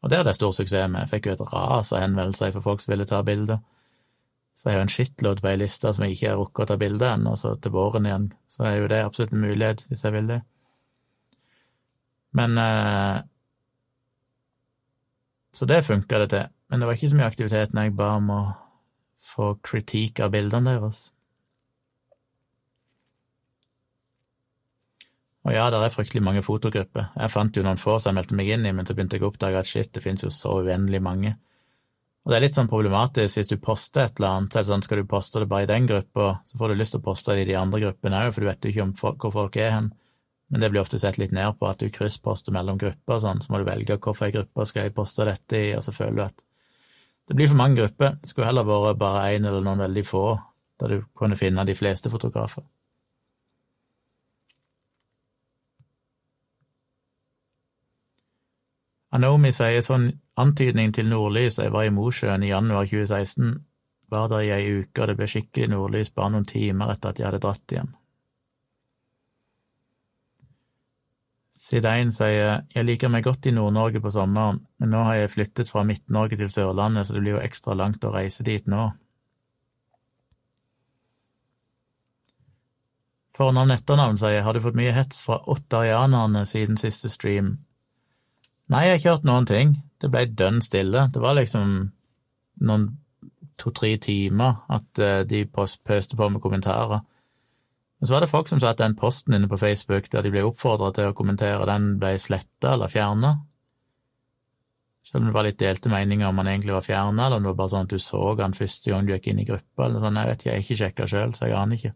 Og 0.00 0.10
det 0.10 0.20
hadde 0.20 0.32
jeg 0.32 0.40
stor 0.40 0.54
suksess 0.56 0.88
med. 0.88 1.04
Jeg 1.04 1.12
fikk 1.14 1.28
jo 1.28 1.36
et 1.36 1.46
ras 1.52 1.92
av 1.92 2.04
henvendelser 2.04 2.52
fra 2.54 2.62
folk 2.64 2.84
som 2.84 2.92
ville 2.94 3.08
ta 3.08 3.20
bilder. 3.24 3.60
Så 4.56 4.68
jeg 4.68 4.76
har 4.76 4.84
en 4.84 4.92
shitload 4.92 5.40
på 5.40 5.48
ei 5.48 5.58
liste 5.60 5.92
som 5.96 6.04
jeg 6.04 6.16
ikke 6.16 6.28
har 6.28 6.40
rukket 6.40 6.64
å 6.64 6.68
ta 6.68 6.76
bilde 6.80 7.08
ennå, 7.08 7.32
så 7.36 7.54
til 7.56 7.72
våren 7.72 8.08
igjen 8.08 8.26
så 8.52 8.66
er 8.68 8.74
jo 8.76 8.88
det 8.92 8.98
absolutt 9.04 9.32
en 9.32 9.44
mulighet, 9.44 9.84
hvis 9.88 10.04
jeg 10.04 10.16
vil 10.16 10.28
det. 10.28 10.40
Men 12.36 12.58
eh, 12.60 13.22
Så 15.52 15.66
det 15.66 15.82
funka 15.84 16.18
det 16.18 16.28
til. 16.30 16.44
Men 16.68 16.80
det 16.80 16.86
var 16.86 16.94
ikke 16.94 17.08
så 17.10 17.16
mye 17.18 17.30
aktivitet 17.32 17.72
når 17.74 17.88
jeg 17.88 17.96
ba 17.98 18.10
om 18.20 18.28
å 18.30 18.42
få 19.20 19.54
kritikk 19.66 20.20
av 20.22 20.30
bildene 20.36 20.76
deres. 20.76 21.08
Og 25.48 25.54
ja, 25.54 25.68
det 25.72 25.78
er 25.80 25.92
fryktelig 25.94 26.20
mange 26.24 26.42
fotogrupper. 26.44 27.06
Jeg 27.16 27.32
fant 27.32 27.56
jo 27.56 27.62
noen 27.64 27.80
få 27.80 27.96
som 27.98 28.10
jeg 28.10 28.18
meldte 28.18 28.36
meg 28.36 28.50
inn 28.52 28.66
i, 28.68 28.74
men 28.76 28.88
så 28.88 28.96
begynte 28.96 29.16
jeg 29.16 29.24
å 29.24 29.30
oppdage 29.30 29.62
at 29.62 29.68
shit, 29.68 29.88
det 29.94 30.02
finnes 30.04 30.24
jo 30.26 30.32
så 30.34 30.58
uendelig 30.60 31.00
mange. 31.04 31.36
Og 32.20 32.32
det 32.32 32.36
er 32.36 32.44
litt 32.44 32.58
sånn 32.58 32.68
problematisk 32.68 33.38
hvis 33.38 33.48
du 33.48 33.56
poster 33.62 34.04
et 34.04 34.20
eller 34.20 34.34
annet, 34.34 34.52
så 34.52 34.60
er 34.60 34.66
det 34.66 34.72
sånn 34.74 34.84
skal 34.84 35.00
du 35.00 35.08
poste 35.08 35.40
det 35.40 35.48
bare 35.48 35.64
i 35.64 35.70
den 35.70 35.88
gruppa, 35.88 36.26
så 36.44 36.60
får 36.60 36.72
du 36.72 36.76
lyst 36.76 36.92
til 36.94 37.00
å 37.00 37.06
poste 37.06 37.32
det 37.32 37.46
i 37.46 37.48
de 37.48 37.56
andre 37.56 37.80
gruppene 37.86 38.20
òg, 38.20 38.34
for 38.34 38.44
du 38.44 38.50
vet 38.50 38.68
jo 38.68 38.72
ikke 38.74 38.84
om 38.84 38.92
folk, 38.98 39.24
hvor 39.24 39.32
folk 39.38 39.56
er 39.56 39.72
hen. 39.78 39.88
Men 40.52 40.60
det 40.60 40.70
blir 40.74 40.82
ofte 40.82 41.00
sett 41.00 41.16
litt 41.22 41.32
ned 41.32 41.56
på 41.56 41.68
at 41.70 41.80
du 41.80 41.88
kryssposter 41.94 42.52
mellom 42.52 42.76
grupper 42.78 43.16
og 43.16 43.24
sånn, 43.24 43.40
så 43.40 43.54
må 43.54 43.62
du 43.62 43.68
velge 43.70 43.96
hvorfor 43.96 44.34
gruppe 44.34 44.66
skal 44.68 44.88
jeg 44.88 44.96
poste 44.98 45.24
dette 45.24 45.56
i, 45.56 45.72
og 45.78 45.86
så 45.86 45.94
føler 45.96 46.18
du 46.18 46.24
at 46.26 46.44
det 47.30 47.38
blir 47.38 47.48
for 47.48 47.60
mange 47.62 47.78
grupper. 47.78 48.18
Det 48.20 48.28
skulle 48.32 48.50
heller 48.50 48.66
vært 48.66 49.00
bare 49.00 49.24
én 49.30 49.46
eller 49.46 49.64
noen 49.64 49.86
veldig 49.86 50.04
få, 50.04 50.24
der 50.82 50.92
du 50.92 51.08
kunne 51.16 51.38
finne 51.38 51.64
de 51.64 51.78
fleste 51.78 52.10
fotografer. 52.12 52.66
Anomi 59.10 59.50
sier 59.50 59.82
sånn 59.82 60.10
antydning 60.38 60.92
til 60.94 61.08
nordlys 61.10 61.56
da 61.58 61.66
jeg 61.66 61.74
var 61.74 61.88
i 61.88 61.94
Mosjøen 61.94 62.44
i 62.46 62.52
januar 62.52 62.86
2016, 62.86 63.56
var 64.10 64.28
der 64.30 64.44
i 64.46 64.52
ei 64.54 64.76
uke, 64.80 65.02
og 65.02 65.08
det 65.10 65.16
ble 65.18 65.26
skikkelig 65.30 65.70
nordlys 65.72 66.12
bare 66.14 66.34
noen 66.34 66.46
timer 66.46 66.94
etter 66.94 67.10
at 67.10 67.18
jeg 67.18 67.26
hadde 67.26 67.42
dratt 67.42 67.74
igjen. 67.74 67.90
Sidein 71.60 72.08
sier 72.14 72.62
jeg 72.72 72.86
liker 72.86 73.10
meg 73.12 73.26
godt 73.26 73.46
i 73.50 73.52
Nord-Norge 73.52 74.00
på 74.00 74.12
sommeren, 74.14 74.62
men 74.80 74.94
nå 74.94 75.02
har 75.04 75.18
jeg 75.18 75.32
flyttet 75.34 75.70
fra 75.70 75.82
Midt-Norge 75.84 76.38
til 76.40 76.50
Sørlandet, 76.50 77.06
så 77.06 77.16
det 77.16 77.24
blir 77.24 77.36
jo 77.36 77.42
ekstra 77.42 77.76
langt 77.76 78.06
å 78.06 78.12
reise 78.14 78.46
dit 78.46 78.70
nå. 78.70 78.86
Fornavn 83.36 83.74
etternavn 83.74 84.18
sier 84.20 84.46
har 84.46 84.56
du 84.56 84.62
fått 84.64 84.78
mye 84.78 84.94
hets 84.94 85.20
fra 85.26 85.38
ottarianerne 85.52 86.46
siden 86.48 86.80
siste 86.80 87.10
stream, 87.12 87.58
Nei, 88.70 88.84
jeg 88.86 88.92
har 88.92 89.00
ikke 89.00 89.14
hørt 89.16 89.26
noen 89.26 89.46
ting. 89.50 89.72
Det 90.00 90.10
ble 90.12 90.28
dønn 90.38 90.60
stille. 90.62 91.08
Det 91.10 91.20
var 91.22 91.34
liksom 91.38 91.70
noen 92.66 92.84
to-tre 93.60 93.96
timer 94.00 94.62
at 94.72 95.00
uh, 95.02 95.22
de 95.28 95.44
pøste 95.50 96.16
på 96.16 96.28
med 96.30 96.42
kommentarer. 96.44 97.02
Men 98.00 98.08
så 98.08 98.14
var 98.14 98.24
det 98.24 98.30
folk 98.30 98.48
som 98.48 98.60
sa 98.62 98.70
at 98.72 98.80
den 98.80 98.96
posten 98.96 99.34
inne 99.36 99.50
på 99.50 99.58
Facebook 99.60 100.08
der 100.12 100.24
de 100.24 100.32
ble 100.32 100.46
oppfordra 100.46 100.88
til 100.96 101.10
å 101.10 101.16
kommentere, 101.16 101.66
den 101.68 101.98
ble 102.00 102.14
sletta 102.22 102.76
eller 102.76 102.88
fjerna. 102.88 103.34
Selv 105.04 105.24
om 105.24 105.28
det 105.28 105.34
var 105.34 105.44
litt 105.44 105.58
delte 105.60 105.92
meninger 105.92 106.28
om 106.30 106.40
han 106.40 106.48
egentlig 106.48 106.76
var 106.76 106.86
fjerna, 106.86 107.26
eller 107.26 107.40
om 107.40 107.44
det 107.44 107.52
var 107.52 107.58
bare 107.58 107.72
sånn 107.74 107.88
at 107.88 107.92
du 107.92 108.00
så 108.00 108.22
han 108.38 108.56
første 108.56 108.92
gang 108.92 109.04
du 109.04 109.12
gikk 109.12 109.28
inn 109.32 109.42
i 109.42 109.46
gruppa, 109.48 109.86
eller 109.86 110.04
sånn, 110.04 110.16
jeg 110.20 110.30
vet 110.30 110.40
ikke, 110.40 110.48
jeg 110.48 110.56
har 110.56 110.64
ikke 110.64 110.80
sjekka 110.80 111.08
sjøl, 111.10 111.36
så 111.36 111.48
jeg 111.48 111.58
aner 111.58 111.80
ikke. 111.80 111.92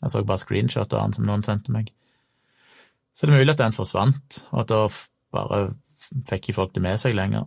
Jeg 0.00 0.12
så 0.14 0.22
bare 0.24 0.40
screenshot 0.44 0.96
av 0.96 1.04
han 1.04 1.16
som 1.16 1.26
noen 1.28 1.44
sendte 1.44 1.74
meg. 1.74 1.90
Så 3.12 3.26
det 3.26 3.34
er 3.34 3.42
mulig 3.42 3.56
at 3.56 3.60
den 3.60 3.76
forsvant, 3.76 4.44
og 4.54 4.62
at 4.62 4.72
da 4.72 4.82
bare 5.34 5.70
fikk 6.28 6.48
ikke 6.48 6.56
folk 6.56 6.74
det 6.74 6.82
med 6.84 7.00
seg 7.02 7.16
lenger. 7.16 7.46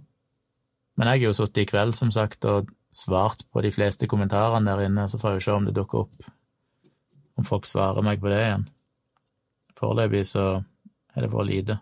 Men 0.97 1.09
jeg 1.09 1.23
har 1.23 1.31
jo 1.31 1.37
sittet 1.37 1.63
i 1.63 1.69
kveld, 1.71 1.95
som 1.97 2.11
sagt, 2.13 2.45
og 2.45 2.69
svart 2.93 3.45
på 3.49 3.63
de 3.65 3.71
fleste 3.73 4.07
kommentarene 4.09 4.69
der 4.69 4.85
inne, 4.85 5.07
så 5.09 5.17
får 5.17 5.33
jeg 5.33 5.41
jo 5.41 5.45
se 5.47 5.55
om 5.57 5.65
det 5.65 5.75
dukker 5.77 6.03
opp, 6.05 6.27
om 7.39 7.47
folk 7.47 7.65
svarer 7.65 8.05
meg 8.05 8.21
på 8.21 8.29
det 8.29 8.41
igjen. 8.43 8.67
Foreløpig 9.79 10.21
så 10.29 10.45
er 11.15 11.25
det 11.25 11.31
for 11.33 11.47
lite. 11.47 11.79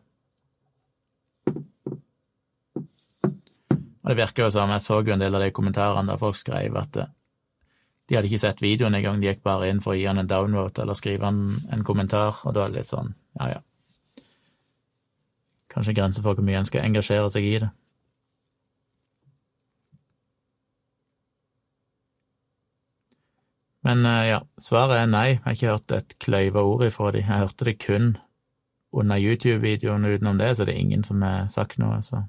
Og 4.01 4.09
det 4.09 4.17
virker 4.17 4.47
jo 4.47 4.53
som, 4.53 4.71
jeg 4.71 4.83
så 4.83 5.01
jo 5.03 5.13
en 5.13 5.21
del 5.21 5.35
av 5.37 5.43
de 5.43 5.51
kommentarene 5.55 6.13
der 6.13 6.21
folk 6.21 6.39
skrev 6.39 6.79
at 6.79 7.03
de 8.11 8.17
hadde 8.17 8.27
ikke 8.27 8.41
sett 8.41 8.63
videoen 8.63 8.95
engang, 8.97 9.21
de 9.21 9.29
gikk 9.29 9.43
bare 9.45 9.69
inn 9.71 9.79
for 9.83 9.93
å 9.93 9.99
gi 9.99 10.07
han 10.09 10.19
en 10.19 10.27
downvote 10.27 10.83
eller 10.83 10.97
skrive 10.99 11.27
han 11.29 11.43
en 11.71 11.83
kommentar, 11.87 12.41
og 12.43 12.55
da 12.55 12.65
er 12.65 12.73
det 12.73 12.81
litt 12.81 12.91
sånn, 12.91 13.13
ja 13.39 13.53
ja. 13.53 13.61
Kanskje 15.71 15.95
grenser 15.95 16.25
for 16.25 16.35
hvor 16.35 16.45
mye 16.45 16.59
en 16.59 16.67
skal 16.67 16.83
engasjere 16.85 17.29
seg 17.31 17.47
i 17.47 17.59
det. 17.63 17.69
Men 23.81 24.05
eh, 24.05 24.27
ja, 24.29 24.41
svaret 24.61 24.99
er 24.99 25.07
nei, 25.09 25.27
jeg 25.29 25.41
har 25.45 25.55
ikke 25.57 25.71
hørt 25.71 25.95
et 25.95 26.19
kløyva 26.21 26.61
ord 26.67 26.85
ifra 26.85 27.13
de, 27.15 27.23
jeg 27.23 27.45
hørte 27.45 27.65
det 27.65 27.79
kun 27.81 28.11
under 28.91 29.17
YouTube-videoen, 29.17 30.05
utenom 30.05 30.37
det 30.37 30.51
så 30.57 30.67
det 30.67 30.75
er 30.75 30.83
ingen 30.83 31.03
som 31.07 31.23
har 31.25 31.47
sagt 31.49 31.79
noe, 31.81 32.01
så 32.05 32.25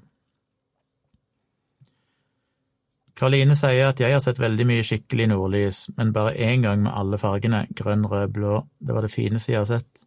Karoline 3.13 3.53
sier 3.53 3.91
at 3.91 3.99
jeg 4.01 4.15
har 4.15 4.23
sett 4.25 4.39
veldig 4.41 4.65
mye 4.65 4.85
skikkelig 4.87 5.27
nordlys, 5.29 5.83
men 5.99 6.15
bare 6.15 6.33
én 6.33 6.63
gang 6.65 6.81
med 6.81 6.95
alle 6.97 7.19
fargene, 7.21 7.67
grønn, 7.77 8.07
rød, 8.09 8.31
blå, 8.33 8.55
det 8.81 8.95
var 8.95 9.05
det 9.05 9.13
fineste 9.13 9.53
jeg 9.53 9.61
har 9.61 9.69
sett. 9.69 10.02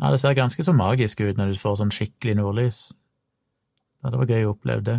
Ja, 0.00 0.10
det 0.10 0.20
ser 0.20 0.34
ganske 0.34 0.64
så 0.66 0.72
magisk 0.74 1.20
ut 1.20 1.36
når 1.38 1.46
du 1.52 1.58
får 1.60 1.76
sånn 1.80 1.92
skikkelig 1.94 2.34
nordlys. 2.40 2.78
Ja, 4.02 4.06
det 4.10 4.18
var 4.20 4.30
gøy 4.30 4.44
å 4.44 4.52
oppleve 4.52 4.82
det. 4.84 4.98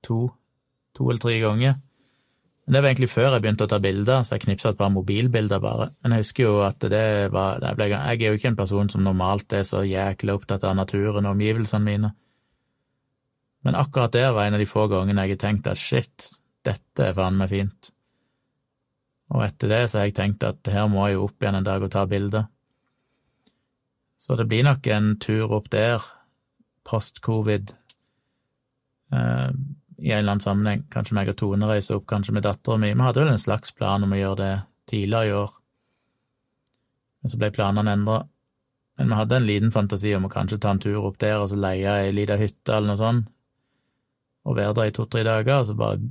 To? 0.07 0.19
To 0.97 1.03
eller 1.09 1.21
tre 1.21 1.35
ganger. 1.41 1.73
Men 2.65 2.73
det 2.73 2.81
var 2.81 2.89
egentlig 2.91 3.11
før 3.11 3.33
jeg 3.33 3.41
begynte 3.43 3.65
å 3.65 3.69
ta 3.69 3.79
bilder, 3.81 4.23
så 4.23 4.29
jeg 4.35 4.43
knipsa 4.45 4.69
et 4.71 4.79
par 4.79 4.93
mobilbilder 4.93 5.59
bare. 5.61 5.85
Men 6.01 6.09
jeg 6.15 6.21
husker 6.23 6.43
jo 6.45 6.53
at 6.63 6.79
det 6.79 7.31
var 7.33 7.59
Jeg 7.59 7.91
er 7.91 8.29
jo 8.29 8.37
ikke 8.37 8.51
en 8.53 8.55
person 8.55 8.89
som 8.89 9.03
normalt 9.03 9.53
er 9.53 9.63
så 9.67 9.79
jæklig 9.83 10.33
opptatt 10.33 10.63
av 10.63 10.75
naturen 10.77 11.25
og 11.25 11.31
omgivelsene 11.35 11.85
mine. 11.85 12.11
Men 13.65 13.77
akkurat 13.77 14.13
der 14.13 14.31
var 14.33 14.47
en 14.47 14.57
av 14.57 14.61
de 14.61 14.69
få 14.69 14.87
gangene 14.89 15.25
jeg 15.25 15.35
har 15.35 15.41
tenkt 15.43 15.67
at 15.69 15.79
shit, 15.79 16.29
dette 16.65 17.05
er 17.05 17.17
faen 17.17 17.37
meg 17.37 17.51
fint. 17.51 17.91
Og 19.31 19.43
etter 19.45 19.71
det 19.71 19.83
så 19.89 20.01
har 20.01 20.09
jeg 20.09 20.17
tenkt 20.17 20.43
at 20.43 20.67
her 20.71 20.89
må 20.91 21.05
jeg 21.07 21.17
jo 21.19 21.27
opp 21.27 21.43
igjen 21.43 21.59
en 21.61 21.67
dag 21.67 21.83
og 21.85 21.93
ta 21.93 22.07
bilder. 22.09 22.49
Så 24.21 24.35
det 24.37 24.47
blir 24.49 24.65
nok 24.67 24.87
en 24.93 25.13
tur 25.21 25.53
opp 25.57 25.69
der, 25.73 26.03
post 26.85 27.21
covid. 27.25 27.71
Eh, 29.13 29.49
i 30.01 30.11
en 30.11 30.19
eller 30.19 30.35
annen 30.35 30.43
sammenheng. 30.43 30.83
Kanskje 30.93 31.15
meg 31.17 31.31
og 31.31 31.37
Tone 31.39 31.69
reiser 31.69 31.99
opp, 31.99 32.07
kanskje 32.09 32.33
med 32.35 32.45
dattera 32.45 32.77
mi. 32.81 32.91
Vi 32.93 33.05
hadde 33.05 33.21
vel 33.21 33.33
en 33.33 33.41
slags 33.41 33.73
plan 33.77 34.03
om 34.03 34.13
å 34.13 34.19
gjøre 34.19 34.39
det 34.41 34.53
tidligere 34.91 35.29
i 35.29 35.35
år, 35.37 35.51
men 37.21 37.31
så 37.31 37.37
ble 37.37 37.51
planene 37.53 37.93
endra. 37.95 38.23
Men 38.97 39.13
vi 39.13 39.19
hadde 39.19 39.37
en 39.37 39.45
liten 39.47 39.73
fantasi 39.73 40.15
om 40.17 40.25
å 40.27 40.31
kanskje 40.33 40.59
ta 40.61 40.73
en 40.73 40.81
tur 40.81 41.05
opp 41.05 41.19
der 41.21 41.39
og 41.39 41.51
så 41.51 41.59
leie 41.59 41.93
ei 42.01 42.11
lita 42.13 42.35
hytte 42.37 42.75
eller 42.75 42.91
noe 42.91 42.99
sånt, 42.99 43.29
og 44.43 44.57
være 44.57 44.73
der 44.73 44.89
i 44.89 44.95
to-tre 44.95 45.23
dager, 45.23 45.61
og 45.61 45.65
så 45.69 45.77
bare 45.77 46.01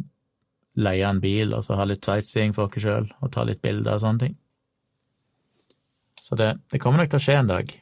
leie 0.80 1.06
en 1.08 1.20
bil 1.20 1.54
og 1.54 1.64
så 1.66 1.76
ha 1.80 1.86
litt 1.88 2.06
sightseeing 2.06 2.54
for 2.54 2.70
oss 2.70 2.82
sjøl, 2.82 3.10
og 3.20 3.32
ta 3.34 3.44
litt 3.44 3.62
bilder 3.62 3.98
og 3.98 4.04
sånne 4.04 4.26
ting. 4.26 4.36
Så 6.20 6.36
det, 6.38 6.52
det 6.70 6.80
kommer 6.80 7.02
nok 7.02 7.10
til 7.10 7.18
å 7.18 7.24
skje 7.24 7.38
en 7.40 7.50
dag. 7.50 7.72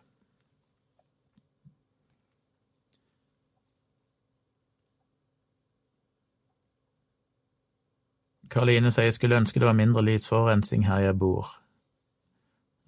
Karoline 8.49 8.93
sier 8.95 9.11
jeg 9.11 9.19
skulle 9.19 9.37
ønske 9.37 9.61
det 9.61 9.69
var 9.69 9.77
mindre 9.77 10.03
lysforurensning 10.07 10.87
her 10.89 11.03
jeg 11.05 11.19
bor. 11.21 11.51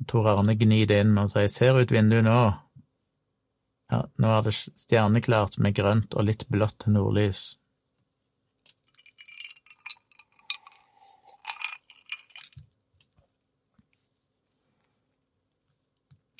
Tor 0.08 0.30
Arne 0.32 0.56
gnir 0.56 0.92
inn 0.96 1.18
og 1.20 1.28
sier 1.32 1.50
ser 1.52 1.76
ut 1.76 1.92
vinduet 1.92 2.24
nå. 2.24 2.38
Ja, 3.90 4.04
nå 4.22 4.28
er 4.30 4.44
det 4.46 4.54
stjerneklart 4.54 5.58
med 5.58 5.74
grønt 5.74 6.14
og 6.14 6.28
litt 6.28 6.46
blått 6.52 6.86
nordlys. 6.86 7.56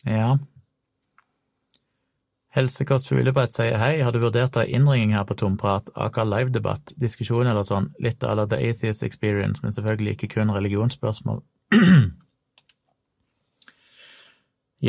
Ja. 0.07 0.39
Helsekost 2.55 3.07
for 3.07 3.19
Fuglebrett 3.19 3.55
sier 3.55 3.77
hei, 3.79 4.01
har 4.03 4.15
du 4.15 4.19
vurdert 4.23 4.57
ei 4.59 4.67
innringing 4.75 5.13
her 5.15 5.27
på 5.27 5.37
Tomprat, 5.39 5.91
aka 5.95 6.25
livedebatt, 6.27 6.95
diskusjon 6.99 7.47
eller 7.47 7.67
sånn, 7.67 7.93
litt 8.03 8.25
à 8.27 8.35
la 8.35 8.47
The 8.51 8.59
Atheist 8.71 9.05
Experience, 9.07 9.63
men 9.63 9.75
selvfølgelig 9.75 10.17
ikke 10.17 10.33
kun 10.35 10.51
religionsspørsmål? 10.55 11.43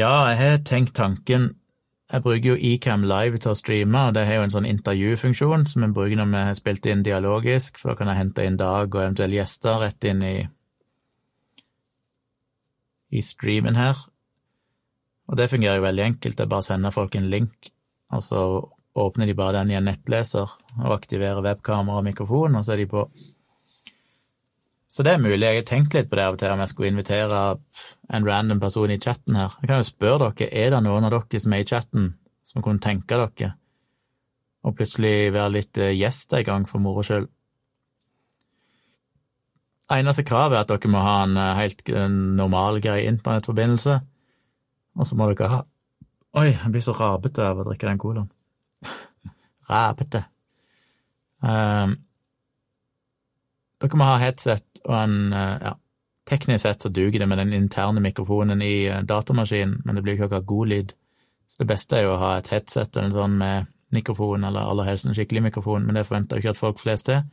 ja, 0.02 0.14
jeg 0.32 0.40
har 0.42 0.64
tenkt 0.66 0.96
tanken 0.98 1.52
Jeg 2.12 2.24
bruker 2.26 2.50
jo 2.50 2.58
Ecam 2.60 3.06
Live 3.08 3.40
til 3.40 3.54
å 3.54 3.56
streame, 3.56 4.00
og 4.10 4.16
det 4.18 4.26
har 4.28 4.42
jo 4.42 4.48
en 4.48 4.54
sånn 4.54 4.68
intervjufunksjon 4.68 5.64
som 5.72 5.86
jeg 5.86 5.94
bruker 5.96 6.20
når 6.20 6.32
vi 6.34 6.42
har 6.50 6.58
spilt 6.60 6.88
inn 6.92 7.06
dialogisk, 7.08 7.80
for 7.80 7.94
da 7.94 8.00
kan 8.00 8.12
jeg 8.12 8.20
hente 8.20 8.48
inn 8.48 8.60
Dag 8.60 8.90
og 8.92 9.00
eventuelle 9.00 9.38
gjester 9.38 9.80
rett 9.86 10.10
inn 10.12 10.26
i 10.28 10.36
i 13.12 13.22
streamen 13.24 13.76
her. 13.76 13.98
Og 15.28 15.40
det 15.40 15.50
fungerer 15.52 15.80
jo 15.80 15.88
veldig 15.88 16.04
enkelt, 16.06 16.40
er 16.40 16.52
bare 16.52 16.64
å 16.64 16.68
sende 16.68 16.92
folk 16.96 17.16
en 17.16 17.30
link, 17.32 17.72
og 18.12 18.24
så 18.24 18.44
åpner 19.00 19.28
de 19.28 19.36
bare 19.36 19.60
den 19.60 19.72
i 19.72 19.78
en 19.80 19.88
nettleser 19.88 20.52
og 20.82 20.94
aktiverer 20.96 21.44
webkamera 21.44 22.02
og 22.02 22.08
mikrofon, 22.08 22.58
og 22.60 22.66
så 22.68 22.76
er 22.76 22.84
de 22.84 22.90
på. 22.92 23.06
Så 24.92 25.06
det 25.08 25.14
er 25.14 25.24
mulig. 25.24 25.40
Jeg 25.40 25.62
har 25.62 25.68
tenkt 25.70 25.94
litt 25.96 26.10
på 26.12 26.18
det 26.20 26.26
av 26.28 26.36
og 26.36 26.42
til, 26.42 26.52
om 26.52 26.60
jeg 26.60 26.72
skulle 26.74 26.92
invitere 26.92 27.42
en 28.12 28.28
random 28.28 28.60
person 28.60 28.92
i 28.92 29.00
chatten 29.00 29.38
her. 29.40 29.56
Jeg 29.62 29.72
kan 29.72 29.80
jo 29.80 29.88
spørre 29.88 30.32
dere, 30.36 30.50
er 30.52 30.74
det 30.74 30.82
noen 30.84 31.08
av 31.08 31.14
dere 31.16 31.40
som 31.40 31.56
er 31.56 31.64
i 31.64 31.68
chatten, 31.70 32.10
som 32.44 32.66
kunne 32.66 32.84
tenke 32.84 33.16
dere 33.16 33.54
å 34.62 34.74
plutselig 34.78 35.32
være 35.34 35.54
litt 35.56 35.80
eh, 35.80 35.96
gjester 35.96 36.44
i 36.44 36.46
gang 36.46 36.68
for 36.70 36.84
moro 36.84 37.02
skyld? 37.08 37.32
Eneste 39.92 40.28
kravet 40.28 40.60
er 40.60 40.66
at 40.68 40.74
dere 40.74 40.92
må 40.92 41.02
ha 41.02 41.16
en 41.24 41.40
eh, 41.40 41.56
helt 41.58 41.88
normal, 42.12 42.84
grei 42.84 43.06
internettforbindelse 43.08 44.02
og 45.00 45.08
så 45.08 45.18
må 45.18 45.30
dere 45.32 45.52
ha 45.52 45.62
Oi, 46.40 46.48
jeg 46.54 46.72
blir 46.72 46.84
så 46.84 46.94
rabete 46.96 47.44
av 47.44 47.58
å 47.60 47.64
drikke 47.68 47.90
den 47.90 47.98
colaen. 48.00 48.28
rabete. 49.68 50.22
Um, 51.44 51.98
dere 53.84 54.00
må 54.00 54.08
ha 54.08 54.14
headset 54.22 54.71
og 54.88 54.98
en 54.98 55.18
uh, 55.34 55.56
ja, 55.62 55.78
Teknisk 56.32 56.62
sett 56.64 56.84
så 56.86 56.90
duger 56.94 57.20
det 57.20 57.28
med 57.28 57.40
den 57.42 57.54
interne 57.58 58.00
mikrofonen 58.04 58.62
i 58.62 58.86
uh, 58.90 59.02
datamaskinen, 59.04 59.82
men 59.86 59.98
det 59.98 60.04
blir 60.06 60.16
ikke 60.16 60.30
akkurat 60.30 60.48
god 60.48 60.72
lyd. 60.72 60.94
Så 61.50 61.64
det 61.64 61.68
beste 61.74 61.98
er 61.98 62.06
jo 62.06 62.16
å 62.16 62.22
ha 62.22 62.36
et 62.38 62.52
headset 62.54 62.96
eller 62.96 63.16
sånn 63.16 63.40
med 63.42 63.72
mikrofon, 63.92 64.46
eller 64.48 64.70
aller 64.72 64.88
helst 64.88 65.10
en 65.10 65.18
skikkelig 65.18 65.50
mikrofon, 65.50 65.84
men 65.84 65.98
det 65.98 66.06
forventer 66.08 66.38
jo 66.38 66.46
ikke 66.46 66.54
at 66.56 66.62
folk 66.62 66.80
flest 66.80 67.10
er. 67.12 67.26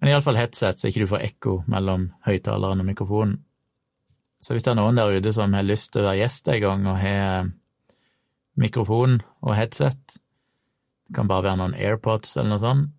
Men 0.00 0.10
iallfall 0.10 0.38
headset, 0.38 0.80
så 0.80 0.88
ikke 0.88 1.04
du 1.04 1.10
får 1.10 1.26
ekko 1.26 1.58
mellom 1.70 2.08
høyttaleren 2.26 2.80
og 2.82 2.88
mikrofonen. 2.88 3.36
Så 4.44 4.52
hvis 4.52 4.64
det 4.66 4.74
er 4.74 4.76
noen 4.76 4.98
der 4.98 5.14
ute 5.16 5.32
som 5.32 5.54
har 5.56 5.64
lyst 5.64 5.94
til 5.94 6.02
å 6.02 6.08
være 6.10 6.20
gjest 6.20 6.48
en 6.52 6.60
gang 6.60 6.88
og 6.90 6.98
har 7.00 7.46
mikrofon 8.60 9.20
og 9.40 9.54
headset, 9.56 10.18
det 11.08 11.16
kan 11.16 11.28
bare 11.28 11.46
være 11.46 11.60
noen 11.62 11.76
AirPods 11.76 12.36
eller 12.36 12.52
noe 12.52 12.60
sånt, 12.60 12.90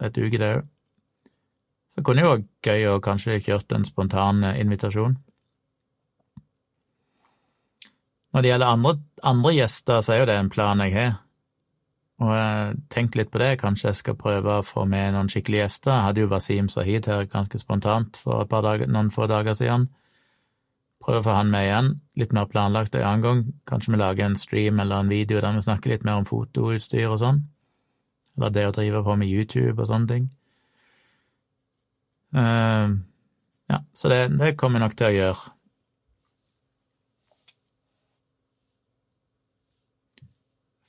det 0.00 0.12
duger 0.16 0.42
det 0.42 0.50
òg, 0.58 0.68
så 1.90 2.04
kunne 2.06 2.22
det 2.22 2.26
jo 2.26 2.34
vært 2.36 2.68
gøy 2.70 2.86
å 2.92 3.00
kanskje 3.02 3.40
kjørt 3.42 3.74
en 3.74 3.86
spontan 3.88 4.44
invitasjon. 4.52 5.16
Når 8.30 8.44
det 8.44 8.52
gjelder 8.52 8.72
andre, 8.76 8.92
andre 9.26 9.52
gjester, 9.56 10.04
så 10.06 10.14
er 10.14 10.20
jo 10.20 10.28
det 10.30 10.38
en 10.38 10.52
plan 10.52 10.82
jeg 10.84 10.94
har. 10.94 11.16
Og 12.20 12.80
tenkte 12.92 13.18
litt 13.18 13.30
på 13.32 13.40
det, 13.40 13.56
kanskje 13.62 13.88
jeg 13.88 13.98
skal 14.02 14.18
prøve 14.20 14.58
å 14.60 14.66
få 14.66 14.84
med 14.86 15.16
noen 15.16 15.30
skikkelige 15.32 15.64
gjester. 15.64 15.94
Jeg 15.96 16.06
hadde 16.06 16.22
jo 16.22 16.30
Wasim 16.30 16.68
Sahid 16.70 17.08
her 17.10 17.24
ganske 17.32 17.58
spontant 17.58 18.20
for 18.20 18.44
dager, 18.44 18.86
noen 18.86 19.10
få 19.10 19.26
dager 19.30 19.56
siden. 19.56 19.88
Prøve 21.00 21.22
å 21.22 21.26
få 21.26 21.38
han 21.38 21.50
med 21.50 21.64
igjen, 21.64 21.94
litt 22.20 22.34
mer 22.36 22.46
planlagt 22.52 22.94
en 22.94 23.06
annen 23.08 23.24
gang. 23.24 23.46
Kanskje 23.66 23.94
vi 23.94 24.02
lager 24.02 24.28
en 24.28 24.36
stream 24.36 24.82
eller 24.84 25.00
en 25.00 25.10
video 25.10 25.40
der 25.40 25.56
vi 25.56 25.64
snakker 25.64 25.94
litt 25.94 26.04
mer 26.04 26.20
om 26.20 26.28
fotoutstyr 26.28 27.08
og 27.08 27.22
sånn. 27.24 27.40
Eller 28.36 28.52
det 28.54 28.66
å 28.68 28.74
drive 28.76 29.00
på 29.06 29.16
med 29.16 29.32
YouTube 29.32 29.80
og 29.80 29.88
sånne 29.88 30.12
ting. 30.12 30.28
Uh, 32.36 32.98
ja, 33.70 33.84
så 33.94 34.08
det, 34.08 34.28
det 34.38 34.56
kommer 34.58 34.78
jeg 34.78 34.86
nok 34.88 34.98
til 34.98 35.08
å 35.08 35.14
gjøre. 35.14 35.56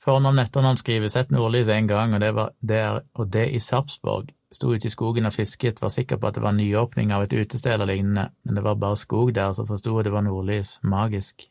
Fornavn 0.02 0.42
etternavn 0.42 0.80
skrives 0.80 1.14
«Sett 1.14 1.30
nordlys 1.30 1.68
én 1.70 1.86
gang, 1.86 2.14
og 2.14 2.22
det, 2.22 2.32
var, 2.34 2.54
det 2.58 2.80
og 3.14 3.28
det 3.30 3.44
i 3.54 3.60
Sarpsborg. 3.62 4.32
Sto 4.52 4.72
ute 4.74 4.88
i 4.88 4.92
skogen 4.92 5.28
og 5.28 5.34
fisket, 5.36 5.78
var 5.80 5.92
sikker 5.94 6.18
på 6.18 6.28
at 6.28 6.36
det 6.36 6.42
var 6.42 6.56
nyåpning 6.56 7.12
av 7.14 7.22
et 7.24 7.32
utested 7.32 7.76
eller 7.76 7.88
lignende, 7.92 8.26
men 8.42 8.58
det 8.58 8.64
var 8.66 8.80
bare 8.82 8.98
skog 8.98 9.30
der, 9.34 9.54
så 9.54 9.64
forsto 9.68 9.94
jeg 9.94 10.08
det 10.08 10.12
var 10.12 10.26
nordlys. 10.26 10.80
Magisk. 10.82 11.46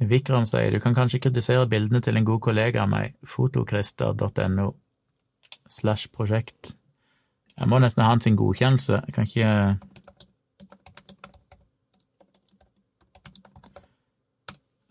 Vikram 0.00 0.48
sier 0.48 0.72
du 0.72 0.80
kan 0.80 0.96
kanskje 0.96 1.20
kritisere 1.24 1.68
bildene 1.68 2.00
til 2.04 2.16
en 2.16 2.24
god 2.24 2.40
kollega 2.48 2.82
av 2.84 2.90
meg, 2.92 3.14
fotokrister.no 3.24 4.72
slash 5.70 6.10
prosjekt. 6.14 6.74
Jeg 7.56 7.68
må 7.68 7.78
nesten 7.80 8.04
ha 8.04 8.10
han 8.12 8.20
sin 8.20 8.36
godkjennelse, 8.36 9.02
jeg 9.06 9.14
kan 9.16 9.28
ikke 9.28 9.52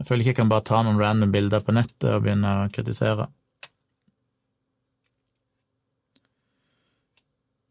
Jeg 0.06 0.10
føler 0.10 0.22
ikke 0.22 0.30
jeg 0.30 0.38
kan 0.38 0.50
bare 0.52 0.62
ta 0.62 0.84
noen 0.86 1.00
random 1.02 1.32
bilder 1.34 1.64
på 1.66 1.74
nettet 1.74 2.12
og 2.12 2.22
begynne 2.22 2.50
å 2.60 2.66
kritisere. 2.70 3.26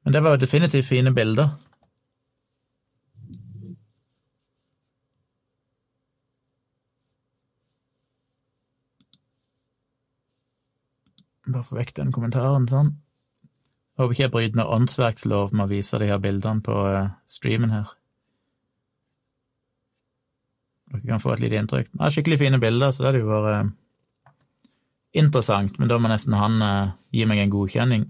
Men 0.03 0.17
det 0.17 0.23
var 0.25 0.35
jo 0.35 0.41
definitivt 0.43 0.89
fine 0.89 1.13
bilder. 1.15 1.53
Bare 11.47 11.67
få 11.67 11.77
vekk 11.77 11.93
den 11.99 12.13
kommentaren 12.15 12.69
sånn. 12.71 12.95
Jeg 13.95 14.03
håper 14.03 14.15
ikke 14.15 14.25
jeg 14.25 14.33
bryter 14.35 14.59
noe 14.59 14.79
åndsverkslov 14.79 15.53
med 15.55 15.67
å 15.67 15.71
vise 15.71 16.01
de 16.03 16.09
her 16.09 16.19
bildene 16.23 16.65
på 16.65 16.79
eh, 16.89 17.13
streamen 17.31 17.71
her. 17.75 17.93
Dere 20.91 21.07
kan 21.13 21.23
få 21.23 21.35
et 21.35 21.45
lite 21.45 21.61
inntrykk. 21.61 21.93
Det 21.93 22.03
er 22.03 22.15
skikkelig 22.15 22.41
fine 22.41 22.61
bilder, 22.63 22.91
så 22.91 23.05
det 23.05 23.11
hadde 23.11 23.23
jo 23.23 23.31
vært 23.31 23.53
eh, 23.53 24.33
interessant, 25.23 25.79
men 25.79 25.91
da 25.91 26.01
må 26.01 26.11
nesten 26.11 26.35
han 26.39 26.59
eh, 26.65 26.93
gi 27.15 27.29
meg 27.31 27.45
en 27.45 27.55
godkjenning. 27.55 28.09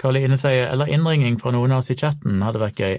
Karoline 0.00 0.36
sier 0.40 0.68
eller 0.68 0.90
innringing 0.92 1.36
fra 1.40 1.52
noen 1.54 1.72
av 1.72 1.82
oss 1.84 1.92
i 1.92 1.96
chatten 1.96 2.42
hadde 2.44 2.60
vært 2.60 2.80
gøy. 2.80 2.96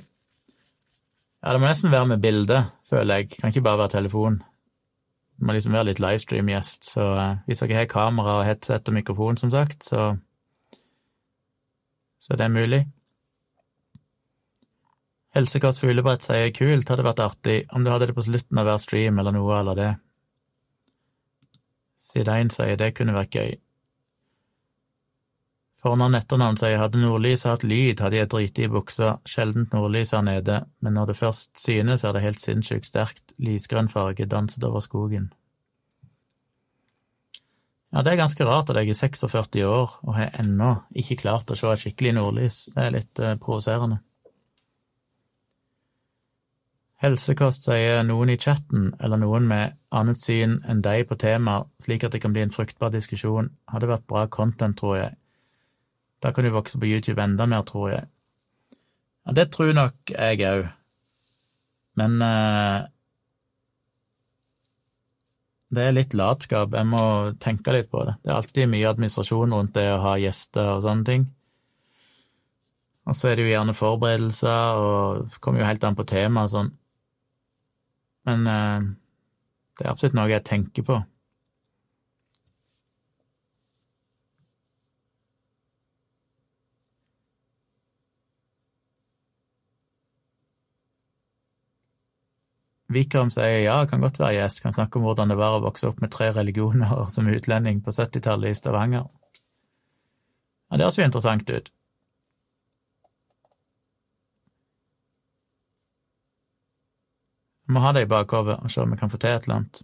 Ja, 1.46 1.54
det 1.54 1.62
må 1.62 1.68
nesten 1.70 1.92
være 1.94 2.10
med 2.10 2.22
bilde, 2.24 2.64
føler 2.90 3.20
jeg. 3.20 3.36
Kan 3.38 3.52
ikke 3.52 3.62
bare 3.62 3.78
være 3.78 3.90
telefon. 4.00 4.40
Det 5.38 5.46
må 5.46 5.54
liksom 5.54 5.76
være 5.76 5.92
litt 5.92 6.00
livestream-gjest, 6.02 6.88
så 6.90 7.04
uh, 7.14 7.36
hvis 7.46 7.62
dere 7.62 7.84
har 7.84 7.92
kamera 7.92 8.40
og 8.40 8.48
headset 8.48 8.90
og 8.90 8.96
mikrofon, 8.96 9.38
som 9.38 9.52
sagt, 9.54 9.84
så 9.86 10.16
så 12.20 12.34
det 12.34 12.48
er 12.48 12.50
mulig. 12.50 12.80
Helsekost 15.36 15.84
Fuglebrett 15.84 16.24
sier 16.26 16.50
kult, 16.56 16.90
hadde 16.90 17.06
vært 17.06 17.22
artig 17.22 17.60
om 17.76 17.84
du 17.86 17.92
hadde 17.92 18.08
det 18.10 18.16
på 18.18 18.26
slutten 18.26 18.58
av 18.58 18.66
hver 18.66 18.82
stream 18.82 19.20
eller 19.22 19.36
noe 19.36 19.60
eller 19.60 19.78
det. 19.78 19.92
Sidein 22.02 22.50
sier 22.50 22.80
det 22.80 22.96
kunne 22.98 23.14
vært 23.14 23.38
gøy. 23.38 23.54
Fornavn 25.86 26.18
etternavn 26.18 26.56
sier 26.58 26.80
hadde 26.82 26.98
nordlyset 26.98 27.46
hatt 27.46 27.64
lyd, 27.70 28.00
hadde 28.02 28.18
jeg 28.18 28.30
driti 28.32 28.64
i 28.66 28.70
buksa, 28.74 29.20
sjeldent 29.30 29.74
nordlys 29.76 30.16
her 30.16 30.24
nede, 30.26 30.64
men 30.82 30.96
når 30.98 31.12
det 31.12 31.16
først 31.20 31.52
synes, 31.62 32.02
er 32.02 32.16
det 32.16 32.24
helt 32.24 32.42
sinnssykt 32.42 32.88
sterkt, 32.90 33.36
lysgrønn 33.38 33.92
farge 33.92 34.26
danset 34.26 34.64
over 34.66 34.82
skogen. 34.82 35.28
Ja, 37.94 38.02
det 38.02 38.16
er 38.16 38.18
ganske 38.24 38.48
rart 38.50 38.72
at 38.74 38.80
jeg 38.82 38.96
er 38.96 38.98
46 38.98 39.62
år 39.70 39.94
og 40.02 40.16
har 40.18 40.34
ennå 40.42 40.72
ikke 40.98 41.20
klart 41.22 41.54
å 41.54 41.58
se 41.60 41.70
et 41.70 41.84
skikkelig 41.84 42.16
nordlys, 42.18 42.58
det 42.74 42.82
er 42.82 42.96
litt 42.96 43.22
eh, 43.22 43.36
provoserende. 43.44 44.00
Helsekost 47.06 47.70
sier 47.70 48.02
noen 48.08 48.32
i 48.34 48.40
chatten, 48.42 48.88
eller 48.98 49.22
noen 49.22 49.46
med 49.54 49.78
annet 49.94 50.18
syn 50.18 50.58
enn 50.66 50.82
deg 50.82 51.06
på 51.06 51.20
temaet, 51.22 51.70
slik 51.86 52.08
at 52.08 52.18
det 52.18 52.24
kan 52.26 52.34
bli 52.34 52.42
en 52.48 52.56
fruktbar 52.58 52.90
diskusjon, 52.98 53.52
hadde 53.70 53.92
vært 53.94 54.10
bra 54.10 54.26
content, 54.34 54.80
tror 54.82 54.98
jeg. 54.98 55.14
Da 56.24 56.32
kan 56.34 56.46
du 56.46 56.54
vokse 56.54 56.80
på 56.80 56.90
YouTube 56.90 57.22
enda 57.22 57.48
mer, 57.50 57.64
tror 57.68 57.92
jeg. 57.92 58.10
Ja, 59.26 59.34
det 59.36 59.50
tror 59.54 59.74
nok 59.76 60.12
jeg 60.14 60.44
òg. 60.46 60.68
Men 62.00 62.20
eh, 62.22 62.86
det 65.76 65.86
er 65.86 65.96
litt 65.96 66.14
latskap. 66.18 66.76
Jeg 66.76 66.88
må 66.88 67.04
tenke 67.42 67.74
litt 67.76 67.90
på 67.92 68.04
det. 68.08 68.18
Det 68.24 68.32
er 68.32 68.40
alltid 68.40 68.72
mye 68.72 68.92
administrasjon 68.92 69.56
rundt 69.56 69.76
det 69.78 69.88
å 69.94 70.04
ha 70.04 70.16
gjester 70.22 70.76
og 70.76 70.86
sånne 70.86 71.08
ting. 71.10 71.26
Og 73.06 73.18
så 73.18 73.30
er 73.30 73.38
det 73.38 73.46
jo 73.46 73.52
gjerne 73.52 73.76
forberedelser, 73.78 74.80
og 74.82 75.36
kommer 75.44 75.62
jo 75.62 75.68
helt 75.70 75.84
an 75.86 75.98
på 75.98 76.08
temaet 76.10 76.50
og 76.50 76.54
sånn. 76.56 76.72
Men 78.26 78.48
eh, 78.50 78.88
det 79.78 79.86
er 79.86 79.92
absolutt 79.92 80.18
noe 80.18 80.32
jeg 80.32 80.46
tenker 80.48 80.86
på. 80.88 81.02
Vikram 92.88 93.32
sier 93.34 93.64
ja, 93.64 93.78
kan 93.90 94.04
godt 94.04 94.20
være 94.22 94.38
gjest, 94.38 94.62
kan 94.62 94.74
snakke 94.74 95.00
om 95.00 95.08
hvordan 95.08 95.32
det 95.32 95.38
var 95.40 95.58
å 95.58 95.64
vokse 95.64 95.88
opp 95.90 96.02
med 96.04 96.12
tre 96.14 96.30
religioner 96.36 96.92
som 97.14 97.30
utlending 97.32 97.82
på 97.86 97.94
70-tallet 97.96 98.54
i 98.54 98.60
Stavanger. 98.60 99.08
Ja, 100.70 100.78
det 100.78 100.86
høres 100.86 101.00
jo 101.00 101.08
interessant 101.08 101.50
ut. 101.50 101.72
Vi 107.66 107.74
må 107.74 107.82
ha 107.82 107.92
det 107.98 108.06
i 108.06 108.10
bakhodet 108.10 108.60
og 108.62 108.70
se 108.70 108.84
om 108.84 108.92
vi 108.94 108.98
kan 109.00 109.10
få 109.10 109.18
til 109.18 109.32
et 109.34 109.48
eller 109.48 109.62
annet. 109.62 109.82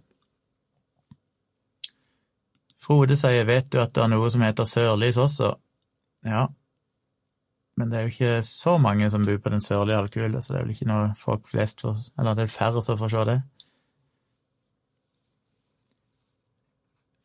Frode 2.82 3.16
sier 3.18 3.46
vet 3.46 3.70
du 3.70 3.80
at 3.82 3.94
det 3.94 4.02
er 4.04 4.10
noe 4.10 4.30
som 4.30 4.42
heter 4.42 4.66
sørlys 4.66 5.18
også? 5.18 5.52
Ja, 6.26 6.46
men 7.82 7.90
det 7.90 7.98
er 7.98 8.04
jo 8.06 8.12
ikke 8.12 8.34
så 8.46 8.76
mange 8.78 9.08
som 9.10 9.24
bor 9.26 9.40
på 9.42 9.50
den 9.50 9.62
sørlige 9.64 9.96
halvkule, 9.98 10.38
så 10.38 10.52
det 10.52 10.58
er 10.60 10.66
vel 10.68 10.74
ikke 10.76 10.86
noe 10.86 11.08
folk 11.18 11.48
flest 11.50 11.82
får 11.82 11.96
Eller 12.14 12.36
det 12.38 12.44
er 12.44 12.52
færre 12.52 12.82
som 12.86 12.98
får 13.00 13.10
se 13.10 13.24
det. 13.26 13.34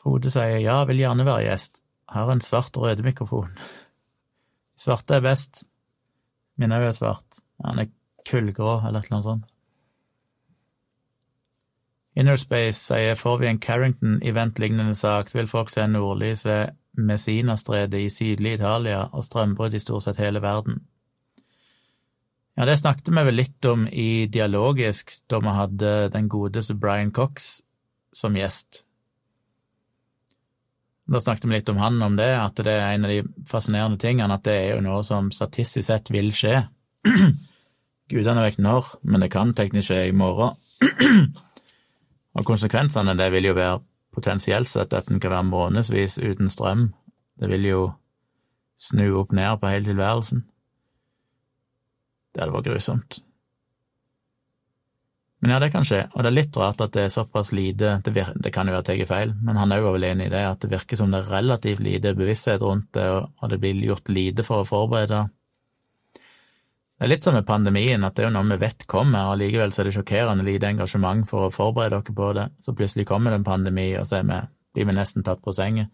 Frode 0.01 0.31
sier 0.33 0.57
ja, 0.63 0.79
vil 0.89 1.03
gjerne 1.03 1.27
være 1.27 1.43
gjest. 1.45 1.83
Har 2.09 2.31
en 2.33 2.41
svart 2.41 2.73
og 2.79 2.87
rød 2.87 3.03
mikrofon. 3.05 3.53
Svarte 4.81 5.19
er 5.19 5.21
best. 5.27 5.61
Min 6.57 6.73
er 6.73 6.89
svart. 6.97 7.37
Han 7.61 7.83
er 7.83 7.93
kullgrå, 8.25 8.79
eller 8.87 9.05
annet 9.05 9.29
sånt. 9.29 9.45
Innerspace 12.17 12.79
sier 12.81 13.15
får 13.15 13.37
vi 13.37 13.47
en 13.47 13.59
Carrington-event-lignende 13.61 14.95
sak, 14.97 15.29
så 15.29 15.37
vil 15.37 15.49
folk 15.51 15.69
se 15.69 15.85
nordlys 15.87 16.41
ved 16.47 16.73
Messinastredet 16.97 17.99
i 18.01 18.09
sydlig 18.09 18.55
Italia 18.57 19.03
og 19.11 19.25
strømbrudd 19.27 19.75
i 19.77 19.81
stort 19.83 20.07
sett 20.07 20.21
hele 20.21 20.41
verden. 20.41 20.81
Ja, 22.57 22.65
det 22.65 22.79
snakket 22.81 23.11
vi 23.13 23.21
vel 23.27 23.37
litt 23.37 23.65
om 23.69 23.85
i 23.85 24.25
Dialogisk, 24.33 25.13
da 25.29 25.37
vi 25.45 25.53
hadde 25.59 25.93
den 26.09 26.29
godeste 26.29 26.73
Brian 26.73 27.13
Cox 27.13 27.59
som 28.09 28.33
gjest. 28.33 28.81
Da 31.05 31.21
snakket 31.21 31.45
vi 31.45 31.53
litt 31.53 31.69
om 31.69 31.77
han 31.77 32.01
om 32.01 32.17
det, 32.17 32.31
at 32.33 32.57
det 32.65 32.73
er 32.73 32.95
en 32.95 33.05
av 33.05 33.13
de 33.13 33.45
fascinerende 33.47 34.01
tingene, 34.01 34.33
at 34.33 34.47
det 34.47 34.57
er 34.57 34.71
jo 34.73 34.81
noe 34.89 35.05
som 35.05 35.29
statistisk 35.31 35.85
sett 35.91 36.09
vil 36.09 36.33
skje. 36.33 36.63
Gudene 38.11 38.41
vet 38.41 38.57
når, 38.57 38.95
men 39.05 39.21
det 39.21 39.35
kan 39.37 39.53
teknisk 39.53 39.91
skje 39.91 40.07
i 40.09 40.15
morgen. 40.17 40.57
og 42.37 42.45
konsekvensene 42.45 43.17
det 43.17 43.31
vil 43.33 43.49
jo 43.49 43.55
være 43.57 43.79
potensielt 44.13 44.69
sett 44.69 44.93
at 44.93 45.09
en 45.11 45.21
kan 45.21 45.33
være 45.33 45.49
månedsvis 45.49 46.19
uten 46.21 46.49
strøm. 46.49 46.91
Det 47.37 47.49
vil 47.49 47.65
jo 47.65 47.81
snu 48.77 49.09
opp 49.19 49.33
ned 49.33 49.59
på 49.61 49.71
hele 49.71 49.89
tilværelsen. 49.89 50.43
Det 52.33 52.43
hadde 52.43 52.53
vært 52.53 52.69
grusomt. 52.69 53.21
Men 55.41 55.53
ja, 55.53 55.59
det 55.61 55.69
kan 55.69 55.85
skje, 55.85 55.99
og 56.15 56.23
det 56.25 56.29
er 56.31 56.33
litt 56.33 56.57
rart 56.57 56.81
at 56.81 56.95
det 56.95 57.03
er 57.05 57.11
såpass 57.13 57.51
lite 57.53 57.99
Det, 58.01 58.13
vir, 58.13 58.31
det 58.41 58.49
kan 58.53 58.65
jo 58.65 58.73
være 58.73 58.87
tatt 58.87 59.09
feil, 59.09 59.35
men 59.45 59.59
han 59.59 59.73
òg 59.75 59.83
jo 59.83 59.91
vel 59.93 60.07
enig 60.07 60.31
i 60.31 60.33
det, 60.33 60.41
at 60.49 60.63
det 60.63 60.71
virker 60.71 60.97
som 60.97 61.13
det 61.13 61.19
er 61.21 61.29
relativt 61.29 61.83
lite 61.85 62.15
bevissthet 62.17 62.65
rundt 62.65 62.89
det, 62.97 63.05
og 63.05 63.51
det 63.51 63.59
blir 63.61 63.83
gjort 63.85 64.09
lite 64.09 64.45
for 64.45 64.63
å 64.63 64.67
forberede. 64.67 65.27
Det 66.97 67.05
er 67.05 67.11
litt 67.11 67.25
som 67.25 67.35
med 67.37 67.45
pandemien, 67.45 68.01
at 68.03 68.15
det 68.17 68.23
er 68.23 68.31
jo 68.31 68.33
noe 68.33 68.49
vi 68.55 68.63
vet 68.63 68.87
kommer, 68.89 69.29
og 69.29 69.37
likevel 69.37 69.69
er 69.69 69.85
det 69.85 69.93
sjokkerende 69.93 70.45
lite 70.45 70.71
engasjement 70.71 71.27
for 71.29 71.45
å 71.45 71.53
forberede 71.53 71.99
dere 71.99 72.15
på 72.17 72.29
det. 72.33 72.47
Så 72.65 72.73
plutselig 72.73 73.05
kommer 73.05 73.31
det 73.31 73.43
en 73.43 73.45
pandemi, 73.45 73.91
og 73.99 74.07
så 74.09 74.23
vi, 74.25 74.39
blir 74.73 74.87
vi 74.89 74.95
nesten 74.97 75.25
tatt 75.25 75.43
på 75.45 75.53
sengen. 75.53 75.91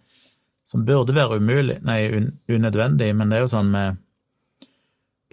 Som 0.63 0.85
burde 0.87 1.15
være 1.15 1.41
umulig, 1.43 1.81
nei, 1.83 2.05
un 2.07 2.29
unødvendig, 2.47 3.09
men 3.19 3.29
det 3.29 3.37
er 3.37 3.43
jo 3.43 3.51
sånn 3.51 3.73
med 3.73 3.99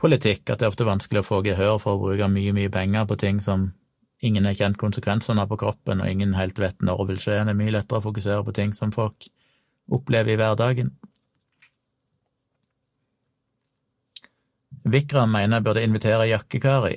politikk 0.01 0.51
at 0.51 0.59
det 0.59 0.67
er 0.67 0.73
ofte 0.73 0.89
vanskelig 0.89 1.23
å 1.23 1.29
få 1.29 1.39
gehør 1.47 1.79
for 1.79 1.95
å 1.95 2.03
bruke 2.03 2.27
mye, 2.33 2.55
mye 2.57 2.73
penger 2.73 3.07
på 3.07 3.19
ting 3.21 3.39
som 3.45 3.69
ingen 4.27 4.49
har 4.49 4.57
kjent 4.59 4.81
konsekvensene 4.81 5.45
av 5.45 5.53
på 5.53 5.61
kroppen, 5.61 6.03
og 6.03 6.11
ingen 6.11 6.35
helt 6.35 6.59
vet 6.59 6.83
når 6.83 7.05
det 7.05 7.13
vil 7.13 7.23
skje. 7.23 7.39
Det 7.45 7.55
er 7.55 7.61
mye 7.63 7.77
lettere 7.77 8.03
å 8.03 8.07
fokusere 8.09 8.43
på 8.49 8.57
ting 8.59 8.75
som 8.77 8.91
folk 8.97 9.31
opplever 9.91 10.35
i 10.35 10.41
hverdagen. 10.41 10.91
Vikram 14.85 15.33
mener 15.35 15.59
jeg 15.59 15.67
burde 15.67 15.85
invitere 15.85 16.29
Jakke-Kari. 16.31 16.97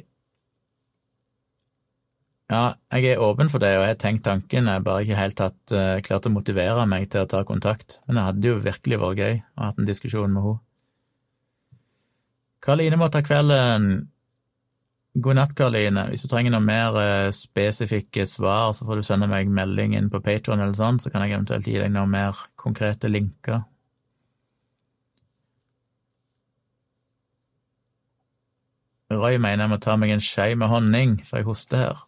Ja, 2.51 2.76
jeg 2.91 3.15
er 3.15 3.22
åpen 3.23 3.49
for 3.49 3.64
det, 3.64 3.72
og 3.77 3.85
jeg 3.85 3.93
har 3.95 3.99
tenkt 4.01 4.26
tanken, 4.27 4.68
jeg 4.68 4.77
har 4.77 4.84
bare 4.85 5.03
ikke 5.05 5.18
helt 5.18 5.38
tatt, 5.39 5.60
uh, 5.73 5.97
klart 6.05 6.27
å 6.27 6.31
motivere 6.34 6.85
meg 6.89 7.07
til 7.11 7.23
å 7.23 7.30
ta 7.30 7.41
kontakt. 7.47 7.97
Men 8.05 8.19
det 8.19 8.26
hadde 8.27 8.49
jo 8.51 8.61
virkelig 8.61 8.99
vært 9.01 9.22
gøy 9.23 9.35
å 9.39 9.64
ha 9.64 9.72
en 9.73 9.89
diskusjon 9.89 10.34
med 10.34 10.45
henne. 10.45 10.61
Karoline 12.64 12.99
må 12.99 13.10
ta 13.11 13.23
kvelden. 13.26 13.88
God 15.23 15.38
natt, 15.38 15.51
Karoline. 15.57 16.05
Hvis 16.11 16.23
du 16.23 16.30
trenger 16.31 16.53
noe 16.53 16.64
mer 16.64 16.99
uh, 16.99 17.34
spesifikke 17.35 18.27
svar, 18.30 18.72
så 18.76 18.85
får 18.88 19.01
du 19.01 19.07
sende 19.07 19.27
meg 19.31 19.51
melding 19.51 19.97
inn 19.97 20.11
på 20.14 20.22
Patron 20.23 20.61
eller 20.61 20.77
sånn, 20.77 21.01
så 21.01 21.11
kan 21.11 21.26
jeg 21.26 21.35
eventuelt 21.35 21.68
gi 21.68 21.80
deg 21.80 21.91
noen 21.95 22.14
mer 22.14 22.45
konkrete 22.60 23.11
linker. 23.11 23.64
Roy 29.18 29.38
mener 29.38 29.64
jeg 29.64 29.69
må 29.69 29.77
ta 29.77 29.95
meg 29.95 30.11
en 30.14 30.22
skei 30.22 30.56
med 30.56 30.68
honning, 30.68 31.18
for 31.26 31.38
jeg 31.38 31.45
hoster 31.45 31.77
her. 31.77 32.03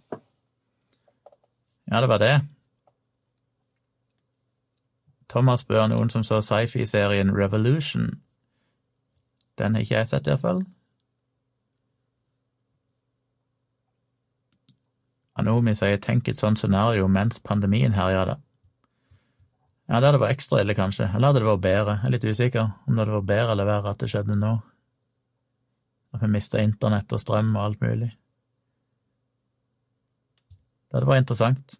Ja, 1.92 2.02
det 2.02 2.10
var 2.10 2.18
det. 2.18 2.36
Thomas 5.30 5.66
spør 5.66 5.88
noen 5.88 6.10
som 6.10 6.24
så 6.24 6.42
sci-fi-serien 6.42 7.34
Revolution. 7.36 8.22
Den 9.58 9.76
har 9.76 9.82
ikke 9.82 9.96
jeg 9.96 10.08
sett, 10.08 10.28
iallfall. 10.28 10.64
Anomi 15.36 15.76
sier 15.76 15.98
'tenk 15.98 16.28
et 16.28 16.40
sånt 16.40 16.60
scenario 16.60 17.08
mens 17.08 17.40
pandemien 17.40 17.94
herjer 17.94 18.26
det'. 18.26 18.42
Ja, 19.90 20.00
det 20.00 20.08
hadde 20.08 20.20
vært 20.20 20.32
ekstra 20.32 20.62
ille, 20.62 20.74
kanskje. 20.74 21.12
Eller 21.16 21.28
hadde 21.28 21.40
det 21.40 21.48
vært 21.48 21.62
bedre? 21.62 21.92
Jeg 21.92 22.06
er 22.06 22.10
litt 22.10 22.24
usikker 22.24 22.62
om 22.88 22.96
det 22.96 23.00
hadde 23.00 23.18
vært 23.18 23.26
bedre 23.26 23.52
eller 23.52 23.66
verre 23.66 23.90
at 23.90 24.00
det 24.00 24.10
skjedde 24.10 24.40
nå. 24.40 24.62
At 26.16 26.24
vi 26.24 26.32
mista 26.32 26.62
internett 26.64 27.12
og 27.12 27.20
strøm 27.20 27.52
og 27.58 27.64
alt 27.66 27.82
mulig. 27.84 28.14
Det 30.88 31.02
hadde 31.02 31.10
vært 31.10 31.26
interessant. 31.26 31.76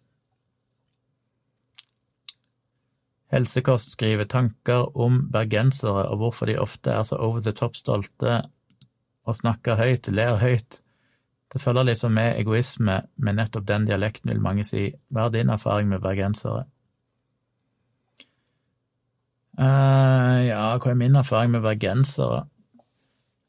Helsekost 3.32 3.96
skriver 3.96 4.28
tanker 4.30 4.92
om 4.94 5.22
bergensere 5.32 6.04
og 6.10 6.20
hvorfor 6.20 6.50
de 6.50 6.58
ofte 6.60 6.92
er 6.92 7.06
så 7.08 7.18
over 7.18 7.40
the 7.42 7.54
top 7.56 7.74
stolte 7.78 8.42
og 9.26 9.34
snakker 9.34 9.80
høyt, 9.80 10.06
ler 10.12 10.36
høyt. 10.38 10.82
Det 11.52 11.62
følger 11.62 11.88
liksom 11.88 12.14
med 12.14 12.36
egoisme 12.38 13.00
med 13.16 13.38
nettopp 13.38 13.66
den 13.66 13.86
dialekten, 13.88 14.30
vil 14.30 14.42
mange 14.42 14.66
si. 14.66 14.90
Hva 15.10 15.26
er 15.26 15.34
din 15.34 15.50
erfaring 15.50 15.88
med 15.90 16.02
bergensere? 16.04 16.66
Uh, 19.56 20.44
ja, 20.44 20.76
hva 20.76 20.92
er 20.92 21.00
min 21.00 21.16
erfaring 21.16 21.54
med 21.56 21.64
bergensere? 21.64 22.44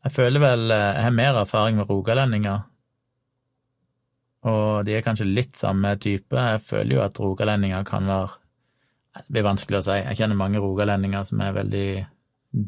Jeg 0.07 0.13
føler 0.15 0.39
vel 0.39 0.71
eh, 0.71 0.89
Jeg 0.95 1.03
har 1.03 1.15
mer 1.15 1.35
erfaring 1.35 1.77
med 1.77 1.89
rogalendinger. 1.89 2.59
Og 4.47 4.85
de 4.87 4.93
er 4.95 5.03
kanskje 5.03 5.27
litt 5.27 5.57
samme 5.59 5.95
type. 5.99 6.31
Jeg 6.31 6.61
føler 6.63 6.95
jo 6.95 7.01
at 7.03 7.19
rogalendinger 7.19 7.83
kan 7.83 8.07
være 8.07 8.29
Det 9.17 9.33
blir 9.33 9.43
vanskelig 9.43 9.81
å 9.81 9.85
si. 9.87 9.97
Jeg 9.97 10.19
kjenner 10.19 10.39
mange 10.39 10.61
rogalendinger 10.63 11.25
som 11.27 11.41
er 11.41 11.55
veldig 11.57 11.89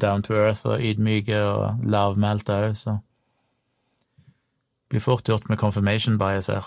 down 0.02 0.22
to 0.26 0.34
earth 0.34 0.66
og 0.66 0.82
ydmyke 0.84 1.38
og 1.46 1.84
lavmælte 1.86 2.56
òg, 2.66 2.74
så 2.76 2.96
blir 4.90 5.00
fort 5.00 5.28
gjort 5.30 5.48
med 5.48 5.58
confirmation 5.58 6.18
bias 6.18 6.50
her. 6.50 6.66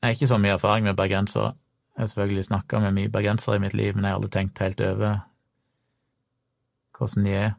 Jeg 0.00 0.08
har 0.08 0.16
ikke 0.16 0.30
så 0.32 0.38
mye 0.40 0.56
erfaring 0.56 0.88
med 0.88 0.96
bergensere. 0.96 1.52
Jeg 1.94 2.02
har 2.02 2.06
selvfølgelig 2.06 2.48
snakka 2.48 2.80
med 2.80 2.96
mye 2.96 3.12
bergensere 3.12 3.56
i 3.56 3.62
mitt 3.62 3.76
liv, 3.76 3.94
men 3.94 4.04
jeg 4.04 4.12
har 4.12 4.18
aldri 4.18 4.32
tenkt 4.32 4.64
helt 4.64 4.80
over 4.80 5.20
hvordan 6.96 7.28
de 7.28 7.36
er. 7.36 7.52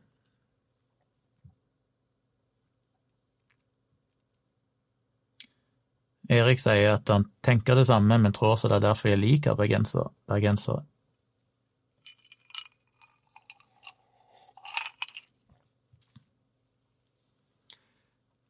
Erik 6.27 6.59
sier 6.59 6.97
at 6.97 7.07
han 7.09 7.25
tenker 7.45 7.79
det 7.79 7.87
samme, 7.87 8.17
men 8.19 8.33
tror 8.35 8.55
også 8.55 8.67
det 8.67 8.81
er 8.81 8.87
derfor 8.89 9.13
jeg 9.13 9.21
liker 9.21 9.55
bergensere. 9.55 10.81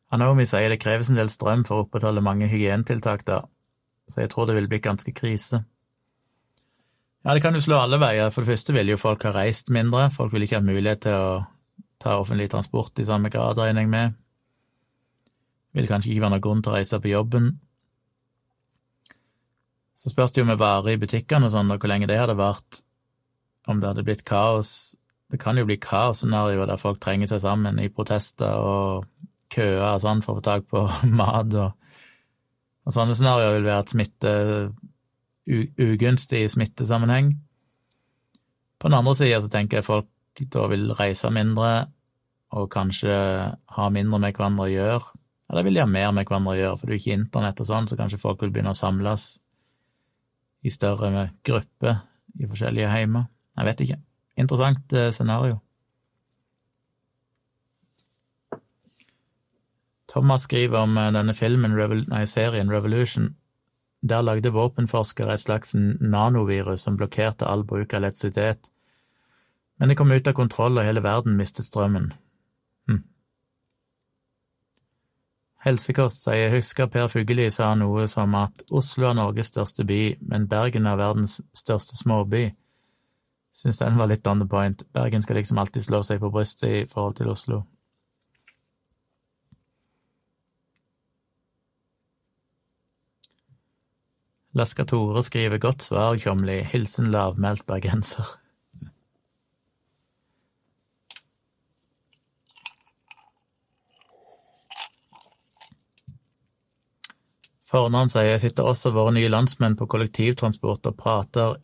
Anomi 0.09 0.47
sier 0.47 0.71
det 0.71 0.79
kreves 0.81 1.11
en 1.11 1.19
del 1.19 1.29
strøm 1.29 1.65
for 1.67 1.77
å 1.77 1.85
opprettholde 1.85 2.23
mange 2.23 2.47
hygienetiltak 2.49 3.25
der, 3.27 3.45
så 4.09 4.23
jeg 4.23 4.31
tror 4.31 4.47
det 4.47 4.55
vil 4.57 4.69
bli 4.71 4.79
ganske 4.81 5.13
krise. 5.13 5.61
Ja, 7.27 7.33
det 7.35 7.43
kan 7.43 7.53
jo 7.53 7.61
slå 7.61 7.81
alle 7.83 7.99
veier. 7.99 8.31
For 8.31 8.41
det 8.41 8.53
første 8.53 8.73
vil 8.73 8.93
jo 8.93 8.97
folk 8.97 9.25
ha 9.27 9.33
reist 9.35 9.69
mindre, 9.73 10.07
folk 10.15 10.31
vil 10.31 10.45
ikke 10.45 10.61
ha 10.61 10.63
mulighet 10.63 11.03
til 11.03 11.17
å 11.17 11.43
ta 11.99 12.15
offentlig 12.21 12.47
transport 12.53 12.97
i 13.01 13.05
samme 13.05 13.29
grad, 13.33 13.59
regner 13.59 13.83
jeg 13.83 13.91
med. 13.91 14.15
Vil 15.75 15.89
kanskje 15.91 16.13
ikke 16.13 16.23
være 16.23 16.37
noen 16.37 16.45
grunn 16.45 16.61
til 16.63 16.71
å 16.71 16.77
reise 16.77 17.01
på 17.03 17.11
jobben. 17.11 17.49
Så 19.98 20.11
spørs 20.11 20.34
det 20.34 20.44
jo 20.44 20.49
med 20.49 20.60
varer 20.61 20.94
i 20.94 21.02
butikkene 21.02 21.48
og 21.48 21.53
sånn, 21.56 21.72
og 21.74 21.82
hvor 21.82 21.90
lenge 21.90 22.10
det 22.10 22.19
hadde 22.22 22.38
vært, 22.38 22.84
om 23.68 23.82
det 23.82 23.90
hadde 23.90 24.06
blitt 24.06 24.26
kaos. 24.28 24.94
Det 25.32 25.40
kan 25.41 25.57
jo 25.57 25.65
bli 25.68 25.80
kaosscenarioer 25.82 26.69
der 26.69 26.80
folk 26.80 27.02
trenger 27.03 27.32
seg 27.32 27.41
sammen 27.44 27.82
i 27.82 27.90
protester 27.91 28.61
og 28.61 29.07
køer 29.52 29.82
og 29.90 30.03
sånn 30.03 30.22
for 30.24 30.38
å 30.38 30.40
få 30.40 30.45
tak 30.45 30.68
på 30.69 30.84
mat, 31.19 31.56
og, 31.57 31.74
og 32.86 32.94
sånne 32.94 33.18
scenarioer 33.18 33.57
vil 33.57 33.68
være 33.68 33.86
et 33.86 33.95
smitte 33.95 34.36
ugunstig 35.48 36.44
i 36.44 36.52
smittesammenheng. 36.52 37.34
På 38.78 38.91
den 38.91 38.99
andre 38.99 39.15
sida 39.18 39.41
så 39.41 39.49
tenker 39.52 39.80
jeg 39.80 39.88
folk 39.88 40.11
da 40.53 40.68
vil 40.69 40.91
reise 40.94 41.32
mindre 41.34 41.88
og 42.53 42.68
kanskje 42.69 43.15
ha 43.74 43.88
mindre 43.90 44.19
med 44.22 44.36
hverandre 44.36 44.68
å 44.68 44.69
gjøre. 44.69 45.07
Eller 45.49 45.65
vil 45.65 45.80
de 45.80 45.82
ha 45.82 45.90
mer 45.90 46.11
med 46.14 46.28
hverandre 46.28 46.53
å 46.53 46.60
gjøre, 46.60 46.78
for 46.78 46.86
det 46.86 46.94
er 46.94 46.99
jo 46.99 47.03
ikke 47.03 47.18
internett 47.18 47.61
og 47.64 47.69
sånn, 47.72 47.88
så 47.90 47.98
kanskje 47.98 48.22
folk 48.22 48.44
vil 48.44 48.52
begynne 48.53 48.76
å 48.76 48.78
samles 48.78 49.32
i 50.68 50.73
større 50.73 51.30
grupper 51.48 52.03
i 52.38 52.48
forskjellige 52.49 52.91
heimer. 52.91 53.30
Jeg 53.57 53.69
vet 53.69 53.84
ikke. 53.85 53.98
Interessant 54.38 54.94
eh, 54.94 55.10
scenario. 55.15 55.57
Thomas 60.11 60.45
skriver 60.48 60.77
om 60.80 60.98
eh, 60.98 61.11
denne 61.15 61.34
filmen, 61.34 61.76
nei, 62.11 62.23
serien 62.30 62.72
Revolution. 62.72 63.35
Der 64.07 64.22
lagde 64.22 64.53
våpenforskere 64.53 65.34
et 65.34 65.41
slags 65.41 65.73
nanovirus 65.73 66.85
som 66.85 66.98
blokkerte 66.98 67.48
all 67.49 67.65
bruk 67.65 67.94
av 67.94 68.03
elektrisitet. 68.03 68.69
Men 69.77 69.89
det 69.89 69.98
kom 69.98 70.11
ut 70.11 70.27
av 70.27 70.38
kontroll, 70.38 70.77
og 70.77 70.85
hele 70.85 71.03
verden 71.06 71.38
mistet 71.38 71.65
strømmen. 71.65 72.11
Helsekost 75.65 76.21
sier 76.23 76.51
husker 76.53 76.88
Per 76.93 77.07
Fugelli 77.09 77.47
sa 77.51 77.71
noe 77.75 78.05
som 78.07 78.35
at 78.38 78.61
Oslo 78.71 79.09
er 79.09 79.15
Norges 79.17 79.49
største 79.49 79.84
by, 79.88 80.17
men 80.21 80.45
Bergen 80.47 80.85
er 80.85 80.99
verdens 80.99 81.39
største 81.57 81.97
småby. 81.97 82.51
Syns 83.57 83.81
den 83.81 83.97
var 83.97 84.11
litt 84.11 84.27
on 84.29 84.43
the 84.43 84.47
point. 84.47 84.84
Bergen 84.93 85.25
skal 85.25 85.39
liksom 85.39 85.57
alltid 85.57 85.88
slå 85.88 86.03
seg 86.05 86.21
på 86.21 86.29
brystet 86.29 86.69
i 86.69 86.85
forhold 86.91 87.17
til 87.17 87.34
Oslo. 87.34 87.63
Laska 94.57 94.85
Tore 94.85 95.21
skriver 95.25 95.57
godt 95.61 95.84
svar, 95.85 96.17
Kjomli. 96.17 96.61
Hilsen 96.65 97.11
lavmælt 97.13 97.65
bergenser. 97.65 98.38
Fornavn 107.68 108.11
sier 108.11 108.30
jeg 108.30 108.44
sitter 108.45 108.68
også 108.69 108.94
våre 108.95 109.11
nye 109.15 109.31
landsmenn 109.31 109.76
på 109.76 109.89
kollektivtransport 109.91 110.88
og 110.88 110.99
prater 110.99 111.57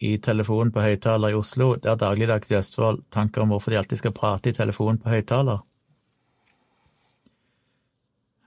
i 0.00 0.14
telefon 0.24 0.70
på 0.72 0.80
høyttaler 0.80 1.34
i 1.34 1.36
Oslo. 1.36 1.74
Det 1.76 1.90
er 1.92 1.98
dagligdags 2.00 2.52
i 2.52 2.56
Østfold. 2.56 3.02
Tanker 3.12 3.44
om 3.44 3.52
hvorfor 3.52 3.72
de 3.72 3.80
alltid 3.82 4.00
skal 4.00 4.16
prate 4.16 4.48
i 4.48 4.56
telefon 4.56 5.00
på 5.00 5.12
høyttaler? 5.12 5.60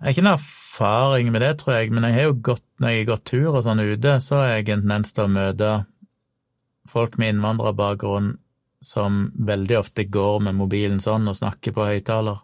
Jeg 0.02 0.08
har 0.08 0.16
ikke 0.16 0.24
noen 0.26 0.40
erfaring 0.40 1.30
med 1.32 1.46
det, 1.46 1.52
tror 1.62 1.78
jeg, 1.78 1.92
men 1.94 2.08
jeg 2.10 2.18
har 2.18 2.26
jo 2.28 2.40
gått, 2.50 2.66
når 2.82 2.90
jeg 2.92 3.04
har 3.04 3.12
gått 3.14 3.28
tur 3.30 3.52
og 3.54 3.62
sånn 3.64 3.84
ute, 3.86 4.16
så 4.20 4.42
har 4.42 4.50
jeg 4.56 4.66
en 4.66 4.82
tendens 4.82 5.14
til 5.14 5.28
å 5.28 5.32
møte 5.32 5.70
folk 6.90 7.20
med 7.22 7.36
innvandrerbakgrunn 7.36 8.34
som 8.84 9.22
veldig 9.48 9.78
ofte 9.80 10.04
går 10.12 10.42
med 10.44 10.58
mobilen 10.58 11.00
sånn 11.00 11.30
og 11.30 11.38
snakker 11.38 11.72
på 11.78 11.86
høyttaler. 11.88 12.42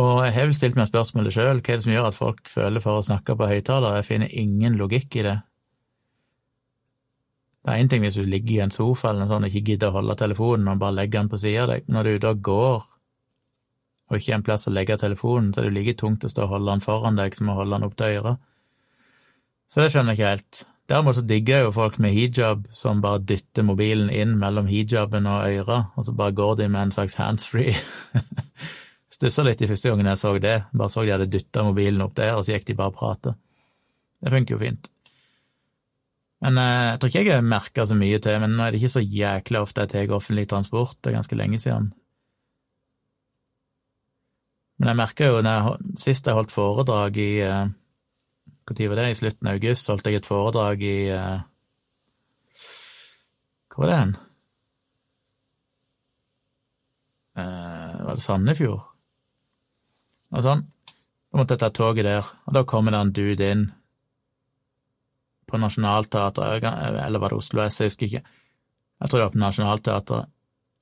Og 0.00 0.22
jeg 0.24 0.32
har 0.32 0.46
vel 0.48 0.56
stilt 0.56 0.76
meg 0.78 0.88
spørsmålet 0.88 1.34
sjøl, 1.34 1.58
hva 1.60 1.72
er 1.74 1.80
det 1.80 1.84
som 1.84 1.92
gjør 1.92 2.06
at 2.08 2.16
folk 2.16 2.48
føler 2.48 2.80
for 2.80 2.98
å 2.98 3.04
snakke 3.04 3.36
på 3.36 3.48
høyttaler? 3.50 3.98
Jeg 3.98 4.08
finner 4.08 4.36
ingen 4.42 4.78
logikk 4.80 5.18
i 5.20 5.26
det. 5.26 5.34
Det 7.62 7.74
er 7.74 7.82
én 7.82 7.90
ting 7.92 8.02
hvis 8.02 8.16
du 8.18 8.24
ligger 8.26 8.54
i 8.56 8.62
en 8.64 8.72
sofa 8.74 9.10
eller 9.10 9.22
noe 9.22 9.30
sånt 9.30 9.46
og 9.46 9.52
ikke 9.52 9.68
gidder 9.74 9.92
å 9.92 10.00
holde 10.00 10.16
telefonen 10.18 10.72
og 10.72 10.80
bare 10.80 10.96
legger 10.96 11.20
den 11.20 11.30
på 11.30 11.38
sida 11.38 11.66
av 11.66 11.70
deg, 11.74 11.84
når 11.92 12.08
du 12.08 12.16
da 12.24 12.32
går 12.34 12.88
og 14.12 14.18
ikke 14.18 14.32
er 14.32 14.40
en 14.40 14.44
plass 14.44 14.66
å 14.68 14.72
legge 14.74 14.98
telefonen, 15.00 15.52
så 15.54 15.62
er 15.62 15.70
det 15.70 15.76
like 15.78 15.94
tungt 16.00 16.24
å 16.26 16.28
stå 16.28 16.44
og 16.44 16.56
holde 16.56 16.72
den 16.72 16.82
foran 16.84 17.16
deg 17.16 17.36
som 17.36 17.48
å 17.48 17.56
holde 17.56 17.78
den 17.78 17.86
opp 17.86 17.94
til 17.96 18.18
øret. 18.18 18.42
Så 19.72 19.80
det 19.80 19.92
skjønner 19.94 20.12
jeg 20.12 20.20
ikke 20.20 20.32
helt. 20.34 20.58
Derimot 20.90 21.16
så 21.16 21.22
digger 21.24 21.54
jeg 21.54 21.64
jo 21.68 21.72
folk 21.78 21.96
med 22.02 22.12
hijab 22.12 22.66
som 22.76 23.00
bare 23.00 23.22
dytter 23.24 23.64
mobilen 23.64 24.10
inn 24.12 24.34
mellom 24.40 24.68
hijaben 24.68 25.28
og 25.30 25.46
øret, 25.46 25.94
og 25.96 26.04
så 26.04 26.12
bare 26.18 26.36
går 26.36 26.58
de 26.60 26.68
med 26.68 26.82
en 26.82 26.94
slags 26.98 27.16
handsfree 27.16 27.72
Stussa 29.12 29.44
litt 29.44 29.60
i 29.60 29.68
første 29.68 29.90
gangen 29.92 30.08
jeg 30.08 30.20
så 30.22 30.32
det, 30.40 30.56
bare 30.72 30.92
så 30.92 31.04
de 31.04 31.12
hadde 31.12 31.28
dytta 31.30 31.64
mobilen 31.66 32.00
opp 32.04 32.14
der, 32.16 32.32
og 32.36 32.46
så 32.46 32.54
gikk 32.54 32.70
de 32.70 32.76
bare 32.78 32.94
og 32.94 32.96
prata. 32.96 33.34
Det 34.22 34.32
funker 34.32 34.56
jo 34.56 34.60
fint. 34.62 34.88
Men 36.42 36.58
eh, 36.58 36.84
jeg 36.90 37.00
tror 37.00 37.10
ikke 37.10 37.20
jeg 37.22 37.36
har 37.36 37.44
merka 37.46 37.84
så 37.86 37.96
mye 37.98 38.20
til, 38.22 38.38
men 38.42 38.56
nå 38.56 38.64
er 38.64 38.74
det 38.74 38.80
ikke 38.80 38.96
så 38.96 39.02
jækla 39.04 39.62
ofte 39.62 39.84
jeg 39.84 39.92
tar 39.92 40.16
offentlig 40.16 40.46
transport, 40.50 40.96
det 40.98 41.12
er 41.12 41.18
ganske 41.20 41.38
lenge 41.38 41.60
siden. 41.62 41.92
Men 44.80 44.90
jeg 44.90 44.98
merka 44.98 45.28
jo 45.28 45.38
jeg, 45.44 45.76
sist 46.02 46.26
jeg 46.26 46.34
holdt 46.34 46.50
foredrag 46.50 47.18
i 47.20 47.30
Når 47.44 48.72
eh, 48.72 48.88
var 48.90 48.98
det? 48.98 49.10
I 49.12 49.18
slutten 49.20 49.46
av 49.46 49.58
august 49.60 49.90
holdt 49.92 50.08
jeg 50.08 50.18
et 50.18 50.26
foredrag 50.26 50.82
i 50.82 50.96
eh, 51.14 51.44
Hvor 53.70 53.84
var 53.84 53.92
det 53.92 53.98
hen? 54.00 54.16
Var 57.36 58.18
det 58.18 58.24
Sandefjord? 58.24 58.91
Og 60.32 60.44
sånn. 60.44 60.64
Da 61.32 61.40
måtte 61.40 61.56
jeg 61.56 61.62
ta 61.62 61.70
toget 61.72 62.06
der, 62.08 62.26
og 62.46 62.56
da 62.56 62.64
kommer 62.68 62.92
det 62.92 63.00
en 63.00 63.14
dude 63.16 63.48
inn 63.54 63.62
på 65.48 65.60
Nationaltheatret, 65.60 66.64
eller 66.64 67.20
var 67.20 67.32
det 67.32 67.38
Oslo 67.40 67.62
S, 67.64 67.80
jeg 67.80 67.92
husker 67.92 68.08
ikke. 68.08 68.22
Jeg 69.02 69.10
tror 69.10 69.18
det 69.18 69.24
var 69.26 69.34
på 69.34 69.42
Nationaltheatret. 69.42 70.30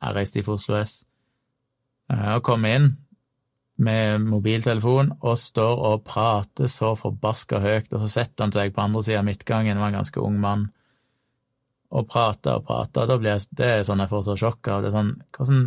Jeg 0.00 0.16
reiste 0.16 0.42
fra 0.46 0.56
Oslo 0.58 0.76
S. 0.78 0.96
Eh, 2.10 2.32
og 2.36 2.42
kom 2.46 2.66
inn 2.68 2.90
med 3.80 4.26
mobiltelefon 4.26 5.14
og 5.20 5.38
står 5.40 5.84
og 5.88 6.02
prater 6.04 6.68
så 6.68 6.92
forbaska 6.98 7.62
høyt, 7.62 7.92
og 7.94 8.04
så 8.04 8.10
setter 8.18 8.44
han 8.44 8.54
seg 8.54 8.74
på 8.76 8.82
andre 8.84 9.02
sida 9.06 9.22
av 9.22 9.28
midtgangen, 9.28 9.76
det 9.76 9.82
var 9.82 9.92
en 9.92 10.00
ganske 10.02 10.24
ung 10.24 10.36
mann, 10.42 10.66
og 11.90 12.08
prater 12.10 12.58
og 12.58 12.66
prater, 12.68 13.08
da 13.08 13.16
blir 13.18 13.32
jeg, 13.34 13.46
det 13.56 13.70
er 13.78 13.86
sånn 13.88 14.02
jeg 14.04 14.12
får 14.12 14.26
så 14.26 14.36
sjokk 14.42 14.68
av 14.74 14.84
det, 14.84 14.90
er 14.90 14.98
sånn, 14.98 15.14
hvordan 15.36 15.62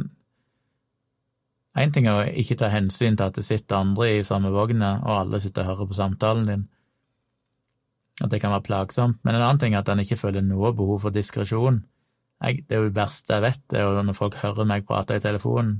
Én 1.74 1.94
ting 1.94 2.06
er 2.06 2.20
å 2.20 2.26
ikke 2.30 2.58
ta 2.60 2.70
hensyn 2.70 3.16
til 3.18 3.32
at 3.32 3.38
det 3.38 3.46
sitter 3.48 3.80
andre 3.80 4.12
i 4.20 4.26
samme 4.28 4.52
vogna, 4.54 5.00
og 5.02 5.24
alle 5.24 5.40
sitter 5.42 5.66
og 5.66 5.72
hører 5.72 5.90
på 5.90 5.98
samtalen 5.98 6.46
din, 6.46 6.68
at 8.22 8.30
det 8.30 8.40
kan 8.44 8.54
være 8.54 8.68
plagsomt, 8.68 9.18
men 9.24 9.36
en 9.36 9.42
annen 9.42 9.62
ting 9.62 9.74
er 9.74 9.82
at 9.82 9.90
en 9.90 10.04
ikke 10.04 10.20
føler 10.20 10.46
noe 10.46 10.70
behov 10.78 11.02
for 11.08 11.16
diskresjon. 11.16 11.82
Det 12.44 12.76
er 12.76 12.84
jo 12.84 12.92
det 12.92 12.98
verste 12.98 13.34
jeg 13.34 13.46
vet, 13.46 13.62
det 13.72 13.80
er 13.80 13.88
jo 13.88 14.04
når 14.06 14.18
folk 14.18 14.38
hører 14.44 14.70
meg 14.70 14.86
prate 14.86 15.18
i 15.18 15.24
telefonen. 15.24 15.80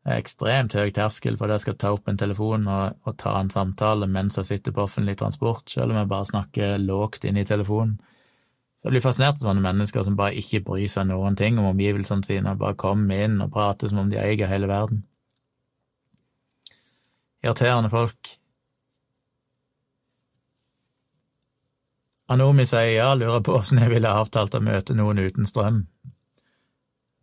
Det 0.00 0.14
er 0.14 0.22
ekstremt 0.22 0.72
høy 0.78 0.88
terskel 0.96 1.36
for 1.36 1.50
at 1.50 1.58
jeg 1.58 1.66
skal 1.66 1.76
ta 1.82 1.90
opp 1.92 2.08
en 2.08 2.16
telefon 2.20 2.64
og, 2.72 2.96
og, 3.04 3.16
ta 3.20 3.34
en 3.36 3.50
samtale 3.52 4.08
mens 4.08 4.38
jeg 4.40 4.48
sitter 4.48 4.72
på 4.72 4.86
offentlig 4.86 5.18
transport, 5.20 5.66
selv 5.68 5.92
om 5.92 6.00
jeg 6.00 6.08
bare 6.08 6.30
snakker 6.30 6.78
lågt 6.80 7.26
inn 7.28 7.36
i 7.36 7.44
telefonen. 7.44 7.98
Så 8.80 8.88
jeg 8.88 8.94
blir 8.94 9.04
fascinert 9.04 9.36
av 9.36 9.50
sånne 9.50 9.66
mennesker 9.66 10.06
som 10.06 10.16
bare 10.16 10.40
ikke 10.40 10.62
bryr 10.64 10.88
seg 10.88 11.10
noen 11.10 11.36
ting 11.36 11.60
om 11.60 11.68
omgivelsene 11.74 12.24
sine, 12.24 12.56
bare 12.56 12.78
kommer 12.80 13.26
inn 13.26 13.36
og 13.44 13.52
prater 13.52 13.92
som 13.92 14.00
om 14.06 14.08
de 14.08 14.16
eier 14.22 14.48
hele 14.48 14.70
verden. 14.70 15.04
Irriterende 17.40 17.90
folk. 17.92 18.36
Anomi 22.30 22.66
sier 22.68 22.92
ja, 22.94 23.12
lurer 23.18 23.42
på 23.42 23.56
åssen 23.58 23.80
jeg 23.82 23.90
ville 23.90 24.10
avtalt 24.14 24.54
å 24.54 24.62
møte 24.62 24.94
noen 24.94 25.18
uten 25.18 25.48
strøm. 25.48 25.84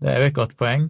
Det 0.03 0.09
er 0.11 0.19
jo 0.19 0.31
et 0.31 0.35
godt 0.35 0.57
poeng. 0.59 0.89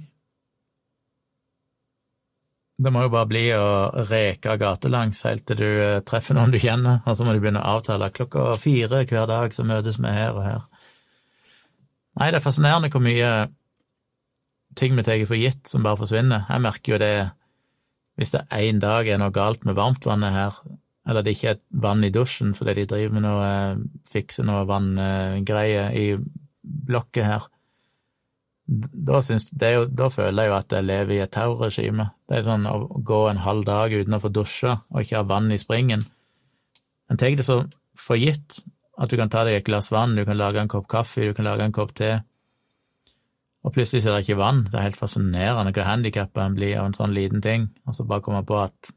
Det 2.78 2.92
må 2.94 3.04
jo 3.06 3.12
bare 3.14 3.30
bli 3.30 3.44
å 3.58 4.06
reke 4.10 4.54
gatelangs 4.62 5.24
helt 5.26 5.48
til 5.50 5.58
du 5.58 5.66
eh, 5.66 6.00
treffer 6.06 6.38
noen 6.38 6.52
du 6.54 6.60
kjenner, 6.62 7.00
og 7.06 7.16
så 7.18 7.26
må 7.26 7.34
du 7.34 7.40
begynne 7.42 7.64
å 7.64 7.78
avtale 7.78 8.12
klokka 8.14 8.52
fire 8.62 9.02
hver 9.10 9.26
dag, 9.30 9.54
så 9.54 9.66
møtes 9.66 9.98
vi 9.98 10.12
her 10.14 10.38
og 10.38 10.46
her. 10.46 10.68
Nei, 12.18 12.30
det 12.30 12.38
er 12.38 12.46
fascinerende 12.46 12.92
hvor 12.94 13.02
mye 13.06 13.32
ting 14.78 14.94
vi 14.98 15.06
tar 15.06 15.24
for 15.26 15.42
gitt 15.42 15.66
som 15.70 15.86
bare 15.86 15.98
forsvinner. 15.98 16.46
Jeg 16.50 16.66
merker 16.66 16.94
jo 16.94 17.02
det 17.02 17.16
hvis 18.18 18.34
det 18.34 18.46
en 18.54 18.82
dag 18.82 19.08
er 19.08 19.22
noe 19.22 19.34
galt 19.34 19.66
med 19.68 19.78
varmtvannet 19.78 20.34
her, 20.34 20.58
eller 21.08 21.24
det 21.24 21.38
ikke 21.38 21.54
er 21.54 21.62
vann 21.86 22.04
i 22.04 22.12
dusjen 22.12 22.56
fordi 22.58 22.82
de 22.82 22.88
driver 22.90 23.16
med 23.16 23.24
noe, 23.24 23.46
eh, 23.46 23.84
fikser 24.10 24.48
noe 24.48 24.66
vanngreier 24.68 25.94
i 25.96 26.08
blokket 26.88 27.30
her, 27.30 27.48
da, 28.68 29.22
jo, 29.24 29.86
da, 29.88 30.10
føler 30.12 30.44
jeg 30.44 30.50
jo 30.50 30.56
at 30.58 30.74
jeg 30.76 30.84
lever 30.84 31.16
i 31.16 31.22
et 31.24 31.32
terrorregime. 31.32 32.10
Det 32.28 32.40
er 32.40 32.48
sånn 32.50 32.66
å 32.68 33.00
gå 33.00 33.22
en 33.30 33.40
halv 33.46 33.64
dag 33.68 33.94
uten 33.96 34.18
å 34.18 34.20
få 34.20 34.32
dusja 34.34 34.74
og 34.92 35.04
ikke 35.04 35.22
ha 35.22 35.28
vann 35.28 35.48
i 35.56 35.60
springen. 35.62 36.04
En 37.08 37.20
tar 37.20 37.38
det 37.40 37.46
så 37.48 37.62
for 37.98 38.20
gitt 38.20 38.60
at 39.00 39.12
du 39.12 39.16
kan 39.16 39.32
ta 39.32 39.46
deg 39.48 39.62
et 39.62 39.68
glass 39.68 39.88
vann, 39.94 40.18
du 40.18 40.26
kan 40.28 40.38
lage 40.38 40.60
en 40.60 40.72
kopp 40.72 40.90
kaffe, 40.92 41.24
du 41.24 41.34
kan 41.38 41.48
lage 41.48 41.64
en 41.64 41.76
kopp 41.76 41.94
te, 41.96 42.18
og 43.66 43.74
plutselig 43.74 44.06
er 44.06 44.16
det 44.16 44.26
ikke 44.26 44.40
vann. 44.40 44.64
Det 44.68 44.78
er 44.78 44.86
helt 44.88 45.00
fascinerende 45.00 45.74
hvor 45.74 45.88
handikappa 45.88 46.46
en 46.46 46.56
blir 46.58 46.78
av 46.80 46.90
en 46.90 46.96
sånn 46.98 47.16
liten 47.16 47.42
ting. 47.44 47.70
Altså 47.88 48.06
bare 48.08 48.24
komme 48.26 48.44
på 48.48 48.60
at 48.62 48.92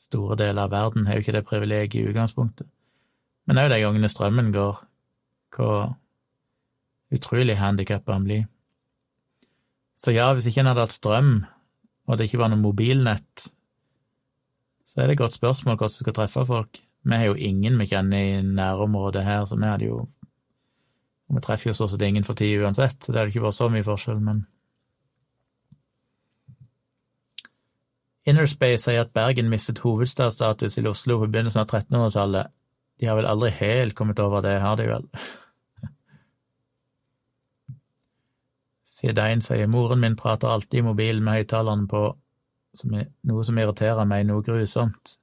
store 0.00 0.36
deler 0.40 0.66
av 0.66 0.74
verden 0.74 1.08
har 1.08 1.18
jo 1.18 1.24
ikke 1.24 1.34
det 1.36 1.46
privilegiet 1.48 2.00
i 2.00 2.12
utgangspunktet. 2.12 2.68
Men 3.48 3.58
òg 3.60 3.70
de 3.72 3.80
gangene 3.82 4.10
strømmen 4.10 4.52
går, 4.54 4.82
hvor 5.56 5.94
utrolig 7.10 7.56
handikappa 7.58 8.14
han 8.14 8.28
blir. 8.28 8.44
Så 9.98 10.14
ja, 10.14 10.30
hvis 10.32 10.46
ikke 10.48 10.62
en 10.62 10.70
hadde 10.70 10.84
hatt 10.86 10.94
strøm, 10.94 11.32
og 12.08 12.18
det 12.18 12.28
ikke 12.28 12.40
var 12.40 12.52
noe 12.52 12.62
mobilnett, 12.62 13.50
så 14.86 15.00
er 15.00 15.10
det 15.10 15.18
et 15.18 15.24
godt 15.24 15.36
spørsmål 15.36 15.76
hvordan 15.76 15.98
du 15.98 16.04
skal 16.04 16.16
treffe 16.16 16.46
folk. 16.46 16.80
Vi 17.04 17.16
har 17.16 17.30
jo 17.30 17.36
ingen 17.36 17.78
vi 17.80 17.88
kjenner 17.90 18.22
i 18.22 18.40
nærområdet 18.44 19.24
her, 19.24 19.44
så 19.44 19.58
vi 19.58 19.68
hadde 19.68 19.90
jo 19.90 20.00
og 21.30 21.36
Vi 21.36 21.42
treffer 21.46 21.70
jo 21.70 21.86
det 21.86 22.02
er 22.02 22.08
ingen 22.10 22.26
for 22.26 22.34
ti 22.34 22.50
uansett, 22.58 22.98
så 22.98 23.12
det 23.12 23.20
hadde 23.20 23.30
ikke 23.30 23.44
vært 23.44 23.54
så 23.54 23.68
mye 23.70 23.86
forskjell, 23.86 24.18
men 24.20 24.46
Innerspace 28.28 28.84
sier 28.84 29.00
at 29.00 29.14
Bergen 29.16 29.48
mistet 29.48 29.80
hovedstadsstatus 29.80 30.76
i 30.76 30.82
Oslo 30.86 31.20
på 31.22 31.28
begynnelsen 31.30 31.62
av 31.62 31.70
1300-tallet. 31.70 32.50
De 33.00 33.08
har 33.08 33.16
vel 33.16 33.28
aldri 33.30 33.48
helt 33.56 33.94
kommet 33.96 34.20
over 34.20 34.44
det, 34.44 34.58
har 34.60 34.76
de 34.76 34.88
vel? 34.90 35.06
Sidein 38.84 39.40
sier 39.46 39.70
moren 39.70 40.02
min 40.02 40.18
prater 40.20 40.50
alltid 40.52 40.82
i 40.82 40.86
mobilen 40.90 41.24
med 41.24 41.40
høyttaleren 41.40 41.86
på, 41.88 42.04
som 42.76 42.98
er, 42.98 43.08
noe 43.24 43.46
som 43.46 43.58
irriterer 43.58 44.04
meg 44.04 44.26
noe 44.28 44.44
grusomt. 44.44 45.16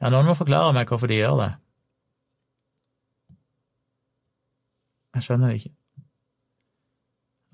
Ja, 0.00 0.08
noen 0.14 0.30
må 0.30 0.38
forklare 0.38 0.72
meg 0.72 0.88
hvorfor 0.88 1.10
de 1.10 1.20
gjør 1.20 1.42
det. 1.42 1.52
Jeg 5.18 5.26
skjønner 5.26 5.50
det 5.50 5.60
ikke. 5.60 5.74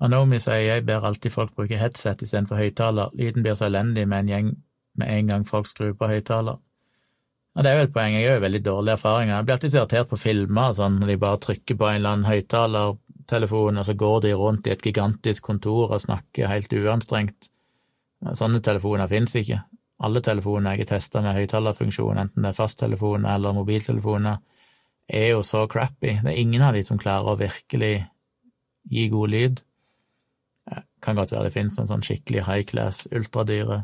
Anomi 0.05 0.37
sier 0.43 0.61
jeg 0.61 0.83
ber 0.85 1.07
alltid 1.07 1.33
folk 1.33 1.55
bruke 1.55 1.79
headset 1.79 2.21
istedenfor 2.21 2.59
høyttaler, 2.59 3.13
lyden 3.17 3.45
blir 3.45 3.55
så 3.57 3.69
elendig 3.69 4.03
med 4.11 4.25
en 4.25 4.31
gjeng 4.31 4.51
med 4.99 5.11
en 5.11 5.31
gang 5.31 5.45
folk 5.47 5.67
skrur 5.67 5.95
på 5.97 6.07
høyttaler. 6.11 6.59
Ja, 7.55 7.63
det 7.63 7.71
er 7.71 7.77
jo 7.79 7.87
et 7.87 7.93
poeng, 7.95 8.13
jeg 8.15 8.27
har 8.27 8.37
jo 8.37 8.43
veldig 8.43 8.61
dårlige 8.65 8.97
erfaringer. 8.97 9.35
Jeg 9.35 9.47
blir 9.47 9.55
alltid 9.55 9.73
så 9.73 9.81
irritert 9.81 10.09
på 10.11 10.19
filmer 10.19 10.73
sånn, 10.75 10.97
når 10.99 11.11
de 11.11 11.17
bare 11.23 11.41
trykker 11.45 11.77
på 11.79 11.87
en 11.87 11.99
eller 11.99 12.15
annen 12.15 12.27
høyttalertelefon, 12.27 13.79
og 13.79 13.87
så 13.87 13.95
går 13.99 14.17
de 14.25 14.33
rundt 14.39 14.67
i 14.67 14.73
et 14.75 14.83
gigantisk 14.83 15.47
kontor 15.47 15.95
og 15.95 16.03
snakker 16.03 16.51
helt 16.51 16.75
uanstrengt. 16.75 17.49
Sånne 18.35 18.59
telefoner 18.63 19.11
finnes 19.11 19.35
ikke. 19.39 19.61
Alle 20.03 20.19
telefoner 20.23 20.75
jeg 20.75 20.83
har 20.83 20.91
testa 20.97 21.23
med 21.23 21.39
høyttalerfunksjon, 21.39 22.19
enten 22.19 22.43
det 22.43 22.51
er 22.51 22.59
fasttelefoner 22.59 23.37
eller 23.37 23.55
mobiltelefoner, 23.55 24.41
er 25.07 25.29
jo 25.31 25.41
så 25.43 25.65
crappy. 25.67 26.19
Det 26.23 26.31
er 26.31 26.41
ingen 26.41 26.61
av 26.61 26.73
de 26.73 26.83
som 26.83 26.99
klarer 27.01 27.33
å 27.33 27.39
virkelig 27.39 28.05
gi 28.91 29.07
god 29.09 29.33
lyd. 29.33 29.61
Det 30.65 30.83
kan 31.01 31.15
godt 31.15 31.31
være 31.31 31.49
det 31.49 31.53
finnes 31.53 31.77
en 31.79 31.89
sånn 31.89 32.05
skikkelig 32.05 32.45
high 32.47 32.65
class, 32.65 33.05
ultradyre 33.13 33.83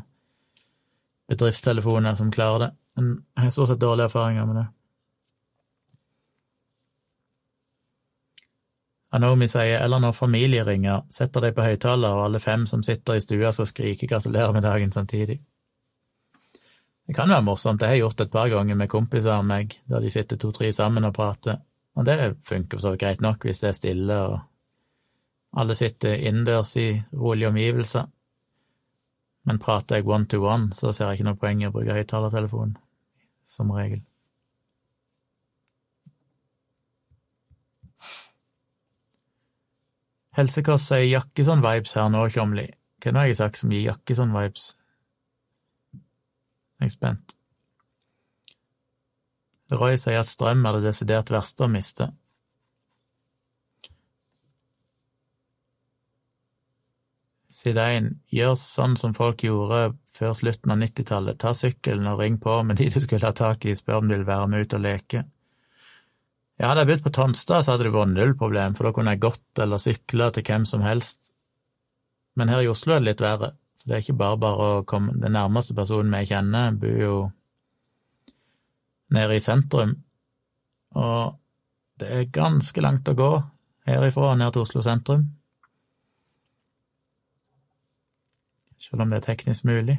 bedriftstelefoner 1.32 2.14
som 2.14 2.32
klarer 2.32 2.58
det, 2.58 2.70
men 2.96 3.12
jeg 3.36 3.44
har 3.44 3.52
stort 3.54 3.70
sett 3.70 3.80
dårlige 3.80 4.10
erfaringer 4.10 4.48
med 4.48 4.56
det. 4.60 4.66
Anomi 9.12 9.48
sier 9.48 9.82
eller 9.84 10.00
når 10.00 10.14
familie 10.16 10.64
ringer, 10.64 11.04
setter 11.12 11.44
de 11.44 11.52
på 11.52 11.64
høyttaler, 11.64 12.16
og 12.16 12.26
alle 12.26 12.40
fem 12.40 12.64
som 12.66 12.82
sitter 12.82 13.18
i 13.18 13.24
stua 13.24 13.52
skal 13.52 13.68
skrike 13.68 14.06
'gratulerer 14.06 14.52
med 14.52 14.64
dagen' 14.64 14.92
samtidig. 14.92 15.40
Det 17.12 17.18
kan 17.18 17.28
være 17.28 17.44
morsomt, 17.44 17.76
det 17.80 17.88
har 17.90 17.92
jeg 17.92 18.00
gjort 18.06 18.20
et 18.24 18.30
par 18.32 18.48
ganger 18.48 18.76
med 18.80 18.88
kompiser 18.88 19.34
av 19.34 19.42
meg, 19.44 19.74
der 19.84 20.00
de 20.00 20.08
sitter 20.08 20.38
to-tre 20.40 20.70
sammen 20.72 21.04
og 21.04 21.12
prater, 21.12 21.58
og 21.92 22.06
det 22.08 22.14
funker 22.48 22.78
for 22.78 22.86
så 22.86 22.92
vidt 22.94 23.02
greit 23.02 23.20
nok 23.20 23.44
hvis 23.44 23.60
det 23.60 23.68
er 23.68 23.76
stille 23.76 24.16
og 24.30 24.38
alle 25.60 25.76
sitter 25.76 26.16
innendørs 26.16 26.72
i 26.80 26.86
rolige 27.12 27.50
omgivelser. 27.52 28.08
Men 29.44 29.60
prater 29.60 30.00
jeg 30.00 30.08
one 30.08 30.24
to 30.24 30.40
one, 30.40 30.72
så 30.72 30.88
ser 30.88 31.10
jeg 31.10 31.20
ikke 31.20 31.28
noe 31.28 31.40
poeng 31.44 31.60
i 31.60 31.68
å 31.68 31.74
bruke 31.76 32.00
høyttalertelefon, 32.00 32.78
som 33.44 33.76
regel. 33.76 34.00
Helsekost 40.40 40.88
sier 40.88 41.10
Jakkesson-vibes 41.12 41.98
her 42.00 42.08
nå, 42.08 42.30
Tjomli. 42.32 42.70
Hva 43.04 43.18
har 43.20 43.28
jeg 43.28 43.44
sagt 43.44 43.60
som 43.60 43.76
gir 43.76 43.90
Jakkesson-vibes? 43.90 44.72
Jeg 46.82 46.90
er 46.90 46.96
spent. 46.96 47.36
Roy 49.72 49.94
sier 50.00 50.20
at 50.20 50.28
strøm 50.28 50.66
er 50.66 50.76
det 50.76 50.88
desidert 50.90 51.30
verste 51.32 51.64
å 51.64 51.70
miste. 51.70 52.08
Side 57.52 57.84
1, 58.00 58.08
gjør 58.34 58.56
sånn 58.58 58.96
som 58.98 59.14
folk 59.14 59.44
gjorde 59.46 59.92
før 60.12 60.34
slutten 60.34 60.72
av 60.74 60.80
90-tallet, 60.80 61.38
ta 61.38 61.52
sykkelen 61.54 62.08
og 62.10 62.18
ring 62.18 62.40
på 62.42 62.56
med 62.66 62.80
de 62.80 62.88
du 62.90 62.98
skulle 63.04 63.28
ha 63.28 63.36
tak 63.36 63.62
i, 63.68 63.76
spør 63.78 64.02
om 64.02 64.10
de 64.10 64.18
vil 64.18 64.26
være 64.26 64.48
med 64.50 64.66
ut 64.66 64.76
og 64.76 64.82
leke. 64.82 65.22
Ja, 66.58 66.72
hadde 66.72 66.82
jeg 66.82 66.90
begynt 66.90 67.06
på 67.06 67.14
Tonstad, 67.14 67.62
så 67.62 67.74
hadde 67.74 67.86
det 67.86 67.94
vært 67.94 68.12
null 68.16 68.34
problem, 68.40 68.74
for 68.74 68.88
da 68.88 68.94
kunne 68.96 69.14
jeg 69.14 69.22
gått 69.22 69.62
eller 69.62 69.80
sykle 69.82 70.32
til 70.34 70.46
hvem 70.48 70.66
som 70.68 70.82
helst. 70.82 71.30
Men 72.34 72.50
her 72.50 72.64
i 72.64 72.72
Oslo 72.72 72.96
er 72.96 73.04
det 73.04 73.12
litt 73.12 73.24
verre, 73.24 73.52
for 73.82 73.90
det 73.90 73.96
er 73.96 74.04
ikke 74.04 74.18
bare 74.18 74.38
bare 74.38 74.66
å 74.78 74.82
komme 74.86 75.16
Den 75.18 75.34
nærmeste 75.34 75.74
personen 75.74 76.14
vi 76.14 76.28
kjenner, 76.30 76.74
bor 76.78 77.00
jo 77.02 77.16
nede 79.12 79.36
i 79.36 79.42
sentrum, 79.44 79.96
og 80.96 81.34
det 82.00 82.08
er 82.08 82.30
ganske 82.32 82.80
langt 82.80 83.08
å 83.10 83.16
gå 83.18 83.32
herifra 83.86 84.30
og 84.32 84.38
ned 84.38 84.54
til 84.54 84.62
Oslo 84.62 84.82
sentrum. 84.86 85.26
Selv 88.78 89.04
om 89.04 89.12
det 89.12 89.20
er 89.20 89.26
teknisk 89.26 89.66
mulig. 89.68 89.98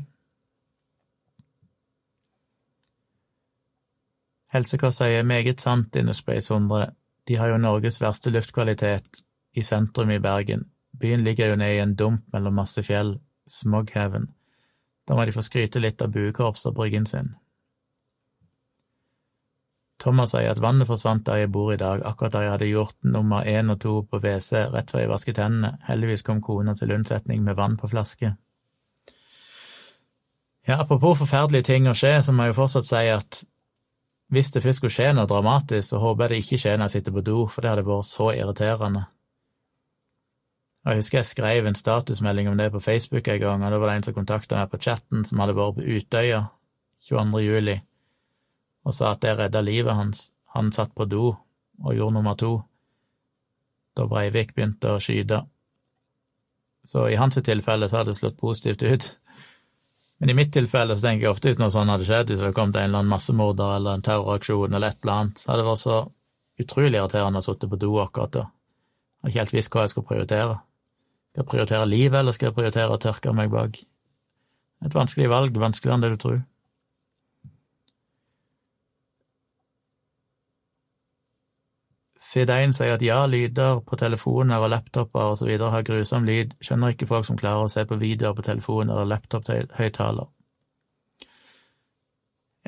Helsekost 4.54 5.02
sier 5.02 5.24
meget 5.26 5.64
sant, 5.64 5.96
Innerspace 5.96 6.54
100. 6.54 6.92
De 7.28 7.38
har 7.40 7.50
jo 7.50 7.62
Norges 7.62 8.02
verste 8.02 8.30
luftkvalitet 8.34 9.24
i 9.58 9.64
sentrum 9.66 10.12
i 10.14 10.20
Bergen. 10.22 10.68
Byen 11.00 11.24
ligger 11.24 11.54
jo 11.54 11.56
nede 11.58 11.78
i 11.78 11.82
en 11.82 11.96
dump 11.98 12.28
mellom 12.34 12.60
masse 12.60 12.84
fjell, 12.86 13.16
Smoghaven. 13.50 14.30
Da 15.08 15.16
må 15.16 15.26
de 15.26 15.36
få 15.36 15.44
skryte 15.44 15.82
litt 15.84 16.02
av 16.02 16.14
buekorpset 16.14 16.72
og 16.72 16.78
bryggen 16.78 17.08
sin. 17.10 17.34
Thomas 20.04 20.34
sier 20.34 20.52
at 20.52 20.60
vannet 20.60 20.90
forsvant 20.90 21.24
der 21.28 21.44
jeg 21.44 21.52
bor 21.56 21.72
i 21.72 21.80
dag, 21.80 22.02
akkurat 22.04 22.34
da 22.34 22.42
jeg 22.44 22.52
hadde 22.52 22.72
gjort 22.72 22.98
nummer 23.08 23.46
én 23.48 23.72
og 23.72 23.80
to 23.84 23.94
på 24.10 24.20
WC 24.20 24.66
rett 24.74 24.92
før 24.92 25.04
jeg 25.04 25.12
vasket 25.12 25.40
hendene. 25.40 25.78
Heldigvis 25.88 26.26
kom 26.28 26.42
kona 26.44 26.76
til 26.76 26.92
unnsetning 26.92 27.44
med 27.44 27.56
vann 27.56 27.78
på 27.80 27.88
flaske. 27.92 28.34
Ja, 30.68 30.80
apropos 30.80 31.20
forferdelige 31.20 31.68
ting 31.72 31.88
å 31.88 31.96
skje, 31.96 32.18
så 32.24 32.36
må 32.36 32.46
jeg 32.46 32.54
jo 32.54 32.60
fortsatt 32.62 32.88
si 32.88 33.08
at 33.12 33.44
hvis 34.34 34.52
det 34.52 34.64
først 34.64 34.80
skulle 34.80 34.96
skje 34.96 35.10
noe 35.14 35.30
dramatisk, 35.30 35.90
så 35.90 36.00
håper 36.02 36.24
jeg 36.24 36.32
det 36.32 36.44
ikke 36.44 36.60
skjer 36.64 36.78
når 36.78 36.90
jeg 36.90 36.96
sitter 36.98 37.16
på 37.16 37.26
do, 37.28 37.40
for 37.48 37.62
det 37.62 37.72
hadde 37.74 37.88
vært 37.88 38.08
så 38.10 38.30
irriterende. 38.34 39.04
Jeg 40.84 41.00
husker 41.00 41.22
jeg 41.22 41.30
skrev 41.30 41.68
en 41.68 41.80
statusmelding 41.80 42.50
om 42.52 42.58
det 42.60 42.72
på 42.74 42.82
Facebook 42.84 43.28
en 43.28 43.40
gang, 43.40 43.64
og 43.64 43.72
da 43.72 43.80
var 43.80 43.90
det 43.90 43.96
en 43.96 44.06
som 44.10 44.16
kontakta 44.18 44.60
meg 44.60 44.72
på 44.72 44.82
chatten, 44.84 45.24
som 45.24 45.40
hadde 45.40 45.56
vært 45.56 45.78
på 45.78 45.86
Utøya 45.88 46.42
22. 47.08 47.44
juli 47.44 47.80
og 48.84 48.92
sa 48.92 49.14
at 49.14 49.22
det 49.24 49.38
redda 49.40 49.62
livet 49.64 49.96
hans. 49.96 50.32
Han 50.54 50.72
satt 50.76 50.92
på 50.96 51.08
do 51.08 51.32
og 51.84 51.96
gjorde 51.96 52.14
nummer 52.18 52.36
to 52.38 52.54
da 53.98 54.08
Breivik 54.10 54.56
begynte 54.56 54.96
å 54.96 55.02
skyte. 55.02 55.44
Så 56.84 57.06
i 57.10 57.18
hans 57.20 57.38
tilfelle 57.38 57.88
så 57.90 58.00
hadde 58.00 58.12
det 58.12 58.20
slått 58.20 58.40
positivt 58.42 58.82
ut. 58.84 59.06
Men 60.20 60.32
i 60.34 60.36
mitt 60.38 60.54
tilfelle 60.56 60.98
så 60.98 61.08
tenker 61.08 61.28
jeg 61.28 61.36
ofte 61.36 61.52
hvis 61.52 61.62
noe 61.62 61.72
sånt 61.74 61.94
hadde 61.94 62.08
skjedd, 62.08 62.32
hvis 62.32 62.40
det 62.42 62.48
hadde 62.48 62.58
kommet 62.58 62.80
en 62.80 62.90
eller 62.90 63.04
annen 63.04 63.14
massemorder 63.14 63.78
eller 63.78 63.98
en 63.98 64.06
terroraksjon 64.06 64.74
eller 64.74 64.94
et 64.94 65.00
eller 65.04 65.14
annet, 65.14 65.40
så 65.40 65.52
hadde 65.52 65.64
det 65.64 65.70
vært 65.70 65.84
så 65.84 66.00
utrolig 66.64 67.00
irriterende 67.00 67.42
å 67.42 67.46
sitte 67.46 67.70
på 67.70 67.80
do 67.82 67.94
akkurat 68.02 68.36
da. 68.36 68.46
Jeg 68.48 69.22
hadde 69.22 69.34
ikke 69.34 69.44
helt 69.44 69.58
visst 69.58 69.74
hva 69.74 69.86
jeg 69.86 69.94
skulle 69.94 70.10
prioritere. 70.12 70.60
Skal 71.34 71.42
jeg 71.42 71.50
prioritere 71.50 71.86
livet, 71.90 72.20
eller 72.20 72.32
skal 72.36 72.52
jeg 72.52 72.54
prioritere 72.54 72.94
å 72.94 73.00
tørke 73.02 73.32
meg 73.34 73.50
bak? 73.50 73.80
Et 74.86 74.94
vanskelig 74.94 75.32
valg, 75.32 75.56
vanskeligere 75.58 75.96
enn 75.98 76.04
det 76.04 76.12
du 76.14 76.20
tror. 76.22 76.42
Side 82.22 82.54
1 82.54 82.76
sier 82.78 82.94
at 82.94 83.02
ja, 83.02 83.18
lyder 83.26 83.82
på 83.82 83.98
telefoner 83.98 84.62
og 84.62 84.70
laptoper 84.76 85.42
videre 85.42 85.72
har 85.74 85.88
grusom 85.88 86.30
lyd, 86.30 86.54
skjønner 86.62 86.94
ikke 86.94 87.10
folk 87.10 87.26
som 87.26 87.40
klarer 87.42 87.66
å 87.66 87.72
se 87.74 87.82
på 87.90 87.98
videoer 87.98 88.38
på 88.38 88.46
telefon 88.46 88.94
eller 88.94 89.10
laptop-høyttaler. 89.10 90.30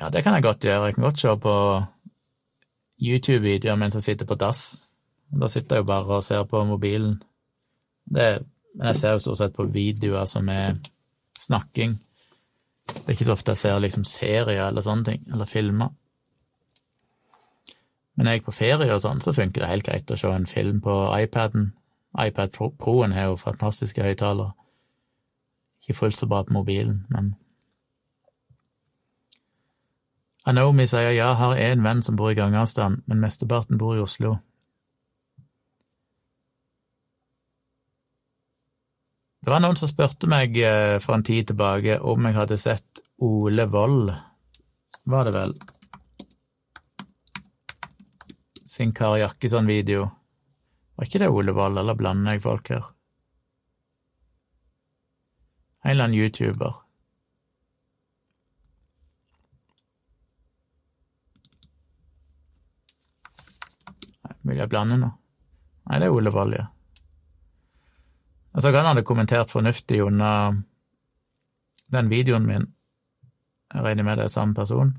Ja, 0.02 0.10
det 0.10 0.26
kan 0.26 0.34
jeg 0.34 0.44
godt 0.44 0.66
gjøre, 0.66 0.90
jeg 0.90 0.98
kan 0.98 1.06
godt 1.06 1.22
se 1.22 1.36
på 1.46 1.56
YouTube-videoer 3.06 3.78
mens 3.78 4.02
jeg 4.02 4.10
sitter 4.10 4.26
på 4.26 4.42
dass. 4.42 4.66
Da 5.30 5.54
sitter 5.54 5.78
jeg 5.78 5.86
jo 5.86 5.92
bare 5.94 6.18
og 6.18 6.26
ser 6.26 6.44
på 6.50 6.66
mobilen. 6.66 7.22
Det, 8.10 8.42
men 8.76 8.90
jeg 8.92 9.00
ser 9.00 9.16
jo 9.16 9.24
stort 9.24 9.40
sett 9.40 9.56
på 9.56 9.68
videoer 9.72 10.28
som 10.30 10.50
er 10.52 10.78
snakking. 11.40 11.98
Det 12.88 13.06
er 13.08 13.16
ikke 13.16 13.28
så 13.28 13.36
ofte 13.36 13.56
jeg 13.56 13.64
ser 13.64 13.80
liksom 13.82 14.04
serier 14.08 14.68
eller 14.68 14.86
sånne 14.86 15.08
ting, 15.10 15.24
eller 15.34 15.50
filmer. 15.50 15.94
Men 18.16 18.28
er 18.28 18.38
jeg 18.38 18.46
på 18.46 18.56
ferie 18.56 18.94
og 18.94 19.02
sånn, 19.04 19.24
så 19.24 19.34
funker 19.36 19.64
det 19.64 19.72
helt 19.72 19.88
greit 19.88 20.12
å 20.12 20.20
se 20.20 20.32
en 20.32 20.48
film 20.48 20.80
på 20.84 20.94
iPaden. 21.18 21.74
iPad 22.16 22.54
Pro-en 22.56 23.16
har 23.16 23.32
jo 23.32 23.40
fantastiske 23.40 24.04
høyttalere. 24.04 24.54
Ikke 25.84 25.98
fullt 25.98 26.18
så 26.18 26.28
bra 26.28 26.44
på 26.44 26.56
mobilen, 26.56 27.04
men 27.10 27.36
Anomi 30.46 30.86
sier 30.86 31.10
ja, 31.16 31.32
har 31.34 31.58
én 31.58 31.82
venn 31.82 32.04
som 32.06 32.18
bor 32.20 32.30
i 32.30 32.38
gangavstand, 32.38 33.02
men 33.10 33.22
mesteparten 33.22 33.80
bor 33.82 33.98
i 33.98 34.04
Oslo. 34.04 34.36
Det 39.46 39.52
var 39.52 39.62
noen 39.62 39.78
som 39.78 39.86
spurte 39.86 40.26
meg 40.26 40.56
eh, 40.58 40.96
for 40.98 41.14
en 41.14 41.24
tid 41.24 41.52
tilbake 41.52 42.00
om 42.02 42.26
jeg 42.26 42.34
hadde 42.34 42.56
sett 42.58 43.02
Ole 43.22 43.68
Wold, 43.70 44.08
var 45.06 45.28
det 45.28 45.34
vel, 45.36 45.54
sin 48.66 48.90
Kari 48.98 49.22
Jakkesson-video. 49.22 50.08
Var 50.98 51.06
ikke 51.06 51.22
det 51.22 51.30
Ole 51.30 51.54
Wold, 51.54 51.78
eller 51.78 51.94
blander 51.94 52.34
jeg 52.34 52.42
folk 52.42 52.74
her? 52.74 52.90
En 55.86 55.94
eller 55.94 56.10
annen 56.10 56.18
YouTuber. 56.18 56.82
Vil 64.42 64.58
jeg 64.58 64.74
blande 64.74 64.98
nå? 65.06 65.18
Nei, 65.86 66.02
det 66.02 66.10
er 66.10 66.18
Ole 66.18 66.34
Wold, 66.34 66.58
ja. 66.58 66.72
Jeg 68.56 68.64
så 68.64 68.72
han 68.72 68.88
hadde 68.88 69.04
kommentert 69.04 69.52
fornuftig 69.52 70.00
under 70.04 70.62
den 71.92 72.10
videoen 72.10 72.46
min. 72.48 72.70
Jeg 73.74 73.84
regner 73.84 74.04
med 74.08 74.18
det 74.18 74.30
er 74.30 74.32
samme 74.32 74.56
person. 74.56 74.94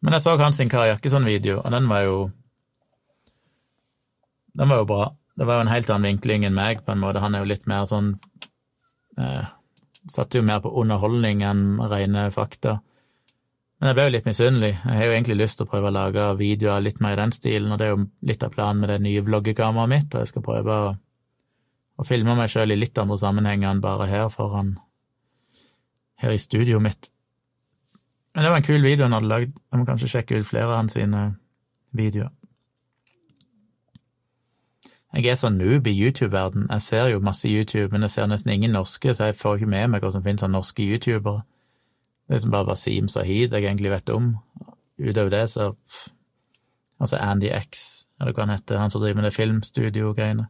Men 0.00 0.16
jeg 0.16 0.22
så 0.22 0.36
hans 0.36 0.60
Kari 0.70 0.88
Jakkesson-video, 0.88 1.60
og 1.60 1.70
den 1.72 1.88
var 1.88 2.00
jo 2.00 2.30
Den 4.56 4.68
var 4.68 4.76
jo 4.76 4.84
bra. 4.84 5.04
Det 5.36 5.46
var 5.46 5.54
jo 5.54 5.60
en 5.60 5.72
helt 5.72 5.90
annen 5.90 6.06
vinkling 6.06 6.44
enn 6.46 6.54
meg, 6.54 6.84
på 6.86 6.92
en 6.92 7.00
måte. 7.02 7.20
Han 7.20 7.34
er 7.34 7.42
jo 7.42 7.50
litt 7.50 7.66
mer 7.66 7.88
sånn 7.90 8.12
eh, 9.18 9.44
Satte 10.08 10.38
jo 10.38 10.44
mer 10.44 10.60
på 10.60 10.70
underholdning 10.80 11.42
enn 11.42 11.80
rene 11.90 12.28
fakta. 12.30 12.78
Men 13.80 13.88
jeg 13.88 13.96
ble 13.96 14.04
jo 14.04 14.12
litt 14.12 14.28
misunnelig. 14.28 14.70
Jeg 14.84 14.98
har 14.98 15.08
jo 15.08 15.14
egentlig 15.14 15.38
lyst 15.40 15.58
til 15.58 15.66
å 15.66 15.70
prøve 15.72 15.88
å 15.88 15.94
lage 15.96 16.26
videoer 16.38 16.84
litt 16.84 17.00
mer 17.00 17.16
i 17.16 17.22
den 17.22 17.32
stilen, 17.32 17.72
og 17.72 17.80
det 17.80 17.86
er 17.86 17.94
jo 17.94 18.04
litt 18.28 18.44
av 18.44 18.52
planen 18.52 18.84
med 18.84 18.92
det 18.92 19.00
nye 19.04 19.24
vloggekameraet 19.24 19.90
mitt, 19.90 20.14
og 20.14 20.22
jeg 20.22 20.30
skal 20.30 20.44
prøve 20.44 20.76
å, 20.76 20.92
å 21.98 22.06
filme 22.06 22.34
meg 22.36 22.50
sjøl 22.52 22.74
i 22.74 22.78
litt 22.78 22.98
andre 22.98 23.18
sammenhenger 23.20 23.70
enn 23.70 23.82
bare 23.84 24.08
her 24.10 24.30
foran 24.32 24.76
her 26.22 26.34
i 26.34 26.40
studioet 26.40 26.82
mitt. 26.82 27.10
Men 28.34 28.44
det 28.44 28.50
var 28.50 28.62
en 28.62 28.66
kul 28.66 28.82
video 28.82 29.06
han 29.06 29.14
hadde 29.14 29.30
lagd. 29.30 29.58
Jeg 29.70 29.78
må 29.78 29.86
kanskje 29.86 30.10
sjekke 30.10 30.40
ut 30.40 30.48
flere 30.48 30.72
av 30.72 30.80
hans 30.80 30.96
videoer. 31.94 32.32
Jeg 35.14 35.30
er 35.30 35.36
sånn 35.38 35.60
noob 35.60 35.86
i 35.86 35.94
YouTube-verden. 35.94 36.64
Jeg 36.72 36.82
ser 36.82 37.08
jo 37.12 37.20
masse 37.22 37.46
YouTube, 37.46 37.92
men 37.92 38.02
jeg 38.02 38.16
ser 38.16 38.26
nesten 38.26 38.50
ingen 38.50 38.74
norske, 38.74 39.12
så 39.14 39.28
jeg 39.28 39.36
får 39.38 39.60
ikke 39.60 39.70
med 39.70 39.92
meg 39.92 40.02
hva 40.02 40.10
som 40.10 40.24
finnes 40.24 40.42
av 40.42 40.50
norske 40.50 40.82
youtubere. 40.82 41.44
Det 42.26 42.34
er 42.34 42.42
som 42.42 42.50
bare 42.50 42.66
Wasim 42.72 43.06
Sahid 43.12 43.54
jeg 43.54 43.62
egentlig 43.62 43.92
vet 43.92 44.10
om. 44.10 44.32
Utover 44.98 45.30
det, 45.30 45.44
så 45.54 45.74
Altså 47.00 47.18
Andy 47.18 47.50
X, 47.50 48.06
eller 48.20 48.32
hva 48.32 48.44
han 48.46 48.54
heter, 48.54 48.78
han 48.78 48.90
som 48.90 49.02
driver 49.02 49.18
med 49.18 49.26
det 49.26 49.34
filmstudio-greiene. 49.34 50.46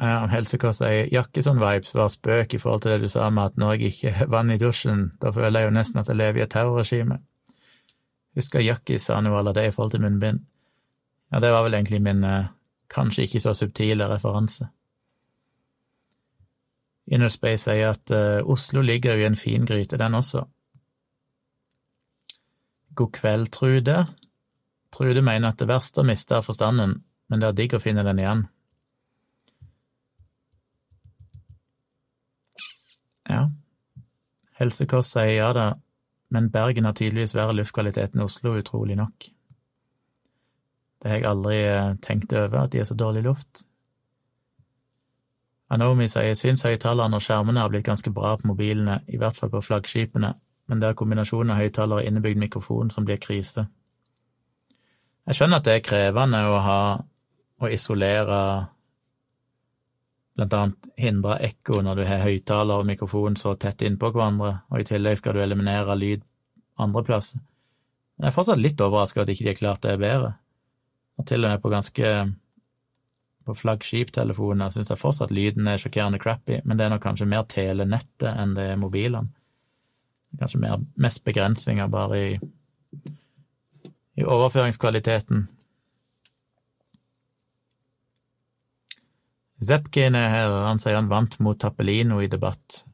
Uh, 0.00 0.24
Helsekost 0.32 0.80
sier 0.80 1.10
Jakkesson-vibes 1.12 1.92
var 1.92 2.08
spøk 2.08 2.54
i 2.56 2.58
forhold 2.58 2.80
til 2.82 2.94
det 2.94 3.02
du 3.02 3.10
sa 3.12 3.26
med 3.28 3.50
at 3.50 3.58
når 3.60 3.74
jeg 3.74 3.90
ikke 3.92 4.12
har 4.16 4.30
vann 4.32 4.52
i 4.54 4.56
dusjen, 4.56 5.10
da 5.20 5.32
føler 5.36 5.60
jeg 5.60 5.68
jo 5.68 5.74
nesten 5.76 6.00
at 6.00 6.08
jeg 6.08 6.16
lever 6.16 6.40
i 6.40 6.44
et 6.46 6.52
terrorregime. 6.54 7.18
Husker 8.38 8.64
Jakkis 8.64 9.10
sa 9.10 9.18
noe 9.20 9.42
av 9.42 9.52
det 9.52 9.66
i 9.68 9.72
forhold 9.74 9.92
til 9.92 10.00
munnbind. 10.00 10.40
Ja, 11.30 11.40
det 11.44 11.50
var 11.52 11.66
vel 11.66 11.76
egentlig 11.76 12.00
min 12.02 12.24
uh, 12.24 12.48
kanskje 12.88 13.26
ikke 13.26 13.42
så 13.44 13.52
subtile 13.54 14.08
referanse. 14.08 14.70
Innerspace 17.10 17.66
sier 17.66 17.92
at 17.92 18.14
uh, 18.14 18.40
Oslo 18.48 18.80
ligger 18.86 19.18
jo 19.18 19.24
i 19.24 19.28
en 19.28 19.36
fin 19.36 19.66
gryte, 19.68 19.98
den 20.00 20.16
også. 20.16 20.46
God 22.94 23.12
kveld, 23.12 23.50
Trude. 23.52 24.06
Trude 24.92 25.22
mener 25.22 25.52
at 25.52 25.60
det 25.60 25.68
verste 25.68 26.00
å 26.00 26.06
miste 26.06 26.38
er 26.38 26.46
forstanden, 26.46 27.02
men 27.28 27.42
det 27.42 27.50
er 27.50 27.60
digg 27.60 27.76
å 27.76 27.82
finne 27.82 28.06
den 28.06 28.22
igjen. 28.22 28.46
Ja. 33.30 33.46
Helsekost 34.60 35.14
sier 35.14 35.32
ja 35.36 35.52
da, 35.56 35.66
men 36.34 36.50
Bergen 36.52 36.84
har 36.84 36.96
tydeligvis 36.98 37.34
verre 37.34 37.56
luftkvalitet 37.56 38.14
enn 38.14 38.26
Oslo, 38.26 38.56
utrolig 38.58 38.98
nok. 38.98 39.30
Det 41.00 41.08
har 41.08 41.16
jeg 41.16 41.28
aldri 41.30 41.58
eh, 41.64 41.94
tenkt 42.04 42.32
over, 42.36 42.66
at 42.66 42.72
de 42.74 42.82
er 42.82 42.88
så 42.88 42.96
dårlig 42.98 43.24
luft. 43.24 43.64
Anomi 45.70 46.10
sier 46.10 46.26
jeg 46.28 46.38
syns 46.40 46.64
høyttalerne 46.66 47.16
og 47.16 47.24
skjermene 47.24 47.62
har 47.62 47.70
blitt 47.72 47.86
ganske 47.86 48.10
bra 48.12 48.34
på 48.36 48.50
mobilene, 48.50 49.00
i 49.08 49.20
hvert 49.20 49.38
fall 49.38 49.52
på 49.52 49.62
flaggskipene, 49.64 50.34
men 50.68 50.82
det 50.82 50.90
er 50.90 50.98
kombinasjonen 50.98 51.54
av 51.54 51.62
høyttaler 51.62 52.02
og 52.02 52.08
innebygd 52.08 52.42
mikrofon 52.42 52.90
som 52.90 53.06
blir 53.06 53.20
krise. 53.22 53.68
Jeg 55.30 55.38
skjønner 55.38 55.60
at 55.60 55.68
det 55.68 55.76
er 55.78 55.86
krevende 55.86 56.42
å 56.50 56.58
ha 56.64 56.82
å 57.60 57.70
isolere 57.70 58.40
blant 60.40 60.56
annet 60.56 60.90
hindre 61.00 61.36
ekko 61.44 61.82
når 61.84 62.00
du 62.00 62.04
har 62.08 62.24
høyttaler 62.24 62.80
og 62.80 62.88
mikrofon 62.88 63.36
så 63.36 63.54
tett 63.60 63.84
innpå 63.84 64.12
hverandre, 64.14 64.60
og 64.72 64.80
i 64.80 64.88
tillegg 64.88 65.20
skal 65.20 65.36
du 65.36 65.42
eliminere 65.44 65.96
lyd 65.98 66.24
andre 66.80 67.04
plasser. 67.04 67.42
Men 68.16 68.28
jeg 68.28 68.32
er 68.32 68.36
fortsatt 68.36 68.60
litt 68.60 68.80
overraska 68.80 69.22
at 69.22 69.32
ikke 69.32 69.46
de 69.46 69.52
har 69.52 69.58
klart 69.58 69.82
det 69.84 69.98
bedre. 70.00 70.34
Og 71.20 71.26
til 71.28 71.44
og 71.44 71.52
med 71.52 71.60
på 71.62 71.72
ganske 71.72 72.12
på 73.48 73.56
flaggskiptelefoner 73.56 74.72
syns 74.72 74.90
jeg 74.92 75.00
fortsatt 75.00 75.32
lyden 75.34 75.68
er 75.68 75.80
sjokkerende 75.80 76.20
crappy, 76.20 76.60
men 76.64 76.78
det 76.78 76.86
er 76.86 76.94
nok 76.94 77.04
kanskje 77.04 77.28
mer 77.28 77.46
telenettet 77.48 78.28
enn 78.30 78.56
det 78.56 78.66
er 78.72 78.80
mobilene. 78.80 79.32
Kanskje 80.38 80.60
mer, 80.62 80.84
mest 81.00 81.24
begrensninger 81.26 81.88
bare 81.90 82.18
i, 82.20 82.34
i 84.20 84.26
overføringskvaliteten. 84.26 85.48
Zepkin 89.60 90.16
er 90.16 90.30
her, 90.32 90.54
han 90.64 90.80
sier 90.80 90.96
han 90.96 91.10
vant 91.10 91.36
mot 91.44 91.58
Tappelino 91.60 92.20
i 92.24 92.30
debatt. 92.32 92.84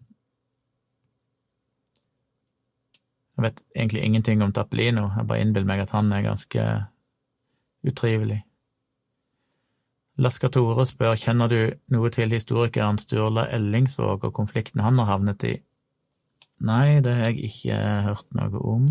Jeg 3.37 3.45
vet 3.45 3.63
egentlig 3.77 4.03
ingenting 4.03 4.43
om 4.43 4.53
Tappelino, 4.53 5.11
jeg 5.15 5.29
bare 5.29 5.45
innbiller 5.45 5.69
meg 5.69 5.85
at 5.85 5.95
han 5.95 6.11
er 6.13 6.25
ganske 6.25 6.67
utrivelig. 7.87 8.41
Lasker 10.17 10.49
Tore 10.49 10.87
spør 10.89 11.19
kjenner 11.21 11.51
du 11.53 11.59
noe 11.93 12.11
til 12.11 12.33
historikeren 12.33 12.97
Sturla 12.99 13.45
Ellingsvåg 13.53 14.25
og 14.25 14.33
konflikten 14.35 14.81
han 14.81 14.97
har 15.03 15.11
havnet 15.11 15.45
i. 15.45 15.57
Nei, 16.65 17.03
det 17.05 17.13
har 17.13 17.29
jeg 17.29 17.51
ikke 17.51 17.81
hørt 18.09 18.31
noe 18.35 18.63
om. 18.65 18.87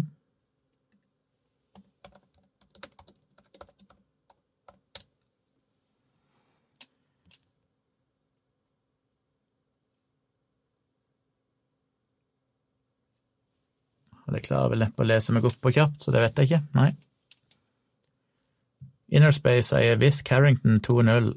Det 14.36 14.46
klarer 14.46 14.74
vel 14.74 14.84
neppe 14.86 15.04
å 15.04 15.08
lese 15.08 15.34
meg 15.36 15.48
opp 15.48 15.58
på 15.64 15.74
kjapt, 15.76 16.04
så 16.04 16.14
det 16.14 16.24
vet 16.24 16.42
jeg 16.42 16.52
ikke. 16.52 16.64
Nei. 16.78 16.92
Innerspace 19.16 19.70
sier 19.70 20.00
hvis 20.02 20.24
Carrington 20.26 20.82
2.0 20.84 21.32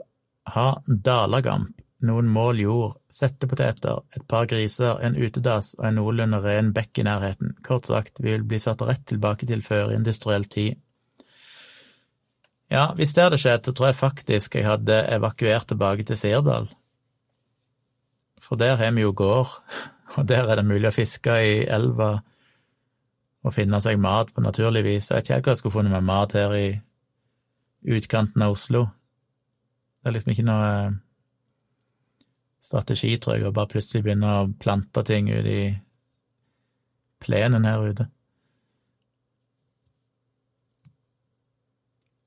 har 0.55 0.81
dalagamp, 0.87 1.77
noen 2.09 2.29
mål 2.31 2.61
jord, 2.63 2.99
settepoteter, 3.11 4.05
et 4.15 4.25
par 4.31 4.47
griser, 4.51 5.01
en 5.03 5.17
utedass 5.19 5.73
og 5.79 5.89
en 5.89 5.99
noenlunde 5.99 6.39
ren 6.45 6.71
bekk 6.75 7.03
i 7.03 7.07
nærheten, 7.09 7.57
kort 7.67 7.89
sagt, 7.91 8.21
vi 8.23 8.31
vil 8.37 8.47
bli 8.47 8.61
satt 8.63 8.85
rett 8.87 9.03
tilbake 9.11 9.49
til 9.51 9.65
førindustriell 9.65 10.47
tid. 10.51 10.79
Ja, 12.71 12.91
hvis 12.95 13.15
det 13.17 13.25
hadde 13.25 13.41
skjedd, 13.41 13.65
så 13.65 13.75
tror 13.75 13.91
jeg 13.91 13.99
faktisk 13.99 14.59
jeg 14.59 14.69
hadde 14.69 15.01
evakuert 15.11 15.71
tilbake 15.71 16.05
til 16.07 16.21
Sirdal. 16.21 16.69
For 18.39 18.61
der 18.61 18.77
har 18.79 18.93
vi 18.95 19.03
jo 19.03 19.15
gård, 19.17 19.57
og 20.17 20.29
der 20.29 20.47
er 20.47 20.61
det 20.61 20.69
mulig 20.69 20.91
å 20.91 20.95
fiske 20.95 21.39
i 21.45 21.63
elva 21.67 22.19
og 23.49 23.55
finne 23.57 23.81
seg 23.81 23.97
mat 24.01 24.31
på 24.35 24.45
naturlig 24.45 24.85
vis. 24.85 25.09
Jeg 25.09 25.17
vet 25.17 25.27
ikke 25.27 25.37
helt 25.39 25.49
hva 25.49 25.55
jeg 25.55 25.63
skulle 25.63 25.77
funnet 25.79 25.95
meg 25.95 26.05
mat 26.05 26.35
her 26.37 26.55
i 26.57 26.69
utkanten 27.97 28.45
av 28.45 28.55
Oslo. 28.57 28.85
Det 30.03 30.11
er 30.11 30.17
liksom 30.17 30.33
ikke 30.35 30.47
noe 30.49 30.69
eh, 30.69 30.97
strategi, 32.69 33.15
tror 33.17 33.39
jeg, 33.39 33.49
å 33.49 33.55
bare 33.57 33.73
plutselig 33.73 34.05
begynne 34.05 34.35
å 34.43 34.51
plante 34.61 35.05
ting 35.09 35.31
ut 35.33 35.49
i 35.49 35.63
plenen 37.25 37.67
her 37.67 37.87
ute. 37.89 38.09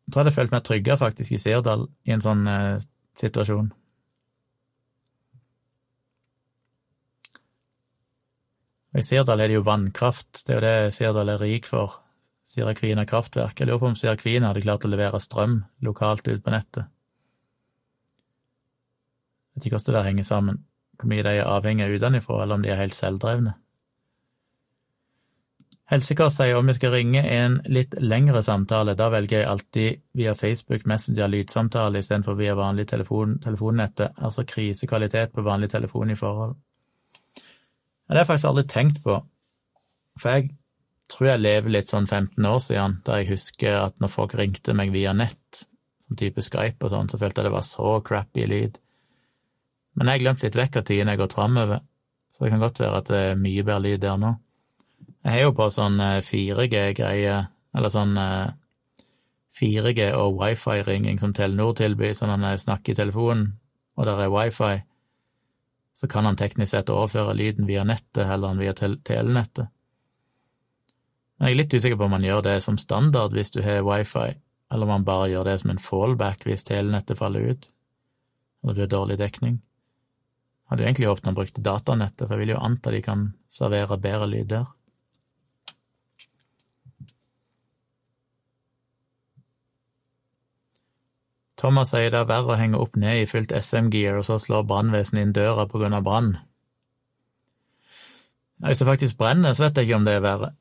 Jeg 0.01 0.15
tror 0.15 0.19
jeg 0.19 0.25
hadde 0.25 0.35
følt 0.35 0.55
meg 0.55 0.65
tryggere 0.67 0.99
faktisk 0.99 1.37
i 1.37 1.39
Sirdal 1.39 1.85
i 2.09 2.15
en 2.15 2.23
sånn 2.25 2.43
eh, 2.49 2.81
situasjon. 3.19 3.69
I 8.91 9.03
Sirdal 9.07 9.39
er 9.39 9.47
det 9.47 9.55
jo 9.55 9.63
vannkraft, 9.63 10.43
det 10.45 10.55
er 10.55 10.57
jo 10.57 10.63
det 10.65 10.95
Sirdal 10.95 11.31
er 11.31 11.39
rik 11.39 11.69
for. 11.69 12.01
Sirakvina 12.43 13.05
kraftverk. 13.05 13.59
Jeg 13.59 13.69
lurer 13.69 13.79
på 13.79 13.91
om 13.91 13.95
Sirakvina 13.95 14.49
hadde 14.49 14.63
klart 14.65 14.85
å 14.85 14.89
levere 14.91 15.19
strøm 15.21 15.61
lokalt 15.85 16.27
ut 16.27 16.43
på 16.43 16.51
nettet. 16.51 16.89
Jeg 19.51 19.59
vet 19.59 19.67
ikke 19.67 19.77
hvordan 19.77 19.93
det 19.93 19.99
der 19.99 20.07
henger 20.09 20.27
sammen, 20.27 20.61
hvor 20.97 21.11
mye 21.11 21.25
de 21.27 21.35
er 21.37 21.51
avhengig 21.51 21.85
av 21.85 21.93
utenfra, 21.95 22.41
eller 22.43 22.57
om 22.57 22.65
de 22.65 22.71
er 22.73 22.81
helt 22.81 22.97
selvdrevne. 22.97 23.53
Helsekar 25.91 26.29
sier 26.31 26.55
om 26.55 26.69
vi 26.71 26.75
skal 26.77 26.93
ringe 26.95 27.21
en 27.35 27.57
litt 27.67 27.97
lengre 27.99 28.39
samtale, 28.43 28.95
da 28.95 29.09
velger 29.11 29.41
jeg 29.41 29.49
alltid 29.51 30.03
via 30.15 30.35
Facebook 30.39 30.85
Messenger 30.87 31.27
lydsamtale 31.27 31.99
istedenfor 31.99 32.37
via 32.39 32.55
vanlig 32.55 32.87
telefon, 32.87 33.37
telefonnettet, 33.43 34.15
altså 34.17 34.47
krisekvalitet 34.47 35.35
på 35.35 35.43
vanlig 35.43 35.69
telefon 35.75 36.13
i 36.13 36.15
forhold. 36.15 36.55
Ja, 38.11 38.17
det 38.17 38.19
har 38.19 38.25
jeg 38.25 38.27
faktisk 38.27 38.47
aldri 38.49 38.63
tenkt 38.67 38.97
på, 39.05 39.13
for 40.19 40.35
jeg 40.35 40.49
tror 41.07 41.29
jeg 41.29 41.39
lever 41.45 41.71
litt 41.71 41.87
sånn 41.87 42.09
15 42.09 42.43
år 42.43 42.57
siden, 42.59 42.97
der 43.07 43.21
jeg 43.21 43.29
husker 43.29 43.77
at 43.85 43.95
når 44.03 44.11
folk 44.11 44.35
ringte 44.35 44.75
meg 44.75 44.91
via 44.91 45.13
nett, 45.15 45.61
sånn 46.03 46.19
type 46.19 46.43
Skype 46.43 46.83
og 46.83 46.91
sånn, 46.91 47.07
så 47.07 47.19
følte 47.21 47.39
jeg 47.39 47.47
det 47.47 47.53
var 47.53 47.63
så 47.63 47.93
crappy 48.03 48.49
lyd. 48.51 48.81
Men 49.95 50.11
jeg 50.11 50.19
har 50.19 50.25
glemt 50.25 50.43
litt 50.43 50.59
vekk 50.59 50.81
av 50.81 50.85
tiden 50.91 51.07
jeg 51.07 51.15
har 51.15 51.23
gått 51.23 51.37
framover, 51.39 51.85
så 52.35 52.43
det 52.43 52.51
kan 52.51 52.65
godt 52.65 52.83
være 52.83 52.99
at 52.99 53.13
det 53.13 53.23
er 53.29 53.41
mye 53.47 53.63
bedre 53.63 53.85
lyd 53.87 54.03
der 54.03 54.19
nå. 54.19 54.35
Jeg 55.21 55.37
har 55.37 55.47
jo 55.47 55.55
på 55.55 55.71
sånn 55.71 56.03
4G-greie, 56.27 57.39
eh, 57.39 57.49
eller 57.79 57.95
sånn 57.95 58.19
4G 59.55 60.09
eh, 60.09 60.19
og 60.19 60.35
wifi-ringing 60.43 61.23
som 61.23 61.31
Telenor 61.31 61.79
tilbyr, 61.79 62.11
sånn 62.19 62.35
at 62.35 62.43
jeg 62.57 62.67
snakker 62.67 62.91
i 62.91 63.03
telefonen, 63.05 63.53
og 63.95 64.11
der 64.11 64.25
er 64.27 64.35
wifi, 64.35 64.81
så 66.01 66.07
kan 66.07 66.25
han 66.25 66.35
teknisk 66.35 66.71
sett 66.71 66.89
overføre 66.89 67.35
lyden 67.37 67.67
via 67.69 67.83
nettet 67.85 68.25
heller 68.25 68.49
enn 68.49 68.61
via 68.61 68.71
telenettet. 68.73 69.67
Men 71.37 71.45
jeg 71.45 71.53
er 71.53 71.59
litt 71.59 71.75
usikker 71.75 71.99
på 71.99 72.07
om 72.07 72.15
man 72.15 72.25
gjør 72.25 72.41
det 72.47 72.55
som 72.65 72.79
standard 72.81 73.35
hvis 73.37 73.53
du 73.53 73.59
har 73.61 73.83
wifi, 73.85 74.31
eller 74.73 74.87
om 74.87 74.91
man 74.95 75.05
bare 75.05 75.27
gjør 75.29 75.45
det 75.45 75.59
som 75.61 75.75
en 75.75 75.83
fallback 75.83 76.47
hvis 76.49 76.65
telenettet 76.65 77.21
faller 77.21 77.53
ut, 77.53 77.69
eller 78.63 78.73
du 78.73 78.81
har 78.81 78.89
dårlig 78.95 79.19
dekning. 79.21 79.59
Hadde 80.71 80.81
jo 80.81 80.89
egentlig 80.89 81.11
håpet 81.11 81.29
han 81.29 81.37
brukte 81.37 81.65
datanettet, 81.69 82.25
for 82.25 82.33
jeg 82.33 82.47
vil 82.47 82.55
jo 82.55 82.63
anta 82.65 82.95
de 82.95 83.03
kan 83.05 83.27
servere 83.45 84.01
bedre 84.01 84.31
lyd 84.31 84.49
der. 84.55 84.65
Thomas 91.61 91.91
sier 91.93 92.09
det 92.09 92.17
er 92.17 92.29
verre 92.29 92.55
å 92.55 92.57
henge 92.57 92.79
opp 92.81 92.95
ned 92.97 93.21
i 93.21 93.27
fylt 93.29 93.51
SM-gear, 93.53 94.17
og 94.17 94.25
så 94.25 94.39
slår 94.41 94.65
brannvesenet 94.69 95.27
inn 95.27 95.35
døra 95.35 95.67
på 95.69 95.81
grunn 95.81 95.93
av 95.93 96.07
brann. 96.07 96.31
Hvis 98.61 98.81
det 98.81 98.87
faktisk 98.87 99.19
brenner, 99.19 99.53
så 99.53 99.67
vet 99.67 99.77
jeg 99.77 99.89
ikke 99.89 99.99
om 99.99 100.07
det 100.07 100.15
er 100.17 100.25
verre. 100.25 100.51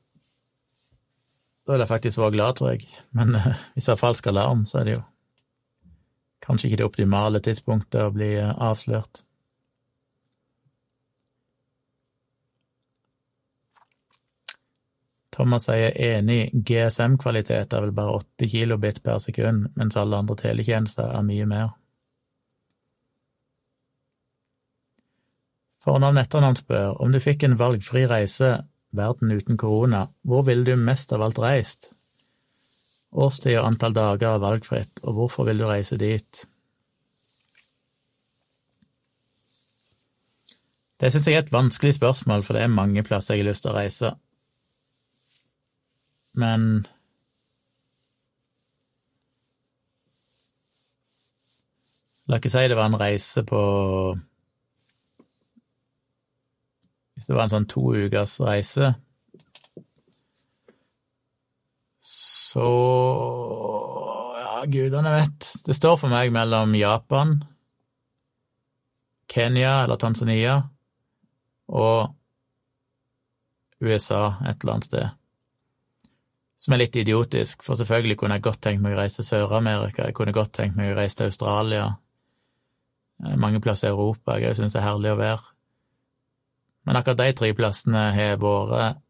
Da 1.65 1.73
vil 1.73 1.83
jeg 1.83 1.91
faktisk 1.91 2.21
være 2.21 2.35
glad, 2.35 2.57
tror 2.57 2.71
jeg. 2.73 2.85
Men 3.17 3.35
uh, 3.37 3.49
hvis 3.73 3.89
det 3.89 3.95
er 3.95 4.01
falsk 4.01 4.29
alarm, 4.29 4.63
så 4.69 4.81
er 4.81 4.87
det 4.87 4.95
jo 4.95 5.01
kanskje 6.41 6.69
ikke 6.69 6.79
det 6.81 6.87
optimale 6.87 7.41
tidspunktet 7.45 8.01
å 8.01 8.13
bli 8.13 8.33
uh, 8.41 8.53
avslørt. 8.69 9.23
Thomas 15.31 15.69
sier 15.69 15.93
enig, 15.95 16.49
GSM-kvalitet 16.67 17.71
er 17.71 17.85
vel 17.85 17.93
bare 17.95 18.17
8 18.19 18.49
kilobit 18.51 18.99
per 19.03 19.21
sekund, 19.23 19.69
mens 19.79 19.95
alle 19.99 20.19
andre 20.19 20.35
teletjenester 20.41 21.07
er 21.07 21.23
mye 21.23 21.45
mer. 21.47 21.69
Fornavn 25.81 26.19
etternavn 26.21 26.59
spør 26.59 26.99
om 27.01 27.15
du 27.15 27.19
fikk 27.23 27.47
en 27.47 27.57
valgfri 27.57 28.03
reise 28.11 28.51
verden 28.91 29.31
uten 29.31 29.57
korona, 29.57 30.05
hvor 30.21 30.43
ville 30.45 30.67
du 30.67 30.75
mest 30.77 31.13
av 31.15 31.23
alt 31.25 31.39
reist? 31.41 31.93
Årstid 33.11 33.57
og 33.57 33.67
antall 33.71 33.95
dager 33.95 34.35
er 34.35 34.43
valgfritt, 34.43 35.01
og 35.03 35.15
hvorfor 35.15 35.47
vil 35.47 35.63
du 35.63 35.67
reise 35.67 35.97
dit? 35.99 36.43
Det 41.01 41.09
synes 41.09 41.27
jeg 41.27 41.39
er 41.39 41.45
et 41.47 41.55
vanskelig 41.55 41.95
spørsmål, 41.97 42.43
for 42.43 42.53
det 42.53 42.67
er 42.67 42.75
mange 42.75 43.03
plasser 43.03 43.35
jeg 43.35 43.45
har 43.45 43.49
lyst 43.49 43.65
til 43.65 43.73
å 43.73 43.79
reise. 43.79 44.11
Men 46.33 46.87
La 52.29 52.37
ikke 52.39 52.51
si 52.53 52.67
det 52.71 52.77
var 52.77 52.87
en 52.87 52.99
reise 53.01 53.43
på 53.43 53.61
Hvis 57.13 57.27
det 57.27 57.35
var 57.35 57.43
en 57.43 57.51
sånn 57.51 57.67
to 57.69 57.81
ukers 57.91 58.37
reise, 58.39 58.93
Så 62.51 62.67
ja, 64.37 64.63
gudene 64.67 65.11
vet. 65.13 65.51
Det 65.63 65.75
står 65.77 65.95
for 66.01 66.11
meg 66.11 66.33
mellom 66.35 66.73
Japan, 66.75 67.37
Kenya 69.31 69.85
eller 69.85 70.01
Tanzania 70.01 70.57
og 71.71 72.11
USA 73.79 74.33
et 74.43 74.57
eller 74.59 74.73
annet 74.73 74.89
sted. 74.89 75.20
Som 76.61 76.75
er 76.75 76.83
litt 76.83 76.95
idiotisk, 76.99 77.63
for 77.65 77.79
selvfølgelig 77.79 78.19
kunne 78.21 78.37
jeg 78.37 78.45
godt 78.45 78.61
tenkt 78.61 78.83
meg 78.83 78.93
å 78.93 78.99
reise 78.99 79.21
til 79.21 79.29
Sør-Amerika, 79.31 80.05
jeg 80.05 80.17
kunne 80.17 80.35
godt 80.35 80.53
tenkt 80.59 80.77
meg 80.77 80.91
å 80.91 80.97
reise 80.99 81.17
til 81.17 81.31
Australia, 81.31 81.87
eh, 83.25 83.35
mange 83.35 83.61
plasser 83.63 83.89
i 83.89 83.95
Europa, 83.95 84.37
jeg 84.37 84.59
syns 84.59 84.75
det 84.75 84.81
er 84.81 84.89
herlig 84.91 85.15
å 85.15 85.17
være. 85.17 85.55
Men 86.85 86.97
akkurat 86.97 87.17
de 87.17 87.33
tre 87.37 87.51
plassene 87.57 88.03
har 88.13 88.37
vært, 88.41 89.01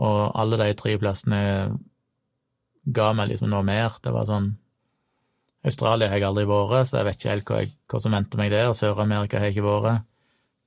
og 0.00 0.20
alle 0.38 0.56
de 0.56 0.74
tre 0.78 0.96
plassene 0.98 1.40
ga 2.86 3.12
meg 3.12 3.32
liksom 3.32 3.50
noe 3.52 3.62
mer. 3.66 3.98
Det 4.02 4.12
var 4.14 4.26
sånn 4.28 4.54
Australia 5.66 6.08
har 6.08 6.16
jeg 6.16 6.28
aldri 6.30 6.46
vært, 6.48 6.88
så 6.88 7.00
jeg 7.00 7.08
vet 7.08 7.18
ikke 7.18 7.34
helt 7.34 7.50
hva, 7.50 7.60
jeg, 7.60 7.74
hva 7.90 8.00
som 8.00 8.16
venter 8.16 8.40
meg 8.40 8.50
der. 8.54 8.72
Sør-Amerika 8.76 9.38
har 9.38 9.50
jeg 9.50 9.58
ikke 9.58 9.66
vært. 9.66 10.06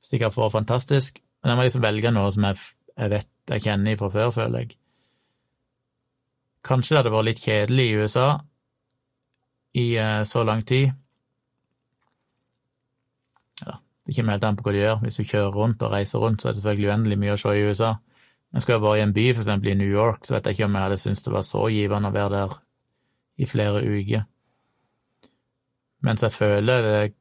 Sikkert 0.03 0.35
for 0.35 0.53
fantastisk. 0.53 1.19
Men 1.41 1.53
jeg 1.53 1.59
må 1.59 1.65
liksom 1.67 1.83
velge 1.83 2.11
noe 2.13 2.31
som 2.35 2.45
jeg, 2.47 2.61
jeg 2.99 3.13
vet 3.15 3.29
jeg 3.51 3.65
kjenner 3.65 3.99
fra 3.99 4.11
før, 4.13 4.31
føler 4.35 4.63
jeg. 4.63 4.77
Kanskje 6.64 6.95
det 6.95 7.02
hadde 7.02 7.14
vært 7.14 7.27
litt 7.27 7.44
kjedelig 7.44 7.85
i 7.90 7.95
USA 7.99 8.27
i 9.73 9.85
uh, 9.99 10.23
så 10.23 10.44
lang 10.48 10.61
tid. 10.65 10.94
Ja, 13.65 13.80
det 14.06 14.15
kommer 14.15 14.38
helt 14.38 14.48
an 14.48 14.57
på 14.60 14.68
hva 14.68 14.73
du 14.76 14.80
gjør. 14.80 15.02
Hvis 15.03 15.19
du 15.19 15.27
kjører 15.27 15.56
rundt 15.57 15.84
og 15.84 15.91
reiser 15.91 16.23
rundt, 16.23 16.41
så 16.41 16.49
er 16.49 16.56
det 16.56 16.64
selvfølgelig 16.64 16.91
uendelig 16.94 17.19
mye 17.19 17.35
å 17.35 17.41
se 17.41 17.56
i 17.57 17.65
USA. 17.68 17.95
Men 18.53 18.61
skal 18.61 18.77
jeg 18.77 18.84
være 18.84 18.99
i 18.99 19.03
en 19.07 19.15
by, 19.15 19.26
eksempel 19.34 19.72
i 19.72 19.80
New 19.80 19.90
York, 19.90 20.27
så 20.27 20.35
vet 20.35 20.45
jeg 20.45 20.57
ikke 20.57 20.69
om 20.69 20.77
jeg 20.77 20.85
hadde 20.85 21.02
syntes 21.02 21.26
det 21.26 21.34
var 21.34 21.45
så 21.48 21.65
givende 21.73 22.11
å 22.11 22.14
være 22.14 22.34
der 22.35 22.56
i 23.41 23.48
flere 23.49 23.81
uker. 23.81 24.27
Mens 26.03 26.23
jeg 26.23 26.31
føler 26.31 26.88
det 26.88 27.14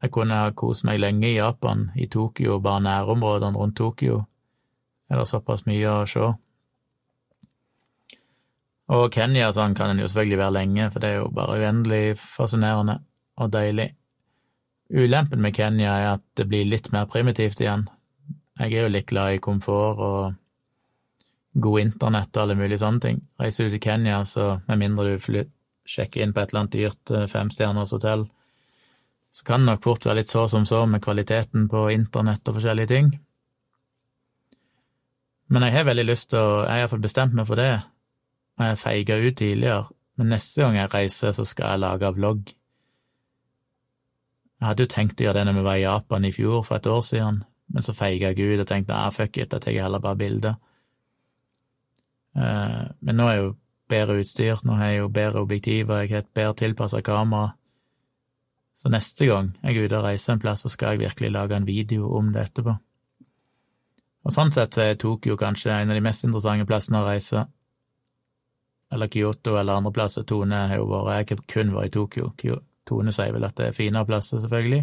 Jeg 0.00 0.10
kunne 0.10 0.32
ha 0.32 0.52
kost 0.56 0.84
meg 0.88 0.96
lenge 0.96 1.26
i 1.28 1.34
Japan, 1.36 1.90
i 1.92 2.06
Tokyo, 2.08 2.54
bare 2.64 2.80
nærområdene 2.80 3.58
rundt 3.58 3.76
Tokyo. 3.76 4.22
Er 5.10 5.18
det 5.18 5.26
såpass 5.28 5.66
mye 5.66 5.90
å 5.92 6.06
se. 6.08 6.30
Og 8.90 9.12
Kenya 9.14 9.52
sånn 9.54 9.76
kan 9.78 9.92
en 9.92 10.02
jo 10.02 10.08
selvfølgelig 10.10 10.40
være 10.40 10.56
lenge, 10.56 10.90
for 10.90 11.02
det 11.02 11.10
er 11.12 11.20
jo 11.20 11.30
bare 11.34 11.60
uendelig 11.60 12.18
fascinerende 12.18 12.98
og 13.38 13.52
deilig. 13.54 13.92
Ulempen 14.90 15.42
med 15.44 15.54
Kenya 15.54 15.92
er 15.94 16.08
at 16.16 16.24
det 16.36 16.48
blir 16.50 16.66
litt 16.66 16.90
mer 16.90 17.06
primitivt 17.10 17.62
igjen. 17.62 17.86
Jeg 18.58 18.74
er 18.74 18.88
jo 18.88 18.94
litt 18.96 19.06
glad 19.08 19.36
i 19.36 19.42
komfort 19.42 20.02
og 20.02 20.34
god 21.54 21.80
internett 21.80 22.34
og 22.34 22.42
alle 22.42 22.58
mulige 22.58 22.80
sånne 22.82 23.04
ting. 23.04 23.22
Reiser 23.38 23.68
du 23.68 23.76
til 23.76 23.84
Kenya, 23.84 24.24
så 24.26 24.58
med 24.66 24.82
mindre 24.82 25.14
du 25.14 25.40
sjekker 25.86 26.22
inn 26.22 26.34
på 26.34 26.42
et 26.42 26.50
eller 26.52 26.64
annet 26.64 26.74
dyrt 26.74 27.14
eh, 27.14 27.26
femstjerners 27.30 27.94
hotell, 27.94 28.26
så 29.30 29.46
kan 29.46 29.62
det 29.62 29.70
nok 29.70 29.86
fort 29.86 30.06
være 30.06 30.20
litt 30.20 30.30
så 30.30 30.46
som 30.50 30.66
så 30.66 30.82
med 30.90 31.02
kvaliteten 31.02 31.68
på 31.70 31.86
internett 31.94 32.46
og 32.50 32.58
forskjellige 32.58 32.90
ting. 32.90 33.12
Men 35.50 35.66
jeg 35.66 35.74
har 35.78 35.86
veldig 35.86 36.06
lyst 36.06 36.30
til 36.30 36.38
å 36.38 36.62
Jeg 36.62 36.70
har 36.70 36.84
iallfall 36.84 37.02
bestemt 37.02 37.34
meg 37.34 37.46
for 37.46 37.58
det, 37.58 37.72
og 38.60 38.66
jeg 38.66 38.78
feiga 38.78 39.16
ut 39.16 39.36
tidligere, 39.40 39.84
men 40.20 40.34
neste 40.34 40.60
gang 40.60 40.74
jeg 40.76 40.92
reiser, 40.92 41.32
så 41.32 41.46
skal 41.48 41.72
jeg 41.72 41.80
lage 41.80 42.10
vlogg. 42.12 42.50
Jeg 44.60 44.68
hadde 44.68 44.84
jo 44.84 44.90
tenkt 44.92 45.20
å 45.20 45.24
gjøre 45.24 45.38
det 45.38 45.44
når 45.48 45.56
vi 45.56 45.62
var 45.64 45.78
i 45.78 45.86
Japan 45.86 46.26
i 46.28 46.32
fjor, 46.36 46.60
for 46.66 46.76
et 46.76 46.88
år 46.92 47.00
siden, 47.06 47.38
men 47.72 47.86
så 47.86 47.94
feiga 47.96 48.34
jeg 48.34 48.50
ut 48.50 48.60
og 48.60 48.68
tenkte 48.68 48.98
ah, 48.98 49.08
fuck 49.14 49.38
it, 49.38 49.54
jeg 49.54 49.64
tar 49.64 49.78
heller 49.80 50.02
bare 50.04 50.20
bilder. 50.20 50.58
Uh, 52.36 52.92
men 53.00 53.16
nå 53.16 53.28
er 53.30 53.38
jeg 53.38 53.46
jo 53.46 53.54
bedre 53.90 54.18
utstyr, 54.20 54.60
nå 54.68 54.76
har 54.76 54.92
jeg 54.92 55.00
jo 55.00 55.08
bedre 55.14 55.44
objektiver, 55.46 56.02
jeg 56.02 56.12
har 56.12 56.26
et 56.26 56.34
bedre 56.36 56.58
tilpassa 56.60 57.00
kamera. 57.06 57.54
Så 58.76 58.92
neste 58.92 59.26
gang 59.26 59.54
jeg 59.62 59.76
er 59.76 59.88
ute 59.88 59.98
og 60.02 60.04
reiser 60.04 60.34
en 60.34 60.42
plass, 60.42 60.66
så 60.66 60.72
skal 60.72 60.94
jeg 60.94 61.06
virkelig 61.06 61.32
lage 61.32 61.56
en 61.56 61.66
video 61.68 62.12
om 62.16 62.28
det 62.34 62.44
etterpå. 62.50 62.76
Og 64.20 64.34
sånn 64.34 64.52
sett 64.52 64.76
er 64.76 65.00
Tokyo 65.00 65.38
kanskje 65.40 65.72
en 65.72 65.90
av 65.90 65.96
de 65.96 66.04
mest 66.04 66.26
interessante 66.28 66.68
plassene 66.68 67.00
å 67.00 67.08
reise. 67.08 67.46
Eller 68.92 69.10
Kyoto 69.10 69.56
eller 69.56 69.78
andre 69.78 69.92
plasser. 69.94 70.26
Tone 70.26 70.64
har 70.70 70.80
jo 70.80 70.88
vært 70.90 71.30
Jeg 71.30 71.38
har 71.38 71.44
kun 71.54 71.74
vært 71.74 71.92
i 71.92 71.96
Tokyo. 71.98 72.56
Tone 72.86 73.12
sier 73.14 73.32
vel 73.32 73.46
at 73.46 73.56
det 73.56 73.68
er 73.68 73.76
finere 73.76 74.08
plasser, 74.08 74.40
selvfølgelig. 74.42 74.82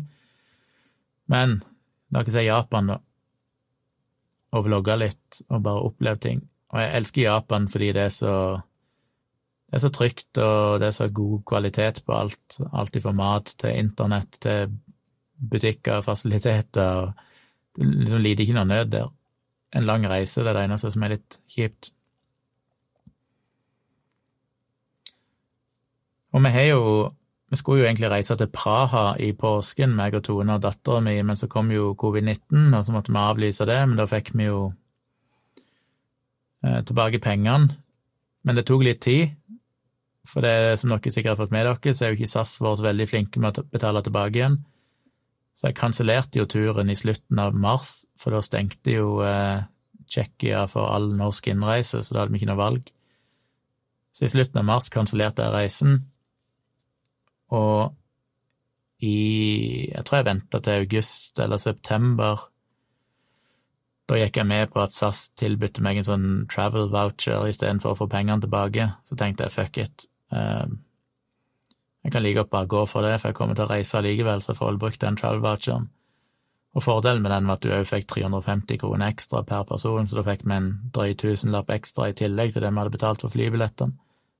Men 1.27 1.59
La 2.13 2.23
oss 2.23 2.31
si 2.31 2.45
Japan, 2.45 2.93
da, 2.93 2.97
og 4.55 4.63
vlogge 4.67 4.95
litt 4.95 5.41
og 5.49 5.63
bare 5.65 5.83
oppleve 5.89 6.21
ting. 6.23 6.41
Og 6.71 6.79
jeg 6.79 6.93
elsker 6.99 7.25
Japan 7.25 7.67
fordi 7.71 7.91
det 7.95 8.05
er 8.07 8.13
så 8.15 8.33
det 9.67 9.75
er 9.75 9.83
så 9.83 9.89
trygt, 9.91 10.29
og 10.39 10.79
det 10.79 10.87
er 10.87 10.95
så 10.95 11.09
god 11.11 11.41
kvalitet 11.49 12.05
på 12.07 12.13
alt. 12.15 12.55
Alt 12.71 12.95
fra 13.03 13.11
mat 13.11 13.51
til 13.59 13.75
internett 13.75 14.37
til 14.39 14.77
butikker 15.35 15.99
og 15.99 16.05
fasiliteter. 16.05 17.11
Liksom 17.75 18.23
lider 18.23 18.45
ikke 18.45 18.55
noe 18.55 18.69
nød 18.69 18.93
der. 18.93 19.09
En 19.75 19.83
lang 19.83 20.07
reise, 20.07 20.39
det 20.39 20.53
er 20.53 20.55
det 20.55 20.63
eneste 20.69 20.93
som 20.95 21.03
er 21.03 21.17
litt 21.17 21.39
kjipt. 21.51 21.91
Og 26.35 26.43
vi 26.43 26.51
har 26.51 26.67
jo 26.73 26.83
vi 27.47 27.55
skulle 27.55 27.79
jo 27.79 27.87
egentlig 27.87 28.09
reise 28.11 28.35
til 28.35 28.49
Praha 28.51 29.13
i 29.23 29.31
påsken, 29.31 29.93
meg 29.95 30.17
og 30.17 30.25
Tone 30.27 30.57
og 30.57 30.63
dattera 30.65 30.99
mi, 31.03 31.15
men 31.23 31.39
så 31.39 31.47
kom 31.47 31.69
jo 31.71 31.93
covid-19, 31.95 32.73
og 32.75 32.81
så 32.83 32.95
måtte 32.95 33.13
vi 33.13 33.21
avlyse 33.21 33.67
det, 33.69 33.77
men 33.87 33.99
da 33.99 34.03
fikk 34.09 34.33
vi 34.35 34.49
jo 34.49 34.63
eh, 36.65 36.81
tilbake 36.83 37.21
pengene. 37.23 37.77
Men 38.43 38.59
det 38.59 38.65
tok 38.67 38.83
litt 38.83 38.99
tid, 39.05 39.37
for 40.27 40.43
det 40.43 40.75
som 40.81 40.91
dere 40.91 41.13
sikkert 41.13 41.37
har 41.37 41.39
fått 41.39 41.55
med 41.55 41.69
dere, 41.69 41.93
så 41.95 42.03
er 42.03 42.11
jo 42.11 42.19
ikke 42.19 42.33
SAS 42.33 42.57
vår 42.59 42.83
veldig 42.83 43.07
flinke 43.07 43.39
med 43.39 43.61
å 43.61 43.65
betale 43.71 44.03
tilbake 44.03 44.41
igjen. 44.41 44.59
Så 45.55 45.69
jeg 45.69 45.79
kansellerte 45.79 46.41
jo 46.41 46.49
turen 46.51 46.91
i 46.91 46.99
slutten 46.99 47.39
av 47.39 47.55
mars, 47.55 48.01
for 48.19 48.35
da 48.35 48.43
stengte 48.43 48.97
jo 48.97 49.21
eh, 49.23 49.63
for 50.67 50.83
all 50.91 51.09
norsk 51.15 51.47
innreise, 51.47 52.03
så 52.03 52.13
da 52.13 52.21
hadde 52.25 52.35
vi 52.35 52.43
ikke 52.43 52.51
noe 52.51 52.59
valg. 52.59 52.91
Så 54.11 54.27
i 54.27 54.35
slutten 54.35 54.59
av 54.59 54.67
mars 54.67 54.91
kansellerte 54.91 55.47
jeg 55.47 55.55
reisen 55.55 55.97
og 57.53 57.95
i 58.99 59.89
Jeg 59.93 60.05
tror 60.05 60.17
jeg 60.17 60.25
venta 60.25 60.59
til 60.59 60.81
august 60.81 61.39
eller 61.39 61.61
september. 61.61 62.47
Da 64.09 64.17
gikk 64.17 64.39
jeg 64.39 64.47
med 64.47 64.71
på 64.73 64.81
at 64.81 64.95
SAS 64.95 65.27
tilbød 65.37 65.81
meg 65.85 65.99
en 65.99 66.07
sånn 66.07 66.27
travel 66.49 66.89
voucher 66.89 67.45
istedenfor 67.49 67.93
å 67.93 67.99
få 67.99 68.07
pengene 68.09 68.41
tilbake. 68.41 68.87
Så 69.05 69.17
tenkte 69.19 69.45
jeg 69.45 69.53
fuck 69.53 69.77
it. 69.83 70.07
Ehm, 70.31 70.79
jeg 72.03 72.15
kan 72.15 72.23
like 72.23 72.39
godt 72.39 72.49
bare 72.49 72.71
gå 72.71 72.85
for 72.87 73.03
det, 73.03 73.19
for 73.19 73.29
jeg 73.29 73.37
kommer 73.37 73.55
til 73.57 73.67
å 73.67 73.69
reise 73.69 74.01
likevel, 74.01 74.41
så 74.41 74.53
jeg 74.53 74.61
får 74.61 74.71
vel 74.71 74.81
brukt 74.81 75.03
den 75.03 75.19
travel 75.19 75.43
voucheren. 75.43 75.89
Og 76.77 76.83
fordelen 76.85 77.23
med 77.25 77.31
den 77.33 77.47
var 77.49 77.57
at 77.57 77.65
du 77.65 77.71
òg 77.73 77.87
fikk 77.89 78.07
350 78.13 78.79
kroner 78.79 79.11
ekstra 79.11 79.41
per 79.43 79.63
person, 79.67 80.07
så 80.07 80.19
da 80.19 80.23
fikk 80.27 80.43
vi 80.45 80.55
en 80.55 80.67
drøy 80.93 81.15
tusenlapp 81.19 81.71
ekstra 81.73 82.11
i 82.11 82.17
tillegg 82.17 82.53
til 82.53 82.63
det 82.63 82.71
vi 82.71 82.79
hadde 82.79 82.93
betalt 82.93 83.23
for 83.25 83.33
flybillettene. 83.33 83.97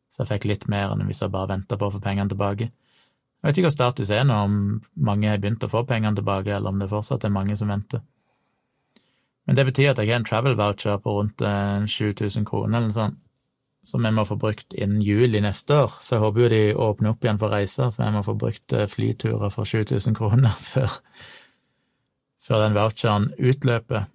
Så 0.08 0.24
jeg 0.24 0.30
fikk 0.32 0.46
litt 0.48 0.68
mer 0.72 0.94
enn 0.94 1.04
hvis 1.10 1.20
jeg 1.24 1.34
bare 1.34 1.52
venta 1.52 1.76
på 1.76 1.90
å 1.90 1.96
få 1.98 2.00
pengene 2.04 2.32
tilbake. 2.32 2.70
Jeg 3.38 3.50
vet 3.52 3.60
ikke 3.60 3.70
hva 3.70 3.76
status 3.76 4.10
er 4.12 4.26
nå, 4.26 4.38
om 4.48 4.56
mange 5.08 5.30
har 5.30 5.42
begynt 5.42 5.64
å 5.64 5.70
få 5.72 5.84
pengene 5.88 6.18
tilbake, 6.18 6.56
eller 6.56 6.74
om 6.74 6.80
det 6.82 6.90
fortsatt 6.92 7.28
er 7.28 7.34
mange 7.34 7.56
som 7.60 7.70
venter. 7.70 8.02
Men 9.48 9.56
det 9.56 9.68
betyr 9.70 9.94
at 9.94 10.02
jeg 10.02 10.10
har 10.10 10.20
en 10.20 10.28
travel 10.28 10.58
voucher 10.60 10.98
på 11.00 11.14
rundt 11.20 11.40
7000 11.40 12.42
eh, 12.42 12.48
kroner 12.50 12.82
eller 12.82 12.90
noe 12.90 12.98
sånt, 12.98 13.22
som 13.88 14.04
jeg 14.04 14.16
må 14.18 14.26
få 14.28 14.36
brukt 14.42 14.76
innen 14.76 15.00
juli 15.06 15.40
neste 15.40 15.78
år. 15.86 15.94
Så 16.04 16.18
jeg 16.18 16.24
håper 16.26 16.44
jo 16.44 16.50
de 16.52 16.62
åpner 16.88 17.14
opp 17.14 17.24
igjen 17.24 17.40
for 17.40 17.56
reiser, 17.56 17.94
for 17.96 18.04
jeg 18.04 18.16
må 18.18 18.26
få 18.28 18.36
brukt 18.42 18.76
eh, 18.76 18.90
flyturer 18.92 19.54
for 19.54 19.70
7000 19.70 20.18
kroner 20.18 20.60
før, 20.72 21.00
før 22.44 22.66
den 22.66 22.76
voucheren 22.76 23.32
utløper. 23.38 24.10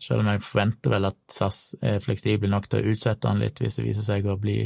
Selv 0.00 0.22
om 0.22 0.30
jeg 0.30 0.44
forventer 0.46 0.94
vel 0.94 1.10
at 1.10 1.18
SAS 1.34 1.74
er 1.82 2.00
fleksible 2.00 2.48
nok 2.48 2.70
til 2.70 2.80
å 2.80 2.94
utsette 2.94 3.26
den 3.26 3.42
litt 3.42 3.58
hvis 3.60 3.80
det 3.80 3.88
viser 3.90 4.06
seg 4.06 4.28
å 4.30 4.38
bli 4.40 4.60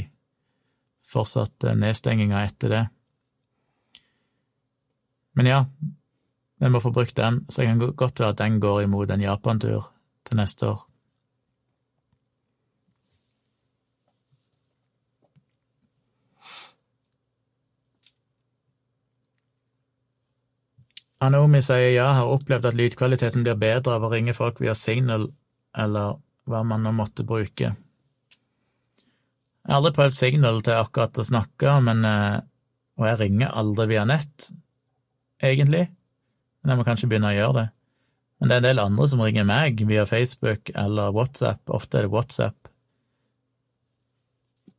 fortsatt 1.03 1.67
eh, 1.67 1.79
nedstenginger 1.83 2.47
etter 2.47 2.77
det. 2.77 2.83
Men 5.33 5.49
ja, 5.49 5.59
vi 6.61 6.69
må 6.69 6.79
få 6.79 6.93
brukt 6.93 7.15
den, 7.17 7.43
så 7.49 7.61
det 7.61 7.71
kan 7.71 7.93
godt 7.97 8.19
være 8.19 8.35
at 8.35 8.41
den 8.41 8.59
går 8.61 8.83
imot 8.85 9.11
en 9.11 9.21
Japan-tur 9.21 9.89
til 10.27 10.37
neste 10.37 10.69
år. 10.69 10.83
Anomi 21.23 21.61
sier 21.63 21.93
ja, 21.93 22.09
har 22.17 22.27
opplevd 22.27 22.65
at 22.67 22.75
lydkvaliteten 22.75 23.45
blir 23.45 23.55
bedre 23.59 23.95
av 23.95 24.03
å 24.03 24.11
ringe 24.11 24.35
folk 24.35 24.59
via 24.59 24.73
Signal, 24.75 25.29
eller 25.71 26.17
hva 26.51 26.63
man 26.67 26.83
nå 26.83 26.91
måtte 26.95 27.23
bruke. 27.27 27.69
Jeg 29.63 29.71
har 29.71 29.79
aldri 29.79 29.93
prøvd 29.95 30.17
Signal 30.17 30.59
til 30.65 30.75
akkurat 30.75 31.19
å 31.19 31.23
snakke, 31.23 31.77
men, 31.85 32.03
eh, 32.03 32.41
og 32.99 33.07
jeg 33.07 33.19
ringer 33.21 33.55
aldri 33.55 33.87
via 33.93 34.03
nett, 34.05 34.49
egentlig, 35.43 35.87
men 36.61 36.73
jeg 36.73 36.79
må 36.79 36.85
kanskje 36.87 37.09
begynne 37.11 37.31
å 37.31 37.37
gjøre 37.37 37.57
det. 37.59 37.65
Men 38.39 38.49
det 38.49 38.55
er 38.55 38.61
en 38.61 38.67
del 38.67 38.83
andre 38.83 39.07
som 39.07 39.23
ringer 39.23 39.47
meg 39.47 39.81
via 39.87 40.05
Facebook 40.09 40.71
eller 40.75 41.15
WhatsApp, 41.15 41.61
ofte 41.71 41.99
er 41.99 42.07
det 42.07 42.13
WhatsApp. 42.13 42.69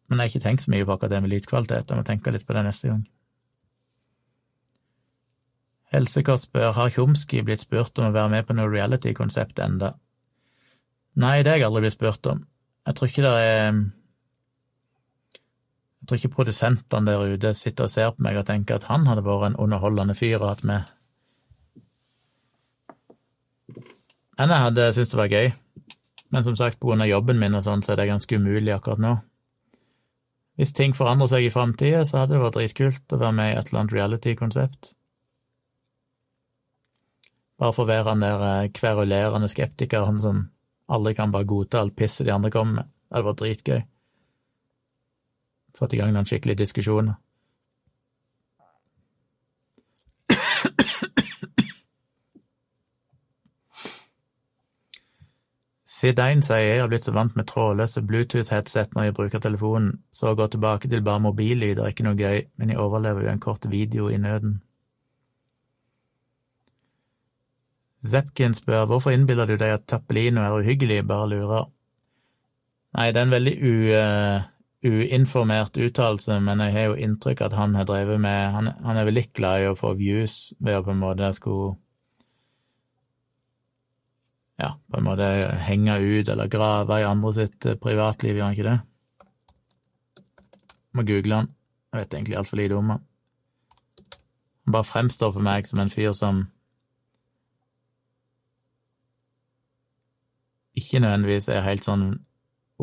Men 0.09 0.21
jeg 0.21 0.25
har 0.25 0.33
ikke 0.33 0.45
tenkt 0.45 0.65
så 0.65 0.73
mye 0.75 0.85
på 0.85 0.95
akkurat 0.95 1.15
det 1.15 1.21
med 1.25 1.33
lydkvalitet, 1.33 1.91
jeg 1.91 2.01
må 2.01 2.07
tenke 2.07 2.33
litt 2.35 2.47
på 2.47 2.57
det 2.57 2.65
neste 2.67 2.91
gang. 2.91 3.05
Helsekost 5.95 6.49
spør 6.49 6.75
har 6.75 6.91
Tjomski 6.91 7.45
blitt 7.47 7.63
spurt 7.63 7.99
om 8.01 8.09
å 8.09 8.15
være 8.15 8.33
med 8.33 8.49
på 8.49 8.57
noe 8.57 8.71
reality-konsept 8.73 9.61
enda. 9.63 9.95
Nei, 11.23 11.39
det 11.47 11.53
har 11.53 11.61
jeg 11.61 11.69
aldri 11.69 11.85
blitt 11.87 11.97
spurt 11.97 12.27
om. 12.33 12.41
Jeg 12.85 12.99
tror 12.99 13.11
ikke 13.11 13.25
det 13.25 13.35
er 13.47 13.77
Jeg 16.05 16.09
tror 16.11 16.19
ikke 16.21 16.35
produsentene 16.35 17.09
der 17.09 17.31
ute 17.33 17.55
sitter 17.57 17.87
og 17.87 17.93
ser 17.95 18.11
på 18.13 18.21
meg 18.27 18.37
og 18.37 18.45
tenker 18.45 18.77
at 18.77 18.91
han 18.91 19.07
hadde 19.09 19.23
vært 19.25 19.47
en 19.47 19.55
underholdende 19.65 20.13
fyr 20.13 20.37
å 20.37 20.51
hatt 20.51 20.61
med. 20.69 20.91
Men 24.37 24.53
jeg 24.53 24.65
hadde 24.67 24.85
syntes 24.93 25.15
det 25.15 25.21
var 25.23 25.33
gøy. 25.33 25.49
Men 26.29 26.45
som 26.45 26.59
sagt, 26.61 26.85
av 26.85 27.07
jobben 27.09 27.41
min 27.41 27.57
og 27.57 27.65
sånn, 27.65 27.81
så 27.81 27.95
er 27.95 28.03
det 28.03 28.11
ganske 28.11 28.37
umulig 28.37 28.75
akkurat 28.75 29.01
nå. 29.01 29.15
Hvis 30.61 30.77
ting 30.77 30.93
forandrer 30.93 31.33
seg 31.33 31.47
i 31.47 31.55
framtida, 31.55 32.05
så 32.05 32.21
hadde 32.21 32.37
det 32.37 32.43
vært 32.45 32.59
dritkult 32.59 33.17
å 33.17 33.23
være 33.25 33.39
med 33.41 33.55
i 33.55 33.57
et 33.57 33.73
eller 33.73 33.81
annet 33.81 33.97
reality-konsept. 33.97 34.93
Bare 37.57 37.73
for 37.73 37.87
å 37.87 37.93
være 37.95 38.11
han 38.11 38.29
der 38.29 38.47
eh, 38.51 38.71
kverulerende 38.77 39.49
skeptikeren 39.49 40.21
som 40.21 40.45
aldri 40.93 41.17
kan 41.17 41.33
bare 41.33 41.49
godta 41.49 41.81
alt 41.81 41.97
pisset 41.97 42.29
de 42.29 42.37
andre 42.37 42.53
kommer 42.53 42.83
med. 42.83 42.95
Det 43.09 43.17
hadde 43.17 43.31
vært 43.31 43.43
dritgøy. 43.47 43.83
Fått 45.79 45.95
i 45.95 46.01
gang 46.01 46.13
noen 46.15 46.29
skikkelige 46.29 46.63
diskusjoner. 46.63 47.17
Sid1 55.95 56.43
sier 56.45 56.65
jeg 56.67 56.81
har 56.83 56.89
blitt 56.91 57.07
så 57.07 57.13
vant 57.15 57.37
med 57.39 57.47
trådløse 57.49 58.03
Bluetooth-headset 58.05 58.97
når 58.97 59.07
jeg 59.07 59.15
bruker 59.17 59.41
telefonen, 59.41 60.01
så 60.13 60.33
å 60.33 60.37
gå 60.37 60.49
tilbake 60.53 60.91
til 60.91 61.05
bare 61.07 61.23
mobillyd 61.25 61.79
er 61.79 61.93
ikke 61.93 62.05
noe 62.05 62.19
gøy, 62.19 62.43
men 62.59 62.73
jeg 62.73 62.81
overlever 62.83 63.25
jo 63.25 63.31
en 63.33 63.41
kort 63.41 63.69
video 63.71 64.11
i 64.13 64.19
nøden. 64.21 64.59
Zepkin 68.05 68.57
spør 68.59 68.85
hvorfor 68.91 69.15
innbiller 69.15 69.49
du 69.49 69.55
deg 69.57 69.79
at 69.79 69.87
Tappelino 69.89 70.43
er 70.45 70.59
uhyggelig, 70.59 71.07
bare 71.09 71.31
lurer. 71.31 71.71
Nei, 72.99 73.07
det 73.15 73.23
er 73.23 73.29
en 73.29 73.37
veldig 73.39 73.55
u, 73.63 73.73
uh, 73.97 74.45
uinformert 74.85 75.79
uttalelse, 75.81 76.37
men 76.45 76.61
jeg 76.61 76.75
har 76.75 76.91
jo 76.91 76.99
inntrykk 77.07 77.41
at 77.47 77.57
han 77.57 77.75
har 77.75 77.87
drevet 77.89 78.21
med 78.21 78.53
Han, 78.53 78.69
han 78.85 78.97
er 79.01 79.07
vel 79.09 79.17
litt 79.17 79.33
glad 79.33 79.63
i 79.63 79.71
å 79.71 79.79
få 79.79 79.95
views 79.97 80.53
ved 80.61 80.77
å 80.77 80.85
på 80.85 80.93
en 80.93 81.01
måte 81.01 81.33
skulle 81.37 81.77
ja, 84.61 84.77
på 84.91 84.99
en 85.01 85.07
måte 85.09 85.29
henge 85.67 85.97
ut 85.99 86.29
eller 86.29 86.51
grave 86.53 87.01
i 87.01 87.07
andre 87.07 87.33
sitt 87.35 87.67
eh, 87.67 87.79
privatliv, 87.81 88.37
gjør 88.37 88.45
han 88.45 88.55
ikke 88.55 88.69
det? 88.69 88.79
Må 90.95 91.03
google 91.03 91.41
han. 91.41 91.49
Jeg 91.91 92.01
vet 92.05 92.15
egentlig 92.15 92.37
altfor 92.39 92.61
lite 92.61 92.79
om 92.79 92.93
han. 92.95 93.03
Han 94.65 94.77
bare 94.77 94.87
fremstår 94.87 95.33
for 95.35 95.45
meg 95.45 95.67
som 95.67 95.83
en 95.83 95.91
fyr 95.91 96.15
som 96.15 96.45
ikke 100.79 101.03
nødvendigvis 101.03 101.51
er 101.51 101.67
helt 101.67 101.87
sånn 101.87 102.07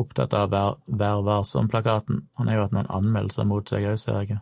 opptatt 0.00 0.34
av 0.36 0.50
Vær, 0.52 0.78
vær 0.86 1.22
varsom-plakaten. 1.26 2.26
Han 2.38 2.48
har 2.48 2.56
jo 2.56 2.64
hatt 2.66 2.76
noen 2.76 2.90
anmeldelser 2.90 3.48
mot 3.48 3.68
seg 3.68 3.86
òg, 3.90 3.98
ser 4.00 4.22
jeg. 4.24 4.40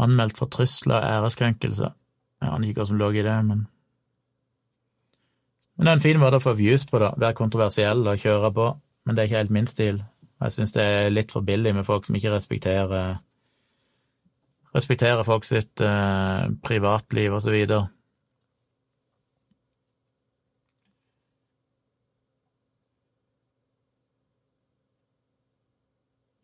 Anmeldt 0.00 0.38
for 0.38 0.48
trusler 0.52 1.00
og 1.00 1.08
æreskrenkelse. 1.08 1.90
Jeg 2.40 2.48
aner 2.48 2.70
ikke 2.70 2.82
hva 2.82 2.88
som 2.88 3.00
lå 3.00 3.10
i 3.12 3.26
det, 3.26 3.36
men 3.44 3.66
Men 5.76 5.86
det 5.86 5.90
er 5.90 5.96
en 5.96 6.02
fin 6.02 6.18
måte 6.20 6.36
å 6.36 6.44
få 6.44 6.52
views 6.58 6.84
på, 6.84 6.98
da. 7.00 7.14
Være 7.16 7.34
kontroversiell 7.34 8.06
og 8.06 8.20
kjøre 8.20 8.50
på. 8.52 8.66
Men 9.04 9.16
det 9.16 9.22
er 9.22 9.28
ikke 9.28 9.38
helt 9.38 9.50
min 9.50 9.66
stil. 9.66 10.02
Jeg 10.40 10.52
syns 10.52 10.72
det 10.72 10.82
er 10.84 11.10
litt 11.10 11.32
for 11.32 11.40
billig 11.40 11.72
med 11.74 11.86
folk 11.86 12.04
som 12.04 12.16
ikke 12.16 12.34
respekterer 12.34 13.16
respekterer 14.76 15.24
folk 15.26 15.46
sitt 15.48 15.80
eh, 15.80 16.44
privatliv 16.62 17.34
og 17.34 17.42
så 17.42 17.54
videre. 17.54 17.88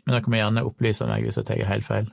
Men 0.07 0.15
dere 0.15 0.31
må 0.31 0.39
gjerne 0.39 0.65
opplyse 0.69 1.09
meg 1.11 1.27
hvis 1.27 1.41
jeg 1.41 1.49
tar 1.49 1.67
helt 1.67 1.87
feil. 1.87 2.13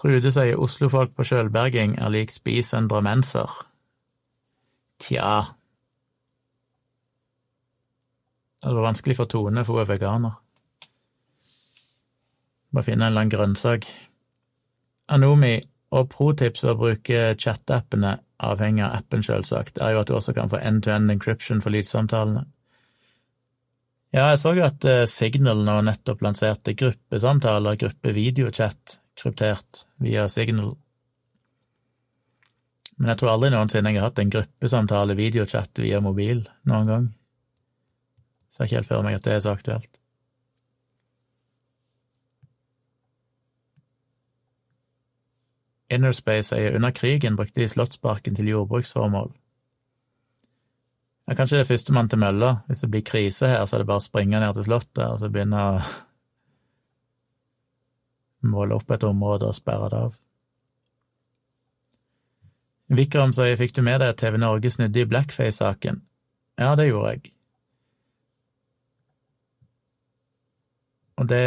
Trude 0.00 0.32
sier 0.32 0.56
oslofolk 0.56 1.12
på 1.12 1.26
sjølberging 1.28 1.98
er 2.00 2.12
lik 2.12 2.30
spis 2.32 2.72
en 2.76 2.86
drammenser. 2.88 3.52
Tja 5.00 5.32
Det 8.60 8.72
var 8.76 8.84
vanskelig 8.84 9.16
for 9.16 9.28
Tone, 9.28 9.64
for 9.64 9.76
hun 9.76 9.82
er 9.82 9.88
veganer. 9.88 10.32
Må 12.72 12.84
finne 12.84 13.06
en 13.06 13.12
eller 13.12 13.24
annen 13.24 13.32
grønnsak. 13.32 13.86
Anomi 15.08 15.54
og 15.96 16.10
protips 16.12 16.64
ved 16.64 16.74
å 16.74 16.80
bruke 16.80 17.22
chat-appene 17.40 18.18
avhengig 18.40 18.84
av 18.86 18.96
appen, 19.00 19.22
selvsagt, 19.24 19.80
er 19.80 19.94
jo 19.94 20.02
at 20.02 20.10
du 20.10 20.16
også 20.16 20.34
kan 20.36 20.50
få 20.52 20.60
end-to-end 20.62 21.12
encryption 21.12 21.62
for 21.64 21.74
lydsamtalene. 21.74 22.46
Ja, 24.10 24.32
jeg 24.32 24.40
så 24.42 24.56
jo 24.56 24.64
at 24.66 24.84
eh, 24.90 25.04
Signal 25.06 25.62
nå 25.62 25.76
nettopp 25.86 26.24
lanserte 26.24 26.74
gruppesamtaler, 26.74 27.78
gruppevideochat, 27.78 28.96
kryptert 29.20 29.84
via 30.02 30.26
Signal. 30.32 30.72
Men 32.98 33.12
jeg 33.12 33.20
tror 33.20 33.36
aldri 33.36 33.52
noensinne 33.54 33.94
jeg 33.94 34.02
har 34.02 34.10
hatt 34.10 34.18
en 34.20 34.32
gruppesamtale, 34.34 35.16
videochat, 35.16 35.78
via 35.80 36.02
mobil 36.04 36.42
noen 36.68 36.90
gang. 36.90 37.08
Ser 38.50 38.66
ikke 38.66 38.80
helt 38.80 38.90
for 38.90 39.06
meg 39.06 39.20
at 39.20 39.28
det 39.28 39.36
er 39.36 39.44
så 39.46 39.54
aktuelt. 39.54 40.00
Innerspace 45.90 46.54
sier 46.54 46.76
under 46.78 46.90
krigen 46.94 47.36
brukte 47.36 47.60
de 47.60 47.68
Slottsparken 47.68 48.36
til 48.36 48.48
jordbruksformål. 48.52 49.32
Ja, 51.26 51.34
kanskje 51.34 51.58
det 51.58 51.64
er 51.64 51.70
førstemann 51.70 52.08
til 52.10 52.18
mølla. 52.22 52.50
Hvis 52.66 52.84
det 52.84 52.90
blir 52.90 53.06
krise 53.06 53.50
her, 53.50 53.64
så 53.66 53.76
er 53.76 53.82
det 53.82 53.90
bare 53.90 54.02
å 54.02 54.06
springe 54.06 54.40
ned 54.42 54.54
til 54.54 54.66
Slottet 54.66 55.04
og 55.06 55.18
så 55.18 55.30
begynne 55.30 55.62
å 55.62 55.80
måle 58.50 58.78
opp 58.78 58.90
et 58.90 59.06
område 59.06 59.50
og 59.50 59.54
sperre 59.54 59.90
det 59.92 60.02
av. 60.08 60.18
Vikram 62.90 63.34
sier 63.34 63.58
fikk 63.58 63.76
du 63.76 63.82
med 63.86 64.00
deg 64.02 64.16
TV 64.18 64.38
Norge 64.42 64.70
snudde 64.74 65.02
i 65.02 65.06
blackface-saken? 65.10 66.00
Ja, 66.58 66.74
det 66.78 66.88
gjorde 66.88 67.12
jeg. 67.14 67.32
Og 71.20 71.28
det 71.30 71.44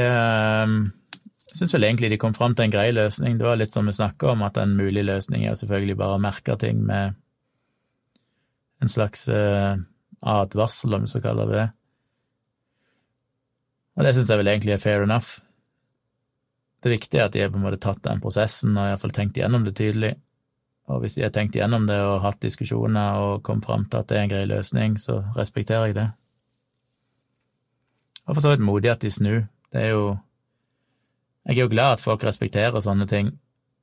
um 0.64 0.78
jeg 1.54 1.60
syns 1.60 1.76
vel 1.76 1.86
egentlig 1.86 2.10
de 2.10 2.18
kom 2.18 2.34
fram 2.34 2.56
til 2.58 2.66
en 2.66 2.72
grei 2.74 2.88
løsning. 2.90 3.36
Det 3.38 3.46
var 3.46 3.60
litt 3.62 3.76
som 3.76 3.86
vi 3.86 3.94
snakka 3.94 4.32
om, 4.32 4.42
at 4.42 4.58
en 4.58 4.72
mulig 4.74 5.04
løsning 5.06 5.44
er 5.46 5.54
selvfølgelig 5.60 5.96
bare 6.00 6.16
å 6.18 6.24
merke 6.24 6.56
ting 6.58 6.80
med 6.82 7.14
en 8.82 8.90
slags 8.90 9.28
eh, 9.30 9.76
advarsel, 10.26 10.96
om 10.98 11.06
vi 11.06 11.12
skal 11.12 11.22
kalle 11.28 11.46
det 11.52 11.60
det. 11.60 11.68
Og 13.94 14.08
det 14.08 14.16
syns 14.18 14.34
jeg 14.34 14.42
vel 14.42 14.50
egentlig 14.50 14.74
er 14.74 14.82
fair 14.82 15.06
enough. 15.06 15.44
Det 16.82 16.96
viktige 16.96 17.22
er 17.22 17.30
at 17.30 17.38
de 17.38 17.46
har 17.46 17.54
på 17.54 17.62
en 17.62 17.68
måte 17.68 17.84
tatt 17.86 18.02
den 18.02 18.26
prosessen 18.26 18.74
og 18.74 18.90
iallfall 18.90 19.14
tenkt 19.14 19.38
igjennom 19.38 19.70
det 19.70 19.78
tydelig. 19.78 20.16
Og 20.90 21.06
hvis 21.06 21.22
de 21.22 21.28
har 21.28 21.32
tenkt 21.38 21.54
igjennom 21.56 21.86
det 21.86 22.02
og 22.02 22.24
hatt 22.26 22.42
diskusjoner 22.42 23.22
og 23.22 23.46
kommet 23.46 23.70
fram 23.70 23.86
til 23.86 24.02
at 24.02 24.10
det 24.10 24.18
er 24.18 24.26
en 24.26 24.34
grei 24.34 24.44
løsning, 24.50 24.98
så 24.98 25.22
respekterer 25.38 25.92
jeg 25.92 26.02
det. 26.02 26.10
Og 28.26 28.34
for 28.34 28.42
så 28.42 28.56
vidt 28.56 28.66
modig 28.66 28.90
at 28.92 29.06
de 29.06 29.14
snur. 29.14 29.44
Det 29.70 29.86
er 29.86 29.94
jo 29.94 30.16
jeg 31.44 31.58
er 31.58 31.66
jo 31.66 31.72
glad 31.72 31.98
at 31.98 32.04
folk 32.04 32.24
respekterer 32.24 32.80
sånne 32.84 33.08
ting, 33.08 33.34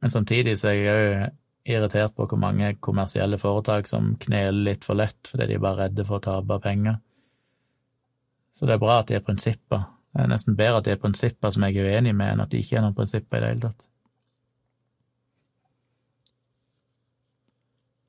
men 0.01 0.13
samtidig 0.13 0.57
så 0.61 0.71
er 0.71 0.79
jeg 0.79 0.95
òg 0.97 1.37
irritert 1.71 2.15
på 2.17 2.25
hvor 2.25 2.41
mange 2.41 2.73
kommersielle 2.81 3.37
foretak 3.39 3.89
som 3.89 4.15
kneler 4.21 4.65
litt 4.71 4.87
for 4.87 4.97
lett 4.97 5.29
fordi 5.29 5.51
de 5.51 5.59
er 5.59 5.63
bare 5.63 5.85
redde 5.85 6.07
for 6.09 6.17
å 6.17 6.25
tape 6.25 6.57
penger. 6.65 6.97
Så 8.57 8.67
det 8.67 8.75
er 8.75 8.83
bra 8.83 9.01
at 9.03 9.11
de 9.11 9.19
er 9.19 9.25
prinsipper. 9.25 9.85
Det 10.11 10.25
er 10.25 10.33
nesten 10.33 10.57
bedre 10.57 10.81
at 10.81 10.89
de 10.89 10.95
er 10.95 11.03
prinsipper 11.03 11.53
som 11.53 11.67
jeg 11.67 11.77
er 11.77 11.93
uenig 11.93 12.15
med, 12.17 12.33
enn 12.33 12.45
at 12.47 12.51
de 12.51 12.63
ikke 12.65 12.81
er 12.81 12.87
noen 12.87 12.97
prinsipper 12.97 13.39
i 13.39 13.45
det 13.45 13.53
hele 13.53 13.69
tatt. 13.69 13.87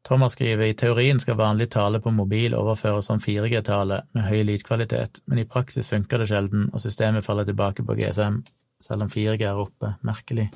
Thomas 0.08 0.34
skriver 0.34 0.66
i 0.66 0.76
teorien 0.76 1.20
skal 1.22 1.38
vanlig 1.40 1.70
tale 1.76 2.02
på 2.02 2.12
mobil 2.12 2.56
overføres 2.58 3.06
som 3.12 3.20
4G-tale 3.22 4.02
med 4.16 4.26
høy 4.28 4.42
lydkvalitet, 4.48 5.22
men 5.28 5.44
i 5.44 5.48
praksis 5.48 5.92
funker 5.92 6.24
det 6.24 6.32
sjelden, 6.32 6.72
og 6.74 6.82
systemet 6.84 7.28
faller 7.28 7.48
tilbake 7.48 7.86
på 7.86 8.00
GSM 8.00 8.42
selv 8.84 9.06
om 9.06 9.12
4G 9.12 9.46
er 9.48 9.62
oppe. 9.62 9.96
Merkelig. 10.08 10.50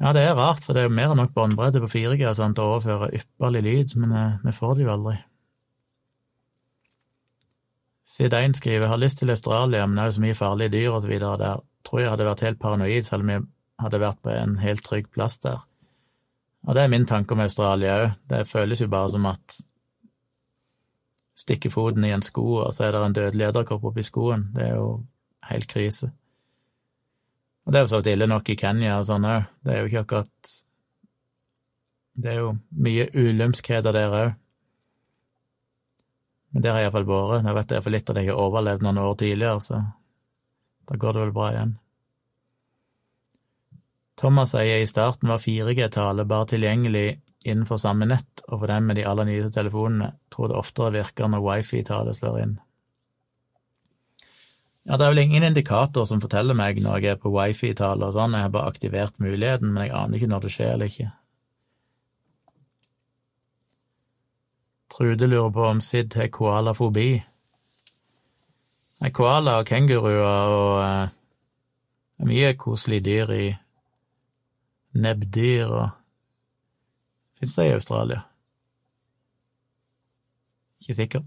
Ja, 0.00 0.12
det 0.12 0.26
er 0.26 0.36
rart, 0.36 0.64
for 0.64 0.76
det 0.76 0.82
er 0.82 0.90
jo 0.90 0.96
mer 0.96 1.14
enn 1.14 1.22
nok 1.22 1.32
båndbredde 1.36 1.80
på 1.80 1.88
4G 1.88 2.32
sant, 2.36 2.60
å 2.60 2.74
overføre 2.74 3.14
ypperlig 3.16 3.62
lyd, 3.64 3.94
men 4.02 4.12
eh, 4.12 4.34
vi 4.44 4.52
får 4.52 4.76
det 4.76 4.84
jo 4.84 4.92
aldri. 4.92 5.14
Sid1 8.06 8.58
skriver 8.60 8.92
har 8.92 9.00
lyst 9.00 9.18
til 9.18 9.32
Australia, 9.32 9.86
men 9.86 9.96
det 9.96 10.02
er 10.02 10.10
jo 10.10 10.16
så 10.18 10.24
mye 10.26 10.38
farlige 10.38 10.74
dyr 10.76 10.90
og 10.92 11.00
så 11.02 11.10
videre 11.10 11.38
der. 11.40 11.62
Tror 11.86 12.02
jeg 12.02 12.12
hadde 12.12 12.28
vært 12.28 12.44
helt 12.44 12.60
paranoid 12.60 13.08
selv 13.08 13.24
om 13.24 13.32
jeg 13.32 13.46
hadde 13.82 14.02
vært 14.02 14.20
på 14.22 14.34
en 14.34 14.58
helt 14.62 14.84
trygg 14.86 15.08
plass 15.14 15.40
der. 15.42 15.64
Og 16.66 16.74
det 16.74 16.84
er 16.84 16.92
min 16.92 17.06
tanke 17.06 17.34
om 17.34 17.42
Australia 17.42 17.96
òg. 18.02 18.14
Det 18.30 18.44
føles 18.46 18.82
jo 18.82 18.90
bare 18.92 19.10
som 19.10 19.26
at 19.30 19.58
stikke 21.36 21.70
foten 21.70 22.04
i 22.06 22.12
en 22.14 22.24
sko, 22.24 22.46
og 22.64 22.70
så 22.74 22.86
er 22.86 22.94
det 22.94 23.02
en 23.02 23.16
dødelig 23.16 23.48
edderkopp 23.48 23.84
oppi 23.90 24.04
skoen. 24.06 24.48
Det 24.54 24.70
er 24.70 24.78
jo 24.78 24.88
helt 25.50 25.68
krise. 25.70 26.10
Og 27.66 27.72
det 27.72 27.78
er 27.78 27.84
jo 27.84 27.90
så 27.90 28.00
ille 28.06 28.28
nok 28.30 28.48
i 28.52 28.56
Kenya 28.58 29.00
og 29.00 29.06
sånn 29.08 29.26
òg. 29.26 29.46
Det 29.66 29.74
er 29.74 29.80
jo 29.80 29.90
ikke 29.90 30.02
akkurat 30.04 30.52
Det 32.16 32.30
er 32.32 32.36
jo 32.40 32.52
mye 32.70 33.08
ulymskheter 33.12 33.92
der 33.92 34.14
òg. 34.14 34.36
Men 36.54 36.62
der 36.62 36.72
har 36.72 36.80
jeg 36.80 36.88
iallfall 36.88 37.08
vært. 37.10 37.44
Jeg 37.44 37.56
vet 37.58 37.72
iallfall 37.74 37.92
litt 37.92 38.10
at 38.10 38.20
jeg 38.20 38.30
har 38.30 38.38
overlevd 38.40 38.86
noen 38.86 39.00
år 39.02 39.18
tidligere, 39.20 39.60
så 39.60 39.82
da 40.86 40.96
går 40.96 41.12
det 41.12 41.24
vel 41.26 41.34
bra 41.36 41.48
igjen. 41.52 41.74
Thomas 44.16 44.54
sier 44.54 44.80
i 44.80 44.88
starten 44.88 45.28
var 45.28 45.42
4G-tale 45.42 46.24
bare 46.24 46.48
tilgjengelig 46.54 47.18
innenfor 47.44 47.76
samme 47.82 48.08
nett, 48.08 48.40
og 48.48 48.62
for 48.62 48.70
dem 48.72 48.88
med 48.88 48.96
de 48.96 49.04
aller 49.04 49.28
nyeste 49.28 49.52
telefonene 49.58 50.14
tror 50.32 50.48
det 50.48 50.56
oftere 50.56 50.94
virker 50.94 51.28
når 51.28 51.44
wifi-tale 51.44 52.14
slår 52.16 52.40
inn. 52.46 52.56
Ja, 54.86 54.94
det 54.94 55.02
er 55.02 55.10
vel 55.10 55.24
ingen 55.24 55.42
indikator 55.42 56.06
som 56.06 56.20
forteller 56.22 56.54
meg 56.54 56.78
når 56.82 57.00
jeg 57.02 57.16
er 57.16 57.18
på 57.18 57.32
wifi-tale 57.34 58.06
og 58.06 58.14
sånn, 58.14 58.36
jeg 58.38 58.46
har 58.46 58.52
bare 58.54 58.70
aktivert 58.70 59.16
muligheten, 59.18 59.72
men 59.74 59.88
jeg 59.88 59.96
aner 59.98 60.20
ikke 60.20 60.30
når 60.30 60.44
det 60.44 60.52
skjer 60.54 60.74
eller 60.76 60.92
ikke. 60.92 61.08
Trude 64.94 65.26
lurer 65.26 65.50
på 65.52 65.66
om 65.66 65.82
Sid 65.82 66.14
har 66.14 66.30
koalafobi. 66.32 67.10
Nei, 69.02 69.10
koala 69.12 69.58
og 69.60 69.66
kenguruer 69.68 70.54
og 70.54 70.78
er 70.86 72.30
mye 72.30 72.54
koselige 72.56 73.04
dyr 73.10 73.34
i 73.34 73.46
nebbdyr 74.96 75.74
og 75.82 75.88
Fins 77.36 77.52
det 77.58 77.66
i 77.68 77.72
Australia? 77.76 78.22
Ikke 80.80 80.94
sikker. 80.94 81.26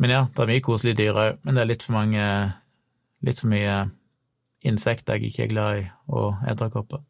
Men 0.00 0.14
ja, 0.14 0.20
det 0.32 0.42
er 0.42 0.48
mye 0.48 0.64
koselige 0.64 0.96
dyr 1.02 1.18
òg, 1.20 1.40
men 1.44 1.56
det 1.56 1.62
er 1.62 1.72
litt 1.74 1.86
for 1.86 1.98
mange 1.98 2.24
Litt 3.20 3.42
for 3.42 3.52
mye 3.52 3.74
insekter 4.64 5.18
jeg 5.18 5.28
ikke 5.28 5.42
er 5.44 5.50
glad 5.50 5.78
i, 5.82 5.82
og 6.08 6.38
edderkopper. 6.48 7.02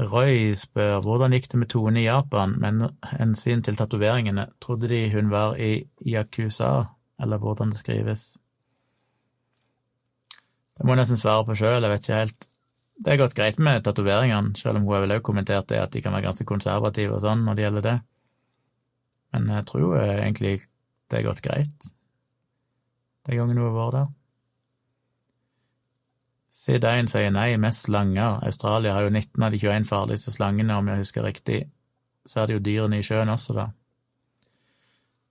Roy 0.00 0.52
spør 0.56 1.02
hvordan 1.04 1.32
gikk 1.32 1.48
det 1.52 1.60
med 1.62 1.70
Tone 1.72 2.02
i 2.02 2.04
Japan, 2.04 2.58
men 2.60 2.90
hensyn 3.14 3.64
til 3.64 3.76
tatoveringene, 3.76 4.46
trodde 4.60 4.88
de 4.88 5.00
hun 5.12 5.32
var 5.32 5.56
i 5.56 5.86
Yakuza, 6.04 6.90
eller 7.20 7.40
hvordan 7.40 7.72
det 7.72 7.80
skrives? 7.80 8.26
Det 10.76 10.84
må 10.84 10.92
jeg 10.92 11.02
nesten 11.02 11.20
svare 11.20 11.44
på 11.44 11.56
sjøl, 11.56 11.84
jeg 11.84 11.92
vet 11.92 12.06
ikke 12.06 12.20
helt. 12.22 12.48
Det 13.00 13.12
har 13.12 13.20
gått 13.20 13.36
greit 13.36 13.58
med 13.60 13.84
tatoveringene, 13.84 14.56
selv 14.56 14.76
om 14.76 14.84
hun 14.84 14.96
har 14.96 15.04
vel 15.04 15.16
også 15.16 15.28
kommentert 15.28 15.68
det 15.68 15.80
at 15.80 15.92
de 15.92 16.04
kan 16.04 16.16
være 16.16 16.28
ganske 16.28 16.48
konservative 16.48 17.16
og 17.16 17.24
sånn 17.24 17.44
når 17.44 17.56
det 17.56 17.66
gjelder 17.66 17.88
det. 17.88 17.98
Men 19.34 19.50
jeg 19.54 19.66
tror 19.70 19.98
egentlig 20.00 20.56
det 21.10 21.20
har 21.20 21.28
gått 21.28 21.42
greit, 21.44 21.90
de 23.26 23.36
gangene 23.36 23.60
hun 23.60 23.70
har 23.70 23.76
vært 23.76 23.96
der. 23.98 24.08
Sid1 26.50 27.10
sier 27.12 27.30
nei, 27.30 27.54
mest 27.62 27.86
slanger. 27.86 28.40
Australia 28.46 28.96
har 28.96 29.06
jo 29.06 29.12
19 29.12 29.44
av 29.46 29.54
de 29.54 29.60
21 29.62 29.86
farligste 29.86 30.34
slangene, 30.34 30.76
om 30.76 30.88
jeg 30.90 31.04
husker 31.04 31.24
riktig. 31.24 31.60
Så 32.26 32.42
er 32.42 32.50
det 32.50 32.56
jo 32.56 32.64
dyrene 32.66 32.98
i 32.98 33.06
sjøen 33.06 33.30
også, 33.30 33.54
da. 33.56 33.66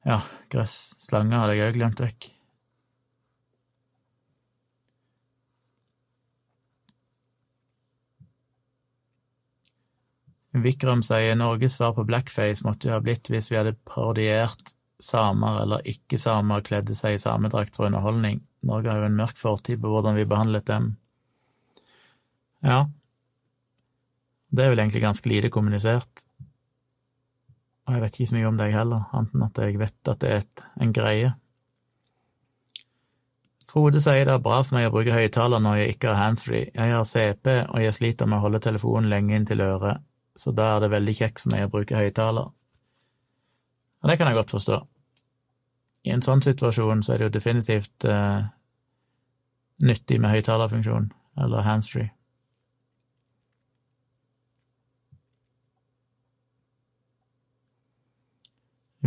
Ja, 0.07 0.21
gress. 0.49 0.95
Slanger 1.03 1.43
hadde 1.43 1.57
jeg 1.57 1.73
òg 1.73 1.79
glemt 1.79 2.03
vekk. 2.03 2.29
Vikram 10.57 11.03
sier 11.05 11.35
Norges 11.37 11.75
svar 11.77 11.93
på 11.93 12.05
blackface 12.09 12.65
måtte 12.65 12.89
jo 12.89 12.95
ha 12.95 13.01
blitt 13.03 13.29
hvis 13.29 13.51
vi 13.51 13.59
hadde 13.59 13.77
parodiert 13.85 14.73
samer 14.99 15.61
eller 15.63 15.85
ikke-samer 15.87 16.63
kledde 16.65 16.95
seg 16.97 17.15
i 17.15 17.21
samedrakt 17.21 17.77
for 17.77 17.87
underholdning. 17.87 18.41
Norge 18.65 18.89
har 18.91 19.03
jo 19.03 19.09
en 19.09 19.19
mørk 19.19 19.37
fortid 19.39 19.79
på 19.81 19.91
hvordan 19.91 20.17
vi 20.17 20.27
behandlet 20.27 20.65
dem. 20.67 20.95
Ja, 22.65 22.87
det 24.49 24.65
er 24.65 24.73
vel 24.73 24.81
egentlig 24.81 25.05
ganske 25.05 25.29
lite 25.29 25.51
kommunisert. 25.53 26.25
Og 27.87 27.95
jeg 27.95 28.03
vet 28.03 28.17
ikke 28.17 28.31
så 28.31 28.37
mye 28.37 28.49
om 28.49 28.57
deg 28.59 28.73
heller, 28.73 29.05
annet 29.13 29.37
enn 29.37 29.45
at 29.45 29.61
jeg 29.63 29.79
vet 29.79 30.11
at 30.11 30.19
det 30.21 30.33
er 30.33 30.43
et, 30.43 30.65
en 30.81 30.91
greie. 30.93 31.31
Frode 33.69 34.01
sier 34.01 34.25
det 34.25 34.33
er 34.33 34.43
bra 34.43 34.59
for 34.65 34.75
meg 34.75 34.89
å 34.89 34.93
bruke 34.93 35.13
høyttaler 35.13 35.61
når 35.61 35.79
jeg 35.79 35.95
ikke 35.95 36.09
har 36.11 36.21
handsfree. 36.23 36.69
Jeg 36.73 36.93
har 36.97 37.05
CP, 37.05 37.49
og 37.69 37.81
jeg 37.85 37.95
sliter 37.95 38.29
med 38.29 38.41
å 38.41 38.47
holde 38.47 38.61
telefonen 38.65 39.11
lenge 39.13 39.37
inntil 39.37 39.61
øret 39.61 40.08
så 40.39 40.53
da 40.55 40.75
er 40.75 40.85
det 40.85 40.93
veldig 40.93 41.15
kjekt 41.17 41.43
for 41.43 41.53
meg 41.53 41.67
å 41.67 41.73
bruke 41.73 41.97
høyttaler. 41.99 42.51
Og 43.99 44.09
det 44.09 44.15
kan 44.17 44.29
jeg 44.29 44.39
godt 44.39 44.55
forstå. 44.55 44.77
I 46.07 46.13
en 46.15 46.23
sånn 46.23 46.43
situasjon 46.45 47.03
så 47.03 47.13
er 47.13 47.19
det 47.19 47.27
jo 47.27 47.35
definitivt 47.35 48.07
eh, 48.07 48.47
nyttig 49.83 50.19
med 50.23 50.31
høyttalerfunksjon, 50.31 51.11
eller 51.43 51.67
handsfree. 51.67 52.13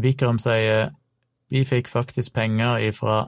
Vikram 0.03 0.39
sier 0.41 0.93
vi 1.53 1.65
fikk 1.69 1.89
faktisk 1.93 2.33
penger 2.33 2.81
ifra 2.81 3.27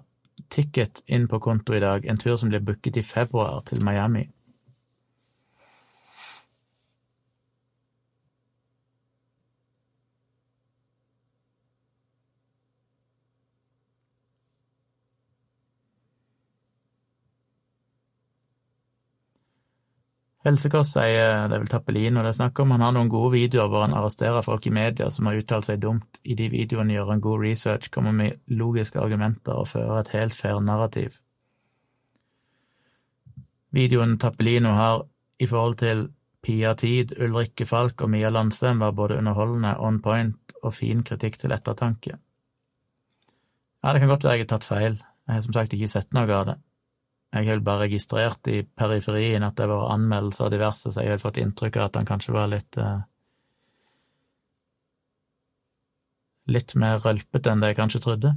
Ticket 0.50 1.02
inn 1.06 1.28
på 1.28 1.38
konto 1.40 1.74
i 1.76 1.80
dag, 1.80 2.06
en 2.06 2.18
tur 2.18 2.36
som 2.36 2.50
ble 2.50 2.58
booket 2.60 2.96
i 2.98 3.04
februar 3.06 3.60
til 3.68 3.84
Miami. 3.86 4.24
Helsekost 20.44 20.92
sier 20.92 21.46
det 21.48 21.56
er 21.56 21.62
vel 21.62 21.70
Tappelino 21.72 22.20
det 22.20 22.34
er 22.34 22.36
snakk 22.36 22.58
om, 22.60 22.74
han 22.74 22.82
har 22.84 22.92
noen 22.92 23.08
gode 23.08 23.30
videoer 23.32 23.70
hvor 23.72 23.86
han 23.86 23.94
arresterer 23.96 24.44
folk 24.44 24.66
i 24.68 24.72
media 24.76 25.06
som 25.12 25.30
har 25.30 25.38
uttalt 25.40 25.70
seg 25.70 25.80
dumt. 25.80 26.18
I 26.20 26.36
de 26.36 26.50
videoene 26.52 26.92
gjør 26.92 27.14
han 27.14 27.22
god 27.24 27.44
research, 27.46 27.88
kommer 27.94 28.12
med 28.12 28.42
logiske 28.52 29.00
argumenter 29.00 29.56
og 29.56 29.70
fører 29.70 30.02
et 30.02 30.12
helt 30.12 30.36
fair 30.36 30.60
narrativ. 30.60 31.16
Videoen 33.74 34.18
Tappelino 34.20 34.74
har 34.76 35.06
i 35.40 35.48
forhold 35.48 35.80
til 35.80 36.04
Pia 36.44 36.74
Tid, 36.76 37.16
Ulrikke 37.24 37.64
Falk 37.66 38.04
og 38.04 38.12
Mia 38.12 38.28
Landsem 38.28 38.84
var 38.84 38.92
både 38.92 39.16
underholdende, 39.16 39.78
on 39.80 40.02
point 40.04 40.52
og 40.62 40.76
fin 40.76 41.00
kritikk 41.02 41.40
til 41.40 41.56
ettertanke. 41.56 42.18
Ja, 43.80 43.92
det 43.92 44.04
kan 44.04 44.12
godt 44.12 44.28
være 44.28 44.36
jeg 44.36 44.44
har 44.44 44.52
tatt 44.52 44.68
feil, 44.68 45.00
jeg 45.24 45.38
har 45.38 45.42
som 45.44 45.56
sagt 45.56 45.72
ikke 45.72 45.88
sett 45.88 46.12
noe 46.12 46.28
av 46.28 46.46
det. 46.52 46.60
Jeg 47.34 47.48
har 47.48 47.56
vel 47.56 47.64
bare 47.66 47.86
registrert 47.88 48.46
i 48.46 48.60
periferien 48.78 49.42
at 49.42 49.56
det 49.58 49.66
var 49.66 49.88
anmeldelser 49.90 50.46
av 50.46 50.52
diverse, 50.54 50.92
så 50.94 51.02
jeg 51.02 51.16
har 51.16 51.22
fått 51.22 51.40
inntrykk 51.42 51.80
av 51.80 51.88
at 51.88 51.96
han 51.98 52.06
kanskje 52.06 52.34
var 52.36 52.50
litt 52.52 52.78
eh, 52.78 53.02
Litt 56.54 56.74
mer 56.76 56.98
rølpete 57.00 57.48
enn 57.50 57.62
det 57.62 57.70
jeg 57.70 57.76
kanskje 57.78 58.02
trodde. 58.04 58.30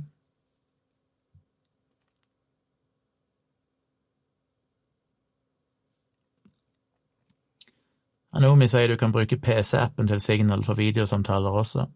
Anomi 8.38 8.70
sier 8.72 8.88
du 8.88 8.96
kan 9.02 9.12
bruke 9.12 9.36
PC-appen 9.44 10.08
til 10.08 10.22
Signal 10.24 10.64
for 10.64 10.80
videosamtaler 10.80 11.60
også. 11.62 11.88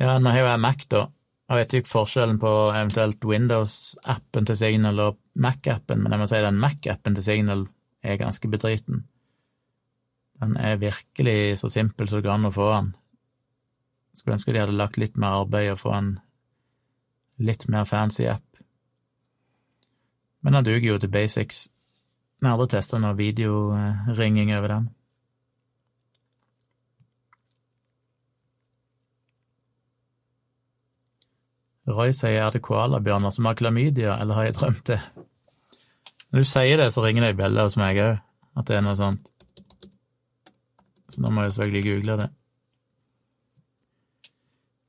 Ja, 0.00 0.16
nå 0.18 0.32
har 0.32 0.40
jo 0.40 0.48
jeg 0.48 0.62
Mac, 0.64 0.88
da, 0.92 1.06
jeg 1.46 1.58
vet 1.60 1.74
ikke 1.78 1.92
forskjellen 1.92 2.38
på 2.42 2.52
eventuelt 2.74 3.24
Windows-appen 3.24 4.46
til 4.48 4.56
Signal 4.58 5.02
og 5.04 5.18
Mac-appen, 5.38 6.00
men 6.02 6.12
jeg 6.12 6.22
må 6.22 6.26
si 6.30 6.40
den 6.42 6.58
Mac-appen 6.62 7.14
til 7.14 7.26
Signal 7.26 7.66
er 8.02 8.18
ganske 8.18 8.50
bedriten. 8.50 9.04
Den 10.40 10.56
er 10.56 10.80
virkelig 10.82 11.58
så 11.60 11.70
simpel 11.72 12.08
som 12.08 12.18
det 12.18 12.26
går 12.26 12.34
an 12.34 12.50
å 12.50 12.54
få 12.54 12.66
den. 12.72 12.90
Skulle 14.16 14.40
ønske 14.40 14.52
de 14.52 14.60
hadde 14.64 14.76
lagt 14.76 14.98
litt 14.98 15.16
mer 15.16 15.42
arbeid 15.44 15.70
og 15.70 15.80
få 15.84 15.94
en 15.94 16.10
litt 17.38 17.68
mer 17.68 17.86
fancy 17.86 18.26
app. 18.26 18.44
Men 20.42 20.58
den 20.58 20.66
duger 20.66 20.88
jo 20.88 20.98
til 20.98 21.12
basics. 21.12 21.68
Jeg 22.40 22.48
har 22.48 22.58
aldri 22.58 22.68
testa 22.74 22.98
noe 23.00 23.16
videoringing 23.16 24.52
over 24.56 24.72
den. 24.74 24.90
Roy 31.86 32.10
sier 32.16 32.42
er 32.42 32.54
det 32.54 32.64
koalabjørner 32.66 33.30
som 33.34 33.46
har 33.46 33.58
klamydia, 33.58 34.16
eller 34.18 34.34
har 34.34 34.48
jeg 34.48 34.56
drømt 34.58 34.86
det? 34.90 35.00
Når 36.32 36.42
du 36.42 36.48
sier 36.50 36.80
det, 36.80 36.88
så 36.92 37.04
ringer 37.04 37.22
det 37.22 37.34
ei 37.34 37.38
bjelle 37.38 37.66
hos 37.68 37.78
meg 37.78 38.00
òg, 38.02 38.16
at 38.58 38.66
det 38.66 38.78
er 38.78 38.82
noe 38.82 38.98
sånt. 38.98 39.30
Så 41.12 41.22
nå 41.22 41.30
må 41.30 41.46
jeg 41.46 41.54
selvfølgelig 41.54 41.86
google 41.86 42.18
det. 42.24 42.32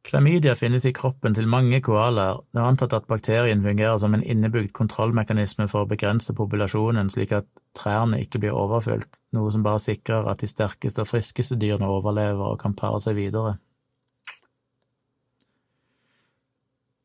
Klamydia 0.08 0.54
finnes 0.56 0.86
i 0.88 0.94
kroppen 0.96 1.36
til 1.36 1.50
mange 1.52 1.82
koalaer. 1.84 2.40
Det 2.56 2.62
er 2.62 2.66
antatt 2.70 2.94
at 2.96 3.10
bakterien 3.12 3.62
fungerer 3.62 3.98
som 4.00 4.14
en 4.16 4.24
innebygd 4.24 4.72
kontrollmekanisme 4.74 5.68
for 5.68 5.84
å 5.84 5.90
begrense 5.90 6.34
populasjonen, 6.34 7.12
slik 7.12 7.34
at 7.36 7.50
trærne 7.76 8.22
ikke 8.24 8.40
blir 8.40 8.56
overfylt, 8.56 9.20
noe 9.36 9.52
som 9.52 9.66
bare 9.68 9.84
sikrer 9.84 10.30
at 10.32 10.40
de 10.42 10.48
sterkeste 10.48 11.04
og 11.04 11.12
friskeste 11.12 11.60
dyrene 11.60 11.92
overlever 11.92 12.54
og 12.54 12.62
kan 12.62 12.76
pare 12.78 13.04
seg 13.04 13.20
videre. 13.20 13.58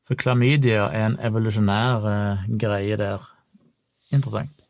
Så 0.03 0.17
klamydia 0.19 0.89
er 0.91 1.07
en 1.07 1.17
evolusjonær 1.23 2.07
eh, 2.11 2.45
greie 2.59 2.99
der. 2.99 3.23
Interessant. 4.13 4.67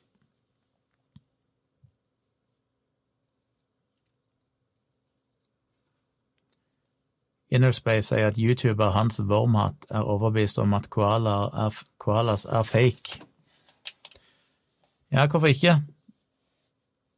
Innerspace 7.52 8.08
sier 8.08 8.30
at 8.30 8.38
YouTuber 8.40 8.94
Hans 8.94 9.20
Wormhatt 9.20 9.84
er 9.90 10.06
overbevist 10.08 10.60
om 10.62 10.72
at 10.76 10.86
er, 10.88 11.80
koalas 12.00 12.46
er 12.46 12.62
fake. 12.64 13.20
Ja, 15.12 15.26
hvorfor 15.26 15.52
ikke? 15.52 15.82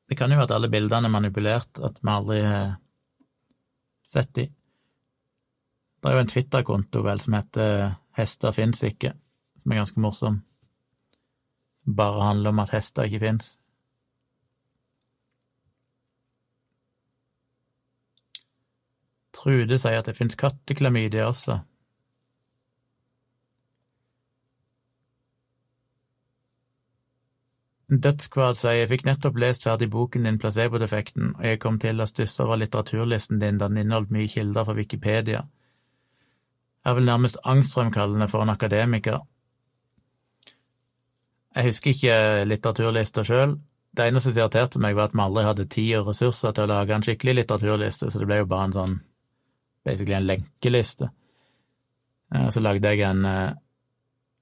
Det 0.09 0.19
kan 0.19 0.31
jo 0.31 0.37
være 0.37 0.51
at 0.51 0.57
alle 0.57 0.71
bildene 0.71 1.07
er 1.07 1.15
manipulert, 1.15 1.79
at 1.79 2.01
vi 2.03 2.11
aldri 2.11 2.41
har 2.43 2.75
sett 4.05 4.35
de. 4.35 4.49
Det 6.03 6.11
er 6.11 6.17
jo 6.19 6.25
en 6.25 6.33
Twitter-konto 6.33 7.03
vel 7.07 7.23
som 7.23 7.39
heter 7.39 7.95
Hester 8.15 8.55
fins 8.55 8.83
ikke, 8.87 9.13
som 9.59 9.73
er 9.73 9.83
ganske 9.83 10.01
morsom. 10.01 10.41
Som 11.83 11.97
bare 11.97 12.25
handler 12.31 12.55
om 12.55 12.63
at 12.63 12.71
hester 12.71 13.09
ikke 13.09 13.21
fins. 13.27 13.59
Trude 19.35 19.79
sier 19.83 19.99
at 19.99 20.07
det 20.09 20.17
finnes 20.17 20.39
katteklamydia 20.39 21.27
også. 21.27 21.59
Dødskvad 27.89 28.57
sier 28.57 28.79
jeg 28.79 28.89
fikk 28.91 29.03
nettopp 29.05 29.37
lest 29.43 29.67
ferdig 29.67 29.91
boken 29.93 30.25
din 30.25 30.39
Placebo-defekten, 30.41 31.35
og 31.37 31.45
jeg 31.45 31.61
kom 31.61 31.77
til 31.83 32.01
å 32.01 32.07
stusse 32.09 32.41
over 32.43 32.57
litteraturlisten 32.63 33.43
din 33.43 33.59
da 33.61 33.69
den 33.69 33.83
inneholdt 33.83 34.15
mye 34.15 34.31
kilder 34.31 34.65
fra 34.65 34.75
Wikipedia. 34.79 35.45
Er 36.85 36.97
vel 36.97 37.07
nærmest 37.09 37.39
angstfremkallende 37.45 38.29
for 38.29 38.45
en 38.45 38.53
akademiker. 38.53 39.23
Jeg 41.55 41.71
husker 41.71 41.91
ikke 41.95 42.45
litteraturlista 42.49 43.25
sjøl. 43.25 43.57
Det 43.95 44.09
eneste 44.09 44.33
som 44.33 44.41
irriterte 44.43 44.81
meg, 44.83 44.97
var 44.99 45.09
at 45.09 45.15
vi 45.15 45.23
aldri 45.23 45.45
hadde 45.47 45.69
tid 45.71 45.93
og 46.01 46.09
ressurser 46.11 46.55
til 46.55 46.67
å 46.67 46.73
lage 46.73 46.97
en 46.97 47.05
skikkelig 47.07 47.37
litteraturliste, 47.39 48.11
så 48.11 48.21
det 48.21 48.27
ble 48.27 48.41
jo 48.41 48.49
bare 48.51 48.69
en 48.69 48.75
sånn 48.75 48.97
basically 49.87 50.17
en 50.17 50.27
lenkeliste. 50.27 51.11
Eh, 52.35 52.49
så 52.51 52.63
lagde 52.65 52.91
jeg 52.91 53.05
en 53.07 53.25
eh, 53.29 53.55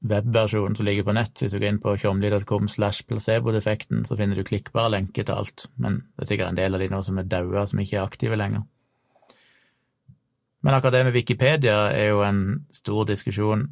webversjon 0.09 0.77
som 0.79 0.89
ligger 0.89 1.07
på 1.07 1.17
nett. 1.19 1.35
Hvis 1.37 1.53
du 1.53 1.61
går 1.61 1.69
inn 1.69 1.83
på 1.83 1.97
tjomli.com 2.01 2.69
slash 2.71 3.05
placebo-defekten, 3.11 4.07
så 4.09 4.17
finner 4.19 4.39
du 4.39 4.47
klikkbare 4.49 4.95
lenker 4.97 5.29
til 5.29 5.37
alt, 5.37 5.67
men 5.77 6.03
det 6.17 6.25
er 6.25 6.33
sikkert 6.33 6.55
en 6.55 6.63
del 6.63 6.79
av 6.79 6.83
de 6.83 6.91
nå 6.93 7.03
som 7.07 7.21
er 7.21 7.29
daua, 7.29 7.67
som 7.69 7.83
ikke 7.83 8.01
er 8.01 8.07
aktive 8.07 8.39
lenger. 8.41 8.65
Men 10.63 10.75
akkurat 10.75 10.95
det 10.95 11.05
med 11.05 11.17
Wikipedia 11.17 11.79
er 11.91 12.13
jo 12.13 12.23
en 12.23 12.43
stor 12.71 13.05
diskusjon. 13.05 13.67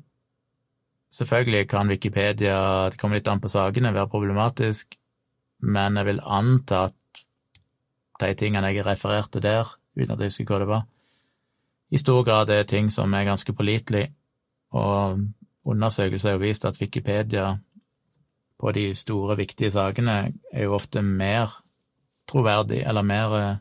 Selvfølgelig 1.10 1.68
kan 1.68 1.90
Wikipedia, 1.90 2.88
det 2.90 2.98
kommer 2.98 3.18
litt 3.18 3.28
an 3.28 3.42
på 3.42 3.50
sakene, 3.50 3.94
være 3.94 4.10
problematisk, 4.10 4.94
men 5.60 5.98
jeg 5.98 6.06
vil 6.06 6.22
anta 6.22 6.84
at 6.88 7.22
de 8.20 8.34
tingene 8.34 8.70
jeg 8.70 8.86
refererte 8.86 9.42
der, 9.42 9.66
uten 9.96 10.14
at 10.14 10.22
jeg 10.22 10.30
husker 10.30 10.54
hva 10.54 10.60
det 10.62 10.70
var, 10.70 10.84
i 11.90 11.98
stor 11.98 12.22
grad 12.22 12.50
er 12.54 12.68
ting 12.68 12.90
som 12.94 13.14
er 13.14 13.26
ganske 13.26 13.52
pålitelig, 13.52 14.04
og 14.70 15.18
undersøkelser 15.66 16.28
har 16.28 16.38
jo 16.38 16.44
vist 16.44 16.64
at 16.64 16.78
Wikipedia 16.80 17.56
på 18.60 18.72
de 18.72 18.94
store, 18.94 19.36
viktige 19.36 19.72
sakene 19.74 20.32
er 20.52 20.62
jo 20.68 20.76
ofte 20.76 21.02
mer 21.02 21.50
troverdig, 22.30 22.84
eller 22.86 23.02
mer 23.02 23.34
eh, 23.38 23.56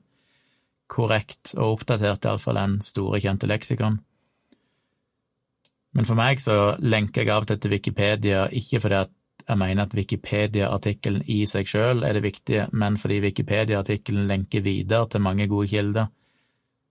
korrekt 0.90 1.54
og 1.56 1.80
oppdatert, 1.80 2.26
iallfall, 2.26 2.60
enn 2.60 2.80
store, 2.86 3.22
kjente 3.24 3.50
leksikon. 3.50 4.00
Men 5.98 6.06
for 6.06 6.20
meg 6.20 6.42
så 6.42 6.76
lenker 6.82 7.24
jeg 7.24 7.34
av 7.34 7.48
og 7.48 7.56
til 7.56 7.74
Wikipedia, 7.74 8.46
ikke 8.54 8.82
fordi 8.84 9.06
jeg 9.50 9.58
mener 9.58 9.88
at 9.88 9.96
Wikipedia-artikkelen 9.98 11.24
i 11.26 11.40
seg 11.50 11.70
sjøl 11.70 12.04
er 12.06 12.14
det 12.14 12.26
viktige, 12.28 12.68
men 12.72 13.00
fordi 13.02 13.22
Wikipedia-artikkelen 13.24 14.28
lenker 14.30 14.62
videre 14.62 15.08
til 15.10 15.24
mange 15.26 15.48
gode 15.50 15.72
kilder. 15.72 16.12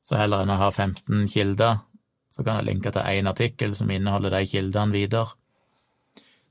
Så 0.03 0.19
heller 0.19 0.43
enn 0.43 0.51
å 0.51 0.59
ha 0.59 0.71
15 0.73 1.29
kilder, 1.31 1.85
så 2.35 2.43
kan 2.43 2.59
jeg 2.59 2.67
linke 2.67 2.91
til 2.95 3.07
én 3.07 3.31
artikkel 3.31 3.77
som 3.79 3.91
inneholder 3.91 4.35
de 4.35 4.49
kildene 4.51 4.97
videre. 4.97 5.37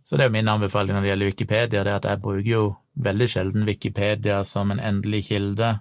Så 0.07 0.15
det 0.15 0.24
er 0.24 0.30
jo 0.30 0.38
min 0.38 0.48
anbefaling 0.48 0.95
når 0.95 1.03
det 1.03 1.10
gjelder 1.11 1.32
Wikipedia, 1.34 1.84
det 1.84 1.91
er 1.91 1.99
at 1.99 2.07
jeg 2.07 2.24
bruker 2.24 2.52
jo 2.52 2.64
veldig 3.03 3.28
sjelden 3.28 3.68
Wikipedia 3.68 4.40
som 4.48 4.72
en 4.72 4.80
endelig 4.80 5.26
kilde, 5.28 5.74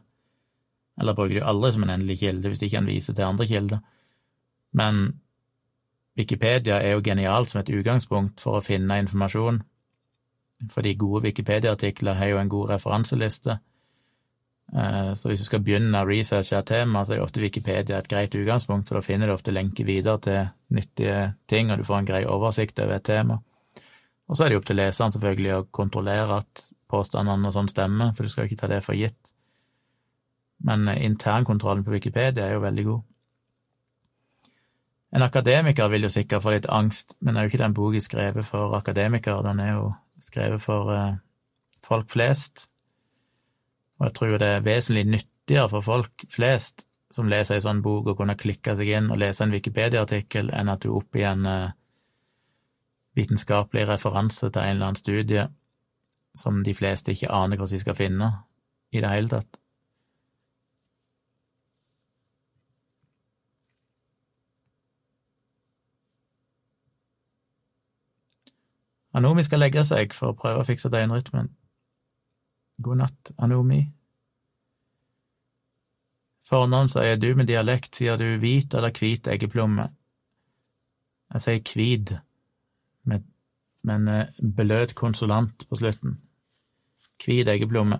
eller 1.00 1.14
bruker 1.14 1.38
det 1.38 1.46
aldri 1.46 1.72
som 1.74 1.86
en 1.86 1.94
endelig 1.94 2.18
kilde 2.22 2.50
hvis 2.50 2.64
ikke 2.64 2.78
kan 2.78 2.90
viser 2.90 3.14
til 3.14 3.28
andre 3.28 3.46
kilder. 3.46 3.80
Men 4.76 5.06
Wikipedia 6.16 6.80
er 6.80 6.96
jo 6.96 7.04
genialt 7.04 7.52
som 7.52 7.60
et 7.60 7.72
utgangspunkt 7.72 8.40
for 8.40 8.58
å 8.58 8.64
finne 8.64 9.00
informasjon, 9.02 9.62
fordi 10.72 10.94
gode 10.96 11.26
Wikipedia-artikler 11.28 12.16
har 12.16 12.32
jo 12.32 12.38
en 12.40 12.52
god 12.52 12.70
referanseliste 12.70 13.58
Eh, 14.74 15.14
så 15.14 15.28
hvis 15.28 15.40
du 15.40 15.46
skal 15.46 15.62
begynne 15.62 16.00
å 16.02 16.08
researche 16.08 16.58
et 16.58 16.66
tema, 16.66 17.04
så 17.04 17.14
er 17.14 17.20
jo 17.20 17.26
ofte 17.28 17.42
Wikipedia 17.42 18.00
et 18.00 18.08
greit 18.10 18.34
utgangspunkt, 18.34 18.88
for 18.88 18.98
da 18.98 19.04
finner 19.04 19.30
du 19.30 19.36
ofte 19.36 19.54
lenker 19.54 19.86
videre 19.86 20.18
til 20.22 20.48
nyttige 20.74 21.20
ting, 21.46 21.70
og 21.70 21.78
du 21.78 21.86
får 21.86 22.00
en 22.00 22.08
grei 22.08 22.24
oversikt 22.26 22.82
over 22.82 22.98
et 22.98 23.06
tema. 23.06 23.38
Og 24.26 24.34
så 24.34 24.44
er 24.44 24.50
det 24.50 24.56
jo 24.56 24.62
opp 24.64 24.66
til 24.66 24.80
leseren 24.80 25.14
selvfølgelig 25.14 25.54
å 25.54 25.66
kontrollere 25.70 26.40
at 26.42 26.64
påstandene 26.90 27.46
og 27.46 27.54
sånn 27.54 27.70
stemmer, 27.70 28.12
for 28.16 28.26
du 28.26 28.32
skal 28.32 28.44
jo 28.44 28.50
ikke 28.50 28.62
ta 28.64 28.70
det 28.72 28.82
for 28.82 28.98
gitt. 28.98 29.35
Men 30.64 30.88
eh, 30.88 31.04
internkontrollen 31.04 31.84
på 31.84 31.94
Wikipedia 31.94 32.46
er 32.46 32.56
jo 32.56 32.64
veldig 32.64 32.84
god. 32.84 33.04
En 35.16 35.22
akademiker 35.22 35.88
vil 35.88 36.02
jo 36.02 36.12
sikkert 36.12 36.42
få 36.42 36.52
litt 36.56 36.66
angst, 36.68 37.16
men 37.20 37.36
er 37.36 37.46
jo 37.46 37.52
ikke 37.52 37.62
den 37.62 37.76
boka 37.76 38.00
skrevet 38.04 38.44
for 38.44 38.74
akademikere, 38.76 39.44
den 39.46 39.60
er 39.60 39.72
jo 39.76 39.92
skrevet 40.20 40.60
for 40.60 40.92
eh, 40.92 41.14
folk 41.84 42.10
flest. 42.10 42.66
Og 43.98 44.08
jeg 44.08 44.14
tror 44.14 44.34
jo 44.34 44.42
det 44.42 44.50
er 44.52 44.66
vesentlig 44.66 45.06
nyttigere 45.08 45.70
for 45.72 45.80
folk 45.80 46.26
flest 46.32 46.86
som 47.12 47.30
leser 47.30 47.56
ei 47.56 47.64
sånn 47.64 47.80
bok, 47.84 48.10
å 48.10 48.18
kunne 48.18 48.36
klikke 48.36 48.74
seg 48.76 48.90
inn 48.92 49.10
og 49.10 49.20
lese 49.22 49.44
en 49.44 49.54
Wikipedia-artikkel, 49.54 50.50
enn 50.52 50.68
at 50.68 50.82
du 50.84 50.90
oppgir 50.92 51.30
en 51.30 51.46
uh, 51.48 51.74
vitenskapelig 53.16 53.86
referanse 53.88 54.50
til 54.50 54.60
en 54.60 54.74
eller 54.74 54.90
annen 54.90 55.00
studie 55.00 55.46
som 56.36 56.60
de 56.66 56.74
fleste 56.76 57.14
ikke 57.14 57.32
aner 57.32 57.56
hvordan 57.56 57.78
de 57.78 57.84
skal 57.86 57.96
finne 57.96 58.32
i 58.92 59.00
det 59.00 59.12
hele 59.14 59.32
tatt. 59.32 59.60
Anomi 69.16 69.44
skal 69.46 69.62
legge 69.64 69.84
seg 69.88 70.12
for 70.12 70.32
å 70.32 70.36
prøve 70.36 70.60
å 70.60 70.66
fikse 70.66 70.90
døgnrytmen. 70.92 71.48
God 72.84 73.00
natt, 73.00 73.32
Anomi. 73.40 73.80
Fornavn 76.46 76.90
sier 76.92 77.16
du 77.18 77.30
med 77.34 77.48
dialekt, 77.48 77.96
sier 77.96 78.20
du 78.20 78.36
hvit 78.42 78.74
eller 78.76 78.92
hvit 78.94 79.26
eggeplomme? 79.32 79.88
Jeg 81.34 81.42
sier 81.42 81.62
kvid, 81.66 82.12
med, 83.08 83.24
med 83.82 84.02
en 84.02 84.12
eh, 84.12 84.44
beløt 84.60 84.94
konsulant 84.98 85.64
på 85.66 85.80
slutten. 85.80 86.20
Hvit 87.24 87.48
eggeplomme. 87.50 87.98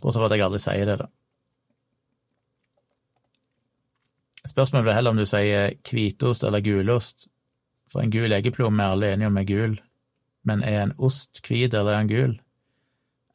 Bortsett 0.00 0.22
fra 0.22 0.30
at 0.30 0.36
jeg 0.36 0.46
aldri 0.46 0.62
sier 0.62 0.88
det, 0.88 0.96
da. 1.02 1.10
Spørsmålet 4.46 4.86
blir 4.86 4.94
heller 4.94 5.12
om 5.12 5.18
du 5.18 5.26
sier 5.26 5.74
hvitost 5.90 6.46
eller 6.46 6.62
gulost, 6.62 7.26
for 7.90 8.00
en 8.00 8.14
gul 8.14 8.32
eggeplomme 8.32 8.82
er 8.82 8.94
alle 8.94 9.10
enige 9.12 9.32
om 9.32 9.40
er 9.42 9.48
gul, 9.48 9.76
men 10.46 10.62
er 10.62 10.82
en 10.82 10.94
ost 10.98 11.42
hvit 11.44 11.74
eller 11.74 11.92
er 11.92 12.04
den 12.04 12.12
gul? 12.12 12.36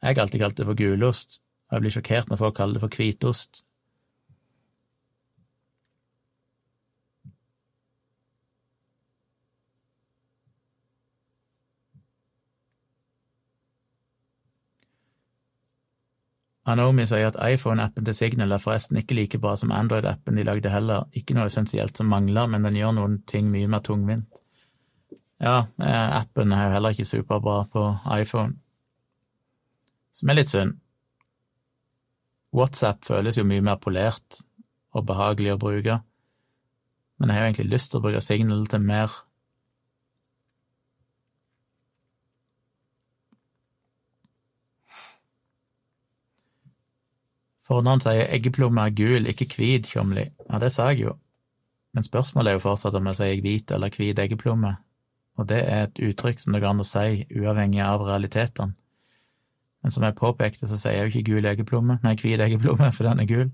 Jeg 0.02 0.16
har 0.16 0.24
alltid 0.24 0.40
kalt 0.40 0.56
det 0.58 0.66
for 0.66 0.78
gulost, 0.78 1.38
og 1.68 1.76
jeg 1.76 1.84
blir 1.84 1.94
sjokkert 1.94 2.32
når 2.32 2.40
folk 2.40 2.56
kaller 2.56 2.78
det 2.78 2.82
for 2.82 2.96
hvitost. 2.96 3.62
Anomi 16.62 17.02
sier 17.10 17.26
at 17.26 17.40
iPhone-appen 17.42 18.06
til 18.06 18.14
Signal 18.14 18.54
er 18.54 18.62
forresten 18.62 19.00
ikke 19.00 19.16
like 19.18 19.38
bra 19.42 19.56
som 19.58 19.72
Android-appen 19.74 20.36
de 20.38 20.44
lagde 20.46 20.70
heller, 20.70 21.08
ikke 21.12 21.34
noe 21.34 21.50
essensielt 21.50 21.98
som 21.98 22.06
mangler, 22.06 22.46
men 22.46 22.62
den 22.62 22.78
gjør 22.78 22.94
noen 22.98 23.18
ting 23.26 23.50
mye 23.50 23.70
mer 23.70 23.82
tungvint. 23.82 24.41
Ja, 25.42 25.66
eh, 25.82 26.16
appen 26.20 26.52
er 26.54 26.68
jo 26.68 26.74
heller 26.76 26.94
ikke 26.94 27.08
superbra 27.08 27.64
på 27.72 27.88
iPhone 28.14 28.54
som 30.12 30.30
er 30.30 30.38
litt 30.38 30.52
synd. 30.52 30.76
WhatsApp 32.52 33.04
føles 33.08 33.38
jo 33.40 33.46
mye 33.48 33.64
mer 33.64 33.78
polert 33.80 34.42
og 34.92 35.06
behagelig 35.08 35.54
å 35.54 35.60
bruke, 35.60 36.00
Men 37.18 37.28
jeg 37.30 37.36
har 37.36 37.42
jo 37.42 37.48
egentlig 37.50 37.72
lyst 37.72 37.90
til 37.90 37.98
å 38.00 38.02
bruke 38.02 38.20
Signal 38.20 38.66
til 38.66 38.80
mer 38.82 39.12
Fornavn 47.62 48.02
sier 48.02 48.26
eggeplomme 48.34 48.82
er 48.88 48.90
gul, 48.90 49.28
ikke 49.30 49.46
hvit, 49.54 49.86
Tjomli. 49.86 50.24
Ja, 50.50 50.58
det 50.58 50.72
sa 50.74 50.88
jeg 50.90 51.04
jo. 51.04 51.12
Men 51.94 52.02
spørsmålet 52.02 52.50
er 52.50 52.58
jo 52.58 52.64
fortsatt 52.64 52.96
om 52.98 53.06
jeg 53.06 53.20
sier 53.20 53.44
hvit 53.44 53.70
eller 53.70 53.94
hvit 53.94 54.18
eggeplomme, 54.18 54.74
og 55.40 55.48
det 55.48 55.62
er 55.64 55.86
et 55.86 56.02
uttrykk 56.10 56.42
som 56.42 56.52
det 56.52 56.60
går 56.62 56.74
an 56.74 56.84
å 56.84 56.86
si 56.86 57.24
uavhengig 57.32 57.80
av 57.84 58.04
realitetene. 58.06 58.76
Men 59.82 59.90
som 59.94 60.04
jeg 60.06 60.14
påpekte, 60.14 60.68
så 60.70 60.76
sier 60.78 60.94
jeg 60.94 61.08
jo 61.08 61.10
ikke 61.10 61.30
gul 61.32 61.48
eggeplomme, 61.50 61.98
nei, 62.04 62.14
hvit 62.20 62.42
eggeplomme, 62.44 62.92
for 62.94 63.08
den 63.08 63.22
er 63.24 63.30
gul. 63.30 63.48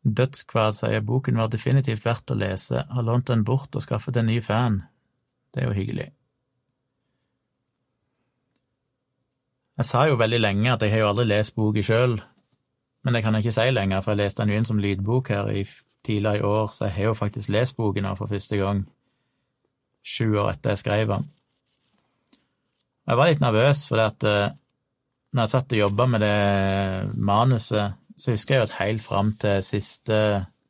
Dødskvad 0.00 0.78
sier 0.78 1.04
boken 1.04 1.36
var 1.36 1.50
definitivt 1.52 2.06
verdt 2.06 2.32
å 2.32 2.38
lese, 2.38 2.86
har 2.88 3.04
lånt 3.04 3.28
den 3.28 3.44
bort 3.44 3.76
og 3.76 3.84
skaffet 3.84 4.16
en 4.16 4.30
ny 4.32 4.40
fan. 4.40 4.80
Det 5.52 5.60
er 5.60 5.68
jo 5.68 5.76
hyggelig. 5.76 6.08
Jeg 9.80 9.88
sa 9.88 10.06
jo 10.08 10.16
veldig 10.20 10.40
lenge 10.40 10.72
at 10.72 10.82
jeg 10.84 10.92
har 10.92 11.04
jo 11.04 11.10
aldri 11.12 11.28
lest 11.28 11.54
boka 11.56 11.84
sjøl, 11.84 12.18
men 13.04 13.14
det 13.14 13.22
kan 13.24 13.34
jeg 13.34 13.44
ikke 13.44 13.56
si 13.56 13.70
lenger, 13.72 14.00
for 14.00 14.12
jeg 14.12 14.20
leste 14.24 14.42
den 14.42 14.52
jo 14.52 14.60
inn 14.60 14.68
som 14.68 14.80
lydbok 14.82 15.28
her 15.32 15.50
i 15.52 15.64
tidligere 16.04 16.38
i 16.38 16.46
år, 16.48 16.66
så 16.72 16.86
jeg 16.86 16.94
har 16.94 17.10
jo 17.10 17.18
faktisk 17.18 17.52
lest 17.52 17.76
boken 17.76 18.04
nå 18.04 18.14
for 18.16 18.30
første 18.30 18.56
gang, 18.60 18.84
sju 20.04 20.36
år 20.40 20.54
etter 20.54 20.74
jeg 20.74 20.82
skrev 20.82 21.12
den. 21.12 21.28
Jeg 23.08 23.18
var 23.18 23.30
litt 23.30 23.42
nervøs, 23.42 23.84
for 23.88 24.00
at 24.04 24.24
uh, 24.28 24.52
når 25.32 25.42
jeg 25.42 25.52
satt 25.52 25.74
og 25.74 25.80
jobba 25.80 26.06
med 26.06 26.24
det 26.24 27.18
manuset, 27.18 27.96
så 28.16 28.34
husker 28.34 28.54
jeg 28.54 28.60
jo 28.60 28.68
at 28.68 28.78
helt 28.80 29.02
fram 29.02 29.32
til 29.40 29.64
siste, 29.64 30.18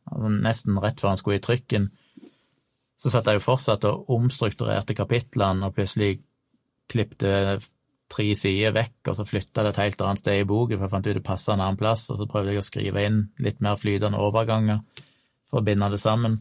altså 0.06 0.30
nesten 0.34 0.78
rett 0.82 1.00
før 1.02 1.14
han 1.14 1.20
skulle 1.20 1.40
i 1.40 1.44
trykken, 1.44 1.88
så 3.00 3.10
satt 3.10 3.26
jeg 3.30 3.40
jo 3.40 3.44
fortsatt 3.44 3.86
og 3.88 4.10
omstrukturerte 4.12 4.94
kapitlene 4.94 5.66
og 5.66 5.74
plutselig 5.74 6.18
klipte 6.90 7.58
tre 8.10 8.26
sider 8.36 8.74
vekk, 8.74 8.98
og 9.10 9.16
så 9.16 9.26
flytta 9.26 9.64
det 9.64 9.74
et 9.74 9.82
helt 9.84 10.04
annet 10.04 10.22
sted 10.22 10.42
i 10.42 10.46
boken, 10.48 10.78
for 10.78 10.86
jeg 10.86 10.94
fant 10.94 11.08
ut 11.08 11.16
det 11.16 11.26
passa 11.26 11.54
en 11.54 11.62
annen 11.64 11.78
plass, 11.80 12.08
og 12.10 12.18
så 12.20 12.28
prøvde 12.30 12.54
jeg 12.54 12.62
å 12.62 12.66
skrive 12.66 13.04
inn 13.06 13.20
litt 13.42 13.62
mer 13.64 13.78
flytende 13.80 14.20
overganger 14.20 14.80
for 15.48 15.60
å 15.60 15.66
binde 15.66 15.90
det 15.92 16.00
sammen. 16.02 16.40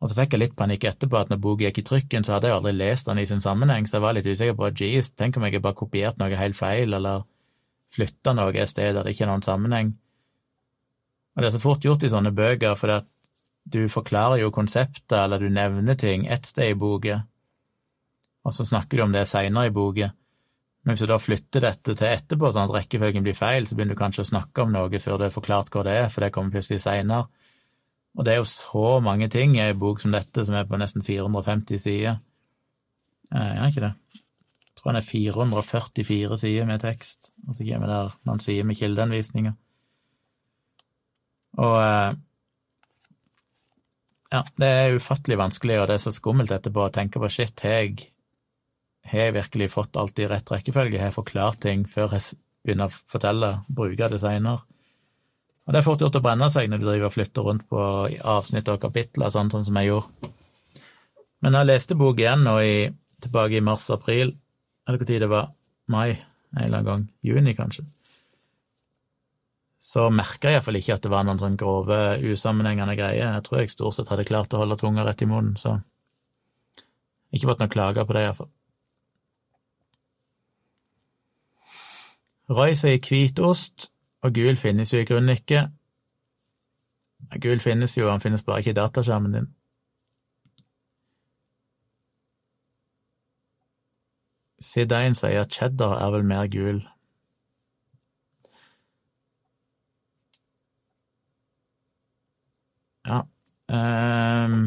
Og 0.00 0.08
så 0.08 0.16
fikk 0.16 0.34
jeg 0.34 0.40
litt 0.40 0.56
panikk 0.56 0.86
etterpå, 0.88 1.18
at 1.20 1.32
når 1.32 1.42
boka 1.44 1.66
gikk 1.66 1.82
i 1.82 1.86
trykken, 1.90 2.24
så 2.24 2.36
hadde 2.36 2.48
jeg 2.48 2.56
aldri 2.56 2.72
lest 2.72 3.10
den 3.10 3.20
i 3.20 3.26
sin 3.28 3.42
sammenheng, 3.44 3.86
så 3.86 3.98
jeg 3.98 4.06
var 4.06 4.16
litt 4.16 4.28
usikker 4.28 4.56
på 4.56 4.70
jeez, 4.72 5.12
tenk 5.12 5.36
om 5.36 5.44
jeg 5.44 5.60
bare 5.60 5.76
kopiert 5.76 6.20
noe 6.20 6.40
helt 6.40 6.56
feil, 6.56 6.96
eller 6.96 7.26
flytta 7.92 8.32
noe 8.36 8.54
et 8.54 8.70
sted 8.70 8.94
der 8.96 9.04
det 9.04 9.12
ikke 9.12 9.26
er 9.26 9.32
noen 9.34 9.44
sammenheng. 9.44 9.92
Og 11.36 11.42
det 11.42 11.50
er 11.50 11.56
så 11.56 11.62
fort 11.62 11.84
gjort 11.84 12.04
i 12.06 12.12
sånne 12.12 12.32
bøker, 12.32 12.76
for 12.80 12.96
at 12.96 13.10
du 13.70 13.84
forklarer 13.92 14.40
jo 14.40 14.54
konseptet, 14.54 15.18
eller 15.18 15.42
du 15.42 15.52
nevner 15.52 15.98
ting 16.00 16.24
ett 16.26 16.48
sted 16.48 16.72
i 16.72 16.78
boka, 16.78 17.20
og 18.40 18.56
så 18.56 18.64
snakker 18.64 18.96
du 18.96 19.04
om 19.04 19.12
det 19.12 19.28
seinere 19.28 19.68
i 19.68 19.74
boka. 19.74 20.14
Men 20.80 20.94
hvis 20.94 21.04
du 21.04 21.10
da 21.10 21.18
flytter 21.20 21.64
dette 21.66 21.92
til 21.92 22.08
etterpå, 22.08 22.48
sånn 22.54 22.70
at 22.70 22.74
rekkefølgen 22.78 23.24
blir 23.24 23.36
feil, 23.36 23.66
så 23.68 23.76
begynner 23.76 23.98
du 23.98 24.00
kanskje 24.00 24.24
å 24.24 24.30
snakke 24.30 24.64
om 24.64 24.72
noe 24.72 25.02
før 25.02 25.20
du 25.20 25.26
har 25.26 25.34
forklart 25.34 25.68
hva 25.74 25.84
det 25.84 25.96
er, 26.06 26.08
for 26.12 26.24
det 26.24 26.32
kommer 26.32 26.54
plutselig 26.54 26.80
seinere. 26.86 27.28
Og 28.18 28.26
det 28.26 28.32
er 28.32 28.40
jo 28.40 28.48
så 28.48 28.86
mange 29.04 29.28
ting 29.30 29.54
i 29.58 29.62
ei 29.62 29.76
bok 29.76 30.00
som 30.02 30.14
dette, 30.14 30.44
som 30.46 30.56
er 30.56 30.66
på 30.66 30.80
nesten 30.80 31.04
450 31.06 31.82
sider. 31.84 32.16
Eh, 33.30 33.52
er 33.52 33.68
ikke 33.68 33.84
det? 33.84 33.92
Jeg 34.16 34.80
tror 34.80 34.90
den 34.90 35.02
er 35.02 35.06
444 35.06 36.38
sider 36.40 36.66
med 36.66 36.80
tekst, 36.82 37.30
og 37.46 37.54
så 37.54 37.66
kommer 37.68 37.92
der 37.92 38.16
noen 38.26 38.40
sider 38.42 38.66
med 38.66 38.80
kildeanvisninger. 38.80 39.54
Og 41.60 41.76
eh, 41.82 42.18
ja, 44.30 44.42
det 44.62 44.72
er 44.80 44.96
ufattelig 44.96 45.38
vanskelig, 45.38 45.80
og 45.80 45.90
det 45.90 45.98
er 45.98 46.04
så 46.06 46.14
skummelt 46.14 46.52
etterpå 46.54 46.86
å 46.86 46.94
tenke 46.94 47.22
på 47.22 47.30
shit, 47.30 47.60
har 47.66 47.82
jeg, 47.82 48.08
har 49.10 49.26
jeg 49.26 49.36
virkelig 49.36 49.70
fått 49.72 49.98
alt 50.00 50.18
i 50.22 50.28
rett 50.30 50.50
rekkefølge? 50.52 50.98
Har 51.00 51.10
jeg 51.10 51.18
forklart 51.18 51.60
ting 51.64 51.84
før 51.88 52.16
jeg 52.16 52.38
begynner 52.64 52.90
å 52.90 52.98
fortelle, 53.10 53.52
bruke 53.68 54.10
det 54.12 54.20
seinere? 54.22 54.64
Og 55.66 55.74
det 55.74 55.80
er 55.80 55.86
fort 55.86 56.02
gjort 56.02 56.18
å 56.18 56.24
brenne 56.24 56.48
seg 56.50 56.70
når 56.70 56.80
du 56.80 56.88
driver 56.88 57.10
og 57.10 57.14
flytter 57.14 57.46
rundt 57.46 57.68
på 57.70 57.84
avsnitt 58.34 58.70
og 58.72 58.80
kapitler, 58.82 59.30
sånn, 59.30 59.52
sånn 59.52 59.66
som 59.68 59.78
jeg 59.78 59.92
gjorde. 59.92 60.32
Men 61.44 61.56
jeg 61.56 61.70
leste 61.70 61.96
bok 61.98 62.18
igjen 62.20 62.42
nå 62.44 62.56
i, 62.64 62.74
tilbake 63.22 63.60
i 63.60 63.64
mars-april, 63.64 64.34
eller 64.88 65.00
hvor 65.00 65.08
tid 65.08 65.24
det 65.24 65.30
var, 65.30 65.54
mai, 65.90 66.18
en 66.56 66.64
eller 66.64 66.80
annen 66.80 66.90
gang, 66.90 67.08
juni 67.24 67.54
kanskje 67.54 67.86
så 69.80 70.10
merka 70.12 70.50
jeg 70.50 70.58
iallfall 70.58 70.76
ikke 70.76 70.94
at 70.98 71.04
det 71.06 71.10
var 71.10 71.24
noen 71.24 71.40
sånn 71.40 71.56
grove, 71.58 71.98
usammenhengende 72.28 72.96
greier. 72.98 73.38
Jeg 73.38 73.44
tror 73.46 73.62
jeg 73.62 73.72
stort 73.72 73.96
sett 73.96 74.10
hadde 74.12 74.26
klart 74.28 74.52
å 74.52 74.60
holde 74.60 74.76
tunga 74.76 75.06
rett 75.06 75.24
i 75.24 75.28
munnen, 75.28 75.56
så 75.56 75.78
ikke 77.32 77.48
fått 77.48 77.62
noen 77.62 77.72
klager 77.72 78.04
på 78.04 78.16
det, 78.16 78.26
iallfall. 78.26 78.50
Roy 82.50 82.74
sier 82.74 82.98
hvitost, 82.98 83.92
og 84.22 84.34
gul 84.34 84.56
finnes 84.56 84.92
jo 84.92 84.98
i 84.98 85.06
grunnen 85.06 85.36
ikke. 85.36 85.68
Gul 87.42 87.60
finnes 87.62 87.96
jo, 87.98 88.10
han 88.10 88.20
finnes 88.20 88.42
bare 88.42 88.58
ikke 88.58 88.74
i 88.74 88.78
dataskjermen 88.78 89.36
din. 89.36 89.50
Sidain 94.60 95.14
sier 95.14 95.44
at 95.44 95.54
cheddar 95.54 95.94
er 96.02 96.10
vel 96.10 96.26
mer 96.26 96.50
gul. 96.50 96.82
Ja. 103.06 103.22
Um, 103.70 104.60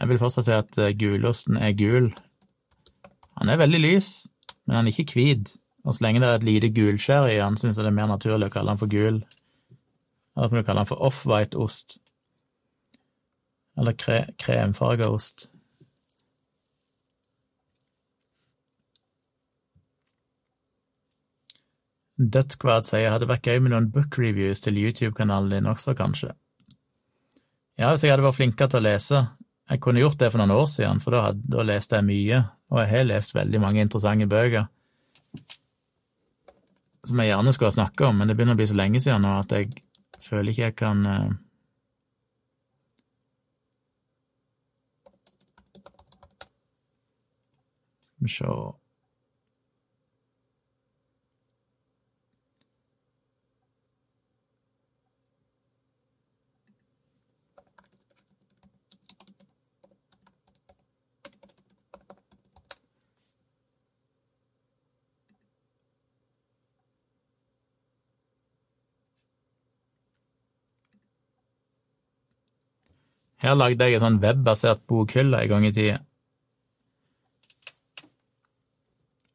jeg 0.00 0.08
vil 0.08 0.20
fortsatt 0.20 0.46
si 0.46 0.54
at 0.54 0.78
eh, 0.78 0.94
gulosten 1.00 1.56
er 1.56 1.72
gul. 1.78 2.12
Han 3.40 3.48
er 3.48 3.56
veldig 3.56 3.80
lys, 3.80 4.14
men 4.66 4.76
han 4.76 4.86
er 4.86 5.00
ikke 5.00 5.16
hvit. 5.16 5.56
Og 5.84 5.94
så 5.94 6.04
lenge 6.04 6.20
det 6.22 6.28
er 6.28 6.38
et 6.38 6.46
lite 6.48 6.70
gulskjær 6.72 7.28
i 7.28 7.36
den, 7.36 7.58
syns 7.60 7.76
jeg 7.76 7.84
det 7.84 7.90
er 7.92 7.98
mer 7.98 8.08
naturlig 8.08 8.48
å 8.48 8.52
kalle 8.54 8.72
den 8.72 8.80
for 8.80 8.92
gul. 8.92 9.18
Eller 10.34 10.46
at 10.46 10.54
du 10.54 10.62
kalle 10.64 10.80
den 10.80 10.88
for 10.88 11.02
off-white 11.04 11.58
ost. 11.60 11.98
Eller 13.76 13.96
kre 13.98 14.22
kremfarga 14.40 15.10
ost. 15.12 15.50
Dødskvad 22.14 22.86
sier 22.86 23.10
hadde 23.10 23.28
vært 23.28 23.48
gøy 23.50 23.58
med 23.60 23.74
noen 23.74 23.90
book 23.92 24.16
reviews 24.22 24.62
til 24.64 24.78
YouTube-kanalen 24.78 25.50
din 25.50 25.68
også, 25.68 25.96
kanskje. 25.98 26.30
Ja, 27.76 27.90
hvis 27.90 28.06
jeg 28.06 28.14
hadde 28.14 28.24
vært 28.24 28.38
flinkere 28.38 28.70
til 28.70 28.80
å 28.80 28.86
lese. 28.86 29.24
Jeg 29.68 29.82
kunne 29.82 30.00
gjort 30.00 30.20
det 30.20 30.30
for 30.30 30.40
noen 30.40 30.54
år 30.54 30.68
siden, 30.70 31.00
for 31.02 31.16
da, 31.16 31.24
hadde, 31.28 31.42
da 31.50 31.64
leste 31.66 31.98
jeg 31.98 32.06
mye, 32.06 32.40
og 32.70 32.80
jeg 32.80 32.90
har 32.92 33.10
lest 33.10 33.34
veldig 33.34 33.60
mange 33.60 33.82
interessante 33.82 34.30
bøker 34.30 34.70
som 37.08 37.20
jeg 37.20 37.30
gjerne 37.32 37.52
skulle 37.54 37.72
ha 37.72 37.78
snakka 37.78 38.06
om, 38.08 38.20
men 38.20 38.30
det 38.30 38.36
begynner 38.36 38.56
å 38.56 38.60
bli 38.60 38.68
så 38.70 38.78
lenge 38.78 39.02
siden 39.02 39.26
nå 39.26 39.38
at 39.40 39.52
jeg 39.54 39.72
føler 40.24 40.52
ikke 40.52 40.68
jeg 40.68 40.78
kan 40.80 41.06
uh... 41.08 41.32
Skal 48.14 48.28
vi 48.28 48.32
se 48.32 48.83
Her 73.44 73.56
lagde 73.58 73.84
jeg 73.84 73.98
en 73.98 74.06
sånn 74.06 74.22
webbasert 74.22 74.86
bokhylle 74.88 75.42
en 75.44 75.50
gang 75.50 75.66
i 75.68 75.72
tida. 75.76 75.98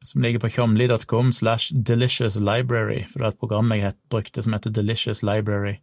Som 0.02 0.24
ligger 0.24 0.42
på 0.42 0.50
tjomli.com 0.50 1.30
slash 1.36 1.70
delicious 1.70 2.34
library, 2.40 3.04
for 3.06 3.20
det 3.20 3.28
er 3.28 3.34
et 3.36 3.38
program 3.38 3.70
jeg 3.76 3.94
brukte 4.10 4.42
som 4.42 4.56
heter 4.56 4.72
Delicious 4.74 5.20
Library, 5.22 5.76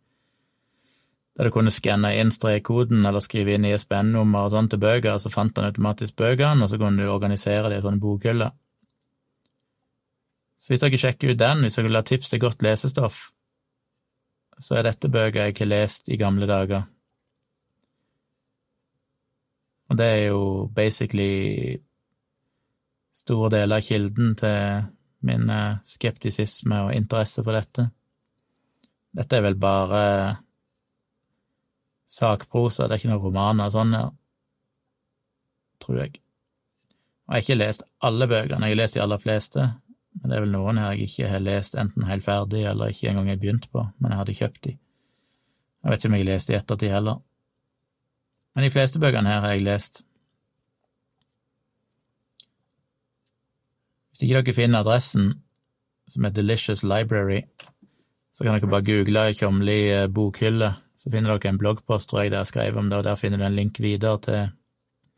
der 1.38 1.48
du 1.48 1.54
kunne 1.56 1.72
skanne 1.72 2.12
inn 2.18 2.34
strekkoden 2.34 3.06
eller 3.06 3.24
skrive 3.24 3.56
inn 3.56 3.70
ISBN-nummer 3.70 4.50
og 4.50 4.52
sånn 4.52 4.68
til 4.74 4.82
bøker, 4.84 5.22
så 5.22 5.32
fant 5.32 5.56
han 5.56 5.70
automatisk 5.70 6.18
bøkene, 6.20 6.66
og 6.66 6.74
så 6.74 6.82
kunne 6.82 7.06
du 7.06 7.14
organisere 7.14 7.72
det 7.72 7.80
i 7.80 7.86
sånne 7.86 8.04
bokhyller. 8.04 8.52
Så 10.58 10.74
hvis 10.74 10.84
dere 10.84 11.00
sjekker 11.00 11.32
ut 11.32 11.40
den, 11.40 11.64
hvis 11.64 11.78
dere 11.78 11.88
vil 11.88 12.02
ha 12.02 12.04
tips 12.04 12.34
til 12.34 12.44
godt 12.44 12.66
lesestoff, 12.66 13.30
så 14.60 14.82
er 14.82 14.90
dette 14.90 15.14
bøker 15.14 15.46
jeg 15.46 15.60
har 15.62 15.72
lest 15.72 16.10
i 16.10 16.20
gamle 16.20 16.50
dager. 16.50 16.90
Og 19.98 20.02
det 20.04 20.08
er 20.14 20.28
jo 20.28 20.42
basically 20.78 21.78
store 23.18 23.48
deler 23.50 23.80
av 23.80 23.86
kilden 23.88 24.36
til 24.38 24.84
min 25.26 25.50
eh, 25.50 25.80
skeptisisme 25.82 26.84
og 26.86 26.92
interesse 26.94 27.42
for 27.42 27.58
dette. 27.58 27.88
Dette 29.18 29.40
er 29.40 29.42
vel 29.42 29.58
bare 29.58 30.04
sakprosa, 32.06 32.86
det 32.86 32.94
er 32.94 33.02
ikke 33.02 33.10
noen 33.10 33.24
romaner 33.24 33.72
og 33.72 33.74
sånn, 33.74 33.98
ja. 33.98 34.06
Tror 35.82 36.04
jeg. 36.04 36.22
Og 37.26 37.34
jeg 37.34 37.40
har 37.40 37.46
ikke 37.48 37.58
lest 37.58 37.90
alle 37.98 38.30
bøkene, 38.30 38.70
jeg 38.70 38.78
har 38.78 38.82
lest 38.84 39.00
de 39.00 39.06
aller 39.08 39.24
fleste, 39.26 39.66
men 40.14 40.30
det 40.30 40.38
er 40.38 40.46
vel 40.46 40.54
noen 40.60 40.84
her 40.84 40.94
jeg 40.94 41.10
ikke 41.10 41.32
har 41.34 41.48
lest 41.48 41.80
enten 41.82 42.06
helt 42.06 42.28
ferdig 42.28 42.68
eller 42.70 42.94
ikke 42.94 43.16
engang 43.16 43.34
har 43.34 43.42
begynt 43.42 43.66
på, 43.74 43.90
men 43.98 44.14
jeg 44.14 44.22
hadde 44.22 44.38
kjøpt 44.44 44.64
de. 44.70 44.78
Jeg 44.78 45.90
vet 45.90 46.06
ikke 46.06 46.14
om 46.14 46.20
jeg 46.20 46.28
har 46.28 46.36
lest 46.36 46.54
de 46.54 46.62
ettertid 46.62 46.94
heller. 47.00 47.24
Men 48.58 48.66
de 48.66 48.74
fleste 48.74 48.98
bøkene 48.98 49.30
her 49.30 49.44
har 49.44 49.52
jeg 49.54 49.62
lest. 49.68 50.00
Hvis 54.10 54.24
ikke 54.26 54.40
dere 54.40 54.56
finner 54.58 54.82
adressen, 54.82 55.28
som 56.10 56.26
er 56.26 56.34
Delicious 56.34 56.82
Library, 56.82 57.44
så 58.34 58.42
kan 58.42 58.58
dere 58.58 58.72
bare 58.72 58.88
google 58.88 59.28
Tjomli 59.38 59.76
eh, 59.92 60.08
bokhylle, 60.10 60.72
så 60.98 61.14
finner 61.14 61.36
dere 61.36 61.54
en 61.54 61.62
bloggpost, 61.62 62.10
tror 62.10 62.24
jeg, 62.24 62.34
der 62.34 62.42
jeg 62.42 62.50
skrev 62.50 62.82
om 62.82 62.90
det, 62.90 62.98
og 62.98 63.06
der 63.06 63.22
finner 63.22 63.38
du 63.38 63.46
en 63.46 63.60
link 63.60 63.78
videre 63.80 64.18
til 64.26 64.50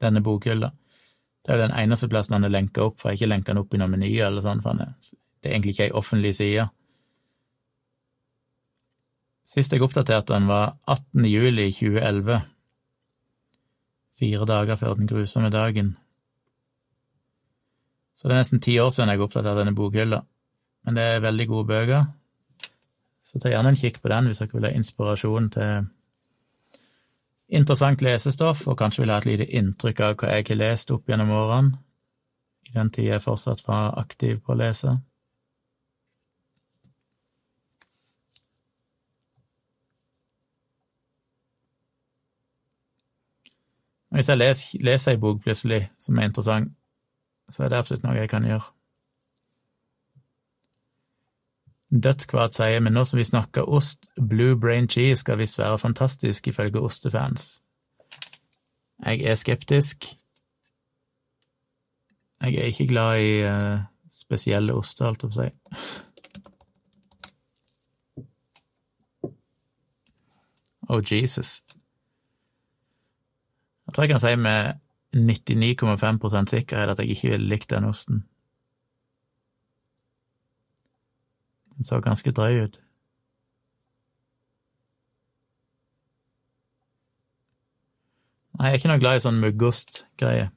denne 0.04 0.20
bokhylla. 0.24 0.74
Det 1.46 1.56
er 1.56 1.64
den 1.64 1.80
eneste 1.80 2.12
plassen 2.12 2.36
han 2.36 2.44
er 2.44 2.52
lenka 2.58 2.90
opp, 2.90 3.00
for 3.00 3.08
jeg 3.08 3.22
har 3.22 3.24
ikke 3.24 3.34
lenka 3.38 3.54
den 3.54 3.64
opp 3.64 3.74
i 3.74 3.80
noen 3.80 3.96
menyer 3.96 4.28
eller 4.28 4.44
sånn, 4.44 4.60
det 4.60 5.48
er 5.48 5.56
egentlig 5.56 5.78
ikke 5.78 5.88
ei 5.88 5.96
offentlig 5.96 6.36
side. 6.36 6.68
Sist 9.48 9.72
jeg 9.72 9.88
oppdaterte 9.88 10.36
den, 10.36 10.52
var 10.52 10.76
18. 10.92 11.24
juli 11.24 11.72
2011, 11.72 12.42
fire 14.20 14.46
dager 14.46 14.80
før 14.80 14.98
den 15.00 15.10
grusomme 15.10 15.50
dagen. 15.54 15.96
Så 18.16 18.28
det 18.28 18.36
er 18.36 18.44
nesten 18.44 18.62
ti 18.62 18.76
år 18.80 18.92
siden 18.92 19.14
jeg 19.14 19.24
oppdaterte 19.24 19.62
denne 19.62 19.76
bokhylla. 19.76 20.22
Men 20.86 20.96
det 20.96 21.04
er 21.04 21.24
veldig 21.24 21.48
gode 21.48 21.68
bøker, 21.68 22.06
så 23.24 23.40
ta 23.40 23.52
gjerne 23.52 23.74
en 23.74 23.80
kikk 23.80 24.00
på 24.02 24.10
den 24.10 24.30
hvis 24.30 24.40
dere 24.42 24.56
vil 24.56 24.66
ha 24.66 24.72
inspirasjon 24.74 25.50
til 25.54 25.90
interessant 27.60 28.02
lesestoff, 28.06 28.66
og 28.68 28.78
kanskje 28.80 29.04
vil 29.04 29.14
ha 29.14 29.20
et 29.20 29.28
lite 29.28 29.48
inntrykk 29.60 30.02
av 30.06 30.16
hva 30.18 30.32
jeg 30.34 30.48
har 30.50 30.60
lest 30.60 30.92
opp 30.96 31.10
gjennom 31.10 31.34
årene, 31.34 31.78
i 32.70 32.74
den 32.76 32.92
tida 32.94 33.16
jeg 33.16 33.26
fortsatt 33.26 33.64
var 33.68 33.98
aktiv 34.02 34.40
på 34.46 34.54
å 34.54 34.60
lese. 34.60 34.96
Hvis 44.10 44.30
jeg 44.30 44.38
leser, 44.38 44.82
leser 44.82 45.12
ei 45.12 45.22
bok 45.22 45.42
plutselig 45.44 45.84
som 46.02 46.18
er 46.18 46.30
interessant, 46.30 46.72
så 47.50 47.64
er 47.64 47.70
det 47.70 47.78
absolutt 47.78 48.04
noe 48.04 48.18
jeg 48.18 48.30
kan 48.30 48.46
gjøre. 48.46 48.66
Dødskvart 51.90 52.54
sier, 52.54 52.80
men 52.86 52.94
nå 52.94 53.04
som 53.06 53.18
vi 53.18 53.26
snakker 53.26 53.70
ost, 53.70 54.10
blue 54.30 54.58
brain 54.60 54.90
cheese 54.90 55.24
skal 55.24 55.40
visst 55.42 55.58
være 55.58 55.78
fantastisk, 55.82 56.48
ifølge 56.48 56.82
ostefans. 56.82 57.62
Jeg 59.06 59.22
er 59.22 59.36
skeptisk. 59.36 60.06
Jeg 62.42 62.56
er 62.56 62.70
ikke 62.70 62.88
glad 62.88 63.20
i 63.20 63.32
uh, 63.44 63.80
spesielle 64.12 64.74
oster, 64.74 65.06
holdt 65.06 65.24
jeg 65.24 65.32
på 65.32 65.40
å 65.40 65.44
si. 65.44 65.50
Oh, 70.90 71.02
Jesus. 71.06 71.62
Jeg 73.90 73.94
tror 73.96 74.04
jeg 74.04 74.10
kan 74.10 74.20
si 74.22 74.36
med 74.38 74.74
99,5 75.16 76.46
sikkerhet 76.50 76.90
at 76.90 77.00
jeg 77.00 77.10
ikke 77.10 77.30
ville 77.30 77.50
likt 77.50 77.70
den 77.70 77.86
osten. 77.86 78.20
Den 81.78 81.84
så 81.84 81.98
ganske 82.00 82.32
drøy 82.32 82.64
ut. 82.64 82.80
Nei, 88.60 88.68
jeg 88.68 88.72
er 88.72 88.78
ikke 88.78 88.94
noe 88.94 89.02
glad 89.02 89.18
i 89.18 89.26
sånn 89.26 89.42
muggost-greie, 89.42 90.50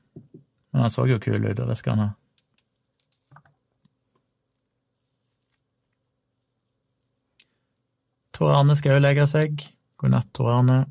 men 0.75 0.85
han 0.85 0.93
så 0.93 1.09
jo 1.09 1.21
kul 1.23 1.41
ut, 1.41 1.57
og 1.57 1.69
det 1.73 1.81
skal 1.81 1.97
han 1.97 2.05
ha. 2.05 3.43
Tor 8.37 8.59
Arne 8.59 8.77
skal 8.77 8.99
jo 8.99 9.07
legge 9.07 9.25
seg. 9.31 9.71
God 9.97 10.19
natt, 10.19 10.35
Tor 10.37 10.53
Arne. 10.59 10.83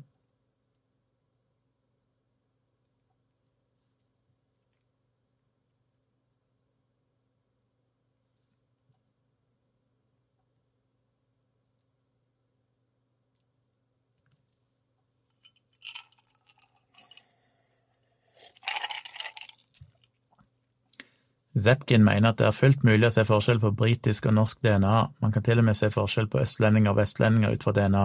Zepkin 21.62 22.04
mener 22.04 22.32
at 22.32 22.40
det 22.40 22.48
er 22.48 22.56
fullt 22.56 22.82
mulig 22.86 23.08
å 23.08 23.12
se 23.14 23.24
forskjell 23.28 23.60
på 23.62 23.72
britisk 23.78 24.26
og 24.28 24.36
norsk 24.36 24.60
DNA, 24.64 24.96
man 25.22 25.34
kan 25.34 25.44
til 25.46 25.62
og 25.62 25.66
med 25.68 25.78
se 25.78 25.90
forskjell 25.92 26.28
på 26.32 26.42
østlendinger 26.42 26.92
og 26.92 27.00
vestlendinger 27.00 27.54
ut 27.54 27.64
fra 27.64 27.74
DNA. 27.76 28.04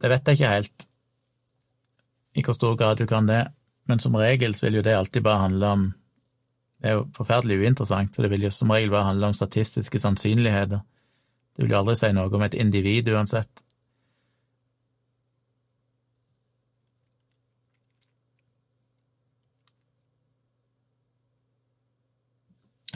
Det 0.00 0.08
vet 0.08 0.28
jeg 0.28 0.38
ikke 0.38 0.52
helt 0.54 0.86
i 2.38 2.44
hvor 2.46 2.56
stor 2.56 2.76
grad 2.78 3.00
du 3.00 3.06
kan 3.10 3.26
det, 3.28 3.42
men 3.90 3.98
som 3.98 4.14
regel 4.16 4.54
vil 4.62 4.78
jo 4.78 4.84
det 4.86 4.94
alltid 4.96 5.22
bare 5.26 5.46
handle 5.48 5.72
om 5.76 5.88
Det 6.80 6.88
er 6.88 6.94
jo 6.96 7.08
forferdelig 7.12 7.58
uinteressant, 7.60 8.14
for 8.14 8.24
det 8.24 8.30
vil 8.32 8.46
jo 8.46 8.50
som 8.50 8.70
regel 8.72 8.88
bare 8.88 9.10
handle 9.10 9.28
om 9.28 9.34
statistiske 9.36 9.98
sannsynligheter. 10.00 10.80
Det 11.52 11.60
vil 11.60 11.74
jo 11.74 11.76
aldri 11.76 11.94
si 11.98 12.08
noe 12.16 12.32
om 12.32 12.44
et 12.46 12.56
individ 12.56 13.10
uansett. 13.12 13.60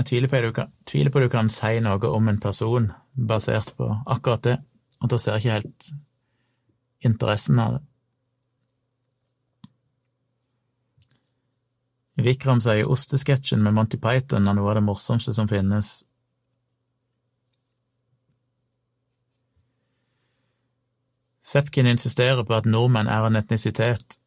Jeg 0.04 0.10
tviler 0.10 0.28
på, 0.28 0.40
du 0.44 0.52
kan, 0.52 0.72
tviler 0.84 1.10
på 1.10 1.20
du 1.22 1.30
kan 1.32 1.46
si 1.48 1.78
noe 1.80 2.08
om 2.12 2.26
en 2.28 2.36
person 2.36 2.90
basert 3.16 3.70
på 3.78 3.86
akkurat 4.04 4.42
det, 4.44 4.56
og 5.00 5.08
da 5.08 5.16
ser 5.16 5.32
jeg 5.32 5.40
ikke 5.40 5.54
helt 5.54 5.86
interessen 7.08 7.62
av 7.62 7.78
det. 7.78 7.80
Vikram 12.26 12.60
sier 12.60 12.84
ostesketsjen 12.92 13.64
med 13.64 13.72
Monty 13.78 13.96
Python 13.96 14.44
er 14.44 14.58
noe 14.58 14.74
av 14.74 14.76
det 14.76 14.84
morsomste 14.84 15.32
som 15.32 15.48
finnes. 15.48 15.94
Sepkin 21.40 21.88
insisterer 21.88 22.44
på 22.44 22.58
at 22.58 22.68
nordmenn 22.68 23.08
er 23.08 23.24
en 23.24 23.40
etnisitet, 23.40 24.18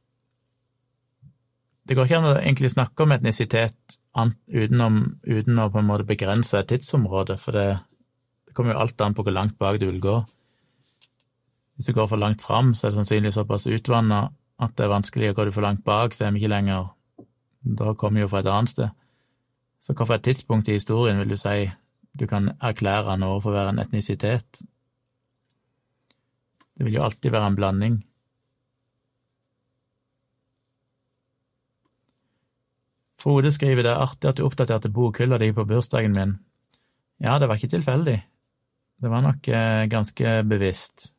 det 1.87 1.95
går 1.95 2.09
ikke 2.09 2.17
an 2.17 2.31
å 2.33 2.35
egentlig 2.41 2.73
snakke 2.73 3.05
om 3.05 3.13
etnisitet 3.15 3.99
utenom, 4.17 5.19
uten 5.27 5.59
å 5.61 5.69
på 5.69 5.81
en 5.81 5.87
måte 5.87 6.07
begrense 6.07 6.57
et 6.57 6.69
tidsområde, 6.71 7.37
for 7.41 7.57
det, 7.57 7.67
det 8.47 8.55
kommer 8.57 8.73
jo 8.73 8.81
alt 8.81 9.01
an 9.01 9.15
på 9.17 9.25
hvor 9.25 9.35
langt 9.35 9.57
bak 9.61 9.79
du 9.81 9.87
vil 9.89 10.01
gå. 10.01 10.17
Hvis 11.77 11.91
du 11.91 11.93
går 11.93 12.09
for 12.09 12.17
langt 12.17 12.41
fram, 12.41 12.73
så 12.73 12.87
er 12.87 12.91
det 12.91 13.01
sannsynlig 13.01 13.33
såpass 13.35 13.67
utvanna 13.69 14.27
at 14.57 14.73
det 14.77 14.87
er 14.87 14.93
vanskelig, 14.93 15.31
å 15.31 15.37
gå 15.37 15.51
for 15.53 15.65
langt 15.65 15.83
bak, 15.85 16.15
så 16.15 16.25
er 16.25 16.33
vi 16.33 16.41
ikke 16.41 16.55
lenger 16.55 16.93
Da 17.77 17.93
kommer 17.93 18.21
vi 18.21 18.23
jo 18.23 18.29
fra 18.31 18.39
et 18.39 18.49
annet 18.49 18.71
sted. 18.71 18.89
Så 19.83 19.93
hvilket 19.93 20.23
tidspunkt 20.23 20.69
i 20.69 20.77
historien 20.77 21.19
vil 21.19 21.33
du 21.33 21.37
si 21.37 21.67
du 22.17 22.25
kan 22.27 22.49
erklære 22.63 23.17
noe 23.19 23.41
for 23.41 23.51
å 23.51 23.57
være 23.57 23.75
en 23.75 23.81
etnisitet? 23.83 24.61
Det 26.77 26.85
vil 26.85 26.97
jo 26.97 27.03
alltid 27.03 27.33
være 27.33 27.51
en 27.51 27.57
blanding. 27.57 27.97
Frode 33.17 33.51
skriver 33.51 33.85
det 33.85 33.91
er 33.93 34.03
artig 34.03 34.29
at 34.29 34.37
du 34.37 34.45
oppdaterte 34.45 34.91
bokhylla 34.93 35.39
di 35.41 35.49
på 35.53 35.65
bursdagen 35.65 36.13
min. 36.13 36.35
Ja, 37.17 37.39
det 37.41 37.49
var 37.49 37.57
ikke 37.57 37.73
tilfeldig. 37.73 38.17
Det 39.01 39.09
var 39.09 39.23
nok 39.25 39.47
eh, 39.47 39.85
ganske 39.89 40.41
bevisst. 40.45 41.11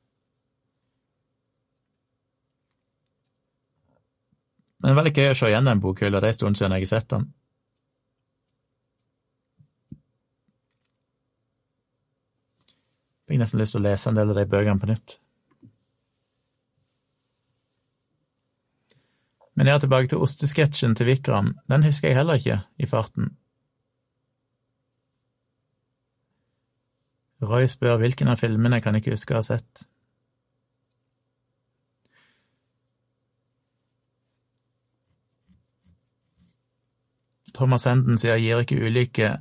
Men 4.78 4.94
veldig 4.94 5.14
gøy 5.14 5.32
å 5.32 5.38
se 5.38 5.50
igjen 5.50 5.66
den 5.66 5.82
bokhylla, 5.82 6.20
det 6.22 6.30
er 6.30 6.36
en 6.36 6.38
stund 6.38 6.58
siden 6.58 6.76
jeg 6.76 6.86
har 6.86 6.92
sett 6.92 7.10
den. 7.10 7.26
Fikk 13.28 13.42
nesten 13.42 13.60
lyst 13.60 13.74
til 13.74 13.82
å 13.82 13.88
lese 13.90 14.08
en 14.08 14.16
del 14.16 14.30
av 14.32 14.38
de 14.38 14.46
bøkene 14.48 14.80
på 14.80 14.88
nytt. 14.88 15.18
Men 19.58 19.66
er 19.66 19.80
tilbake 19.82 20.06
til 20.06 20.22
ostesketsjen 20.22 20.92
til 20.94 21.08
Vikram. 21.08 21.56
Den 21.66 21.82
husker 21.82 22.08
jeg 22.08 22.16
heller 22.16 22.38
ikke 22.38 22.60
i 22.78 22.86
farten. 22.86 23.32
Roy 27.42 27.66
spør 27.66 27.98
hvilken 27.98 28.30
av 28.30 28.38
filmene 28.38 28.78
kan 28.78 28.94
jeg 28.94 29.02
ikke 29.02 29.16
huske 29.16 29.34
å 29.34 29.40
ha 29.40 29.46
sett. 29.48 29.82
Thomas 37.58 37.90
Henden 37.90 38.22
sier 38.22 38.38
gir 38.38 38.62
ikke 38.62 38.78
ulike 38.78 39.32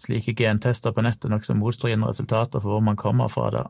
slike 0.00 0.32
gentester 0.40 0.96
på 0.96 1.04
nettet 1.04 1.28
nokså 1.28 1.52
motstridende 1.52 2.08
resultater 2.08 2.64
for 2.64 2.78
hvor 2.78 2.84
man 2.88 2.96
kommer 2.96 3.28
fra 3.28 3.50
da. 3.52 3.68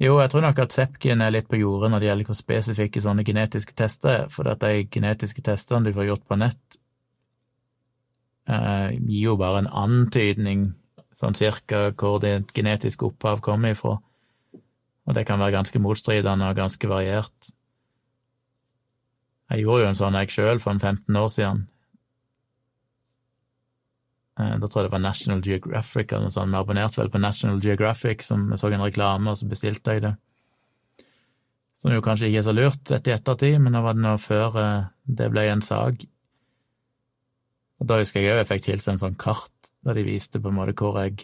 Jo, 0.00 0.14
jeg 0.16 0.30
tror 0.32 0.40
nok 0.46 0.58
at 0.62 0.72
Sepkin 0.72 1.20
er 1.20 1.32
litt 1.34 1.48
på 1.50 1.58
jordet 1.60 1.90
når 1.92 2.00
det 2.00 2.06
gjelder 2.08 2.28
hvor 2.30 2.36
spesifikke 2.38 3.02
sånne 3.04 3.24
genetiske 3.28 3.74
tester 3.76 4.12
er, 4.14 4.28
for 4.32 4.48
at 4.48 4.62
de 4.64 4.86
genetiske 4.88 5.44
testene 5.44 5.90
du 5.90 5.92
får 5.92 6.06
gjort 6.08 6.22
på 6.24 6.38
nett, 6.40 6.78
eh, 8.48 8.96
gir 8.96 9.26
jo 9.26 9.34
bare 9.36 9.60
en 9.60 9.68
antydning, 9.82 10.70
sånn 11.12 11.36
cirka, 11.36 11.90
hvor 11.92 12.16
det 12.22 12.48
genetiske 12.56 13.10
opphav 13.10 13.42
kommer 13.44 13.76
ifra, 13.76 13.98
og 15.04 15.18
det 15.18 15.26
kan 15.28 15.42
være 15.42 15.58
ganske 15.58 15.82
motstridende 15.82 16.48
og 16.48 16.56
ganske 16.56 16.88
variert. 16.88 17.52
Jeg 19.50 19.66
gjorde 19.66 19.84
jo 19.84 19.90
en 19.90 20.00
sånn 20.00 20.16
jeg 20.16 20.32
sjøl 20.32 20.62
for 20.62 20.72
en 20.72 20.80
15 20.80 21.20
år 21.20 21.28
siden, 21.28 21.66
da 24.60 24.68
tror 24.68 24.82
jeg 24.82 24.88
det 24.88 24.94
var 24.94 25.02
National 25.04 25.40
Geographic 25.44 26.12
eller 26.12 26.28
noe 26.28 26.34
sånt. 26.34 26.52
Vi 26.52 26.60
abonnerte 26.60 27.00
vel 27.00 27.12
på 27.12 27.20
National 27.22 27.60
Geographic, 27.64 28.24
som 28.26 28.48
vi 28.50 28.58
så 28.60 28.70
en 28.70 28.84
reklame, 28.84 29.32
og 29.32 29.40
så 29.40 29.48
bestilte 29.50 29.96
jeg 29.96 30.04
det. 30.06 30.14
Som 31.80 31.94
jo 31.94 32.04
kanskje 32.04 32.28
ikke 32.28 32.42
er 32.42 32.46
så 32.48 32.54
lurt 32.56 32.92
etter 32.92 33.16
ettertid, 33.16 33.58
men 33.62 33.76
da 33.76 33.82
var 33.84 33.96
det 33.96 34.04
nå 34.04 34.14
før 34.20 34.58
eh, 34.60 34.88
det 35.08 35.30
ble 35.32 35.46
en 35.48 35.64
sak. 35.64 36.04
Og 37.80 37.88
da 37.88 38.00
husker 38.02 38.20
jeg 38.20 38.34
òg 38.34 38.42
jeg 38.42 38.50
fikk 38.50 38.66
tilsendt 38.68 39.02
sånn 39.02 39.18
kart 39.20 39.70
der 39.86 39.96
de 39.96 40.04
viste 40.04 40.40
på 40.42 40.50
en 40.50 40.58
måte 40.58 40.76
hvor 40.76 41.00
jeg 41.00 41.22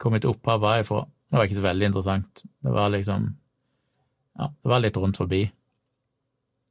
hvor 0.00 0.14
mitt 0.14 0.24
opphav 0.24 0.62
var 0.62 0.80
ifra. 0.80 1.04
Det 1.28 1.36
var 1.36 1.46
ikke 1.46 1.58
så 1.58 1.66
veldig 1.66 1.90
interessant. 1.90 2.44
Det 2.64 2.72
var 2.72 2.92
liksom 2.94 3.36
Ja, 4.40 4.46
det 4.48 4.70
var 4.70 4.80
litt 4.80 4.96
rundt 4.96 5.18
forbi. 5.20 5.42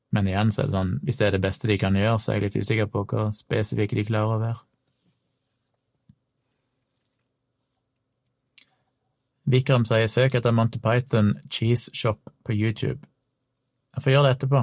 Men 0.10 0.28
igjen 0.28 0.50
så 0.52 0.64
er 0.64 0.70
det 0.70 0.74
sånn, 0.74 0.94
hvis 1.06 1.20
det 1.20 1.28
er 1.28 1.36
det 1.36 1.44
beste 1.44 1.68
de 1.70 1.78
kan 1.78 1.94
gjøre, 1.94 2.18
så 2.18 2.32
er 2.32 2.40
jeg 2.40 2.48
litt 2.48 2.64
usikker 2.64 2.88
på 2.90 3.04
hvor 3.12 3.30
spesifikke 3.36 4.00
de 4.00 4.06
klarer 4.08 4.34
å 4.34 4.42
være. 4.42 4.62
Vikram 9.50 9.86
sier 9.86 10.08
'søk 10.08 10.36
etter 10.36 10.52
Monty 10.52 10.78
Python 10.78 11.34
Cheese 11.50 11.92
Shop 11.94 12.20
på 12.46 12.52
YouTube'. 12.52 13.06
Jeg 13.96 14.04
får 14.04 14.12
gjøre 14.12 14.28
det 14.28 14.36
etterpå. 14.36 14.62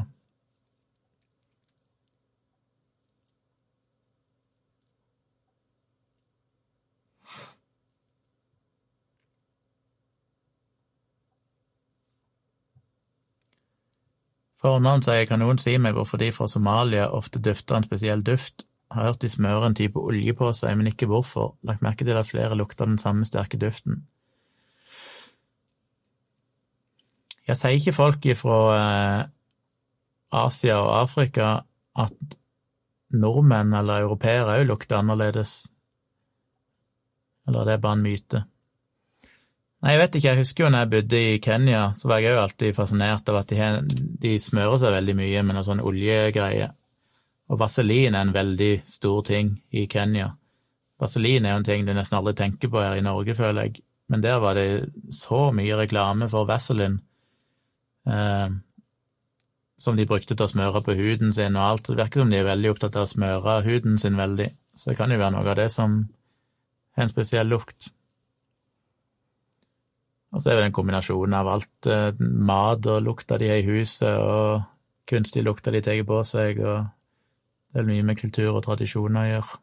Fornavn 14.56 15.02
sier 15.02 15.26
kan 15.26 15.38
noen 15.38 15.58
si 15.58 15.76
meg 15.78 15.94
hvorfor 15.94 16.18
de 16.18 16.32
fra 16.32 16.46
Somalia 16.46 17.10
ofte 17.10 17.42
dufter 17.42 17.76
en 17.76 17.84
spesiell 17.84 18.22
duft. 18.22 18.64
Har 18.90 19.04
hørt 19.04 19.22
de 19.22 19.28
smører 19.28 19.66
en 19.66 19.74
type 19.74 19.98
olje 19.98 20.32
på 20.32 20.52
seg, 20.52 20.76
men 20.78 20.86
ikke 20.86 21.06
hvorfor. 21.06 21.56
Lagt 21.62 21.82
merke 21.82 22.04
til 22.04 22.16
at 22.16 22.26
flere 22.26 22.54
lukter 22.54 22.86
den 22.86 22.98
samme 22.98 23.24
sterke 23.24 23.58
duften. 23.58 24.06
Jeg 27.46 27.58
sier 27.60 27.78
ikke 27.78 27.94
folk 27.94 28.26
fra 28.38 28.58
eh, 28.74 29.22
Asia 30.34 30.80
og 30.82 30.92
Afrika 31.04 31.52
at 31.96 32.36
nordmenn 33.14 33.74
eller 33.78 34.02
europeere 34.02 34.58
òg 34.58 34.66
lukter 34.66 34.98
annerledes, 34.98 35.68
eller 37.46 37.68
det 37.68 37.76
er 37.76 37.82
bare 37.84 37.98
en 37.98 38.02
myte? 38.02 38.42
Nei, 39.84 39.92
jeg 39.92 40.00
vet 40.00 40.18
ikke, 40.18 40.28
jeg 40.32 40.40
husker 40.40 40.64
jo 40.64 40.70
når 40.72 40.82
jeg 40.82 40.92
bodde 40.96 41.20
i 41.22 41.38
Kenya, 41.44 41.82
så 41.94 42.10
var 42.10 42.18
jeg 42.18 42.34
òg 42.34 42.42
alltid 42.42 42.74
fascinert 42.74 43.28
av 43.30 43.38
at 43.44 43.52
de, 43.52 44.00
de, 44.24 44.34
smører 44.42 44.80
seg 44.82 44.96
veldig 44.96 45.14
mye 45.20 45.44
med 45.46 45.54
noe 45.54 45.66
sånn 45.68 45.84
oljegreie, 45.86 46.72
og 47.46 47.60
vaselin 47.60 48.16
er 48.16 48.26
en 48.26 48.34
veldig 48.34 48.72
stor 48.90 49.22
ting 49.28 49.54
i 49.70 49.86
Kenya. 49.86 50.32
Vaselin 50.98 51.46
er 51.46 51.54
jo 51.54 51.60
en 51.60 51.68
ting 51.68 51.86
du 51.86 51.94
nesten 51.94 52.18
aldri 52.18 52.34
tenker 52.40 52.72
på 52.72 52.82
her 52.82 52.98
i 52.98 53.04
Norge, 53.06 53.36
føler 53.38 53.68
jeg, 53.68 53.84
men 54.10 54.24
der 54.24 54.40
var 54.42 54.58
det 54.58 54.88
så 55.14 55.52
mye 55.54 55.78
reklame 55.78 56.26
for 56.32 56.48
Vaseline 56.48 57.05
eh, 58.06 58.54
som 59.78 59.96
de 59.96 60.06
brukte 60.08 60.34
til 60.34 60.46
å 60.46 60.50
smøre 60.50 60.82
på 60.84 60.96
huden 60.96 61.34
sin 61.36 61.58
og 61.58 61.66
alt. 61.66 61.90
Det 61.90 61.98
virker 61.98 62.22
som 62.22 62.32
de 62.32 62.40
er 62.40 62.48
veldig 62.48 62.72
opptatt 62.72 62.96
av 62.96 63.04
å 63.06 63.10
smøre 63.10 63.58
huden 63.66 63.98
sin 64.02 64.16
veldig, 64.16 64.48
så 64.74 64.90
det 64.90 64.96
kan 64.98 65.12
jo 65.12 65.20
være 65.20 65.36
noe 65.36 65.52
av 65.52 65.58
det 65.60 65.68
som 65.74 65.98
har 66.96 67.06
en 67.06 67.12
spesiell 67.12 67.52
lukt. 67.52 67.90
Og 70.34 70.42
så 70.42 70.50
er 70.52 70.58
det 70.58 70.70
en 70.70 70.76
kombinasjon 70.76 71.36
av 71.36 71.48
alt 71.48 71.90
eh, 71.90 72.10
mat 72.20 72.88
og 72.92 73.04
lukta 73.04 73.38
de 73.40 73.50
har 73.52 73.62
i 73.62 73.68
huset, 73.68 74.16
og 74.20 74.64
kunstig 75.08 75.44
lukta 75.46 75.72
de 75.72 75.84
tar 75.84 76.02
på 76.08 76.22
seg, 76.26 76.60
og 76.60 76.88
det 77.72 77.82
er 77.82 77.88
mye 77.88 78.04
med 78.04 78.18
kultur 78.20 78.56
og 78.56 78.64
tradisjoner 78.66 79.22
å 79.22 79.30
gjøre. 79.30 79.62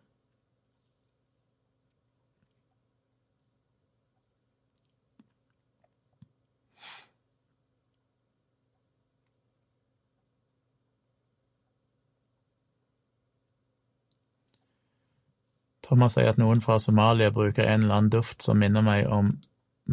Thomas 15.94 16.16
sier 16.18 16.32
at 16.32 16.40
noen 16.42 16.58
fra 16.58 16.80
Somalia 16.82 17.30
bruker 17.30 17.68
en 17.70 17.84
eller 17.84 18.00
annen 18.00 18.14
duft 18.16 18.42
som 18.42 18.58
minner 18.58 18.82
meg 18.82 19.06
om 19.14 19.28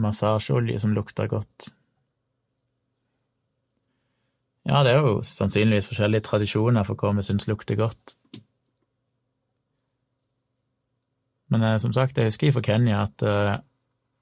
massasjeolje 0.00 0.78
som 0.80 0.94
lukter 0.96 1.28
godt. 1.28 1.74
Ja, 4.64 4.80
det 4.86 4.94
er 4.94 5.04
jo 5.04 5.18
sannsynligvis 5.26 5.90
forskjellige 5.90 6.24
tradisjoner 6.24 6.88
for 6.88 6.96
hva 6.96 7.12
vi 7.18 7.26
syns 7.26 7.44
lukter 7.50 7.76
godt. 7.76 8.14
Men 11.52 11.68
eh, 11.68 11.76
som 11.84 11.92
sagt, 11.92 12.16
jeg 12.16 12.30
husker 12.30 12.56
fra 12.56 12.64
Kenya 12.64 13.04
at 13.04 13.26
eh, 13.26 13.60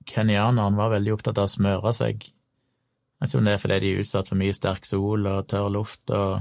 kenyaneren 0.08 0.78
var 0.78 0.96
veldig 0.96 1.14
opptatt 1.14 1.38
av 1.38 1.46
å 1.46 1.54
smøre 1.54 1.94
seg. 1.94 2.26
Jeg 2.26 3.22
vet 3.22 3.30
ikke 3.30 3.44
om 3.44 3.46
det 3.46 3.54
er 3.54 3.62
fordi 3.62 3.82
de 3.84 3.94
er 3.94 4.02
utsatt 4.02 4.32
for 4.32 4.42
mye 4.42 4.56
sterk 4.56 4.88
sol 4.88 5.30
og 5.30 5.46
tørr 5.46 5.70
luft 5.78 6.10
og 6.10 6.40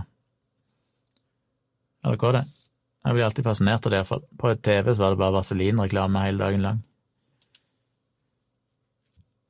Eller 2.06 2.18
hva 2.22 2.30
det 2.32 2.48
er. 2.48 2.67
Jeg 3.08 3.16
blir 3.16 3.24
alltid 3.24 3.46
fascinert 3.48 3.86
av 3.88 3.94
det, 3.94 4.02
for 4.04 4.24
på 4.36 4.50
TV 4.60 4.90
så 4.92 5.06
var 5.06 5.14
det 5.14 5.20
bare 5.22 5.36
vaselinreklame 5.38 6.26
hele 6.26 6.44
dagen 6.44 6.66
lang. 6.66 6.80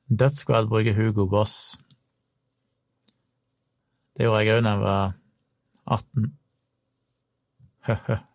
Dødsskvad 0.06 0.68
bruker 0.70 0.94
Hugo 0.94 1.26
Boss. 1.26 1.74
Det 4.14 4.28
gjorde 4.28 4.44
jeg 4.44 4.60
òg 4.60 4.62
da 4.62 4.70
jeg 4.76 4.82
var 4.84 5.16
18. 5.98 6.28
Hø-hø. 7.88 8.18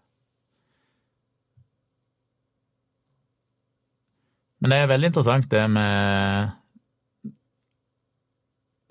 Men 4.60 4.72
det 4.72 4.82
er 4.82 4.92
veldig 4.92 5.10
interessant, 5.12 5.48
det 5.52 5.64
med 5.72 6.52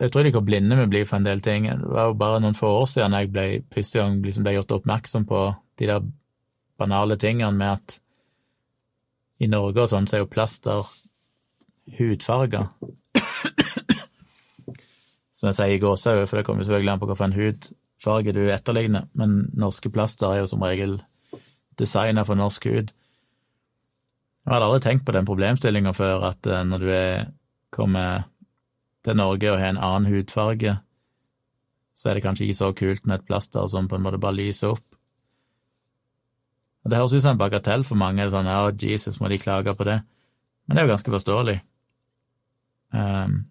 Jeg 0.00 0.12
tror 0.12 0.24
ikke 0.26 0.40
hvor 0.40 0.48
blinde 0.48 0.76
vi 0.80 0.88
blir 0.96 1.04
for 1.08 1.20
en 1.20 1.28
del 1.28 1.44
ting. 1.44 1.68
Det 1.68 1.92
var 1.92 2.08
jo 2.08 2.18
bare 2.24 2.40
noen 2.40 2.56
få 2.56 2.72
år 2.80 2.88
siden 2.90 3.20
jeg 3.20 3.30
ble, 3.36 3.46
gang 3.68 4.18
liksom 4.24 4.48
ble 4.48 4.56
gjort 4.56 4.76
oppmerksom 4.80 5.28
på 5.28 5.44
de 5.78 5.92
der 5.92 6.02
banale 6.82 7.16
tingene 7.20 7.54
med 7.56 7.78
at 7.78 7.98
i 9.42 9.48
Norge 9.50 9.82
og 9.82 9.90
sånn 9.90 10.06
så 10.06 10.18
er 10.18 10.24
jo 10.24 10.30
plaster 10.30 10.90
hudfarga. 11.98 12.66
Som 15.34 15.50
jeg 15.50 15.58
sier 15.58 15.74
i 15.74 15.80
gåsehud, 15.82 16.26
for 16.30 16.38
det 16.38 16.44
kommer 16.46 16.66
selvfølgelig 16.66 16.92
an 16.92 17.00
på 17.02 17.08
hvilken 17.10 17.34
hudfarge 17.38 18.34
du 18.36 18.42
etterligner, 18.44 19.08
men 19.18 19.48
norske 19.58 19.90
plaster 19.90 20.30
er 20.30 20.42
jo 20.42 20.50
som 20.52 20.62
regel 20.62 21.00
designa 21.80 22.24
for 22.28 22.38
norsk 22.38 22.68
hud. 22.70 22.92
Jeg 24.42 24.50
hadde 24.50 24.66
aldri 24.66 24.82
tenkt 24.82 25.06
på 25.06 25.14
den 25.14 25.26
problemstillinga 25.26 25.92
før, 25.94 26.28
at 26.32 26.46
eh, 26.46 26.64
når 26.66 26.82
du 26.82 26.88
er, 26.94 27.26
kommer 27.72 28.28
til 29.02 29.18
Norge 29.18 29.50
og 29.50 29.58
har 29.58 29.72
en 29.72 29.82
annen 29.82 30.10
hudfarge, 30.12 30.76
så 31.94 32.08
er 32.08 32.18
det 32.18 32.24
kanskje 32.24 32.46
ikke 32.46 32.58
så 32.58 32.72
kult 32.76 33.06
med 33.06 33.20
et 33.20 33.26
plaster 33.28 33.66
som 33.70 33.88
på 33.88 33.98
en 33.98 34.04
måte 34.04 34.20
bare 34.22 34.38
lyser 34.38 34.74
opp. 34.74 34.84
Og 36.82 36.90
Det 36.90 36.98
høres 36.98 37.14
ut 37.14 37.22
som 37.22 37.36
en 37.36 37.40
bagatell 37.40 37.84
for 37.86 37.98
mange. 37.98 38.30
sånn, 38.30 38.46
ja, 38.50 38.70
Jesus, 38.70 39.20
må 39.20 39.28
de 39.28 39.38
klage 39.38 39.74
på 39.74 39.86
det? 39.86 40.02
Men 40.66 40.76
det 40.76 40.82
er 40.82 40.86
jo 40.86 40.94
ganske 40.94 41.14
forståelig. 41.14 41.60
Um, 42.92 43.46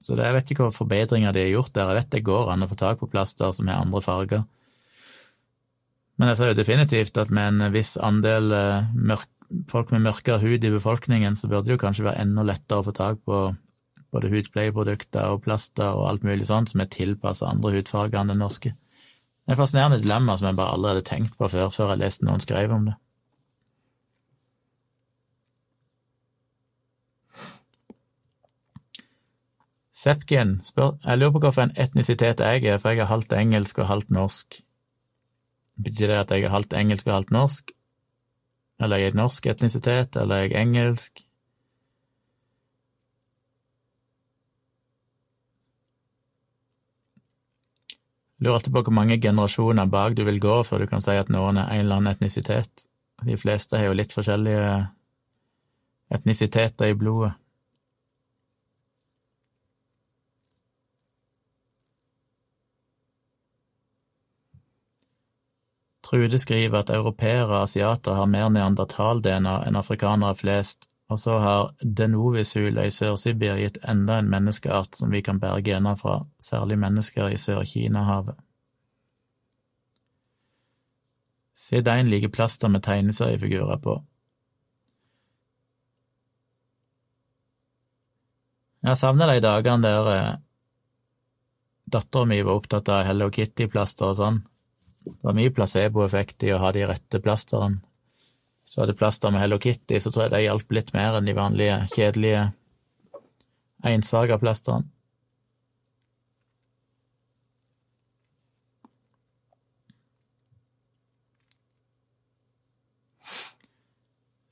så 0.00 0.16
det, 0.16 0.24
jeg 0.24 0.34
vet 0.34 0.50
ikke 0.50 0.64
hva 0.64 0.72
forbedringer 0.72 1.34
de 1.34 1.44
har 1.44 1.52
gjort 1.52 1.74
der. 1.74 1.90
Jeg 1.90 1.98
vet 1.98 2.14
det 2.14 2.24
går 2.24 2.52
an 2.52 2.64
å 2.64 2.70
få 2.70 2.78
tak 2.78 3.02
på 3.02 3.10
plaster 3.10 3.52
som 3.52 3.68
har 3.68 3.82
andre 3.82 4.00
farger. 4.04 4.46
Men 6.16 6.30
jeg 6.30 6.38
ser 6.38 6.52
jo 6.52 6.60
definitivt 6.60 7.18
at 7.20 7.32
med 7.32 7.48
en 7.48 7.74
viss 7.74 7.96
andel 8.00 8.52
uh, 8.52 8.88
mørk, 8.94 9.28
folk 9.68 9.90
med 9.90 10.04
mørkere 10.06 10.38
hud 10.44 10.64
i 10.64 10.72
befolkningen, 10.72 11.36
så 11.36 11.48
burde 11.50 11.66
det 11.66 11.74
jo 11.74 11.82
kanskje 11.82 12.06
være 12.06 12.22
enda 12.22 12.44
lettere 12.46 12.80
å 12.80 12.86
få 12.86 12.94
tak 12.94 13.18
på 13.26 13.40
både 14.14 14.30
hudpleieprodukter 14.30 15.32
og 15.32 15.42
plaster 15.44 15.90
og 15.94 16.06
alt 16.08 16.26
mulig 16.26 16.46
sånt 16.48 16.72
som 16.72 16.82
er 16.82 16.90
tilpassa 16.90 17.50
andre 17.50 17.76
hudfarger 17.76 18.20
enn 18.20 18.32
den 18.32 18.42
norske. 18.42 18.72
Det 19.50 19.56
er 19.56 19.58
et 19.58 19.64
fascinerende 19.64 19.96
dilemma 19.98 20.36
som 20.38 20.46
jeg 20.46 20.56
bare 20.60 20.74
aldri 20.76 20.90
hadde 20.92 21.06
tenkt 21.08 21.32
på 21.34 21.46
før, 21.50 21.72
før 21.74 21.88
jeg 21.90 21.98
leste 21.98 22.22
noen 22.22 22.42
skrev 22.44 22.70
om 22.70 22.84
det. 22.86 22.92
Sepkin 29.90 30.52
spør 30.62 30.92
Jeg 31.02 31.18
lurer 31.18 31.34
på 31.34 31.42
hvilken 31.48 31.74
etnisitet 31.74 32.44
jeg 32.46 32.62
er, 32.62 32.78
for 32.78 32.94
jeg 32.94 33.02
er 33.02 33.10
halvt 33.10 33.34
engelsk 33.40 33.82
og 33.82 33.90
halvt 33.90 34.14
norsk. 34.14 34.60
Betyr 35.82 36.06
det 36.06 36.20
at 36.20 36.30
jeg 36.30 36.46
er 36.46 36.54
halvt 36.54 36.78
engelsk 36.84 37.10
og 37.10 37.14
halvt 37.14 37.34
norsk? 37.34 37.74
Eller 38.80 38.96
er 38.96 39.08
jeg 39.08 39.18
norsk 39.18 39.46
etnisitet, 39.46 40.16
eller 40.16 40.36
er 40.36 40.46
jeg 40.46 40.62
engelsk? 40.62 41.26
Lurer 48.40 48.54
alltid 48.54 48.72
på 48.72 48.82
hvor 48.86 48.96
mange 48.96 49.20
generasjoner 49.20 49.86
bak 49.86 50.16
du 50.16 50.24
vil 50.24 50.40
gå 50.40 50.62
før 50.64 50.84
du 50.84 50.90
kan 50.90 51.04
si 51.04 51.16
at 51.16 51.28
noen 51.32 51.60
er 51.60 51.68
en 51.74 51.84
eller 51.84 52.00
annen 52.00 52.14
etnisitet. 52.14 52.86
De 53.24 53.36
fleste 53.36 53.76
har 53.76 53.90
jo 53.90 53.96
litt 53.98 54.16
forskjellige 54.16 54.72
etnisiteter 56.10 56.90
i 56.90 56.96
blodet. 56.96 57.34
Trude 66.10 66.40
skriver 66.42 66.80
at 66.80 66.90
europeere 66.90 67.46
og 67.46 67.62
asiater 67.62 68.16
har 68.18 68.26
mer 68.26 68.48
neandertal-DNA 68.50 69.60
enn 69.68 69.78
afrikanere 69.78 70.34
flest, 70.34 70.89
og 71.10 71.18
så 71.18 71.38
har 71.42 71.72
Denovishula 71.82 72.84
i 72.86 72.92
Sør-Sibir 72.94 73.58
gitt 73.58 73.80
enda 73.90 74.20
en 74.20 74.30
menneskeart 74.30 74.94
som 75.00 75.10
vi 75.10 75.22
kan 75.26 75.40
bære 75.42 75.64
gener 75.66 75.96
fra, 75.98 76.20
særlig 76.38 76.78
mennesker 76.78 77.32
i 77.34 77.40
Sør-Kina-havet. 77.40 78.38
C1 81.60 82.06
liker 82.08 82.30
plaster 82.32 82.70
med 82.72 82.84
tegneseriefigurer 82.86 83.82
på. 83.82 83.98
Jeg 88.86 88.96
savner 88.96 89.28
de 89.28 89.42
dagene 89.44 89.84
der 89.84 90.06
eh, 90.14 90.38
dattera 91.84 92.24
mi 92.24 92.38
var 92.40 92.62
opptatt 92.62 92.88
av 92.88 93.02
Hello 93.04 93.28
Kitty-plaster 93.34 94.08
og 94.08 94.16
sånn. 94.16 94.40
Det 95.04 95.20
var 95.26 95.36
mye 95.36 95.52
placeboeffekt 95.52 96.46
i 96.46 96.54
å 96.54 96.62
ha 96.62 96.70
de 96.72 96.86
rette 96.88 97.20
plasterne. 97.20 97.82
Hvis 98.70 98.76
er 98.78 98.84
hadde 98.84 98.94
plaster 98.94 99.32
med 99.34 99.40
Hello 99.42 99.56
Kitty, 99.58 99.96
så 99.98 100.12
tror 100.14 100.28
jeg 100.28 100.30
det 100.30 100.44
hjalp 100.44 100.68
litt 100.70 100.90
mer 100.94 101.16
enn 101.18 101.26
de 101.26 101.32
vanlige, 101.34 101.76
kjedelige, 101.90 102.42
ensfarga 103.82 104.36
plasterne. 104.38 104.84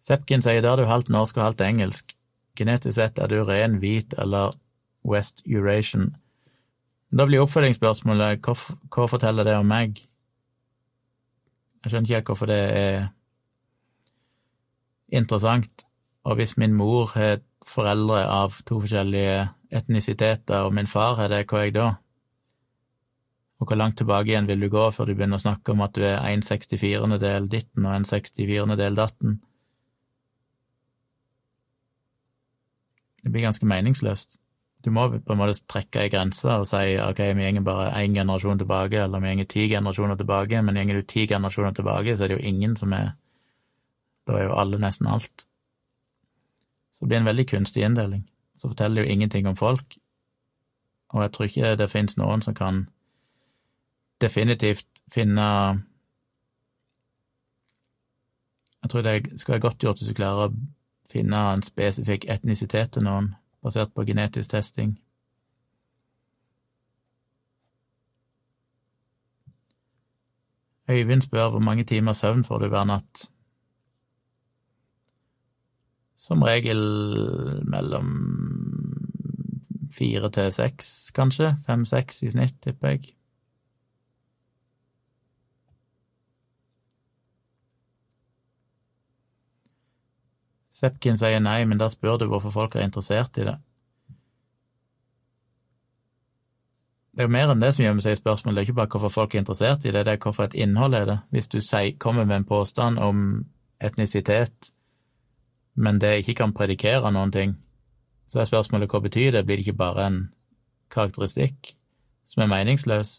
Sepkin 0.02 0.42
sier 0.42 0.64
da 0.66 0.72
er 0.72 0.82
du 0.82 0.90
halvt 0.90 1.12
norsk 1.14 1.38
og 1.38 1.44
halvt 1.44 1.62
engelsk. 1.68 2.16
Genetisk 2.58 2.96
sett 2.96 3.20
er 3.22 3.30
du 3.30 3.44
ren, 3.46 3.76
hvit 3.78 4.16
eller 4.18 4.56
West 5.06 5.44
Eurasian. 5.46 6.08
Da 7.14 7.28
blir 7.30 7.44
oppfølgingsspørsmålet 7.44 8.42
hva, 8.42 8.56
hva 8.90 9.06
forteller 9.14 9.46
det 9.46 9.54
om 9.60 9.70
meg? 9.70 10.02
Jeg 11.84 11.94
skjønner 11.94 12.08
ikke 12.08 12.18
helt 12.18 12.32
hvorfor 12.32 12.50
det 12.50 12.58
er 12.80 12.98
interessant. 15.08 15.86
Og 16.24 16.36
hvis 16.36 16.56
min 16.60 16.74
mor 16.76 17.12
har 17.14 17.40
foreldre 17.66 18.24
av 18.28 18.60
to 18.68 18.80
forskjellige 18.82 19.48
etnisiteter, 19.70 20.64
og 20.64 20.74
min 20.74 20.88
far 20.88 21.16
har 21.20 21.32
det, 21.32 21.44
hva 21.48 21.60
er 21.60 21.68
jeg 21.68 21.76
da? 21.76 21.88
Og 23.58 23.66
hvor 23.66 23.78
langt 23.78 23.98
tilbake 23.98 24.30
igjen 24.30 24.46
vil 24.46 24.60
du 24.62 24.68
gå 24.70 24.84
før 24.94 25.08
du 25.08 25.16
begynner 25.16 25.40
å 25.40 25.42
snakke 25.42 25.74
om 25.74 25.82
at 25.82 25.96
du 25.96 26.04
er 26.06 26.20
en 26.22 26.44
64-del 26.46 27.48
ditten 27.50 27.86
og 27.88 27.96
en 27.96 28.06
64-del 28.06 28.98
datten? 28.98 29.40
Det 33.24 33.32
blir 33.34 33.48
ganske 33.48 33.66
meningsløst. 33.66 34.38
Du 34.86 34.92
må 34.94 35.08
på 35.10 35.34
en 35.34 35.40
måte 35.40 35.58
trekke 35.66 36.04
ei 36.04 36.10
grense 36.12 36.54
og 36.54 36.68
si 36.70 36.94
ok, 37.02 37.18
vi 37.34 37.48
går 37.56 37.64
bare 37.66 37.88
én 37.98 38.14
generasjon 38.14 38.60
tilbake, 38.60 39.02
eller 39.02 39.20
vi 39.24 39.34
går 39.40 39.48
ti 39.50 39.66
generasjoner 39.72 40.16
tilbake, 40.16 40.62
men 40.62 40.78
går 40.78 41.02
du 41.02 41.08
ti 41.10 41.26
generasjoner 41.26 41.74
tilbake, 41.74 42.14
så 42.14 42.24
er 42.24 42.30
det 42.30 42.38
jo 42.38 42.46
ingen 42.52 42.76
som 42.78 42.94
er 42.94 43.10
Da 44.28 44.36
er 44.36 44.50
jo 44.50 44.58
alle 44.60 44.78
nesten 44.78 45.08
alt. 45.08 45.46
Så 46.92 47.04
det 47.04 47.08
blir 47.08 47.18
en 47.22 47.30
veldig 47.30 47.46
kunstig 47.48 47.84
inndeling. 47.84 48.26
Så 48.56 48.68
forteller 48.68 49.02
det 49.02 49.08
jo 49.08 49.14
ingenting 49.14 49.46
om 49.48 49.56
folk, 49.56 49.96
og 51.08 51.22
jeg 51.22 51.32
tror 51.32 51.44
ikke 51.44 51.76
det 51.76 51.90
finnes 51.90 52.16
noen 52.18 52.42
som 52.42 52.54
kan 52.54 52.88
definitivt 54.20 54.86
finne 55.12 55.44
Jeg 58.82 58.90
tror 58.90 59.02
det 59.02 59.40
skal 59.40 59.52
være 59.52 59.60
godt 59.60 59.78
gjort 59.82 59.98
hvis 59.98 60.08
du 60.08 60.14
klarer 60.14 60.48
å 60.48 60.54
finne 61.10 61.38
en 61.52 61.62
spesifikk 61.62 62.28
etnisitet 62.30 62.92
til 62.94 63.04
noen 63.04 63.32
basert 63.64 63.90
på 63.94 64.04
genetisk 64.06 64.50
testing. 64.50 64.94
Øyvind 70.88 71.22
spør 71.22 71.50
hvor 71.50 71.58
mange 71.60 71.84
timer 71.84 72.12
søvn 72.12 72.44
får 72.44 72.58
du 72.58 72.68
hver 72.68 72.84
natt. 72.84 73.30
Som 76.18 76.42
regel 76.42 76.80
mellom 77.70 78.08
fire 79.94 80.30
til 80.34 80.50
seks, 80.52 81.12
kanskje. 81.14 81.52
Fem-seks 81.66 82.24
i 82.26 82.32
snitt, 82.32 82.58
tipper 82.64 82.96
jeg. 82.96 83.12
Sepkin 90.78 91.18
sier 91.18 91.40
nei, 91.42 91.62
men 91.66 91.78
da 91.80 91.88
spør 91.90 92.20
du 92.20 92.28
hvorfor 92.30 92.54
folk 92.54 92.76
er 92.76 92.86
interessert 92.86 93.38
i 93.38 93.46
det. 93.48 93.56
Det 97.18 97.24
er 97.24 97.26
jo 97.26 97.34
mer 97.34 97.50
enn 97.50 97.62
det 97.62 97.72
som 97.74 97.82
gjemmer 97.82 98.04
seg 98.04 98.14
i 98.14 98.18
spørsmålet, 98.20 98.54
det 98.54 98.60
er 98.60 98.68
ikke 98.68 98.78
bare 98.78 98.90
hvorfor 98.92 99.10
folk 99.10 99.32
er 99.34 99.42
interessert 99.42 99.86
i 99.86 99.90
det, 99.90 100.04
det 100.06 100.12
er 100.12 100.20
hvorfor 100.22 100.46
et 100.46 100.54
innhold 100.54 100.94
er 100.94 101.06
det. 101.08 101.16
Hvis 101.34 101.50
du 101.50 101.58
kommer 101.98 102.24
med 102.24 102.36
en 102.36 102.44
påstand 102.46 102.98
om 103.02 103.24
etnisitet, 103.82 104.70
men 105.78 106.00
det 106.02 106.16
ikke 106.20 106.40
kan 106.40 106.52
predikere 106.56 107.12
noen 107.14 107.32
ting, 107.32 107.54
så 108.26 108.42
er 108.42 108.50
spørsmålet 108.50 108.90
hva 108.90 109.00
betyr 109.04 109.32
det, 109.36 109.44
blir 109.46 109.60
det 109.60 109.68
ikke 109.68 109.78
bare 109.78 110.06
en 110.08 110.18
karakteristikk 110.92 111.72
som 112.28 112.42
er 112.44 112.50
meningsløs? 112.50 113.12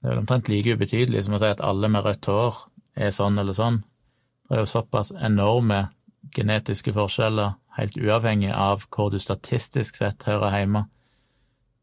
Det 0.00 0.08
er 0.08 0.14
vel 0.14 0.22
omtrent 0.24 0.48
like 0.48 0.74
ubetydelig 0.74 1.26
som 1.26 1.36
å 1.36 1.42
si 1.42 1.50
at 1.52 1.62
alle 1.64 1.88
med 1.92 2.04
rødt 2.04 2.28
hår 2.28 2.64
er 3.04 3.12
sånn 3.14 3.38
eller 3.40 3.56
sånn. 3.56 3.82
Det 4.48 4.56
er 4.56 4.64
jo 4.64 4.72
såpass 4.72 5.12
enorme 5.16 5.86
genetiske 6.34 6.92
forskjeller, 6.96 7.54
helt 7.76 7.96
uavhengig 8.00 8.52
av 8.52 8.86
hvor 8.88 9.12
du 9.12 9.20
statistisk 9.20 10.00
sett 10.00 10.24
hører 10.28 10.58
hjemme, 10.58 10.86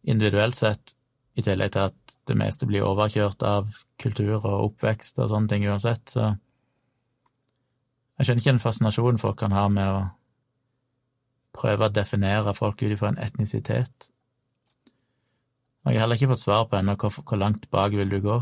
individuelt 0.02 0.58
sett, 0.58 0.96
i 1.38 1.44
tillegg 1.46 1.72
til 1.72 1.88
at 1.88 2.16
det 2.28 2.36
meste 2.36 2.68
blir 2.68 2.84
overkjørt 2.84 3.44
av 3.48 3.70
kultur 4.02 4.42
og 4.42 4.72
oppvekst 4.72 5.22
og 5.22 5.30
sånne 5.32 5.52
ting 5.54 5.68
uansett, 5.70 6.10
så 6.12 6.34
jeg 8.22 8.28
skjønner 8.28 8.44
ikke 8.44 8.52
den 8.52 8.62
fascinasjonen 8.62 9.18
folk 9.18 9.38
kan 9.42 9.54
ha 9.56 9.64
med 9.74 9.88
å 9.90 10.02
prøve 11.58 11.88
å 11.88 11.94
definere 11.94 12.54
folk 12.54 12.84
ut 12.84 12.92
ifra 12.94 13.10
en 13.10 13.18
etnisitet. 13.18 14.12
Og 15.82 15.90
jeg 15.90 15.98
har 15.98 16.06
heller 16.06 16.20
ikke 16.20 16.30
fått 16.36 16.44
svar 16.44 16.68
på 16.70 16.78
ennå 16.78 16.94
hvor, 17.02 17.16
hvor 17.18 17.42
langt 17.42 17.66
bak 17.74 17.98
vil 17.98 18.14
du 18.14 18.20
gå. 18.22 18.38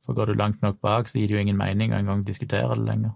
For 0.00 0.16
går 0.16 0.32
du 0.32 0.40
langt 0.40 0.64
nok 0.64 0.80
bak, 0.80 1.12
så 1.12 1.20
gir 1.20 1.28
det 1.28 1.36
jo 1.36 1.44
ingen 1.44 1.60
mening 1.60 1.92
å 1.92 2.00
engang 2.00 2.24
diskutere 2.24 2.72
det 2.72 2.88
lenger. 2.88 3.12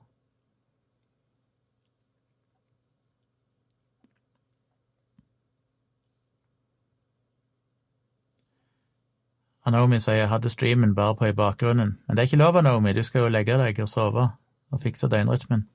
Naomi 9.64 9.96
sier 9.96 10.20
jeg 10.20 10.28
hadde 10.28 10.52
streamen 10.52 10.92
bare 10.92 11.16
på 11.16 11.32
i 11.32 11.32
bakgrunnen, 11.32 11.96
men 12.04 12.16
det 12.16 12.20
er 12.20 12.28
ikke 12.28 12.44
lov, 12.44 12.60
Naomi, 12.60 12.92
du 12.92 13.00
skal 13.02 13.24
jo 13.24 13.32
legge 13.32 13.56
deg 13.56 13.80
og 13.80 13.88
sove 13.88 14.28
og 14.74 14.82
fiksa 14.82 15.08
døgnrytmen. 15.12 15.68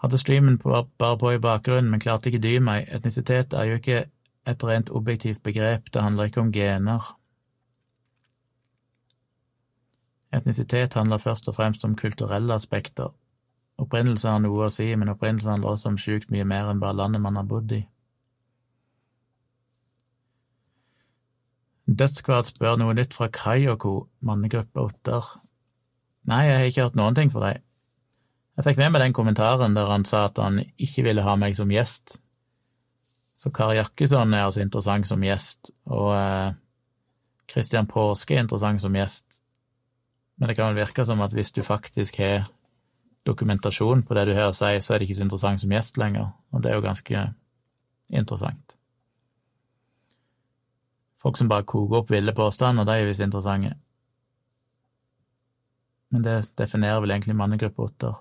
Hadde 0.00 0.18
streamen 0.18 0.56
bare 0.58 1.16
på 1.20 1.30
i 1.34 1.38
bakgrunnen, 1.38 1.90
men 1.92 2.00
klarte 2.00 2.30
ikke 2.30 2.40
dy 2.40 2.56
meg. 2.64 2.88
Etnisitet 2.88 3.52
er 3.52 3.68
jo 3.68 3.80
ikke 3.80 4.04
et 4.48 4.64
rent 4.64 4.88
objektivt 4.90 5.42
begrep, 5.42 5.92
det 5.92 6.02
handler 6.02 6.30
ikke 6.30 6.40
om 6.40 6.52
gener. 6.52 7.16
Etnisitet 10.32 10.94
handler 10.94 11.18
først 11.18 11.48
og 11.48 11.54
fremst 11.54 11.84
om 11.84 11.96
kulturelle 11.96 12.54
aspekter. 12.54 13.12
Opprinnelse 13.80 14.28
har 14.28 14.40
noe 14.40 14.66
å 14.66 14.72
si, 14.72 14.88
men 14.96 15.12
opprinnelse 15.12 15.50
handler 15.50 15.74
også 15.74 15.92
om 15.92 15.98
sjukt 16.00 16.30
mye 16.32 16.44
mer 16.48 16.70
enn 16.70 16.80
bare 16.80 16.96
landet 16.96 17.24
man 17.24 17.36
har 17.36 17.48
bodd 17.48 17.72
i. 17.76 17.82
Dødskvart 21.90 22.52
spør 22.52 22.76
noe 22.78 22.94
nytt 22.94 23.16
fra 23.16 23.26
Kai 23.34 23.66
og 23.68 23.80
co., 23.82 23.94
mannegruppe 24.22 24.80
Otter. 24.80 25.26
Nei, 26.28 26.44
jeg 26.46 26.56
har 26.58 26.68
ikke 26.68 26.86
hørt 26.86 26.98
noen 26.98 27.16
ting 27.16 27.30
fra 27.32 27.46
deg. 27.48 27.62
Jeg 28.58 28.66
fikk 28.66 28.80
med 28.82 28.92
meg 28.92 29.04
den 29.06 29.14
kommentaren 29.16 29.76
der 29.76 29.88
han 29.88 30.04
sa 30.04 30.26
at 30.28 30.38
han 30.42 30.60
ikke 30.76 31.06
ville 31.06 31.24
ha 31.24 31.36
meg 31.40 31.56
som 31.56 31.70
gjest. 31.72 32.18
Så 33.32 33.52
Kari 33.56 33.78
Jakkesson 33.78 34.34
er 34.36 34.44
altså 34.44 34.60
interessant 34.60 35.08
som 35.08 35.22
gjest, 35.24 35.70
og 35.88 36.10
eh, 36.12 36.50
Christian 37.48 37.88
Påske 37.88 38.36
er 38.36 38.44
interessant 38.44 38.82
som 38.82 38.96
gjest. 38.96 39.40
Men 40.36 40.50
det 40.50 40.58
kan 40.58 40.74
vel 40.74 40.82
virke 40.82 41.06
som 41.08 41.22
at 41.24 41.32
hvis 41.32 41.54
du 41.56 41.62
faktisk 41.64 42.20
har 42.20 42.50
dokumentasjon 43.24 44.02
på 44.04 44.16
det 44.16 44.26
du 44.28 44.34
hører 44.34 44.52
si, 44.56 44.74
så 44.80 44.94
er 44.94 45.00
det 45.00 45.08
ikke 45.08 45.18
så 45.22 45.24
interessant 45.24 45.62
som 45.62 45.72
gjest 45.72 45.96
lenger, 46.00 46.28
og 46.52 46.62
det 46.62 46.70
er 46.70 46.76
jo 46.76 46.84
ganske 46.84 47.24
interessant. 48.12 48.76
Folk 51.20 51.36
som 51.36 51.48
bare 51.48 51.68
koker 51.68 52.00
opp 52.00 52.12
ville 52.12 52.32
påstander, 52.36 52.84
de 52.88 52.96
er 52.96 53.08
visst 53.08 53.24
interessante. 53.24 53.74
Men 56.10 56.22
det 56.26 56.36
definerer 56.58 57.00
vel 57.04 57.14
egentlig 57.14 57.36
mannegruppe 57.38 57.86
otter. 57.86 58.18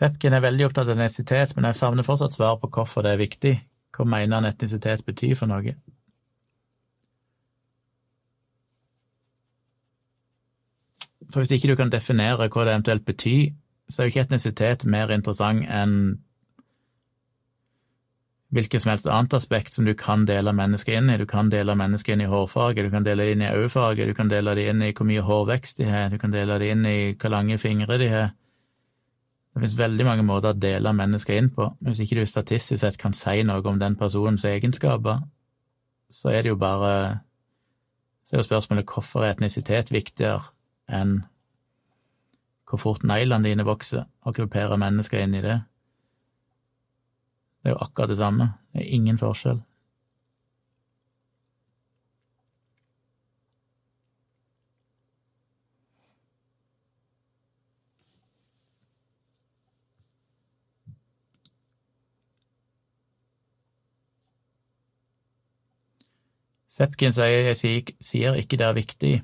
Sepkin 0.00 0.32
er 0.32 0.40
veldig 0.40 0.64
opptatt 0.64 0.88
av 0.88 0.96
etnisitet, 0.96 1.50
men 1.56 1.66
jeg 1.68 1.76
savner 1.76 2.06
fortsatt 2.06 2.32
svar 2.32 2.54
på 2.62 2.70
hvorfor 2.72 3.04
det 3.04 3.14
er 3.14 3.20
viktig. 3.20 3.54
Hva 3.92 4.06
mener 4.08 4.38
han 4.38 4.48
etnisitet 4.48 5.02
betyr 5.04 5.34
for 5.36 5.50
noe? 5.50 5.74
For 11.30 11.42
hvis 11.42 11.52
ikke 11.54 11.70
du 11.70 11.76
kan 11.78 11.92
definere 11.92 12.48
hva 12.48 12.64
det 12.66 12.74
eventuelt 12.74 13.06
betyr, 13.06 13.52
så 13.90 14.02
er 14.02 14.06
jo 14.06 14.12
ikke 14.14 14.26
etnisitet 14.26 14.84
mer 14.86 15.10
interessant 15.14 15.66
enn 15.66 15.94
hvilket 18.50 18.82
som 18.82 18.90
helst 18.90 19.06
annet 19.06 19.34
aspekt 19.38 19.74
som 19.74 19.86
du 19.86 19.92
kan 19.94 20.24
dele 20.26 20.52
mennesket 20.54 20.98
inn 20.98 21.10
i. 21.12 21.18
Du 21.20 21.26
kan 21.30 21.50
dele 21.52 21.76
mennesket 21.78 22.16
inn 22.16 22.24
i 22.24 22.30
hårfarge, 22.30 22.82
du 22.82 22.90
kan 22.90 23.06
dele 23.06 23.26
det 23.26 23.36
inn 23.36 23.44
i 23.46 23.50
øyefarge, 23.54 24.06
du 24.06 24.14
kan 24.14 24.30
dele 24.30 24.56
det 24.58 24.66
inn 24.72 24.82
i 24.82 24.90
hvor 24.90 25.06
mye 25.06 25.22
hårvekst 25.22 25.78
de 25.78 25.86
har, 25.86 26.10
du 26.10 26.18
kan 26.18 26.34
dele 26.34 26.58
det 26.58 26.70
inn 26.74 26.86
i 26.86 26.98
hvor 27.14 27.30
lange 27.30 27.58
fingre 27.62 27.98
de 28.02 28.10
har. 28.10 28.32
Det 29.50 29.62
finnes 29.62 29.78
veldig 29.78 30.06
mange 30.06 30.26
måter 30.26 30.50
å 30.54 30.58
dele 30.58 30.94
mennesker 30.94 31.38
inn 31.38 31.50
på, 31.54 31.68
men 31.78 31.92
hvis 31.92 32.04
ikke 32.04 32.20
du 32.20 32.26
statistisk 32.26 32.82
sett 32.82 32.98
kan 32.98 33.14
si 33.14 33.42
noe 33.46 33.62
om 33.66 33.78
den 33.78 33.98
personens 33.98 34.46
egenskaper, 34.46 35.22
så 36.10 36.30
er 36.34 36.42
det 36.42 36.54
jo 36.54 36.58
bare 36.58 37.20
Så 38.24 38.36
er 38.36 38.42
jo 38.42 38.46
spørsmålet 38.46 38.86
hvorfor 38.86 39.24
er 39.24 39.32
etnisitet 39.32 39.88
viktigere 39.90 40.52
enn 40.90 41.20
hvor 42.70 42.78
fort 42.78 43.02
neglene 43.02 43.48
dine 43.48 43.66
vokser, 43.66 44.04
og 44.22 44.36
gruppere 44.36 44.78
mennesker 44.78 45.24
inn 45.24 45.34
i 45.34 45.42
det. 45.42 45.58
Det 47.62 47.72
er 47.72 47.74
jo 47.74 47.82
akkurat 47.82 48.08
det 48.08 48.20
samme. 48.20 48.52
Det 48.72 48.84
er 48.84 48.94
ingen 48.94 49.18
forskjell. 49.18 49.58
Sepkin 66.70 67.12
sier 67.12 67.50
sier 68.00 68.38
ikke 68.40 68.56
det 68.56 68.66
er 68.66 68.78
viktig. 68.78 69.14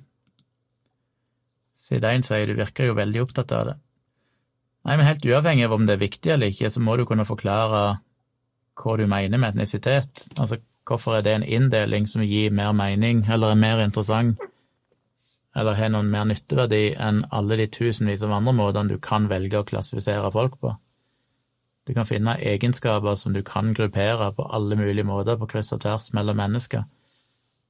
Sidein 1.76 2.24
sier 2.24 2.48
du 2.48 2.56
virker 2.56 2.88
jo 2.88 2.96
veldig 2.96 3.22
opptatt 3.26 3.52
av 3.52 3.66
det. 3.68 3.76
Nei, 4.86 4.96
men 4.96 5.06
helt 5.08 5.24
uavhengig 5.26 5.66
av 5.66 5.74
om 5.76 5.86
det 5.86 5.96
er 5.96 6.04
viktig 6.04 6.32
eller 6.32 6.52
ikke, 6.52 6.70
så 6.70 6.80
må 6.80 6.94
du 6.96 7.04
kunne 7.08 7.26
forklare 7.28 7.82
hva 8.76 8.96
du 8.96 9.04
mener 9.10 9.40
med 9.40 9.54
etnisitet. 9.54 10.28
Altså, 10.38 10.60
hvorfor 10.86 11.18
er 11.18 11.24
det 11.26 11.34
en 11.34 11.46
inndeling 11.58 12.06
som 12.08 12.24
gir 12.24 12.54
mer 12.54 12.72
mening, 12.76 13.24
eller 13.28 13.52
er 13.52 13.60
mer 13.60 13.82
interessant, 13.84 14.40
eller 15.56 15.76
har 15.76 15.90
noen 15.92 16.10
mer 16.12 16.26
nytteverdi 16.28 16.94
enn 17.00 17.24
alle 17.34 17.56
de 17.60 17.66
tusenvis 17.72 18.22
av 18.24 18.34
andre 18.36 18.54
måtene 18.56 18.92
du 18.92 19.00
kan 19.02 19.28
velge 19.30 19.58
å 19.60 19.66
klassifisere 19.68 20.30
folk 20.32 20.58
på? 20.62 20.74
Du 21.86 21.94
kan 21.94 22.06
finne 22.06 22.36
egenskaper 22.42 23.14
som 23.18 23.34
du 23.34 23.42
kan 23.46 23.72
gruppere 23.74 24.32
på 24.34 24.46
alle 24.52 24.76
mulige 24.78 25.06
måter 25.06 25.38
på 25.38 25.48
kryss 25.50 25.72
og 25.76 25.84
tvers 25.84 26.10
mellom 26.16 26.38
mennesker. 26.40 26.82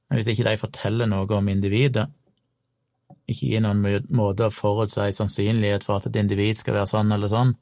Men 0.07 0.19
hvis 0.19 0.31
ikke 0.31 0.47
de 0.47 0.57
forteller 0.57 1.09
noe 1.09 1.29
om 1.37 1.49
individet, 1.51 2.07
ikke 3.27 3.49
gir 3.51 3.63
noen 3.63 4.07
måte 4.15 4.47
å 4.47 4.53
forutsi 4.53 5.09
sannsynlighet 5.15 5.83
for 5.83 5.99
at 5.99 6.07
et 6.09 6.19
individ 6.21 6.61
skal 6.61 6.77
være 6.79 6.91
sånn 6.93 7.11
eller 7.11 7.31
sånn, 7.31 7.53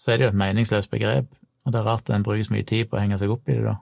så 0.00 0.12
er 0.12 0.18
det 0.18 0.26
jo 0.26 0.32
et 0.32 0.40
meningsløst 0.42 0.90
begrep, 0.92 1.28
og 1.64 1.72
det 1.72 1.80
er 1.80 1.88
rart 1.88 2.10
en 2.10 2.24
bruker 2.24 2.46
så 2.48 2.56
mye 2.56 2.68
tid 2.68 2.88
på 2.88 2.96
å 2.96 3.02
henge 3.02 3.20
seg 3.20 3.32
opp 3.34 3.48
i 3.48 3.58
det, 3.58 3.64
da. 3.68 3.76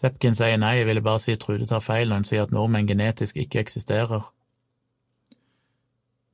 Sepkin 0.00 0.36
sier 0.38 0.56
nei, 0.56 0.78
jeg 0.78 0.86
ville 0.88 1.02
bare 1.04 1.20
si 1.20 1.34
Trude 1.36 1.66
tar 1.68 1.82
feil 1.84 2.08
når 2.08 2.22
hun 2.22 2.28
sier 2.28 2.46
at 2.46 2.52
nordmenn 2.56 2.86
genetisk 2.88 3.36
ikke 3.36 3.60
eksisterer. 3.60 4.30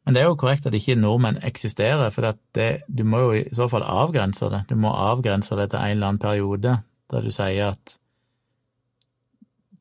Men 0.06 0.14
det 0.14 0.22
er 0.22 0.28
jo 0.28 0.38
korrekt 0.38 0.66
at 0.68 0.74
ikke 0.74 0.94
nordmenn 0.94 1.40
eksisterer, 1.42 2.10
for 2.14 2.30
det, 2.54 2.66
du 2.86 3.02
må 3.04 3.24
jo 3.24 3.30
i 3.40 3.54
så 3.54 3.66
fall 3.68 3.82
avgrense 3.82 4.46
det. 4.52 4.62
Du 4.70 4.76
må 4.78 4.92
avgrense 4.94 5.56
det 5.58 5.72
til 5.72 5.82
en 5.82 5.96
eller 5.96 6.12
annen 6.12 6.22
periode 6.22 6.76
der 7.10 7.22
du 7.22 7.30
sier 7.34 7.72
at 7.72 7.96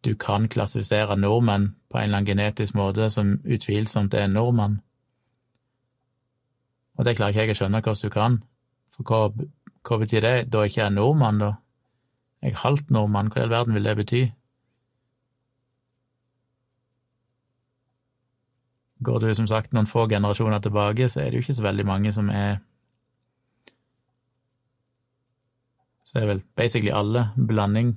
du 0.05 0.15
kan 0.17 0.47
klassifisere 0.49 1.17
nordmenn 1.17 1.75
på 1.89 1.97
en 1.97 2.03
eller 2.03 2.17
annen 2.17 2.29
genetisk 2.29 2.75
måte 2.77 3.09
som 3.09 3.39
utvilsomt 3.45 4.13
er 4.13 4.25
en 4.25 4.35
nordmann. 4.37 4.79
Og 6.97 7.05
det 7.05 7.15
klarer 7.17 7.33
ikke 7.33 7.45
jeg 7.45 7.55
å 7.55 7.59
skjønne 7.59 7.81
hvordan 7.85 8.01
du 8.01 8.13
kan, 8.13 8.39
for 8.93 9.09
hva, 9.09 9.47
hva 9.85 9.99
betyr 10.01 10.25
det? 10.25 10.35
Da 10.53 10.65
ikke 10.65 10.81
jeg 10.81 10.89
er 10.89 10.97
nordmann, 10.97 11.41
da? 11.41 11.51
Jeg 12.41 12.53
er 12.53 12.61
halvt 12.61 12.93
nordmann, 12.93 13.29
hva 13.29 13.41
i 13.41 13.45
all 13.45 13.53
verden 13.53 13.77
vil 13.77 13.89
det 13.89 13.97
bety? 14.01 14.21
Går 19.05 19.19
du 19.19 19.33
som 19.37 19.47
sagt 19.47 19.73
noen 19.73 19.85
få 19.85 20.07
generasjoner 20.09 20.59
tilbake, 20.59 21.09
så 21.09 21.21
er 21.21 21.29
det 21.29 21.37
jo 21.37 21.45
ikke 21.45 21.57
så 21.59 21.67
veldig 21.67 21.85
mange 21.85 22.13
som 22.15 22.29
er 22.29 22.57
Så 26.05 26.19
er 26.21 26.27
vel 26.29 26.41
basically 26.55 26.91
alle 26.93 27.31
blanding. 27.47 27.95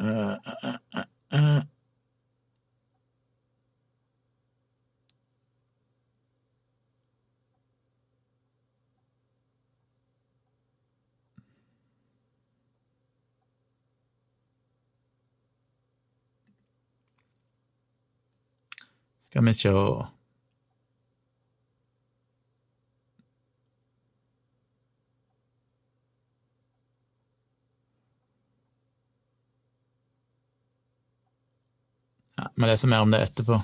Uh, 0.00 0.36
uh, 0.64 0.76
uh, 1.34 1.77
Skal 19.38 19.46
vi 19.46 19.52
sjå 19.54 19.72
Ja, 32.34 32.52
vi 32.56 32.66
leser 32.66 32.88
mer 32.90 33.00
om 33.06 33.14
det 33.14 33.20
etterpå. 33.28 33.60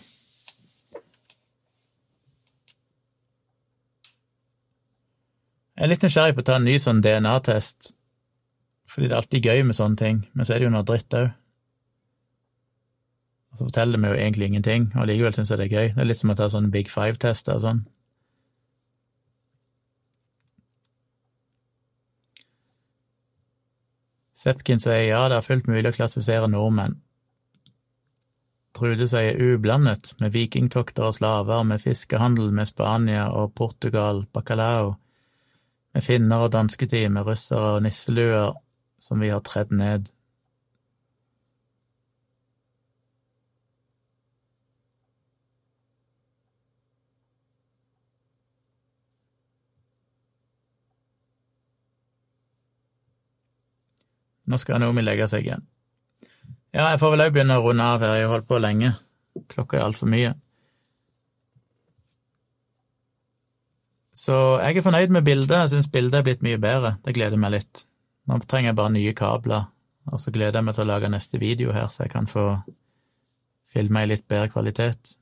Jeg 5.74 5.82
er 5.82 5.90
litt 5.90 6.06
nysgjerrig 6.06 6.38
på 6.38 6.44
å 6.44 6.46
ta 6.52 6.60
en 6.60 6.68
ny 6.70 6.78
sånn 6.78 7.02
DNA-test, 7.02 7.96
fordi 8.86 9.10
det 9.10 9.16
er 9.16 9.24
alltid 9.24 9.50
gøy 9.50 9.66
med 9.66 9.82
sånne 9.82 9.98
ting, 9.98 10.28
men 10.34 10.46
så 10.46 10.54
er 10.54 10.62
det 10.62 10.70
jo 10.70 10.76
noe 10.76 10.86
dritt 10.86 11.18
òg. 11.18 11.34
Og 13.54 13.58
så 13.58 13.64
forteller 13.68 14.00
vi 14.02 14.08
jo 14.10 14.14
egentlig 14.18 14.46
ingenting, 14.50 14.88
og 14.98 15.06
likevel 15.06 15.34
syns 15.36 15.50
jeg 15.52 15.60
det 15.60 15.66
er 15.68 15.76
gøy. 15.76 15.88
Det 15.94 16.00
er 16.02 16.06
litt 16.08 16.18
som 16.18 16.32
å 16.32 16.34
ta 16.34 16.48
sånne 16.50 16.72
Big 16.74 16.88
Five-tester 16.90 17.54
og 17.54 17.60
sånn. 17.62 17.82
Sepkin 24.34 24.82
sier 24.82 25.06
ja, 25.06 25.20
det 25.30 25.38
er 25.38 25.46
fullt 25.46 25.70
mulig 25.70 25.86
å 25.92 25.94
klassifisere 25.94 26.48
nordmenn. 26.50 26.98
Trude 28.74 29.06
sier 29.06 29.38
ublandet, 29.38 30.10
med 30.18 30.34
vikingtokter 30.34 31.06
og 31.06 31.14
slaver, 31.20 31.62
med 31.62 31.78
fiskehandel 31.78 32.50
med 32.50 32.72
Spania 32.72 33.28
og 33.30 33.54
Portugal, 33.54 34.24
bacalao, 34.34 34.96
med 35.94 36.02
finner 36.02 36.42
og 36.42 36.50
dansketid, 36.58 37.06
med 37.14 37.30
russere 37.30 37.76
og 37.76 37.86
nisseluer 37.86 38.58
som 38.98 39.22
vi 39.22 39.30
har 39.30 39.46
tredd 39.46 39.70
ned. 39.70 40.10
Nå 54.54 54.60
skal 54.62 54.78
Naomi 54.78 55.02
legge 55.02 55.26
seg 55.26 55.48
igjen. 55.48 55.64
Ja, 56.74 56.92
jeg 56.92 57.00
får 57.02 57.10
vel 57.10 57.22
òg 57.24 57.32
begynne 57.34 57.56
å 57.58 57.62
runde 57.64 57.82
av 57.82 58.02
her, 58.06 58.20
jeg 58.20 58.28
har 58.28 58.32
holdt 58.36 58.46
på 58.46 58.60
lenge. 58.62 58.92
Klokka 59.50 59.80
er 59.80 59.86
altfor 59.88 60.10
mye. 60.10 60.30
Så 64.14 64.36
jeg 64.62 64.78
er 64.78 64.86
fornøyd 64.86 65.10
med 65.10 65.26
bildet. 65.26 65.56
Jeg 65.64 65.72
syns 65.72 65.90
bildet 65.90 66.20
er 66.20 66.26
blitt 66.28 66.46
mye 66.46 66.60
bedre. 66.62 66.94
Det 67.02 67.16
gleder 67.16 67.40
meg 67.40 67.56
litt. 67.56 67.82
Nå 68.30 68.38
trenger 68.46 68.70
jeg 68.70 68.78
bare 68.78 68.94
nye 68.94 69.14
kabler, 69.18 69.66
og 70.12 70.22
så 70.22 70.30
gleder 70.30 70.60
jeg 70.60 70.68
meg 70.68 70.78
til 70.78 70.86
å 70.86 70.90
lage 70.92 71.10
neste 71.10 71.40
video 71.42 71.74
her, 71.74 71.90
så 71.90 72.06
jeg 72.06 72.14
kan 72.14 72.30
få 72.30 72.46
filme 73.74 74.04
i 74.04 74.12
litt 74.12 74.28
bedre 74.30 74.52
kvalitet. 74.54 75.16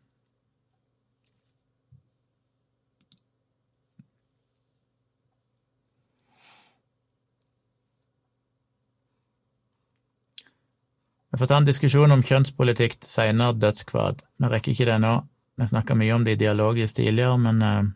Vi 11.33 11.39
får 11.39 11.47
ta 11.49 11.57
en 11.57 11.65
diskusjon 11.65 12.13
om 12.13 12.23
kjønnspolitikk 12.29 12.99
seinere 13.09 13.57
dødskvad. 13.57 14.21
Vi 14.37 14.49
rekker 14.53 14.75
ikke 14.75 14.89
det 14.91 14.99
nå. 15.01 15.15
Vi 15.57 15.69
snakka 15.71 15.97
mye 15.97 16.13
om 16.13 16.27
det 16.27 16.35
i 16.37 16.41
dialogisk 16.43 16.99
tidligere, 16.99 17.39
men 17.41 17.63
uh, 17.65 17.87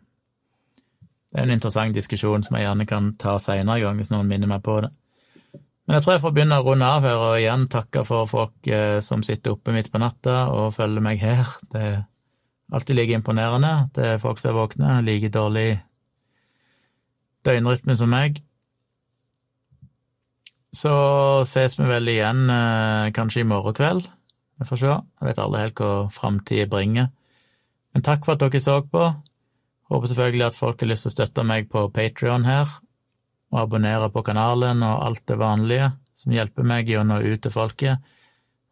det 1.29 1.43
er 1.43 1.45
en 1.45 1.53
interessant 1.53 1.93
diskusjon 1.93 2.45
som 2.45 2.57
jeg 2.57 2.65
gjerne 2.65 2.87
kan 2.89 3.11
ta 3.21 3.35
seinere 3.41 3.83
gang, 3.83 3.99
hvis 4.01 4.09
noen 4.09 4.29
minner 4.29 4.49
meg 4.49 4.63
på 4.65 4.79
det. 4.81 4.89
Men 5.85 5.99
jeg 5.99 6.03
tror 6.03 6.15
jeg 6.15 6.23
får 6.25 6.33
begynne 6.33 6.57
å 6.57 6.65
runde 6.65 6.89
av 6.89 7.05
her, 7.05 7.21
og 7.27 7.37
igjen 7.37 7.67
takke 7.69 8.03
for 8.09 8.25
folk 8.31 8.71
uh, 8.73 8.97
som 9.05 9.21
sitter 9.25 9.53
oppe 9.53 9.75
midt 9.75 9.91
på 9.93 10.01
natta 10.01 10.47
og 10.49 10.73
følger 10.79 11.05
meg 11.05 11.21
her. 11.21 11.53
Det 11.69 11.83
er 11.91 11.99
alltid 12.73 12.97
like 12.97 13.21
imponerende. 13.21 13.75
Det 13.93 14.13
er 14.15 14.23
folk 14.23 14.41
som 14.41 14.55
er 14.55 14.57
våkne, 14.63 14.97
like 15.05 15.29
dårlig 15.29 15.69
døgnrytme 17.45 18.01
som 18.01 18.09
meg. 18.11 18.41
Så 20.77 20.93
ses 21.49 21.77
vi 21.79 21.87
vel 21.89 22.09
igjen 22.11 22.49
eh, 22.53 23.09
kanskje 23.15 23.41
i 23.41 23.47
morgen 23.47 23.75
kveld. 23.77 24.05
Vi 24.57 24.67
får 24.67 24.81
se. 24.81 24.93
Jeg 24.93 25.29
vet 25.29 25.39
aldri 25.41 25.63
helt 25.63 25.81
hva 25.81 25.93
framtida 26.13 26.67
bringer. 26.69 27.09
Men 27.93 28.05
takk 28.05 28.25
for 28.25 28.35
at 28.35 28.43
dere 28.43 28.61
så 28.61 28.81
på. 28.85 29.07
Håper 29.87 30.11
selvfølgelig 30.11 30.45
at 30.49 30.57
folk 30.57 30.83
har 30.83 30.91
lyst 30.91 31.07
til 31.07 31.13
å 31.13 31.15
støtte 31.15 31.45
meg 31.47 31.69
på 31.71 31.85
Patrion 31.95 32.45
her, 32.45 32.67
og 33.53 33.61
abonnere 33.61 34.09
på 34.11 34.25
kanalen 34.27 34.83
og 34.83 35.05
alt 35.05 35.23
det 35.31 35.37
vanlige 35.39 35.93
som 36.17 36.33
hjelper 36.35 36.65
meg 36.67 36.89
i 36.91 36.97
å 36.99 37.05
nå 37.07 37.21
ut 37.23 37.41
til 37.45 37.53
folket. 37.53 38.03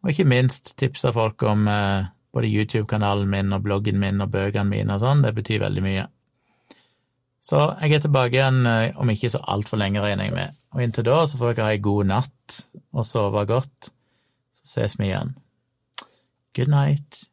Og 0.04 0.12
ikke 0.12 0.28
minst 0.28 0.74
tipse 0.78 1.10
folk 1.14 1.42
om 1.48 1.64
eh, 1.70 2.10
både 2.36 2.50
YouTube-kanalen 2.50 3.30
min 3.32 3.54
og 3.56 3.64
bloggen 3.64 3.98
min 4.02 4.20
og 4.22 4.34
bøkene 4.34 4.68
mine 4.68 4.98
og 4.98 5.02
sånn. 5.02 5.24
Det 5.24 5.32
betyr 5.38 5.64
veldig 5.64 5.86
mye. 5.86 6.04
Så 7.46 7.60
jeg 7.78 7.94
er 7.94 8.02
tilbake 8.02 8.34
igjen 8.34 8.66
eh, 8.66 8.96
om 8.98 9.10
ikke 9.12 9.30
så 9.30 9.40
altfor 9.46 9.78
lenge, 9.78 10.02
regner 10.02 10.26
jeg 10.26 10.34
med. 10.34 10.56
Og 10.74 10.82
inntil 10.82 11.06
da 11.06 11.20
så 11.30 11.38
får 11.38 11.54
dere 11.54 11.68
ha 11.68 11.76
ei 11.76 11.82
god 11.84 12.10
natt 12.10 12.58
og 12.96 13.06
sove 13.06 13.44
godt. 13.46 13.90
Så 14.56 14.66
ses 14.72 14.98
vi 14.98 15.12
igjen. 15.12 15.36
Good 16.56 16.72
night. 16.72 17.26